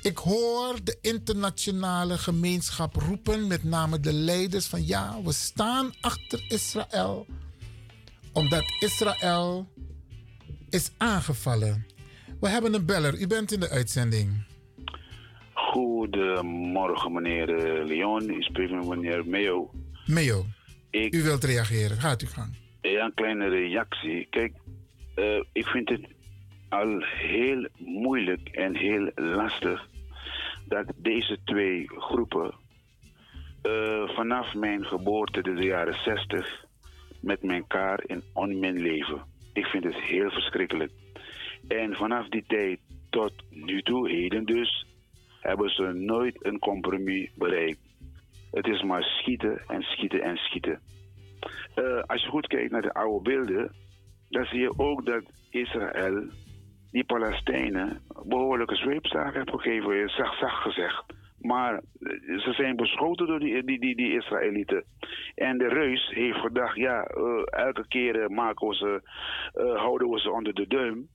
Ik 0.06 0.18
hoor 0.18 0.76
de 0.84 0.98
internationale 1.02 2.18
gemeenschap 2.18 2.95
roepen, 2.95 3.48
met 3.48 3.64
name 3.64 3.99
de 3.99 4.14
leiders, 4.14 4.68
van 4.68 4.86
ja, 4.88 5.22
we 5.23 5.32
staan 5.32 5.94
achter 6.02 6.45
Israël, 6.48 7.26
omdat 8.34 8.64
Israël 8.80 9.68
is 10.69 10.91
aangevallen. 10.98 11.86
We 12.40 12.49
hebben 12.49 12.73
een 12.73 12.86
beller, 12.86 13.19
u 13.19 13.27
bent 13.27 13.52
in 13.52 13.60
de 13.60 13.69
uitzending. 13.69 14.44
Goedemorgen, 15.53 17.14
meneer 17.14 17.56
eh, 17.56 17.86
Leon. 17.86 18.30
Ik 18.30 18.44
spreek 18.44 18.72
met 18.72 18.88
meneer 18.88 19.27
Meo. 19.27 19.72
Meo, 20.06 20.45
Ik, 20.90 21.14
u 21.15 21.23
wilt 21.23 21.44
reageren, 21.44 21.98
gaat 21.98 22.22
u 22.22 22.27
gang. 22.27 22.56
ja, 22.82 23.06
een 23.06 23.14
kleine 23.14 23.48
reactie. 23.48 24.27
Kijk, 24.30 24.53
eh, 25.15 25.44
ik 25.52 25.65
vind 25.65 25.90
het 25.90 26.02
al 26.69 26.99
heel 27.02 27.68
moeilijk 27.77 28.49
en 28.49 28.76
heel 28.76 29.11
lastig 29.15 29.94
dat 30.68 30.86
deze 30.96 31.38
twee 31.44 31.88
groepen 31.88 32.54
eh, 33.62 34.08
vanaf 34.08 34.54
mijn 34.54 34.86
geboorte 34.86 35.42
in 35.42 35.56
de 35.56 35.64
jaren 35.64 35.94
60 36.04 36.66
met 37.22 37.40
elkaar 37.42 38.04
in 38.06 38.24
onmin 38.34 38.82
leven. 38.82 39.24
Ik 39.54 39.66
vind 39.66 39.84
het 39.84 39.96
heel 39.96 40.30
verschrikkelijk. 40.30 40.92
En 41.68 41.96
vanaf 41.96 42.28
die 42.30 42.44
tijd 42.48 42.80
tot 43.10 43.34
nu 43.50 43.82
toe, 43.82 44.10
heden 44.10 44.46
dus, 44.46 44.88
hebben 45.40 45.70
ze 45.70 45.84
nooit 45.84 46.46
een 46.46 46.60
compromis 46.60 47.30
bereikt. 47.36 47.80
Het 48.52 48.68
is 48.68 48.84
maar 48.84 49.04
schieten 49.04 49.62
en 49.68 49.82
schieten 49.82 50.22
en 50.22 50.38
schieten. 50.38 50.80
Eh, 51.76 52.02
als 52.06 52.22
je 52.22 52.30
goed 52.30 52.48
kijkt 52.48 52.72
naar 52.72 52.82
de 52.82 52.94
oude 52.94 53.30
beelden, 53.30 53.72
dan 54.30 54.46
zie 54.46 54.60
je 54.60 54.80
ook 54.80 55.06
dat 55.06 55.24
Israël 55.50 56.24
die 56.96 57.04
Palestijnen 57.04 58.02
behoorlijke 58.24 58.76
zweepslagen 58.76 59.34
heeft 59.34 59.50
gegeven, 59.50 60.10
zacht, 60.10 60.40
zacht 60.40 60.62
gezegd. 60.62 61.04
Maar 61.40 61.74
eh, 61.74 62.40
ze 62.40 62.54
zijn 62.54 62.76
beschoten 62.76 63.28
door 63.28 63.40
die, 63.40 63.64
die, 63.64 63.96
die, 63.96 64.14
Israëlieten. 64.14 64.84
En 65.36 65.58
de 65.58 65.68
reus 65.68 66.10
heeft 66.10 66.38
gedacht, 66.38 66.76
ja, 66.76 67.04
eh, 67.04 67.66
elke 67.66 67.88
keer 67.88 68.22
eh, 68.22 68.70
ze, 68.70 69.02
eh, 69.54 69.76
houden 69.76 70.10
we 70.10 70.20
ze 70.20 70.32
onder 70.32 70.54
de 70.54 70.68
duim. 70.68 71.08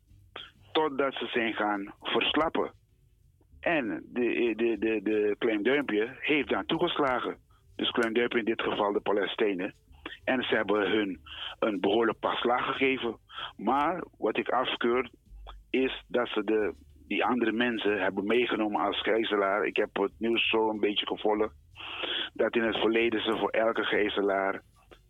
Totdat 0.72 1.14
ze 1.14 1.26
zijn 1.26 1.54
gaan 1.54 1.94
verslappen. 2.00 2.72
En 3.60 4.04
de, 4.12 4.54
de, 4.56 4.76
de, 4.78 5.00
de 5.02 5.34
Klein 5.38 5.62
Duimpje 5.62 6.16
heeft 6.20 6.48
daar 6.48 6.64
toegeslagen. 6.64 7.36
Dus 7.76 7.90
Klein 7.90 8.14
Duimpje 8.14 8.38
in 8.38 8.44
dit 8.44 8.62
geval 8.62 8.92
de 8.92 9.00
Palestijnen. 9.00 9.74
En 10.24 10.42
ze 10.42 10.54
hebben 10.54 10.90
hun 10.90 11.20
een 11.58 11.80
behoorlijk 11.80 12.18
pak 12.18 12.36
slaag 12.36 12.64
gegeven. 12.64 13.16
Maar 13.56 14.04
wat 14.18 14.36
ik 14.36 14.48
afkeur 14.48 15.10
is 15.70 16.04
dat 16.06 16.28
ze 16.28 16.44
de, 16.44 16.74
die 17.08 17.24
andere 17.24 17.52
mensen 17.52 18.02
hebben 18.02 18.26
meegenomen 18.26 18.80
als 18.80 19.00
gijzelaar. 19.00 19.66
Ik 19.66 19.76
heb 19.76 19.96
het 19.96 20.12
nieuws 20.18 20.48
zo 20.48 20.70
een 20.70 20.80
beetje 20.80 21.06
gevolgd. 21.06 21.54
Dat 22.32 22.56
in 22.56 22.62
het 22.62 22.76
verleden 22.76 23.20
ze 23.22 23.36
voor 23.36 23.50
elke 23.50 23.84
gijzelaar 23.84 24.62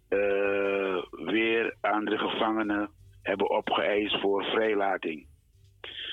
eh, 0.08 1.02
weer 1.10 1.74
andere 1.80 2.18
gevangenen 2.18 2.90
hebben 3.22 3.50
opgeëist 3.50 4.20
voor 4.20 4.44
vrijlating. 4.44 5.26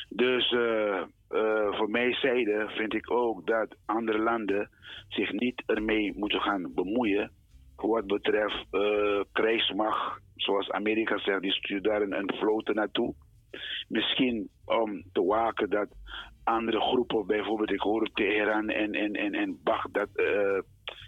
Dus 0.10 0.52
eh, 0.52 1.02
eh, 1.30 1.78
voor 1.78 1.90
mij 1.90 2.14
zijde 2.14 2.70
vind 2.70 2.94
ik 2.94 3.12
ook 3.12 3.48
dat 3.48 3.76
andere 3.86 4.20
landen 4.20 4.70
zich 5.08 5.32
niet 5.32 5.64
ermee 5.66 6.14
moeten 6.16 6.42
gaan 6.42 6.74
bemoeien. 6.74 7.32
Wat 7.76 8.08
betreft 8.08 8.66
uh, 8.72 9.22
krijgsmacht, 9.32 10.22
zoals 10.36 10.72
Amerika 10.72 11.18
zegt, 11.18 11.42
die 11.42 11.52
stuurt 11.52 11.84
daar 11.84 12.02
een, 12.02 12.18
een 12.18 12.34
vloot 12.36 12.74
naartoe. 12.74 13.14
Misschien 13.88 14.50
om 14.66 15.04
te 15.12 15.24
waken 15.24 15.70
dat 15.70 15.88
andere 16.44 16.82
groepen, 16.82 17.28
bijvoorbeeld 17.28 17.72
ik 17.72 17.80
hoor 17.80 18.10
Teheran 18.14 18.70
en, 18.70 18.94
en, 18.94 19.14
en, 19.14 19.34
en 19.34 19.60
Baghdad, 19.64 20.10
uh, 20.16 20.60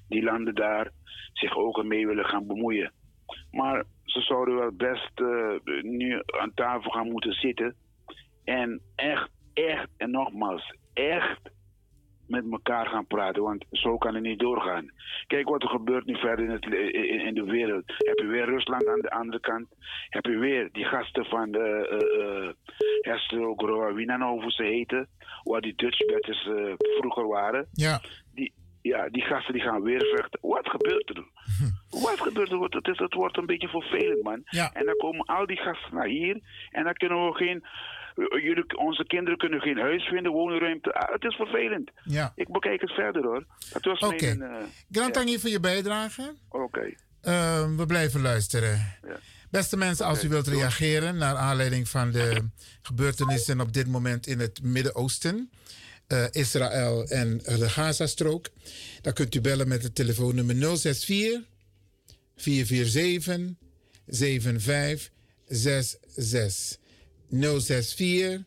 die 0.07 0.23
landen 0.23 0.55
daar 0.55 0.91
zich 1.33 1.57
ook 1.57 1.77
ermee 1.77 2.07
willen 2.07 2.25
gaan 2.25 2.47
bemoeien. 2.47 2.91
Maar 3.51 3.83
ze 4.03 4.21
zouden 4.21 4.55
wel 4.55 4.71
best 4.71 5.19
uh, 5.19 5.81
nu 5.81 6.21
aan 6.25 6.53
tafel 6.53 6.91
gaan 6.91 7.09
moeten 7.09 7.33
zitten 7.33 7.75
en 8.43 8.81
echt, 8.95 9.29
echt, 9.53 9.89
en 9.97 10.11
nogmaals, 10.11 10.75
echt 10.93 11.51
met 12.29 12.43
elkaar 12.51 12.85
gaan 12.85 13.07
praten. 13.07 13.43
Want 13.43 13.65
zo 13.71 13.97
kan 13.97 14.13
het 14.13 14.23
niet 14.23 14.39
doorgaan. 14.39 14.91
Kijk 15.27 15.49
wat 15.49 15.63
er 15.63 15.69
gebeurt 15.69 16.05
nu 16.05 16.15
verder 16.15 16.45
in, 16.45 16.51
het, 16.51 16.65
in, 16.65 17.25
in 17.25 17.33
de 17.33 17.43
wereld. 17.43 17.83
Heb 17.85 18.17
je 18.17 18.25
weer 18.25 18.45
Rusland 18.45 18.87
aan 18.87 19.01
de 19.01 19.11
andere 19.11 19.39
kant. 19.39 19.67
Heb 20.09 20.25
je 20.25 20.37
weer 20.37 20.69
die 20.71 20.85
gasten 20.85 21.25
van 21.25 21.51
de 21.51 21.67
uh, 22.17 22.71
Hester 23.11 23.53
Groa, 23.55 23.93
wie 23.93 24.11
hoe 24.13 24.51
ze 24.51 24.63
heten. 24.63 25.07
Waar 25.43 25.61
die 25.61 25.75
Dutch 25.75 26.05
betters 26.05 26.45
uh, 26.45 26.73
vroeger 26.77 27.27
waren. 27.27 27.67
Ja. 27.71 28.01
Die, 28.33 28.53
ja, 28.81 29.09
die 29.09 29.21
gasten 29.21 29.53
die 29.53 29.61
gaan 29.61 29.81
weer 29.81 30.05
vechten. 30.15 30.39
Wat 30.41 30.69
gebeurt 30.69 31.09
er? 31.09 31.23
Wat 32.05 32.19
gebeurt 32.21 32.51
er? 32.51 32.59
Het, 32.59 32.87
is, 32.87 32.97
het 32.97 33.13
wordt 33.13 33.37
een 33.37 33.45
beetje 33.45 33.67
vervelend, 33.67 34.23
man. 34.23 34.41
Ja. 34.45 34.73
En 34.73 34.85
dan 34.85 34.95
komen 34.95 35.25
al 35.25 35.45
die 35.45 35.57
gasten 35.57 35.95
naar 35.95 36.07
hier. 36.07 36.39
En 36.69 36.83
dan 36.83 36.93
kunnen 36.93 37.25
we 37.25 37.33
geen 37.33 37.63
jullie, 38.27 38.77
onze 38.77 39.05
kinderen 39.05 39.37
kunnen 39.37 39.61
geen 39.61 39.77
huis 39.77 40.03
vinden, 40.03 40.31
woningruimte. 40.31 40.93
Ah, 40.93 41.13
het 41.13 41.23
is 41.23 41.35
vervelend. 41.35 41.91
Ja. 42.03 42.33
Ik 42.35 42.51
bekijk 42.51 42.81
het 42.81 42.91
verder 42.91 43.23
hoor. 43.23 43.45
Oké. 43.73 44.05
Okay. 44.05 44.35
Uh, 44.35 44.55
Grand 44.91 45.29
ja. 45.29 45.39
voor 45.39 45.49
je 45.49 45.59
bijdrage. 45.59 46.35
Oké. 46.49 46.63
Okay. 46.63 46.97
Uh, 47.23 47.77
we 47.77 47.85
blijven 47.85 48.21
luisteren. 48.21 48.97
Ja. 49.07 49.19
Beste 49.49 49.77
mensen, 49.77 50.05
als 50.05 50.23
u 50.23 50.29
wilt 50.29 50.47
reageren 50.47 51.17
naar 51.17 51.35
aanleiding 51.35 51.89
van 51.89 52.11
de 52.11 52.49
gebeurtenissen 52.81 53.61
op 53.61 53.73
dit 53.73 53.87
moment 53.87 54.27
in 54.27 54.39
het 54.39 54.63
Midden-Oosten, 54.63 55.49
uh, 56.07 56.25
Israël 56.31 57.07
en 57.07 57.37
de 57.37 57.69
Gazastrook, 57.69 58.49
dan 59.01 59.13
kunt 59.13 59.35
u 59.35 59.41
bellen 59.41 59.67
met 59.67 59.83
het 59.83 59.95
telefoonnummer 59.95 60.55
064 60.55 61.41
447 62.35 63.55
7566. 64.05 66.87
064 67.29 68.43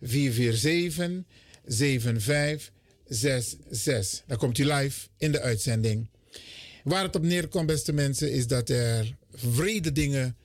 447 0.00 1.24
7566. 1.66 4.22
Dan 4.26 4.36
komt 4.36 4.58
u 4.58 4.72
live 4.72 5.08
in 5.16 5.32
de 5.32 5.40
uitzending. 5.40 6.08
Waar 6.84 7.02
het 7.02 7.16
op 7.16 7.22
neerkomt, 7.22 7.66
beste 7.66 7.92
mensen, 7.92 8.32
is 8.32 8.46
dat 8.46 8.68
er 8.68 9.16
vrede 9.32 9.92
dingen 9.92 10.36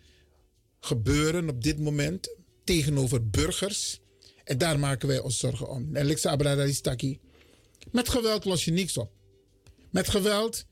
gebeuren 0.80 1.50
op 1.50 1.64
dit 1.64 1.80
moment 1.80 2.36
tegenover 2.64 3.30
burgers. 3.30 4.00
En 4.44 4.58
daar 4.58 4.80
maken 4.80 5.08
wij 5.08 5.20
ons 5.20 5.40
zorgen 5.40 5.70
om. 5.70 5.96
En 5.96 6.06
Lexa 6.06 6.30
Abradalistaki. 6.30 7.20
Met 7.92 8.10
geweld 8.10 8.46
los 8.46 8.66
je 8.66 8.72
niks 8.72 8.98
op. 8.98 9.12
Met 9.90 10.10
geweld, 10.10 10.66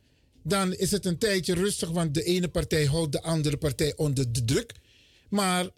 dan 0.43 0.73
is 0.73 0.91
het 0.91 1.06
een 1.06 1.17
tijdje 1.17 1.53
rustig, 1.53 1.89
want 1.89 2.14
de 2.14 2.23
ene 2.23 2.48
partij 2.48 2.85
houdt 2.85 3.11
de 3.11 3.22
andere 3.22 3.57
partij 3.57 3.93
onder 3.95 4.31
de 4.31 4.45
druk. 4.45 4.73
Maar 5.30 5.69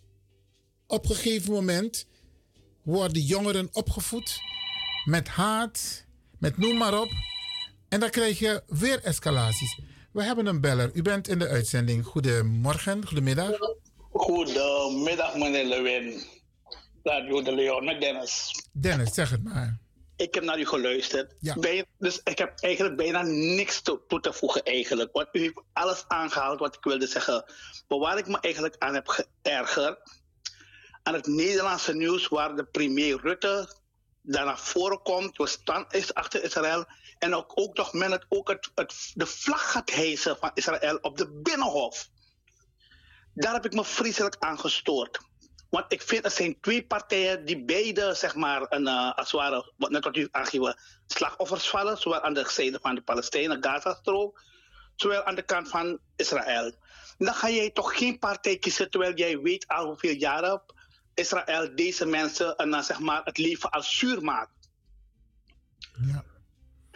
op 0.92 1.10
een 1.10 1.16
gegeven 1.16 1.54
moment 1.54 2.08
worden 2.84 3.22
jongeren 3.22 3.70
opgevoed 3.72 4.42
met 5.06 5.28
haat, 5.28 6.06
met 6.40 6.58
noem 6.58 6.78
maar 6.78 7.02
op. 7.02 7.10
En 7.90 8.00
dan 8.00 8.10
krijg 8.10 8.40
je 8.40 8.64
weer 8.68 9.04
escalaties. 9.04 9.80
We 10.12 10.24
hebben 10.24 10.46
een 10.46 10.62
beller. 10.62 10.92
U 10.94 11.02
bent 11.02 11.28
in 11.28 11.40
de 11.40 11.48
uitzending. 11.48 12.06
Goedemorgen, 12.06 13.08
goedemiddag. 13.08 13.52
Goedemiddag, 14.12 15.36
meneer 15.36 15.66
Lewin. 15.66 16.24
Radio 17.04 17.42
de 17.42 17.56
Leon 17.56 17.86
met 17.86 18.02
Dennis. 18.02 18.52
Dennis, 18.72 19.14
zeg 19.14 19.30
het 19.30 19.44
maar. 19.44 19.80
Ik 20.16 20.34
heb 20.34 20.44
naar 20.44 20.60
u 20.60 20.66
geluisterd. 20.66 21.36
Ja. 21.40 21.56
Bij, 21.56 21.86
dus 21.98 22.22
ik 22.24 22.38
heb 22.38 22.60
eigenlijk 22.60 22.96
bijna 22.96 23.22
niks 23.22 23.82
toe, 23.82 24.02
toe 24.08 24.20
te 24.20 24.34
voegen 24.34 24.64
eigenlijk. 24.64 25.12
Want 25.12 25.28
u 25.32 25.40
heeft 25.40 25.62
alles 25.74 26.04
aangehaald 26.08 26.60
wat 26.60 26.76
ik 26.76 26.84
wilde 26.84 27.08
zeggen. 27.08 27.44
Maar 27.88 28.00
waar 28.00 28.18
ik 28.18 28.28
me 28.28 28.40
eigenlijk 28.40 28.76
aan 28.78 28.94
heb 28.94 29.08
geërgerd 29.08 30.21
aan 31.04 31.14
het 31.14 31.28
Nederlandse 31.28 31.96
nieuws 31.96 32.28
waar 32.28 32.56
de 32.56 32.66
premier 32.66 33.20
Rutte 33.22 33.80
daar 34.22 34.46
naar 34.46 34.60
voren 34.60 35.02
komt, 35.02 35.50
staan 35.50 35.86
is 35.90 36.14
achter 36.14 36.44
Israël 36.44 36.86
en 37.20 37.36
ook, 37.36 37.52
ook 37.56 37.78
nog 37.78 37.94
men 37.94 38.12
het 38.12 38.26
ook 38.30 38.48
het, 38.48 39.12
de 39.14 39.26
vlag 39.26 39.72
gaat 39.72 39.92
hijsen 39.92 40.38
van 40.38 40.52
Israël 40.54 40.98
op 41.02 41.18
de 41.18 41.30
Binnenhof. 41.30 42.10
Daar 43.34 43.54
heb 43.54 43.66
ik 43.66 43.74
me 43.74 43.86
vreselijk 43.86 44.36
aan 44.40 44.60
gestoord. 44.60 45.20
Want 45.70 45.86
ik 45.88 46.02
vind 46.02 46.26
er 46.26 46.32
zijn 46.32 46.60
twee 46.60 46.86
partijen 46.86 47.46
die 47.46 47.64
beide, 47.64 48.14
zeg 48.14 48.36
maar, 48.36 48.66
een, 48.70 48.88
uh, 48.88 49.12
als 49.16 49.32
het 49.32 49.42
ware, 49.42 49.74
net 49.78 50.04
wat 50.04 50.16
u 50.16 50.28
aangegeven, 50.32 50.80
slachtoffers 51.08 51.70
vallen. 51.70 51.98
Zowel 51.98 52.22
aan 52.22 52.34
de 52.34 52.50
zijde 52.50 52.80
van 52.82 52.96
de 52.96 53.02
Palestijnen, 53.02 53.64
Gaza-strook, 53.64 54.44
zowel 54.96 55.24
aan 55.24 55.36
de 55.36 55.42
kant 55.42 55.70
van 55.70 56.00
Israël. 56.16 56.72
Dan 57.18 57.34
ga 57.34 57.50
jij 57.50 57.70
toch 57.70 57.98
geen 57.98 58.20
partij 58.20 58.58
kiezen 58.58 58.90
terwijl 58.90 59.14
jij 59.14 59.40
weet 59.40 59.68
al 59.68 59.86
hoeveel 59.86 60.16
jaren 60.16 60.62
Israël 61.14 61.76
deze 61.76 62.06
mensen 62.06 62.56
en 62.56 62.70
dan 62.70 62.84
zeg 62.84 63.00
maar 63.00 63.22
het 63.24 63.38
leven 63.38 63.70
als 63.70 63.98
zuur 63.98 64.22
maakt. 64.24 64.70
Ja. 66.06 66.24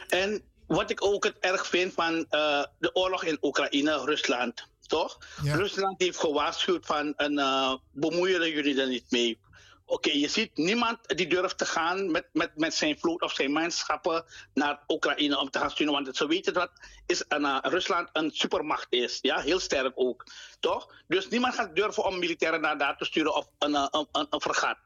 En 0.08 0.42
wat 0.68 0.90
ik 0.90 1.04
ook 1.04 1.24
het 1.24 1.38
erg 1.40 1.68
vind 1.68 1.94
van 1.94 2.14
uh, 2.14 2.64
de 2.80 2.96
oorlog 2.96 3.24
in 3.24 3.38
Oekraïne, 3.42 4.06
Rusland, 4.06 4.68
toch? 4.88 5.18
Ja. 5.44 5.56
Rusland 5.56 6.02
heeft 6.02 6.20
gewaarschuwd 6.20 6.86
van 6.86 7.14
een 7.16 7.40
uh, 7.40 7.74
bemoeien 7.92 8.52
jullie 8.52 8.82
er 8.82 8.88
niet 8.88 9.12
mee. 9.12 9.40
Oké, 9.88 10.12
je 10.12 10.28
ziet 10.28 10.58
niemand 10.58 10.98
die 11.18 11.28
durft 11.28 11.58
te 11.58 11.66
gaan 11.66 12.12
met, 12.12 12.28
met, 12.34 12.52
met 12.56 12.74
zijn 12.74 13.00
vloot 13.00 13.22
of 13.22 13.34
zijn 13.34 13.52
manschappen 13.52 14.26
naar 14.54 14.84
Oekraïne 14.88 15.40
om 15.40 15.50
te 15.50 15.60
gaan 15.60 15.72
sturen. 15.72 15.94
Want 15.94 16.18
ze 16.18 16.28
weten 16.28 16.54
dat 16.54 16.72
is 17.06 17.24
een, 17.28 17.42
uh, 17.42 17.58
Rusland 17.62 18.10
een 18.14 18.32
supermacht 18.32 18.88
is. 18.90 19.20
Ja, 19.22 19.40
heel 19.40 19.60
sterk 19.60 19.92
ook. 19.96 20.24
Toch? 20.60 20.94
Dus 21.08 21.28
niemand 21.30 21.56
gaat 21.56 21.76
durven 21.76 22.06
om 22.06 22.20
militairen 22.20 22.62
naar 22.62 22.78
daar 22.78 22.98
te 22.98 23.06
sturen 23.06 23.36
of 23.36 23.50
een, 23.60 23.72
uh, 23.72 23.88
een, 23.92 24.08
een, 24.12 24.42
vergat. 24.42 24.78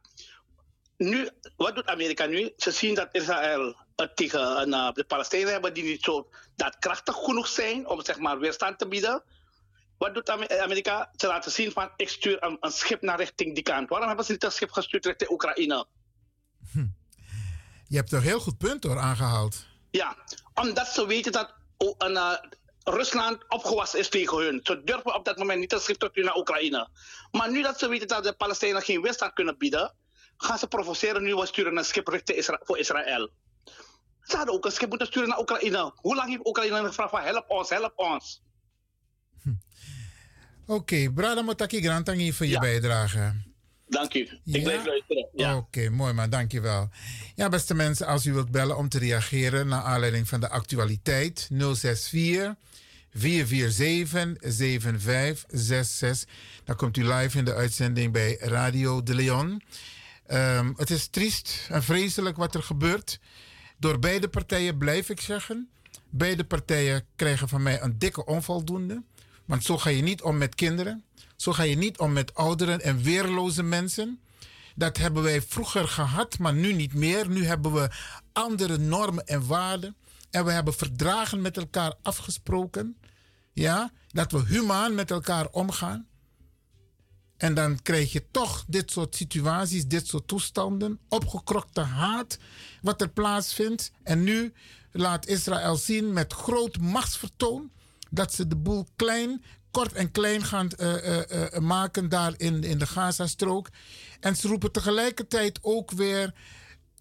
Nu, 0.98 1.30
wat 1.56 1.76
doet 1.76 1.88
Amerika 1.88 2.26
nu? 2.26 2.53
Ze 2.58 2.72
zien 2.72 2.95
dat 2.95 3.10
Israël 3.11 3.76
het 3.95 4.16
tegen 4.16 4.69
uh, 4.69 4.92
de 4.92 5.03
Palestijnen 5.03 5.52
hebben 5.52 5.74
die 5.74 5.84
niet 5.84 6.03
zo 6.03 6.30
daadkrachtig 6.56 7.16
genoeg 7.16 7.48
zijn 7.48 7.88
om 7.88 8.03
zeg 8.03 8.18
maar 8.18 8.40
weerstand 8.40 8.80
te 8.80 8.88
bieden. 8.88 9.24
Wat 10.00 10.14
doet 10.14 10.30
Amerika? 10.30 11.11
Ze 11.16 11.28
laten 11.28 11.52
zien 11.52 11.72
van 11.72 11.92
ik 11.95 12.10
stuur 12.10 12.44
een, 12.44 12.58
een, 12.60 12.72
schip 12.72 13.02
naar 13.02 13.18
richting 13.18 13.53
die 13.53 13.64
kant. 13.64 13.90
Waarom 13.90 14.08
hebben 14.08 14.26
ze 14.26 14.32
niet 14.32 14.44
een 14.44 14.52
schip 14.52 14.72
gestuurd 14.72 15.06
richting 15.06 15.30
Oekraïne? 15.30 15.86
Hm. 16.72 16.86
Je 17.88 17.95
hebt 17.95 18.11
een 18.11 18.22
heel 18.22 18.40
goed 18.40 18.58
punt 18.58 18.84
hoor 18.84 19.00
aangehaald. 19.00 19.66
Ja, 19.92 20.16
omdat 20.53 20.88
ze 20.88 21.06
weten 21.06 21.32
dat 21.32 21.53
een, 21.78 22.11
uh, 22.11 22.34
Rusland 22.84 23.45
opgewassen 23.48 24.00
is 24.00 24.10
tegen 24.10 24.38
hun. 24.38 24.60
Ze 24.64 24.84
durven 24.84 25.16
op 25.16 25.26
dat 25.26 25.38
moment 25.38 25.60
niet 25.60 25.74
een 25.74 25.80
schip 25.80 26.00
te 26.00 26.08
sturen 26.11 26.30
naar 26.30 26.40
Oekraïne. 26.40 26.88
Maar 27.32 27.52
nu 27.52 27.61
dat 27.61 27.80
ze 27.80 27.88
weten 27.88 28.08
dat 28.08 28.24
de 28.24 28.34
Palestijnen 28.34 28.82
geen 28.82 29.02
weerstand 29.02 29.34
kunnen 29.34 29.58
bieden, 29.58 29.94
gaan 30.38 30.58
ze 30.58 30.68
provoceren 30.68 31.24
nu 31.24 31.36
we 31.36 31.45
sturen 31.45 31.78
een 31.78 31.86
schip 31.86 32.08
richting 32.08 32.38
Isra 32.38 32.60
voor 32.64 32.78
Israël. 32.78 33.30
Ze 34.22 34.36
hadden 34.38 34.56
ook 34.56 34.66
een 34.66 34.72
schip 34.72 34.90
moeten 34.90 35.08
sturen 35.08 35.30
naar 35.30 35.40
Oekraïne. 35.40 35.92
Hoe 35.95 36.16
lang 36.16 36.30
heeft 36.30 36.48
Oekraïne 36.48 36.86
gevraagd 36.86 37.11
van 37.11 37.22
help 37.22 37.50
ons, 37.50 37.69
help 37.69 37.94
ons? 37.95 38.42
Oké, 40.70 40.80
okay, 40.80 41.10
Brada 41.10 41.42
Motaki 41.42 41.82
Grantangi 41.82 42.34
voor 42.34 42.46
je 42.46 42.52
ja. 42.52 42.60
bijdrage. 42.60 43.34
Dank 43.88 44.14
u. 44.14 44.20
Ik 44.46 44.64
blijf 44.64 44.86
luisteren. 44.86 45.28
Ja. 45.34 45.56
Oké, 45.56 45.80
okay, 45.80 45.88
mooi 45.88 46.14
man, 46.14 46.30
dankjewel. 46.30 46.90
Ja, 47.36 47.50
beste 47.50 47.74
mensen, 47.74 48.08
als 48.08 48.26
u 48.26 48.34
wilt 48.34 48.52
bellen 48.52 48.78
om 48.78 48.90
te 48.90 49.00
reageren 49.00 49.68
naar 49.68 49.82
aanleiding 49.82 50.28
van 50.28 50.40
de 50.40 50.50
actualiteit 50.50 51.50
064 51.74 52.56
447 53.14 54.52
7566. 54.54 56.34
Dan 56.64 56.76
komt 56.76 56.98
u 56.98 57.08
live 57.08 57.38
in 57.38 57.46
de 57.46 57.54
uitzending 57.54 58.14
bij 58.14 58.38
Radio 58.40 59.04
de 59.04 59.16
Leon. 59.16 59.62
Um, 60.28 60.74
het 60.78 60.90
is 60.90 61.08
triest 61.08 61.68
en 61.70 61.84
vreselijk 61.84 62.38
wat 62.38 62.56
er 62.56 62.64
gebeurt. 62.64 63.20
Door 63.78 64.00
beide 64.00 64.28
partijen 64.28 64.78
blijf 64.78 65.10
ik 65.10 65.22
zeggen. 65.22 65.70
Beide 66.10 66.44
partijen 66.44 67.06
krijgen 67.16 67.50
van 67.50 67.64
mij 67.64 67.82
een 67.82 68.00
dikke 68.00 68.26
onvoldoende. 68.26 69.04
Want 69.50 69.64
zo 69.64 69.78
ga 69.78 69.90
je 69.90 70.02
niet 70.02 70.22
om 70.22 70.38
met 70.38 70.56
kinderen. 70.56 71.03
Zo 71.36 71.53
ga 71.53 71.64
je 71.64 71.78
niet 71.78 71.98
om 71.98 72.14
met 72.14 72.34
ouderen 72.34 72.82
en 72.82 73.02
weerloze 73.02 73.64
mensen. 73.64 74.19
Dat 74.76 74.98
hebben 74.98 75.24
wij 75.24 75.42
vroeger 75.42 75.88
gehad, 75.88 76.38
maar 76.38 76.53
nu 76.53 76.74
niet 76.74 76.94
meer. 76.94 77.30
Nu 77.30 77.45
hebben 77.45 77.74
we 77.74 77.90
andere 78.34 78.78
normen 78.78 79.28
en 79.28 79.48
waarden. 79.48 79.95
En 80.30 80.45
we 80.45 80.52
hebben 80.52 80.74
verdragen 80.74 81.42
met 81.42 81.58
elkaar 81.58 81.94
afgesproken. 82.02 82.98
Ja, 83.53 83.92
dat 84.08 84.32
we 84.32 84.45
humaan 84.45 84.95
met 84.95 85.11
elkaar 85.11 85.48
omgaan. 85.52 86.08
En 87.38 87.53
dan 87.53 87.82
krijg 87.82 88.11
je 88.11 88.26
toch 88.32 88.66
dit 88.68 88.92
soort 88.92 89.16
situaties, 89.16 89.88
dit 89.88 90.08
soort 90.08 90.28
toestanden, 90.28 91.00
opgekrokte 91.08 91.82
haat, 91.82 92.38
wat 92.82 93.02
er 93.02 93.10
plaatsvindt. 93.10 93.92
En 94.03 94.24
nu 94.24 94.53
laat 94.92 95.28
Israël 95.28 95.76
zien 95.76 96.14
met 96.14 96.34
groot 96.34 96.78
machtsvertoon 96.80 97.72
dat 98.10 98.34
ze 98.34 98.48
de 98.48 98.56
boel 98.56 98.88
klein, 98.96 99.44
kort 99.72 99.94
en 99.94 100.12
klein 100.12 100.44
gaan 100.44 100.70
uh, 100.78 100.94
uh, 100.94 101.18
uh, 101.18 101.60
maken 101.60 102.10
daar 102.10 102.34
in, 102.38 102.64
in 102.64 102.78
de 102.78 102.88
Gazastrook. 102.88 103.70
En 104.20 104.36
ze 104.36 104.48
roepen 104.48 104.72
tegelijkertijd 104.72 105.60
ook 105.62 105.92
weer 105.92 106.34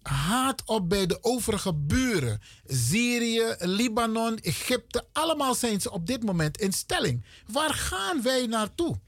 haat 0.01 0.63
op 0.65 0.89
bij 0.89 1.05
de 1.05 1.23
overige 1.23 1.73
buren. 1.73 2.41
Syrië, 2.65 3.55
Libanon, 3.59 4.37
Egypte, 4.37 5.05
allemaal 5.13 5.55
zijn 5.55 5.81
ze 5.81 5.91
op 5.91 6.07
dit 6.07 6.23
moment 6.23 6.57
in 6.57 6.73
stelling. 6.73 7.25
Waar 7.47 7.73
gaan 7.73 8.21
wij 8.21 8.45
naartoe? 8.45 8.99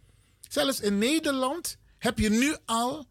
Zelfs 0.50 0.80
in 0.80 0.98
Nederland 0.98 1.78
heb 1.98 2.20
je 2.20 2.30
nu 2.30 2.56
al 2.66 3.06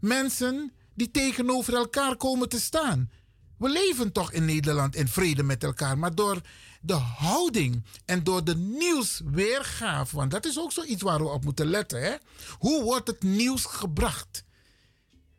mensen 0.00 0.72
die 0.94 1.10
tegenover 1.10 1.74
elkaar 1.74 2.16
komen 2.16 2.48
te 2.48 2.60
staan. 2.60 3.10
We 3.58 3.68
leven 3.68 4.12
toch 4.12 4.32
in 4.32 4.44
Nederland 4.44 4.96
in 4.96 5.08
vrede 5.08 5.42
met 5.42 5.64
elkaar, 5.64 5.98
maar 5.98 6.14
door 6.14 6.40
de 6.86 6.94
houding 6.94 7.84
en 8.04 8.24
door 8.24 8.44
de 8.44 8.56
nieuwsweergave, 8.56 10.16
want 10.16 10.30
dat 10.30 10.46
is 10.46 10.58
ook 10.58 10.72
zoiets 10.72 11.02
waar 11.02 11.18
we 11.18 11.28
op 11.28 11.44
moeten 11.44 11.66
letten. 11.66 12.02
Hè? 12.02 12.14
Hoe 12.58 12.82
wordt 12.82 13.08
het 13.08 13.22
nieuws 13.22 13.64
gebracht? 13.64 14.44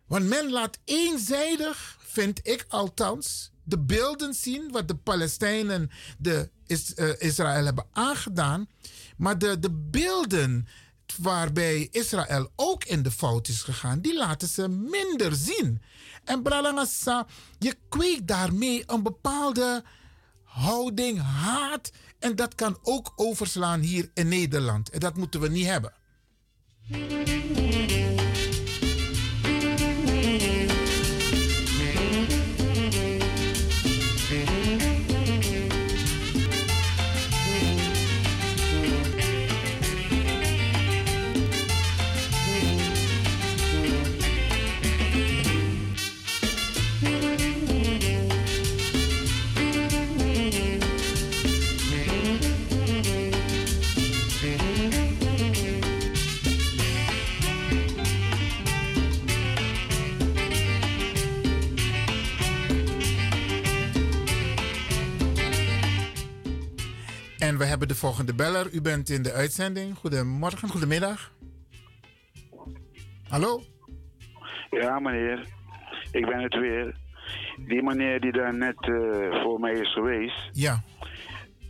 Want 0.07 0.27
men 0.27 0.51
laat 0.51 0.77
eenzijdig, 0.85 1.97
vind 1.99 2.39
ik 2.47 2.65
althans, 2.67 3.51
de 3.63 3.79
beelden 3.79 4.33
zien 4.33 4.71
wat 4.71 4.87
de 4.87 4.95
Palestijnen 4.95 5.89
de 6.17 6.49
is, 6.65 6.93
uh, 6.95 7.09
Israël 7.17 7.65
hebben 7.65 7.87
aangedaan. 7.91 8.69
Maar 9.17 9.37
de, 9.37 9.59
de 9.59 9.71
beelden 9.71 10.67
waarbij 11.17 11.87
Israël 11.91 12.51
ook 12.55 12.83
in 12.83 13.03
de 13.03 13.11
fout 13.11 13.47
is 13.47 13.61
gegaan, 13.61 14.01
die 14.01 14.15
laten 14.15 14.47
ze 14.47 14.67
minder 14.67 15.35
zien. 15.35 15.81
En 16.23 16.41
Bralangasa, 16.41 17.27
je 17.59 17.75
kweekt 17.89 18.27
daarmee 18.27 18.83
een 18.85 19.03
bepaalde 19.03 19.83
houding, 20.57 21.21
haat. 21.21 21.91
En 22.19 22.35
dat 22.35 22.55
kan 22.55 22.77
ook 22.83 23.13
overslaan 23.15 23.79
hier 23.79 24.09
in 24.13 24.27
Nederland. 24.27 24.89
En 24.89 24.99
dat 24.99 25.15
moeten 25.15 25.39
we 25.39 25.49
niet 25.49 25.65
hebben. 25.65 25.93
En 67.57 67.63
we 67.63 67.69
hebben 67.69 67.87
de 67.87 67.95
volgende 67.95 68.35
beller. 68.35 68.73
U 68.73 68.81
bent 68.81 69.09
in 69.09 69.23
de 69.23 69.33
uitzending. 69.33 69.95
Goedemorgen, 69.95 70.69
goedemiddag. 70.69 71.31
Hallo? 73.29 73.61
Ja, 74.69 74.99
meneer. 74.99 75.47
Ik 76.11 76.25
ben 76.25 76.41
het 76.41 76.55
weer. 76.55 76.95
Die 77.67 77.83
meneer 77.83 78.19
die 78.19 78.31
daar 78.31 78.53
net 78.53 78.87
uh, 78.87 79.43
voor 79.43 79.59
mij 79.59 79.73
is 79.73 79.93
geweest. 79.93 80.49
Ja. 80.51 80.83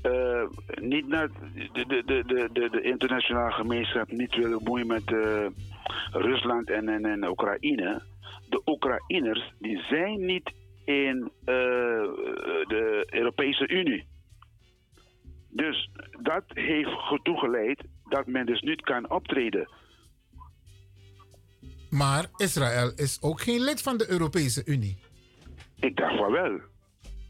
Uh, 0.03 0.43
niet 0.81 1.07
naar 1.07 1.27
de, 1.27 1.85
de, 1.87 2.03
de, 2.05 2.49
de, 2.53 2.69
de 2.69 2.81
internationale 2.81 3.51
gemeenschap 3.51 4.11
niet 4.11 4.35
willen 4.35 4.63
bemoeien 4.63 4.87
met 4.87 5.11
uh, 5.11 5.45
Rusland 6.11 6.69
en, 6.69 6.89
en, 6.89 7.05
en 7.05 7.27
Oekraïne. 7.27 8.01
De 8.49 8.61
Oekraïners 8.65 9.53
die 9.59 9.81
zijn 9.89 10.25
niet 10.25 10.51
in 10.85 11.31
de 11.43 13.07
Europese 13.09 13.67
Unie. 13.67 14.15
Dus 15.49 15.89
dat 16.21 16.43
heeft 16.47 16.89
ertoe 17.11 17.37
geleid 17.37 17.83
dat 18.09 18.27
men 18.27 18.45
dus 18.45 18.61
niet 18.61 18.81
kan 18.81 19.09
optreden. 19.09 19.69
Maar 21.89 22.25
Israël 22.35 22.91
is 22.95 23.21
ook 23.21 23.41
geen 23.41 23.61
lid 23.61 23.81
van 23.81 23.97
de 23.97 24.09
Europese 24.09 24.61
Unie. 24.65 24.97
Ik 25.79 25.95
dacht 25.95 26.17
van 26.17 26.31
wel. 26.31 26.59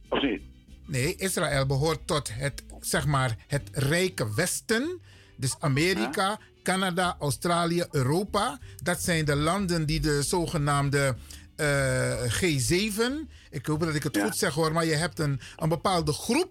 Of 0.09 0.21
niet? 0.21 0.41
Nee, 0.85 1.15
Israël 1.15 1.65
behoort 1.65 2.07
tot 2.07 2.33
het, 2.33 2.65
zeg 2.79 3.05
maar, 3.05 3.35
het 3.47 3.69
rijke 3.73 4.35
Westen. 4.35 5.01
Dus 5.35 5.59
Amerika, 5.59 6.27
huh? 6.27 6.37
Canada, 6.63 7.15
Australië, 7.19 7.85
Europa. 7.91 8.59
Dat 8.83 9.01
zijn 9.01 9.25
de 9.25 9.35
landen 9.35 9.85
die 9.85 9.99
de 9.99 10.21
zogenaamde 10.21 11.15
uh, 11.57 12.23
G7. 12.23 13.01
Ik 13.49 13.65
hoop 13.65 13.79
dat 13.79 13.95
ik 13.95 14.03
het 14.03 14.15
ja. 14.15 14.23
goed 14.23 14.37
zeg 14.37 14.53
hoor, 14.53 14.73
maar 14.73 14.85
je 14.85 14.95
hebt 14.95 15.19
een, 15.19 15.39
een 15.55 15.69
bepaalde 15.69 16.13
groep 16.13 16.49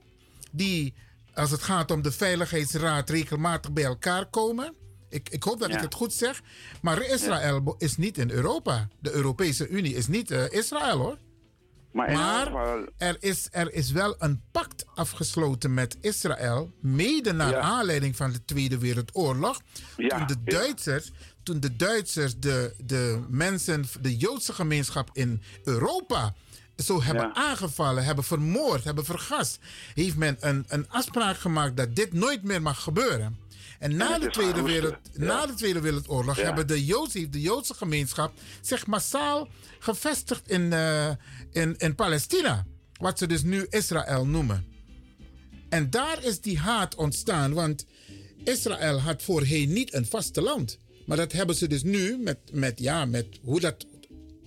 die 0.53 0.95
als 1.37 1.51
het 1.51 1.63
gaat 1.63 1.91
om 1.91 2.03
de 2.03 2.13
Veiligheidsraad 2.13 3.11
regelmatig 3.11 3.73
bij 3.73 3.85
elkaar 3.85 4.27
komen. 4.27 4.75
Ik, 5.09 5.29
ik 5.29 5.43
hoop 5.43 5.61
dat 5.61 5.69
ja. 5.69 5.77
ik 5.77 5.83
het 5.83 5.95
goed 5.95 6.13
zeg. 6.13 6.43
Maar 6.83 7.03
Israël 7.03 7.63
ja. 7.65 7.75
is 7.79 7.97
niet 7.97 8.19
in 8.19 8.31
Europa. 8.31 8.89
De 9.01 9.13
Europese 9.13 9.69
Unie 9.69 9.95
is 9.95 10.07
niet 10.07 10.31
uh, 10.31 10.51
Israël 10.51 10.99
hoor. 10.99 11.19
Maar, 11.93 12.53
er, 12.97 13.17
is, 13.21 13.49
er 13.51 13.73
is 13.73 13.91
wel 13.91 14.15
een 14.19 14.43
pact 14.51 14.85
afgesloten 14.95 15.75
met 15.75 15.97
Israël. 16.01 16.73
Mede 16.81 17.33
naar 17.33 17.51
ja. 17.51 17.61
aanleiding 17.61 18.17
van 18.17 18.33
de 18.33 18.45
Tweede 18.45 18.79
Wereldoorlog. 18.79 19.61
Toen 19.97 20.27
de 20.27 20.43
Duitsers, 20.45 21.13
toen 21.43 21.61
de, 21.61 21.77
Duitsers 21.77 22.39
de, 22.39 22.75
de 22.85 23.25
mensen, 23.29 23.85
de 24.01 24.17
Joodse 24.17 24.53
gemeenschap 24.53 25.11
in 25.13 25.43
Europa 25.65 26.35
zo 26.85 27.03
hebben 27.03 27.25
ja. 27.25 27.35
aangevallen, 27.35 28.05
hebben 28.05 28.25
vermoord, 28.25 28.85
hebben 28.85 29.05
vergast, 29.05 29.59
heeft 29.95 30.17
men 30.17 30.37
een, 30.41 30.65
een 30.69 30.89
afspraak 30.89 31.39
gemaakt 31.39 31.77
dat 31.77 31.97
dit 31.97 32.13
nooit 32.13 32.43
meer 32.43 32.63
mag 32.63 32.83
gebeuren. 32.83 33.45
En 33.79 33.97
na, 33.97 34.19
de 34.19 34.31
tweede, 34.31 34.63
wereld, 34.63 34.97
ja. 35.13 35.25
na 35.25 35.47
de 35.47 35.55
Tweede 35.55 35.81
Wereldoorlog 35.81 36.37
ja. 36.37 36.43
hebben 36.43 36.67
de, 36.67 36.85
Joods, 36.85 37.15
heeft 37.15 37.33
de 37.33 37.41
Joodse 37.41 37.75
gemeenschap 37.75 38.33
zich 38.61 38.87
massaal 38.87 39.49
gevestigd 39.79 40.51
in, 40.51 40.61
uh, 40.61 41.11
in, 41.53 41.77
in 41.77 41.95
Palestina. 41.95 42.67
Wat 42.93 43.19
ze 43.19 43.27
dus 43.27 43.43
nu 43.43 43.67
Israël 43.71 44.27
noemen. 44.27 44.67
En 45.69 45.91
daar 45.91 46.25
is 46.25 46.41
die 46.41 46.59
haat 46.59 46.95
ontstaan, 46.95 47.53
want 47.53 47.87
Israël 48.45 49.01
had 49.01 49.23
voorheen 49.23 49.73
niet 49.73 49.95
een 49.95 50.07
vasteland. 50.07 50.79
Maar 51.07 51.17
dat 51.17 51.33
hebben 51.33 51.57
ze 51.57 51.67
dus 51.67 51.83
nu, 51.83 52.19
met, 52.19 52.39
met, 52.53 52.79
ja, 52.79 53.05
met 53.05 53.27
hoe 53.43 53.61
dat 53.61 53.87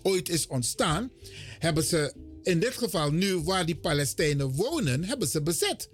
ooit 0.03 0.29
is 0.29 0.47
ontstaan, 0.47 1.11
hebben 1.59 1.83
ze 1.83 2.13
in 2.43 2.59
dit 2.59 2.77
geval 2.77 3.11
nu 3.11 3.39
waar 3.39 3.65
die 3.65 3.75
Palestijnen 3.75 4.51
wonen, 4.51 5.03
hebben 5.03 5.27
ze 5.27 5.41
bezet. 5.41 5.89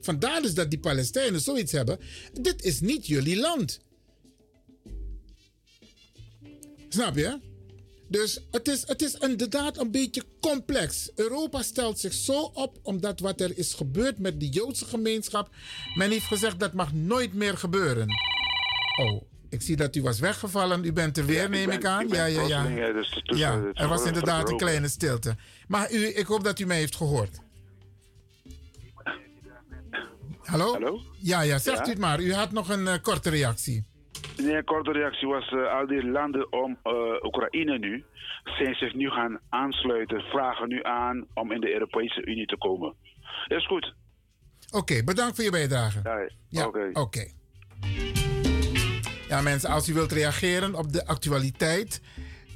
Vandaar 0.00 0.42
dus 0.42 0.54
dat 0.54 0.70
die 0.70 0.78
Palestijnen 0.78 1.40
zoiets 1.40 1.72
hebben. 1.72 1.98
Dit 2.32 2.64
is 2.64 2.80
niet 2.80 3.06
jullie 3.06 3.40
land. 3.40 3.80
Snap 6.88 7.16
je? 7.16 7.40
Dus 8.08 8.40
het 8.50 8.68
is, 8.68 8.82
het 8.86 9.02
is 9.02 9.14
inderdaad 9.14 9.78
een 9.78 9.90
beetje 9.90 10.22
complex. 10.40 11.10
Europa 11.14 11.62
stelt 11.62 11.98
zich 11.98 12.12
zo 12.12 12.40
op 12.42 12.78
omdat 12.82 13.20
wat 13.20 13.40
er 13.40 13.58
is 13.58 13.74
gebeurd 13.74 14.18
met 14.18 14.40
de 14.40 14.48
Joodse 14.48 14.84
gemeenschap. 14.84 15.54
Men 15.94 16.10
heeft 16.10 16.24
gezegd 16.24 16.60
dat 16.60 16.72
mag 16.72 16.92
nooit 16.92 17.34
meer 17.34 17.56
gebeuren. 17.56 18.08
Oh, 19.00 19.22
ik 19.50 19.62
zie 19.62 19.76
dat 19.76 19.96
u 19.96 20.02
was 20.02 20.20
weggevallen. 20.20 20.84
U 20.84 20.92
bent 20.92 21.16
er 21.16 21.26
weer, 21.26 21.42
ja, 21.42 21.48
neem 21.48 21.70
ik 21.70 21.84
aan. 21.84 22.00
Ik 22.00 22.14
ja, 22.14 22.24
ja, 22.24 22.42
ja. 22.46 22.92
Dus 22.92 23.22
ja, 23.22 23.62
er 23.72 23.88
was 23.88 24.06
inderdaad 24.06 24.50
een 24.50 24.56
kleine 24.56 24.88
stilte. 24.88 25.36
Maar 25.68 25.92
u, 25.92 26.06
ik 26.06 26.26
hoop 26.26 26.44
dat 26.44 26.58
u 26.58 26.64
mij 26.64 26.78
heeft 26.78 26.96
gehoord. 26.96 27.40
Hallo? 30.42 30.72
Hallo? 30.72 31.00
Ja, 31.18 31.42
ja, 31.42 31.58
zegt 31.58 31.86
u 31.86 31.90
het 31.90 31.98
maar. 31.98 32.20
U 32.20 32.34
had 32.34 32.52
nog 32.52 32.68
een 32.68 32.84
uh, 32.84 32.94
korte 33.02 33.30
reactie. 33.30 33.86
Nee, 34.36 34.56
een 34.56 34.64
korte 34.64 34.92
reactie 34.92 35.28
was 35.28 35.50
uh, 35.50 35.72
al 35.78 35.86
die 35.86 36.10
landen 36.10 36.52
om 36.52 36.78
uh, 36.84 36.92
Oekraïne 37.22 37.78
nu 37.78 38.04
zijn 38.44 38.74
zich 38.74 38.94
nu 38.94 39.10
gaan 39.10 39.40
aansluiten, 39.48 40.20
vragen 40.20 40.68
nu 40.68 40.84
aan 40.84 41.26
om 41.34 41.52
in 41.52 41.60
de 41.60 41.72
Europese 41.72 42.26
Unie 42.26 42.46
te 42.46 42.56
komen. 42.56 42.94
Is 43.48 43.66
goed. 43.66 43.94
Oké, 44.66 44.76
okay, 44.76 45.04
bedankt 45.04 45.34
voor 45.34 45.44
je 45.44 45.50
bijdrage. 45.50 46.00
Ja, 46.04 46.28
ja 46.48 46.66
oké. 46.66 46.78
Okay. 46.78 47.02
Okay. 47.02 48.27
Ja, 49.28 49.40
mensen, 49.40 49.70
als 49.70 49.88
u 49.88 49.94
wilt 49.94 50.12
reageren 50.12 50.74
op 50.74 50.92
de 50.92 51.06
actualiteit. 51.06 52.00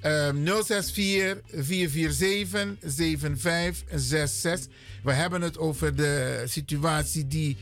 ehm 0.01 0.37
064 0.45 1.65
447 1.65 2.77
7566. 2.81 4.75
We 5.03 5.13
hebben 5.13 5.43
het 5.43 5.59
over 5.59 5.97
de 5.97 6.43
situatie 6.47 7.27
die 7.27 7.57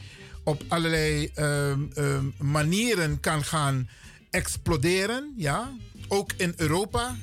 op 0.45 0.63
allerlei 0.69 1.31
ehm, 1.35 1.81
ehm, 1.95 2.25
manieren 2.39 3.21
kan 3.21 3.45
gaan 3.45 3.89
exploderen. 4.31 5.35
Ja? 5.37 5.73
Ook 6.09 6.33
in 6.37 6.53
Europa. 6.57 7.17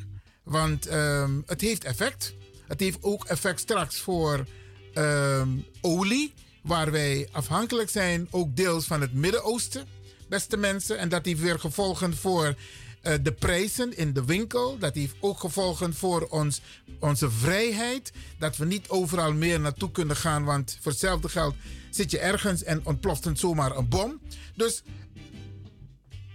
Want 0.44 0.86
ehm, 0.88 1.32
het 1.46 1.62
heeft 1.62 1.84
effect. 1.84 2.34
Het 2.68 2.80
heeft 2.80 2.98
ook 3.02 3.26
effect 3.26 3.60
straks 3.60 4.00
voor 4.00 4.46
ehm, 4.94 5.50
olie. 5.82 6.34
Waar 6.64 6.92
wij 6.92 7.28
afhankelijk 7.32 7.90
zijn, 7.90 8.28
ook 8.32 8.56
deels 8.56 8.86
van 8.86 9.02
het 9.02 9.14
Midden-Oosten, 9.14 9.86
beste 10.30 10.58
mensen. 10.58 10.98
En 10.98 11.10
dat 11.10 11.26
heeft 11.26 11.40
weer 11.42 11.60
gevolgen 11.60 12.16
voor 12.16 12.56
eh, 13.02 13.14
de 13.22 13.32
prijzen 13.32 13.98
in 13.98 14.14
de 14.14 14.26
winkel. 14.26 14.78
Dat 14.78 14.96
heeft 14.96 15.16
ook 15.20 15.40
gevolgen 15.40 15.94
voor 15.94 16.22
ons, 16.22 16.62
onze 17.00 17.32
vrijheid. 17.32 18.12
Dat 18.40 18.58
we 18.58 18.66
niet 18.66 18.90
overal 18.90 19.34
meer 19.34 19.60
naartoe 19.60 19.92
kunnen 19.92 20.16
gaan. 20.16 20.44
Want 20.44 20.78
voor 20.82 20.92
hetzelfde 20.92 21.30
geld 21.30 21.56
zit 21.90 22.12
je 22.12 22.20
ergens 22.20 22.64
en 22.64 22.86
ontploft 22.86 23.26
een 23.26 23.38
zomaar 23.38 23.76
een 23.76 23.90
bom. 23.90 24.20
Dus 24.56 24.84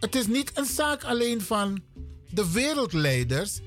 het 0.01 0.15
is 0.15 0.27
niet 0.27 0.51
een 0.55 0.65
zaak 0.65 1.05
alleen 1.05 1.41
van 1.41 1.83
de 2.31 2.53
wereldleiders. 2.53 3.61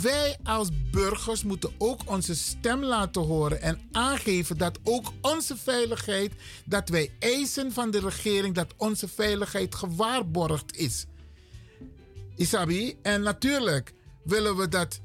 Wij 0.00 0.36
als 0.42 0.68
burgers 0.90 1.42
moeten 1.42 1.72
ook 1.78 2.00
onze 2.10 2.34
stem 2.34 2.84
laten 2.84 3.22
horen 3.22 3.60
en 3.60 3.80
aangeven 3.92 4.58
dat 4.58 4.78
ook 4.82 5.12
onze 5.20 5.56
veiligheid, 5.56 6.32
dat 6.64 6.88
wij 6.88 7.10
eisen 7.18 7.72
van 7.72 7.90
de 7.90 8.00
regering 8.00 8.54
dat 8.54 8.74
onze 8.76 9.08
veiligheid 9.08 9.74
gewaarborgd 9.74 10.76
is. 10.76 11.06
Isabi, 12.36 12.96
en 13.02 13.22
natuurlijk 13.22 13.92
willen 14.24 14.56
we 14.56 14.68
dat 14.68 15.00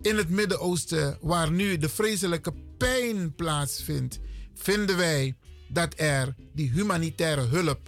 in 0.00 0.16
het 0.16 0.28
Midden-Oosten, 0.28 1.18
waar 1.20 1.50
nu 1.50 1.76
de 1.76 1.88
vreselijke 1.88 2.52
pijn 2.78 3.34
plaatsvindt, 3.34 4.18
vinden 4.54 4.96
wij 4.96 5.36
dat 5.68 5.94
er 5.96 6.34
die 6.52 6.70
humanitaire 6.70 7.42
hulp 7.42 7.80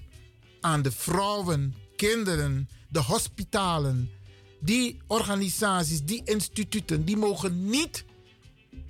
aan 0.60 0.82
de 0.82 0.92
vrouwen, 0.92 1.74
kinderen, 1.96 2.68
de 2.88 3.02
hospitalen, 3.02 4.10
die 4.62 5.00
organisaties, 5.06 6.04
die 6.04 6.22
instituten, 6.24 7.04
die 7.04 7.16
mogen 7.16 7.64
niet 7.64 8.04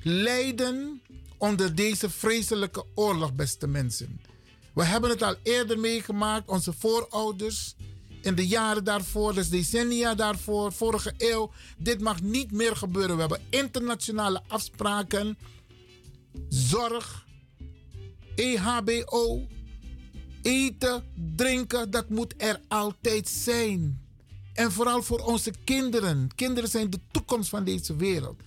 lijden 0.02 1.02
onder 1.38 1.74
deze 1.74 2.10
vreselijke 2.10 2.84
oorlog, 2.94 3.34
beste 3.34 3.66
mensen. 3.66 4.20
We 4.74 4.84
hebben 4.84 5.10
het 5.10 5.22
al 5.22 5.34
eerder 5.42 5.78
meegemaakt, 5.78 6.48
onze 6.48 6.72
voorouders, 6.72 7.74
in 8.22 8.34
de 8.34 8.46
jaren 8.46 8.84
daarvoor, 8.84 9.34
dus 9.34 9.48
decennia 9.48 10.14
daarvoor, 10.14 10.72
vorige 10.72 11.14
eeuw. 11.18 11.50
Dit 11.78 12.00
mag 12.00 12.22
niet 12.22 12.52
meer 12.52 12.76
gebeuren. 12.76 13.14
We 13.14 13.20
hebben 13.20 13.42
internationale 13.50 14.42
afspraken, 14.48 15.38
zorg, 16.48 17.26
EHBO, 18.34 19.46
eten, 20.42 21.04
drinken, 21.36 21.90
dat 21.90 22.08
moet 22.08 22.34
er 22.36 22.60
altijd 22.68 23.28
zijn. 23.28 24.01
En 24.52 24.72
vooral 24.72 25.02
voor 25.02 25.18
onze 25.18 25.52
kinderen. 25.64 26.28
Kinderen 26.34 26.70
zijn 26.70 26.90
de 26.90 27.00
toekomst 27.10 27.48
van 27.48 27.64
deze 27.64 27.96
wereld. 27.96 28.42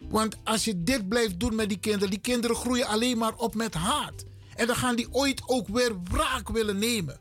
Want 0.00 0.36
als 0.44 0.64
je 0.64 0.82
dit 0.82 1.08
blijft 1.08 1.40
doen 1.40 1.54
met 1.54 1.68
die 1.68 1.78
kinderen, 1.78 2.10
die 2.10 2.20
kinderen 2.20 2.56
groeien 2.56 2.86
alleen 2.86 3.18
maar 3.18 3.34
op 3.34 3.54
met 3.54 3.74
haat. 3.74 4.24
En 4.54 4.66
dan 4.66 4.76
gaan 4.76 4.96
die 4.96 5.12
ooit 5.12 5.42
ook 5.46 5.68
weer 5.68 6.02
wraak 6.02 6.48
willen 6.48 6.78
nemen. 6.78 7.20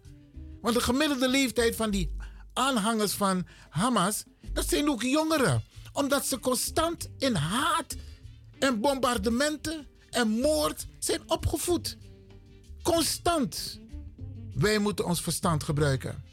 Want 0.62 0.76
de 0.76 0.82
gemiddelde 0.82 1.30
leeftijd 1.30 1.76
van 1.76 1.92
die 1.92 2.12
aanhangers 2.54 3.12
van 3.14 3.48
Hamas, 3.70 4.24
dat 4.54 4.70
zijn 4.70 4.90
ook 4.90 5.02
jongeren. 5.02 5.64
Omdat 5.94 6.26
ze 6.26 6.40
constant 6.40 7.10
in 7.18 7.36
haat 7.36 7.96
en 8.60 8.80
bombardementen 8.80 9.88
en 10.10 10.30
moord 10.30 10.88
zijn 11.00 11.22
opgevoed. 11.28 11.98
Constant. 12.84 13.80
Wij 14.54 14.80
moeten 14.80 15.06
ons 15.06 15.22
verstand 15.22 15.64
gebruiken. 15.64 16.24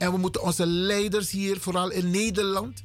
En 0.00 0.12
we 0.12 0.18
moeten 0.18 0.42
onze 0.42 0.66
leiders 0.66 1.30
hier, 1.30 1.60
vooral 1.60 1.90
in 1.90 2.10
Nederland, 2.10 2.82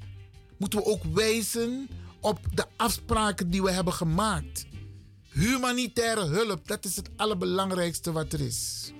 moeten 0.57 0.79
we 0.79 0.85
ook 0.85 1.03
wijzen 1.13 1.89
op 2.19 2.39
de 2.53 2.65
afspraken 2.75 3.49
die 3.49 3.63
we 3.63 3.71
hebben 3.71 3.93
gemaakt. 3.93 4.65
Humanitaire 5.29 6.25
hulp, 6.25 6.67
dat 6.67 6.85
is 6.85 6.95
het 6.95 7.09
allerbelangrijkste 7.15 8.11
wat 8.11 8.33
er 8.33 8.41
is. 8.41 8.91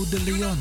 Radio 0.00 0.18
de 0.18 0.18
Leon. 0.24 0.58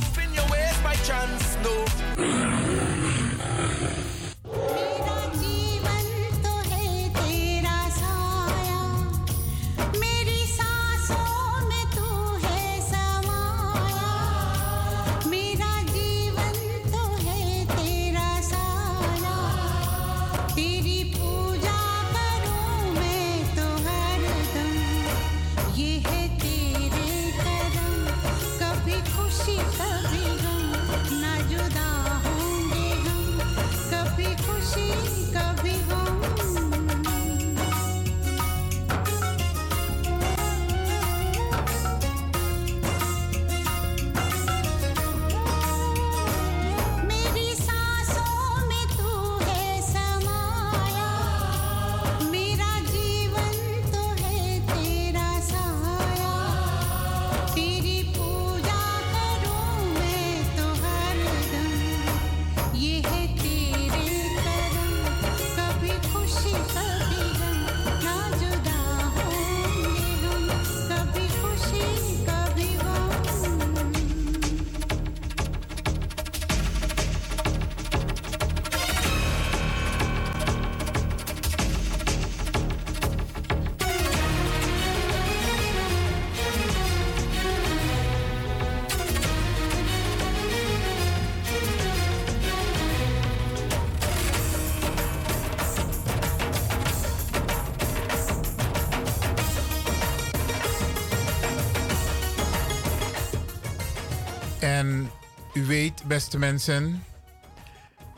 Weet, 105.69 106.03
beste 106.07 106.37
mensen, 106.37 107.03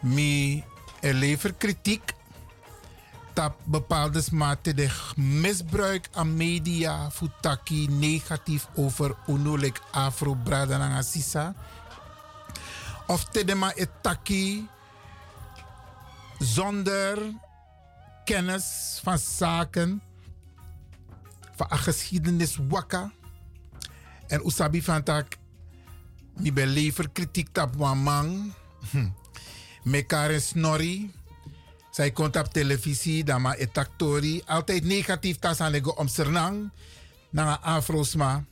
mi 0.01 0.63
er 0.99 1.13
levert 1.13 1.57
kritiek 1.57 2.13
dat 3.33 3.53
bepaalde 3.63 4.23
mate 4.31 4.73
de 4.73 4.87
misbruik 5.15 6.07
aan 6.13 6.35
media 6.35 7.11
futaki 7.11 7.87
negatief 7.89 8.67
over 8.75 9.15
unulik 9.27 9.81
afro 9.91 10.33
bradananga 10.43 11.01
sisa. 11.01 11.53
Of 13.07 13.23
tedema 13.23 13.73
etaki 13.73 14.67
zonder 16.39 17.19
kennis 18.23 18.99
van 19.03 19.17
zaken 19.19 20.01
van 21.55 21.67
geschiedenis 21.69 22.57
wakka. 22.67 23.11
En 24.27 24.45
usabi 24.45 24.81
van 24.83 25.03
tak 25.03 25.40
mi 26.33 26.53
be 26.53 26.65
lever 26.65 27.09
kritiek 27.09 27.49
tap 27.51 27.75
wamang 27.75 28.53
hm. 28.91 29.09
mekaar 29.83 30.29
en 30.29 30.41
snorri 30.41 31.11
zij 31.91 32.11
komt 32.11 32.35
op 32.35 32.53
televisie, 32.53 33.23
dan 33.23 33.41
maar 33.41 33.55
etaktori. 33.55 34.41
Altijd 34.45 34.83
negatief 34.83 35.39
tas 35.39 35.59
aan 35.59 35.95
om 35.97 36.07
Sernang. 36.07 36.71
Naar 37.29 37.57
Afrosma. 37.57 38.45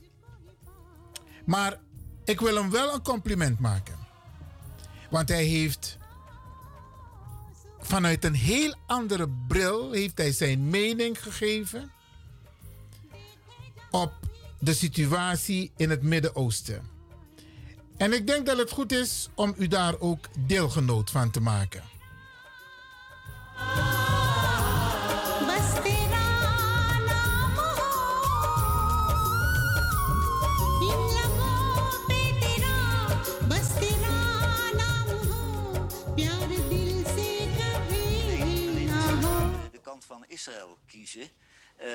Maar 1.44 1.78
ik 2.24 2.40
wil 2.40 2.54
hem 2.54 2.70
wel 2.70 2.94
een 2.94 3.02
compliment 3.02 3.58
maken. 3.58 3.98
Want 5.10 5.28
hij 5.28 5.44
heeft 5.44 5.98
vanuit 7.80 8.24
een 8.24 8.34
heel 8.34 8.74
andere 8.86 9.28
bril 9.48 9.92
heeft 9.92 10.18
hij 10.18 10.32
zijn 10.32 10.68
mening 10.68 11.22
gegeven 11.22 11.92
op 13.90 14.12
de 14.58 14.74
situatie 14.74 15.72
in 15.76 15.90
het 15.90 16.02
Midden-Oosten. 16.02 16.82
En 18.00 18.12
ik 18.12 18.26
denk 18.26 18.46
dat 18.46 18.58
het 18.58 18.70
goed 18.70 18.92
is 18.92 19.28
om 19.34 19.54
u 19.58 19.68
daar 19.68 19.94
ook 19.98 20.28
deelgenoot 20.38 21.10
van 21.10 21.30
te 21.30 21.40
maken. 21.40 21.82
de 39.72 39.80
kant 39.82 40.04
van 40.04 40.24
Israël 40.26 40.78
kiezen. 40.86 41.28
Uh, 41.80 41.86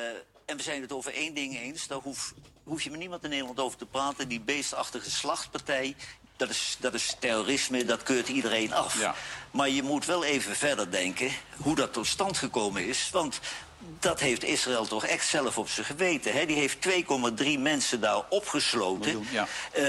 en 0.46 0.58
we 0.58 0.64
zijn 0.64 0.82
het 0.82 0.92
over 0.92 1.14
één 1.14 1.34
ding 1.34 1.60
eens. 1.60 1.88
Daar 1.88 2.00
hoef, 2.00 2.34
hoef 2.66 2.82
je 2.82 2.90
met 2.90 3.00
niemand 3.00 3.24
in 3.24 3.30
Nederland 3.30 3.60
over 3.60 3.78
te 3.78 3.86
praten. 3.86 4.28
Die 4.28 4.40
beestachtige 4.40 5.12
slachtpartij, 5.12 5.96
dat 6.36 6.50
is, 6.50 6.78
dat 6.80 6.94
is 6.94 7.16
terrorisme, 7.20 7.86
dat 7.86 8.04
keurt 8.04 8.28
iedereen 8.28 8.74
af. 8.74 9.00
Ja. 9.00 9.16
Maar 9.52 9.70
je 9.70 9.84
moet 9.84 10.06
wel 10.06 10.24
even 10.24 10.56
verder 10.56 10.92
denken 10.92 11.32
hoe 11.58 11.76
dat 11.76 11.94
tot 11.94 12.08
stand 12.08 12.38
gekomen 12.38 12.88
is. 12.88 13.10
Want 13.12 13.40
dat 14.00 14.20
heeft 14.20 14.44
Israël 14.44 14.86
toch 14.86 15.06
echt 15.06 15.28
zelf 15.28 15.58
op 15.58 15.70
zijn 15.70 15.86
geweten. 15.86 16.34
Hè? 16.34 16.46
Die 16.46 16.56
heeft 16.56 16.78
2,3 17.44 17.60
mensen 17.60 18.02
daar 18.02 18.22
opgesloten. 18.30 19.12
Miljoen, 19.12 19.28
ja. 19.32 19.48
uh, 19.76 19.82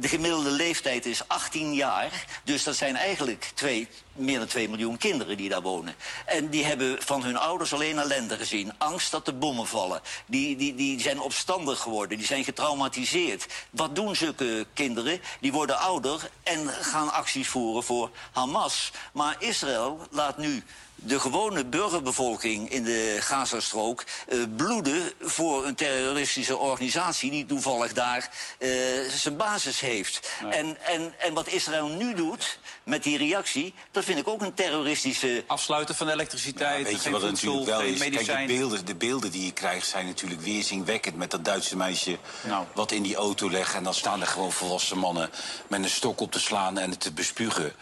de 0.00 0.08
gemiddelde 0.08 0.50
leeftijd 0.50 1.06
is 1.06 1.28
18 1.28 1.74
jaar. 1.74 2.24
Dus 2.44 2.64
dat 2.64 2.76
zijn 2.76 2.96
eigenlijk 2.96 3.50
twee, 3.54 3.88
meer 4.12 4.38
dan 4.38 4.46
2 4.46 4.68
miljoen 4.68 4.96
kinderen 4.96 5.36
die 5.36 5.48
daar 5.48 5.62
wonen. 5.62 5.94
En 6.26 6.48
die 6.48 6.64
hebben 6.64 7.02
van 7.02 7.22
hun 7.22 7.36
ouders 7.36 7.72
alleen 7.72 7.98
ellende 7.98 8.36
gezien. 8.36 8.72
Angst 8.78 9.10
dat 9.10 9.24
de 9.24 9.32
bommen 9.32 9.66
vallen. 9.66 10.00
Die, 10.26 10.56
die, 10.56 10.74
die 10.74 11.00
zijn 11.00 11.20
opstandig 11.20 11.80
geworden. 11.80 12.18
Die 12.18 12.26
zijn 12.26 12.44
getraumatiseerd. 12.44 13.46
Wat 13.70 13.94
doen 13.94 14.16
zulke 14.16 14.66
kinderen? 14.74 15.20
Die 15.40 15.52
worden 15.52 15.78
ouder 15.78 16.30
en 16.42 16.68
gaan 16.68 17.12
acties 17.12 17.48
voeren 17.48 17.82
voor 17.82 18.10
Hamas. 18.32 18.90
Maar 19.12 19.36
Israël 19.38 20.06
laat 20.10 20.38
nu 20.38 20.62
de 21.02 21.20
gewone 21.20 21.64
burgerbevolking 21.64 22.70
in 22.70 22.84
de 22.84 23.16
Gazastrook 23.20 24.04
uh, 24.28 24.42
bloeden 24.56 25.12
voor 25.20 25.66
een 25.66 25.74
terroristische 25.74 26.56
organisatie 26.56 27.30
die 27.30 27.46
toevallig 27.46 27.92
daar 27.92 28.30
uh, 28.58 28.70
zijn 29.08 29.36
basis 29.36 29.80
heeft. 29.80 30.30
Nee. 30.42 30.52
En, 30.52 30.76
en, 30.86 31.14
en 31.18 31.34
wat 31.34 31.48
Israël 31.48 31.88
nu 31.88 32.14
doet 32.14 32.58
met 32.82 33.02
die 33.02 33.18
reactie, 33.18 33.74
dat 33.90 34.04
vind 34.04 34.18
ik 34.18 34.28
ook 34.28 34.42
een 34.42 34.54
terroristische. 34.54 35.44
Afsluiten 35.46 35.94
van 35.94 36.08
elektriciteit, 36.08 36.86
ja, 36.86 36.92
weet 36.92 37.02
je 37.02 37.10
wat 37.10 37.22
het 37.22 37.30
natuurlijk 37.30 37.66
wel 37.66 37.80
is? 37.80 37.98
Kijk, 37.98 38.26
de 38.26 38.54
beelden, 38.54 38.86
de 38.86 38.94
beelden 38.94 39.30
die 39.30 39.44
je 39.44 39.52
krijgt 39.52 39.86
zijn 39.86 40.06
natuurlijk 40.06 40.40
weerzinwekkend 40.40 41.16
met 41.16 41.30
dat 41.30 41.44
Duitse 41.44 41.76
meisje 41.76 42.18
nou. 42.42 42.66
wat 42.74 42.92
in 42.92 43.02
die 43.02 43.16
auto 43.16 43.50
legt. 43.50 43.74
En 43.74 43.82
dan 43.82 43.94
staan 43.94 44.20
er 44.20 44.26
gewoon 44.26 44.52
volwassen 44.52 44.98
mannen 44.98 45.30
met 45.66 45.82
een 45.82 45.90
stok 45.90 46.20
op 46.20 46.32
te 46.32 46.40
slaan 46.40 46.78
en 46.78 46.90
het 46.90 47.00
te 47.00 47.12
bespugen. 47.12 47.72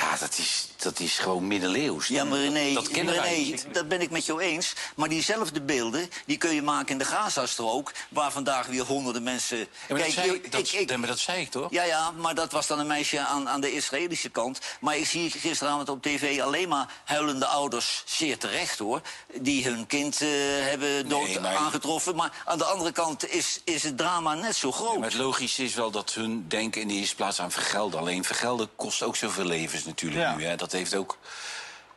Ja, 0.00 0.16
dat 0.16 0.38
is, 0.38 0.68
dat 0.76 1.00
is 1.00 1.18
gewoon 1.18 1.46
middeleeuws. 1.46 2.06
Ja, 2.06 2.24
maar 2.24 2.38
René, 2.38 2.72
dat, 2.72 2.86
René, 2.86 3.36
niet. 3.36 3.66
dat 3.72 3.88
ben 3.88 4.00
ik 4.00 4.10
met 4.10 4.26
jou 4.26 4.40
eens. 4.40 4.72
Maar 4.96 5.08
diezelfde 5.08 5.60
beelden 5.60 6.10
die 6.26 6.36
kun 6.36 6.54
je 6.54 6.62
maken 6.62 6.88
in 6.92 6.98
de 6.98 7.04
Gazastrook... 7.04 7.92
waar 8.08 8.32
vandaag 8.32 8.66
weer 8.66 8.84
honderden 8.84 9.22
mensen... 9.22 9.58
Ja, 9.58 9.66
maar, 9.88 9.98
Kijk, 9.98 10.14
dat, 10.14 10.24
zei, 10.24 10.40
dat, 10.50 10.72
ik, 10.72 10.96
maar 10.96 11.08
dat 11.08 11.18
zei 11.18 11.40
ik 11.40 11.50
toch? 11.50 11.70
Ja, 11.70 11.82
ja, 11.82 12.10
maar 12.10 12.34
dat 12.34 12.52
was 12.52 12.66
dan 12.66 12.78
een 12.78 12.86
meisje 12.86 13.20
aan, 13.20 13.48
aan 13.48 13.60
de 13.60 13.72
Israëlische 13.72 14.28
kant. 14.28 14.58
Maar 14.80 14.96
ik 14.96 15.06
zie 15.06 15.30
gisteravond 15.30 15.88
op 15.88 16.02
tv 16.02 16.40
alleen 16.40 16.68
maar 16.68 16.92
huilende 17.04 17.46
ouders... 17.46 18.02
zeer 18.06 18.38
terecht, 18.38 18.78
hoor, 18.78 19.00
die 19.40 19.64
hun 19.64 19.86
kind 19.86 20.20
uh, 20.20 20.28
hebben 20.60 21.08
dood 21.08 21.26
nee, 21.26 21.40
maar... 21.40 21.56
aangetroffen. 21.56 22.16
Maar 22.16 22.42
aan 22.44 22.58
de 22.58 22.64
andere 22.64 22.92
kant 22.92 23.28
is, 23.28 23.60
is 23.64 23.82
het 23.82 23.96
drama 23.96 24.34
net 24.34 24.56
zo 24.56 24.72
groot. 24.72 24.92
Ja, 24.92 24.98
maar 24.98 25.08
het 25.08 25.18
logische 25.18 25.64
is 25.64 25.74
wel 25.74 25.90
dat 25.90 26.14
hun 26.14 26.44
denken 26.48 26.80
in 26.80 26.88
de 26.88 26.94
eerste 26.94 27.16
plaats 27.16 27.40
aan 27.40 27.50
vergelden. 27.50 28.00
Alleen 28.00 28.24
vergelden 28.24 28.68
kost 28.76 29.02
ook 29.02 29.16
zoveel 29.16 29.44
levens 29.44 29.84
natuurlijk 29.90 30.22
ja. 30.22 30.34
nu. 30.36 30.44
Hè. 30.44 30.56
Dat 30.56 30.72
heeft 30.72 30.94
ook, 30.94 31.18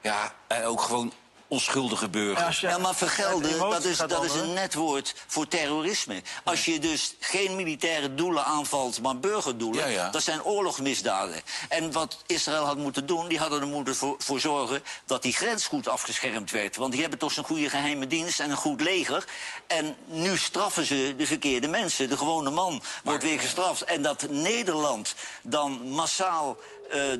ja, 0.01 0.33
ook 0.63 0.81
gewoon 0.81 1.13
onschuldige 1.53 2.09
burgers. 2.09 2.59
Ja, 2.59 2.77
maar 2.77 2.95
vergelden, 2.95 3.59
dat 3.59 3.83
is, 3.83 3.97
dat 3.97 4.23
is 4.23 4.33
een 4.33 4.53
net 4.53 4.73
woord 4.73 5.15
voor 5.27 5.47
terrorisme. 5.47 6.21
Als 6.43 6.65
je 6.65 6.79
dus 6.79 7.15
geen 7.19 7.55
militaire 7.55 8.13
doelen 8.13 8.45
aanvalt, 8.45 9.01
maar 9.01 9.19
burgerdoelen... 9.19 9.81
Ja, 9.81 9.87
ja. 9.87 10.09
dat 10.09 10.23
zijn 10.23 10.43
oorlogsmisdaden. 10.43 11.41
En 11.69 11.91
wat 11.91 12.23
Israël 12.25 12.65
had 12.65 12.77
moeten 12.77 13.05
doen, 13.05 13.27
die 13.27 13.39
hadden 13.39 13.61
er 13.61 13.67
moeten 13.67 13.95
voor, 13.95 14.15
voor, 14.17 14.39
zorgen... 14.39 14.83
dat 15.05 15.21
die 15.21 15.33
grens 15.33 15.67
goed 15.67 15.87
afgeschermd 15.87 16.51
werd. 16.51 16.75
Want 16.75 16.91
die 16.91 17.01
hebben 17.01 17.19
toch 17.19 17.31
zo'n 17.31 17.43
goede 17.43 17.69
geheime 17.69 18.07
dienst 18.07 18.39
en 18.39 18.49
een 18.49 18.57
goed 18.57 18.81
leger. 18.81 19.25
En 19.67 19.95
nu 20.05 20.37
straffen 20.37 20.85
ze 20.85 21.13
de 21.17 21.27
verkeerde 21.27 21.67
mensen. 21.67 22.09
De 22.09 22.17
gewone 22.17 22.49
man 22.49 22.81
wordt 23.03 23.23
weer 23.23 23.39
gestraft. 23.39 23.83
En 23.83 24.01
dat 24.01 24.29
Nederland 24.29 25.15
dan 25.41 25.89
massaal 25.89 26.57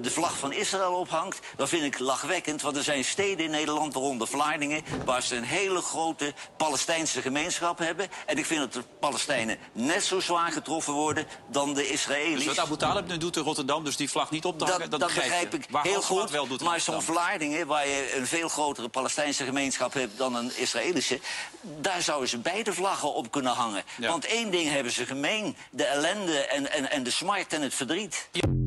de 0.02 0.12
vlag 0.12 0.38
van 0.38 0.54
Israël 0.54 0.94
ophangt, 0.94 1.40
dat 1.56 1.70
vind 1.70 1.84
ik 1.84 2.00
lachwekkend. 2.00 2.62
Want 2.62 2.78
er 2.78 2.84
zijn 2.84 3.04
steden 3.04 3.46
in 3.46 3.52
Nederland, 3.52 3.94
waaronder 3.94 4.28
Vlaardingen... 4.28 4.82
waar 5.06 5.24
ze 5.24 5.36
een 5.36 5.44
hele 5.44 5.82
grote 5.82 6.34
Palestijnse 6.58 7.22
gemeenschap 7.22 7.78
hebben. 7.78 8.08
En 8.26 8.38
ik 8.38 8.46
vind 8.46 8.60
dat 8.60 8.74
de 8.74 8.84
Palestijnen 9.00 9.58
net 9.72 10.04
zo 10.04 10.20
zwaar 10.20 10.52
getroffen 10.52 10.94
worden 10.94 11.26
dan 11.48 11.74
de 11.74 11.90
Israëli's. 11.90 12.46
Dus 12.46 12.56
wat 12.56 12.66
Abu 12.66 12.78
Talib 12.78 13.08
nu 13.08 13.18
doet 13.18 13.38
in 13.38 13.44
Rotterdam, 13.44 13.84
dus 13.84 13.96
die 13.96 14.10
vlag 14.10 14.32
niet 14.32 14.46
ophangen, 14.46 14.80
dat, 14.80 14.92
dat, 14.92 15.00
dat 15.00 15.14
begrijp 15.14 15.54
ik 15.54 15.66
heel 15.84 16.02
goed. 16.02 16.30
Wel 16.30 16.48
doet 16.48 16.62
maar 16.62 16.80
zo'n 16.80 17.02
Vlaardingen, 17.02 17.68
waar 17.68 17.88
je 17.88 18.16
een 18.16 18.28
veel 18.28 18.50
grotere 18.50 18.90
Palestijnse 18.90 19.44
gemeenschap 19.44 19.94
hebt... 19.94 20.18
dan 20.18 20.36
een 20.36 20.58
Israëlische, 20.58 21.20
daar 21.62 22.02
zouden 22.02 22.30
ze 22.30 22.38
beide 22.38 22.74
vlaggen 22.74 23.14
op 23.14 23.32
kunnen 23.32 23.52
hangen. 23.54 23.84
Ja. 23.98 24.10
Want 24.10 24.26
één 24.26 24.52
ding 24.52 24.70
hebben 24.70 24.92
ze 24.92 25.06
gemeen. 25.06 25.56
De 25.70 25.86
ellende 25.86 26.38
en, 26.38 26.72
en, 26.72 26.92
en 26.92 27.04
de 27.04 27.12
smart 27.12 27.54
en 27.54 27.62
het 27.62 27.74
verdriet. 27.74 28.28
Ja. 28.32 28.63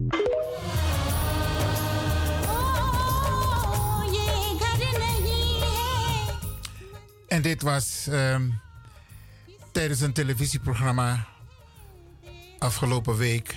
En 7.36 7.42
dit 7.42 7.62
was 7.62 8.06
um, 8.10 8.60
tijdens 9.72 10.00
een 10.00 10.12
televisieprogramma 10.12 11.26
afgelopen 12.58 13.16
week 13.16 13.56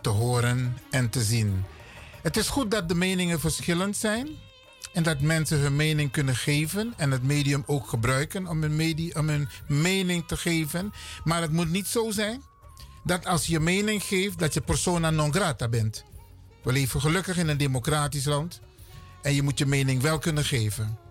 te 0.00 0.08
horen 0.08 0.76
en 0.90 1.10
te 1.10 1.22
zien. 1.22 1.64
Het 2.22 2.36
is 2.36 2.48
goed 2.48 2.70
dat 2.70 2.88
de 2.88 2.94
meningen 2.94 3.40
verschillend 3.40 3.96
zijn 3.96 4.28
en 4.92 5.02
dat 5.02 5.20
mensen 5.20 5.58
hun 5.58 5.76
mening 5.76 6.10
kunnen 6.10 6.36
geven 6.36 6.94
en 6.96 7.10
het 7.10 7.22
medium 7.22 7.62
ook 7.66 7.88
gebruiken 7.88 8.46
om 8.46 8.62
hun, 8.62 9.12
om 9.16 9.28
hun 9.28 9.48
mening 9.66 10.26
te 10.26 10.36
geven. 10.36 10.92
Maar 11.24 11.40
het 11.40 11.52
moet 11.52 11.70
niet 11.70 11.86
zo 11.86 12.10
zijn 12.10 12.42
dat 13.04 13.26
als 13.26 13.46
je 13.46 13.60
mening 13.60 14.02
geeft 14.02 14.38
dat 14.38 14.54
je 14.54 14.60
persona 14.60 15.10
non 15.10 15.32
grata 15.32 15.68
bent. 15.68 16.04
We 16.62 16.72
leven 16.72 17.00
gelukkig 17.00 17.36
in 17.36 17.48
een 17.48 17.56
democratisch 17.56 18.24
land 18.24 18.60
en 19.22 19.34
je 19.34 19.42
moet 19.42 19.58
je 19.58 19.66
mening 19.66 20.02
wel 20.02 20.18
kunnen 20.18 20.44
geven. 20.44 21.06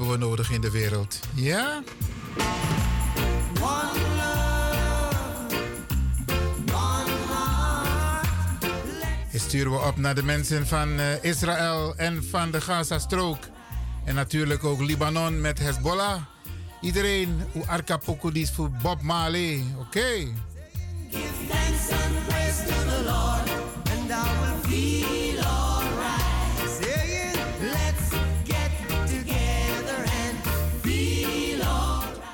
Hebben 0.00 0.18
we 0.18 0.26
nodig 0.26 0.50
in 0.50 0.60
de 0.60 0.70
wereld. 0.70 1.20
Ja? 1.34 1.82
Sturen 9.34 9.72
we 9.72 9.78
op 9.78 9.96
naar 9.96 10.14
de 10.14 10.22
mensen 10.22 10.66
van 10.66 10.98
eh, 10.98 11.24
Israël 11.24 11.96
en 11.96 12.24
van 12.24 12.50
de 12.50 12.60
Gazastrook. 12.60 13.38
En 14.04 14.14
natuurlijk 14.14 14.64
ook 14.64 14.80
Libanon 14.80 15.40
met 15.40 15.58
Hezbollah. 15.58 16.22
Iedereen, 16.80 17.42
hoe 17.52 17.66
Arkapokudis 17.66 18.50
voor 18.50 18.70
Bob 18.82 19.02
Marley. 19.02 19.64
Oké. 19.78 20.32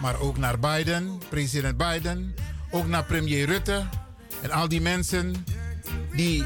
Maar 0.07 0.20
ook 0.20 0.36
naar 0.36 0.59
Biden, 0.59 1.18
president 1.28 1.76
Biden. 1.76 2.35
Ook 2.70 2.86
naar 2.86 3.05
premier 3.05 3.47
Rutte. 3.47 3.85
En 4.43 4.51
al 4.51 4.68
die 4.68 4.81
mensen 4.81 5.44
die 6.12 6.44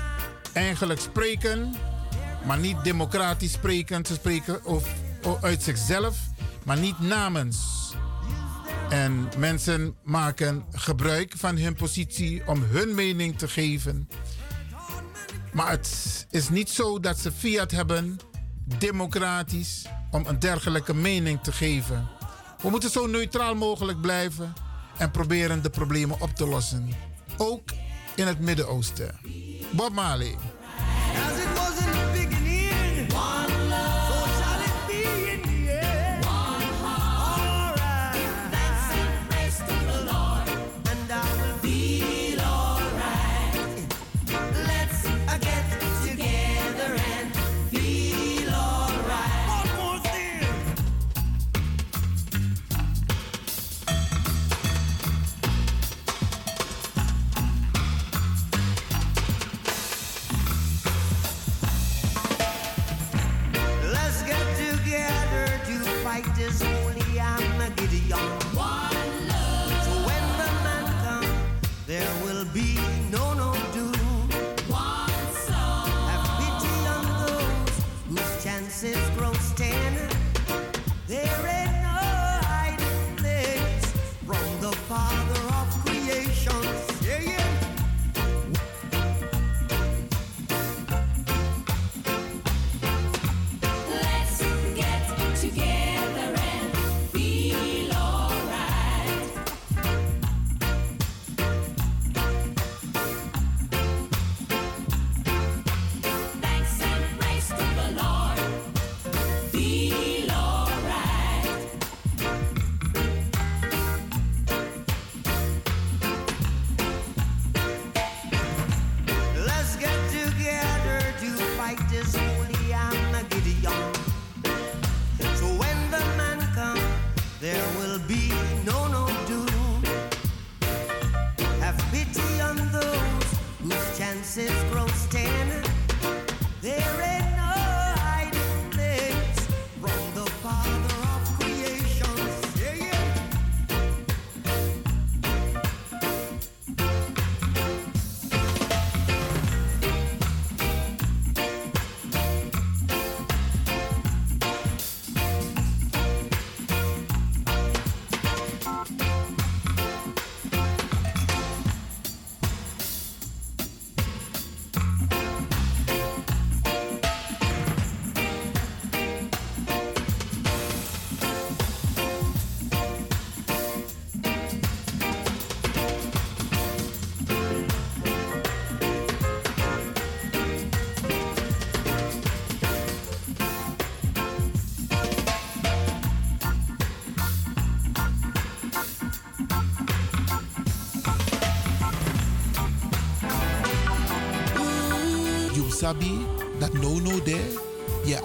eigenlijk 0.52 1.00
spreken, 1.00 1.74
maar 2.46 2.58
niet 2.58 2.84
democratisch 2.84 3.52
spreken. 3.52 4.06
Ze 4.06 4.14
spreken 4.14 4.64
of, 4.64 4.88
of 5.22 5.42
uit 5.42 5.62
zichzelf, 5.62 6.18
maar 6.64 6.78
niet 6.78 7.00
namens. 7.00 7.58
En 8.88 9.28
mensen 9.38 9.96
maken 10.02 10.64
gebruik 10.72 11.34
van 11.36 11.56
hun 11.56 11.74
positie 11.74 12.46
om 12.46 12.62
hun 12.62 12.94
mening 12.94 13.38
te 13.38 13.48
geven. 13.48 14.08
Maar 15.52 15.70
het 15.70 16.26
is 16.30 16.48
niet 16.48 16.70
zo 16.70 17.00
dat 17.00 17.18
ze 17.18 17.32
fiat 17.32 17.70
hebben, 17.70 18.18
democratisch, 18.78 19.86
om 20.10 20.26
een 20.26 20.38
dergelijke 20.38 20.94
mening 20.94 21.42
te 21.42 21.52
geven. 21.52 22.18
We 22.62 22.70
moeten 22.70 22.90
zo 22.90 23.06
neutraal 23.06 23.54
mogelijk 23.54 24.00
blijven 24.00 24.52
en 24.98 25.10
proberen 25.10 25.62
de 25.62 25.70
problemen 25.70 26.20
op 26.20 26.30
te 26.34 26.46
lossen. 26.46 26.88
Ook 27.36 27.70
in 28.16 28.26
het 28.26 28.40
Midden-Oosten. 28.40 29.20
Bob 29.70 29.92
Marley. 29.92 30.36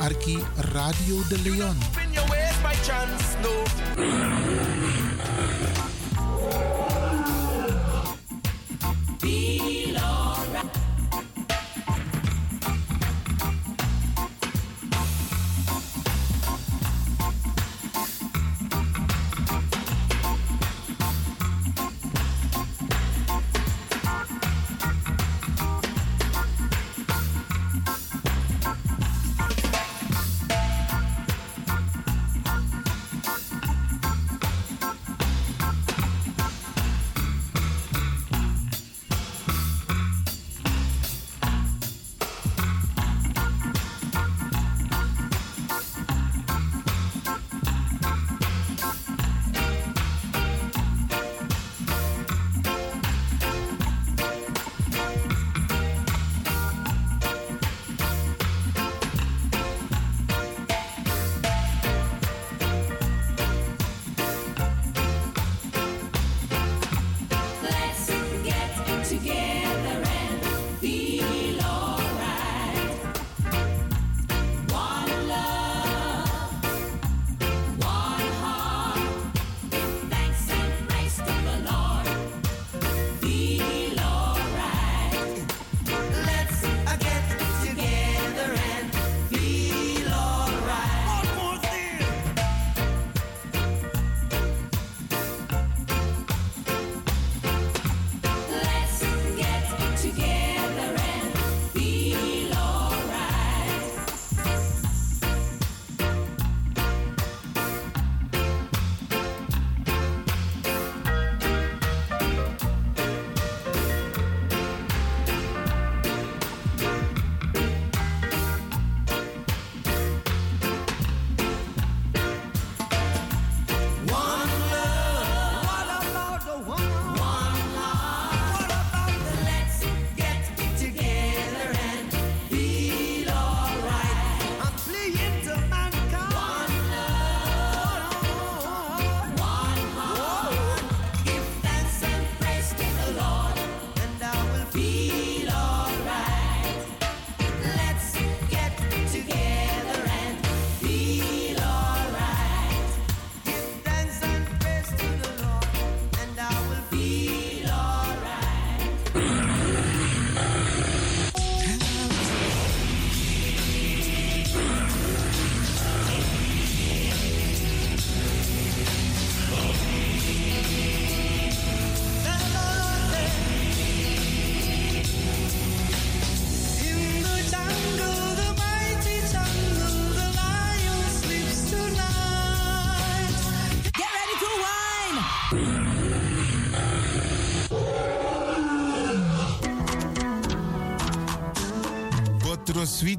Arki 0.06 0.38
Radio 0.72 1.24
de 1.30 1.38
Leon. 1.40 1.78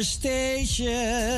Station 0.00 1.31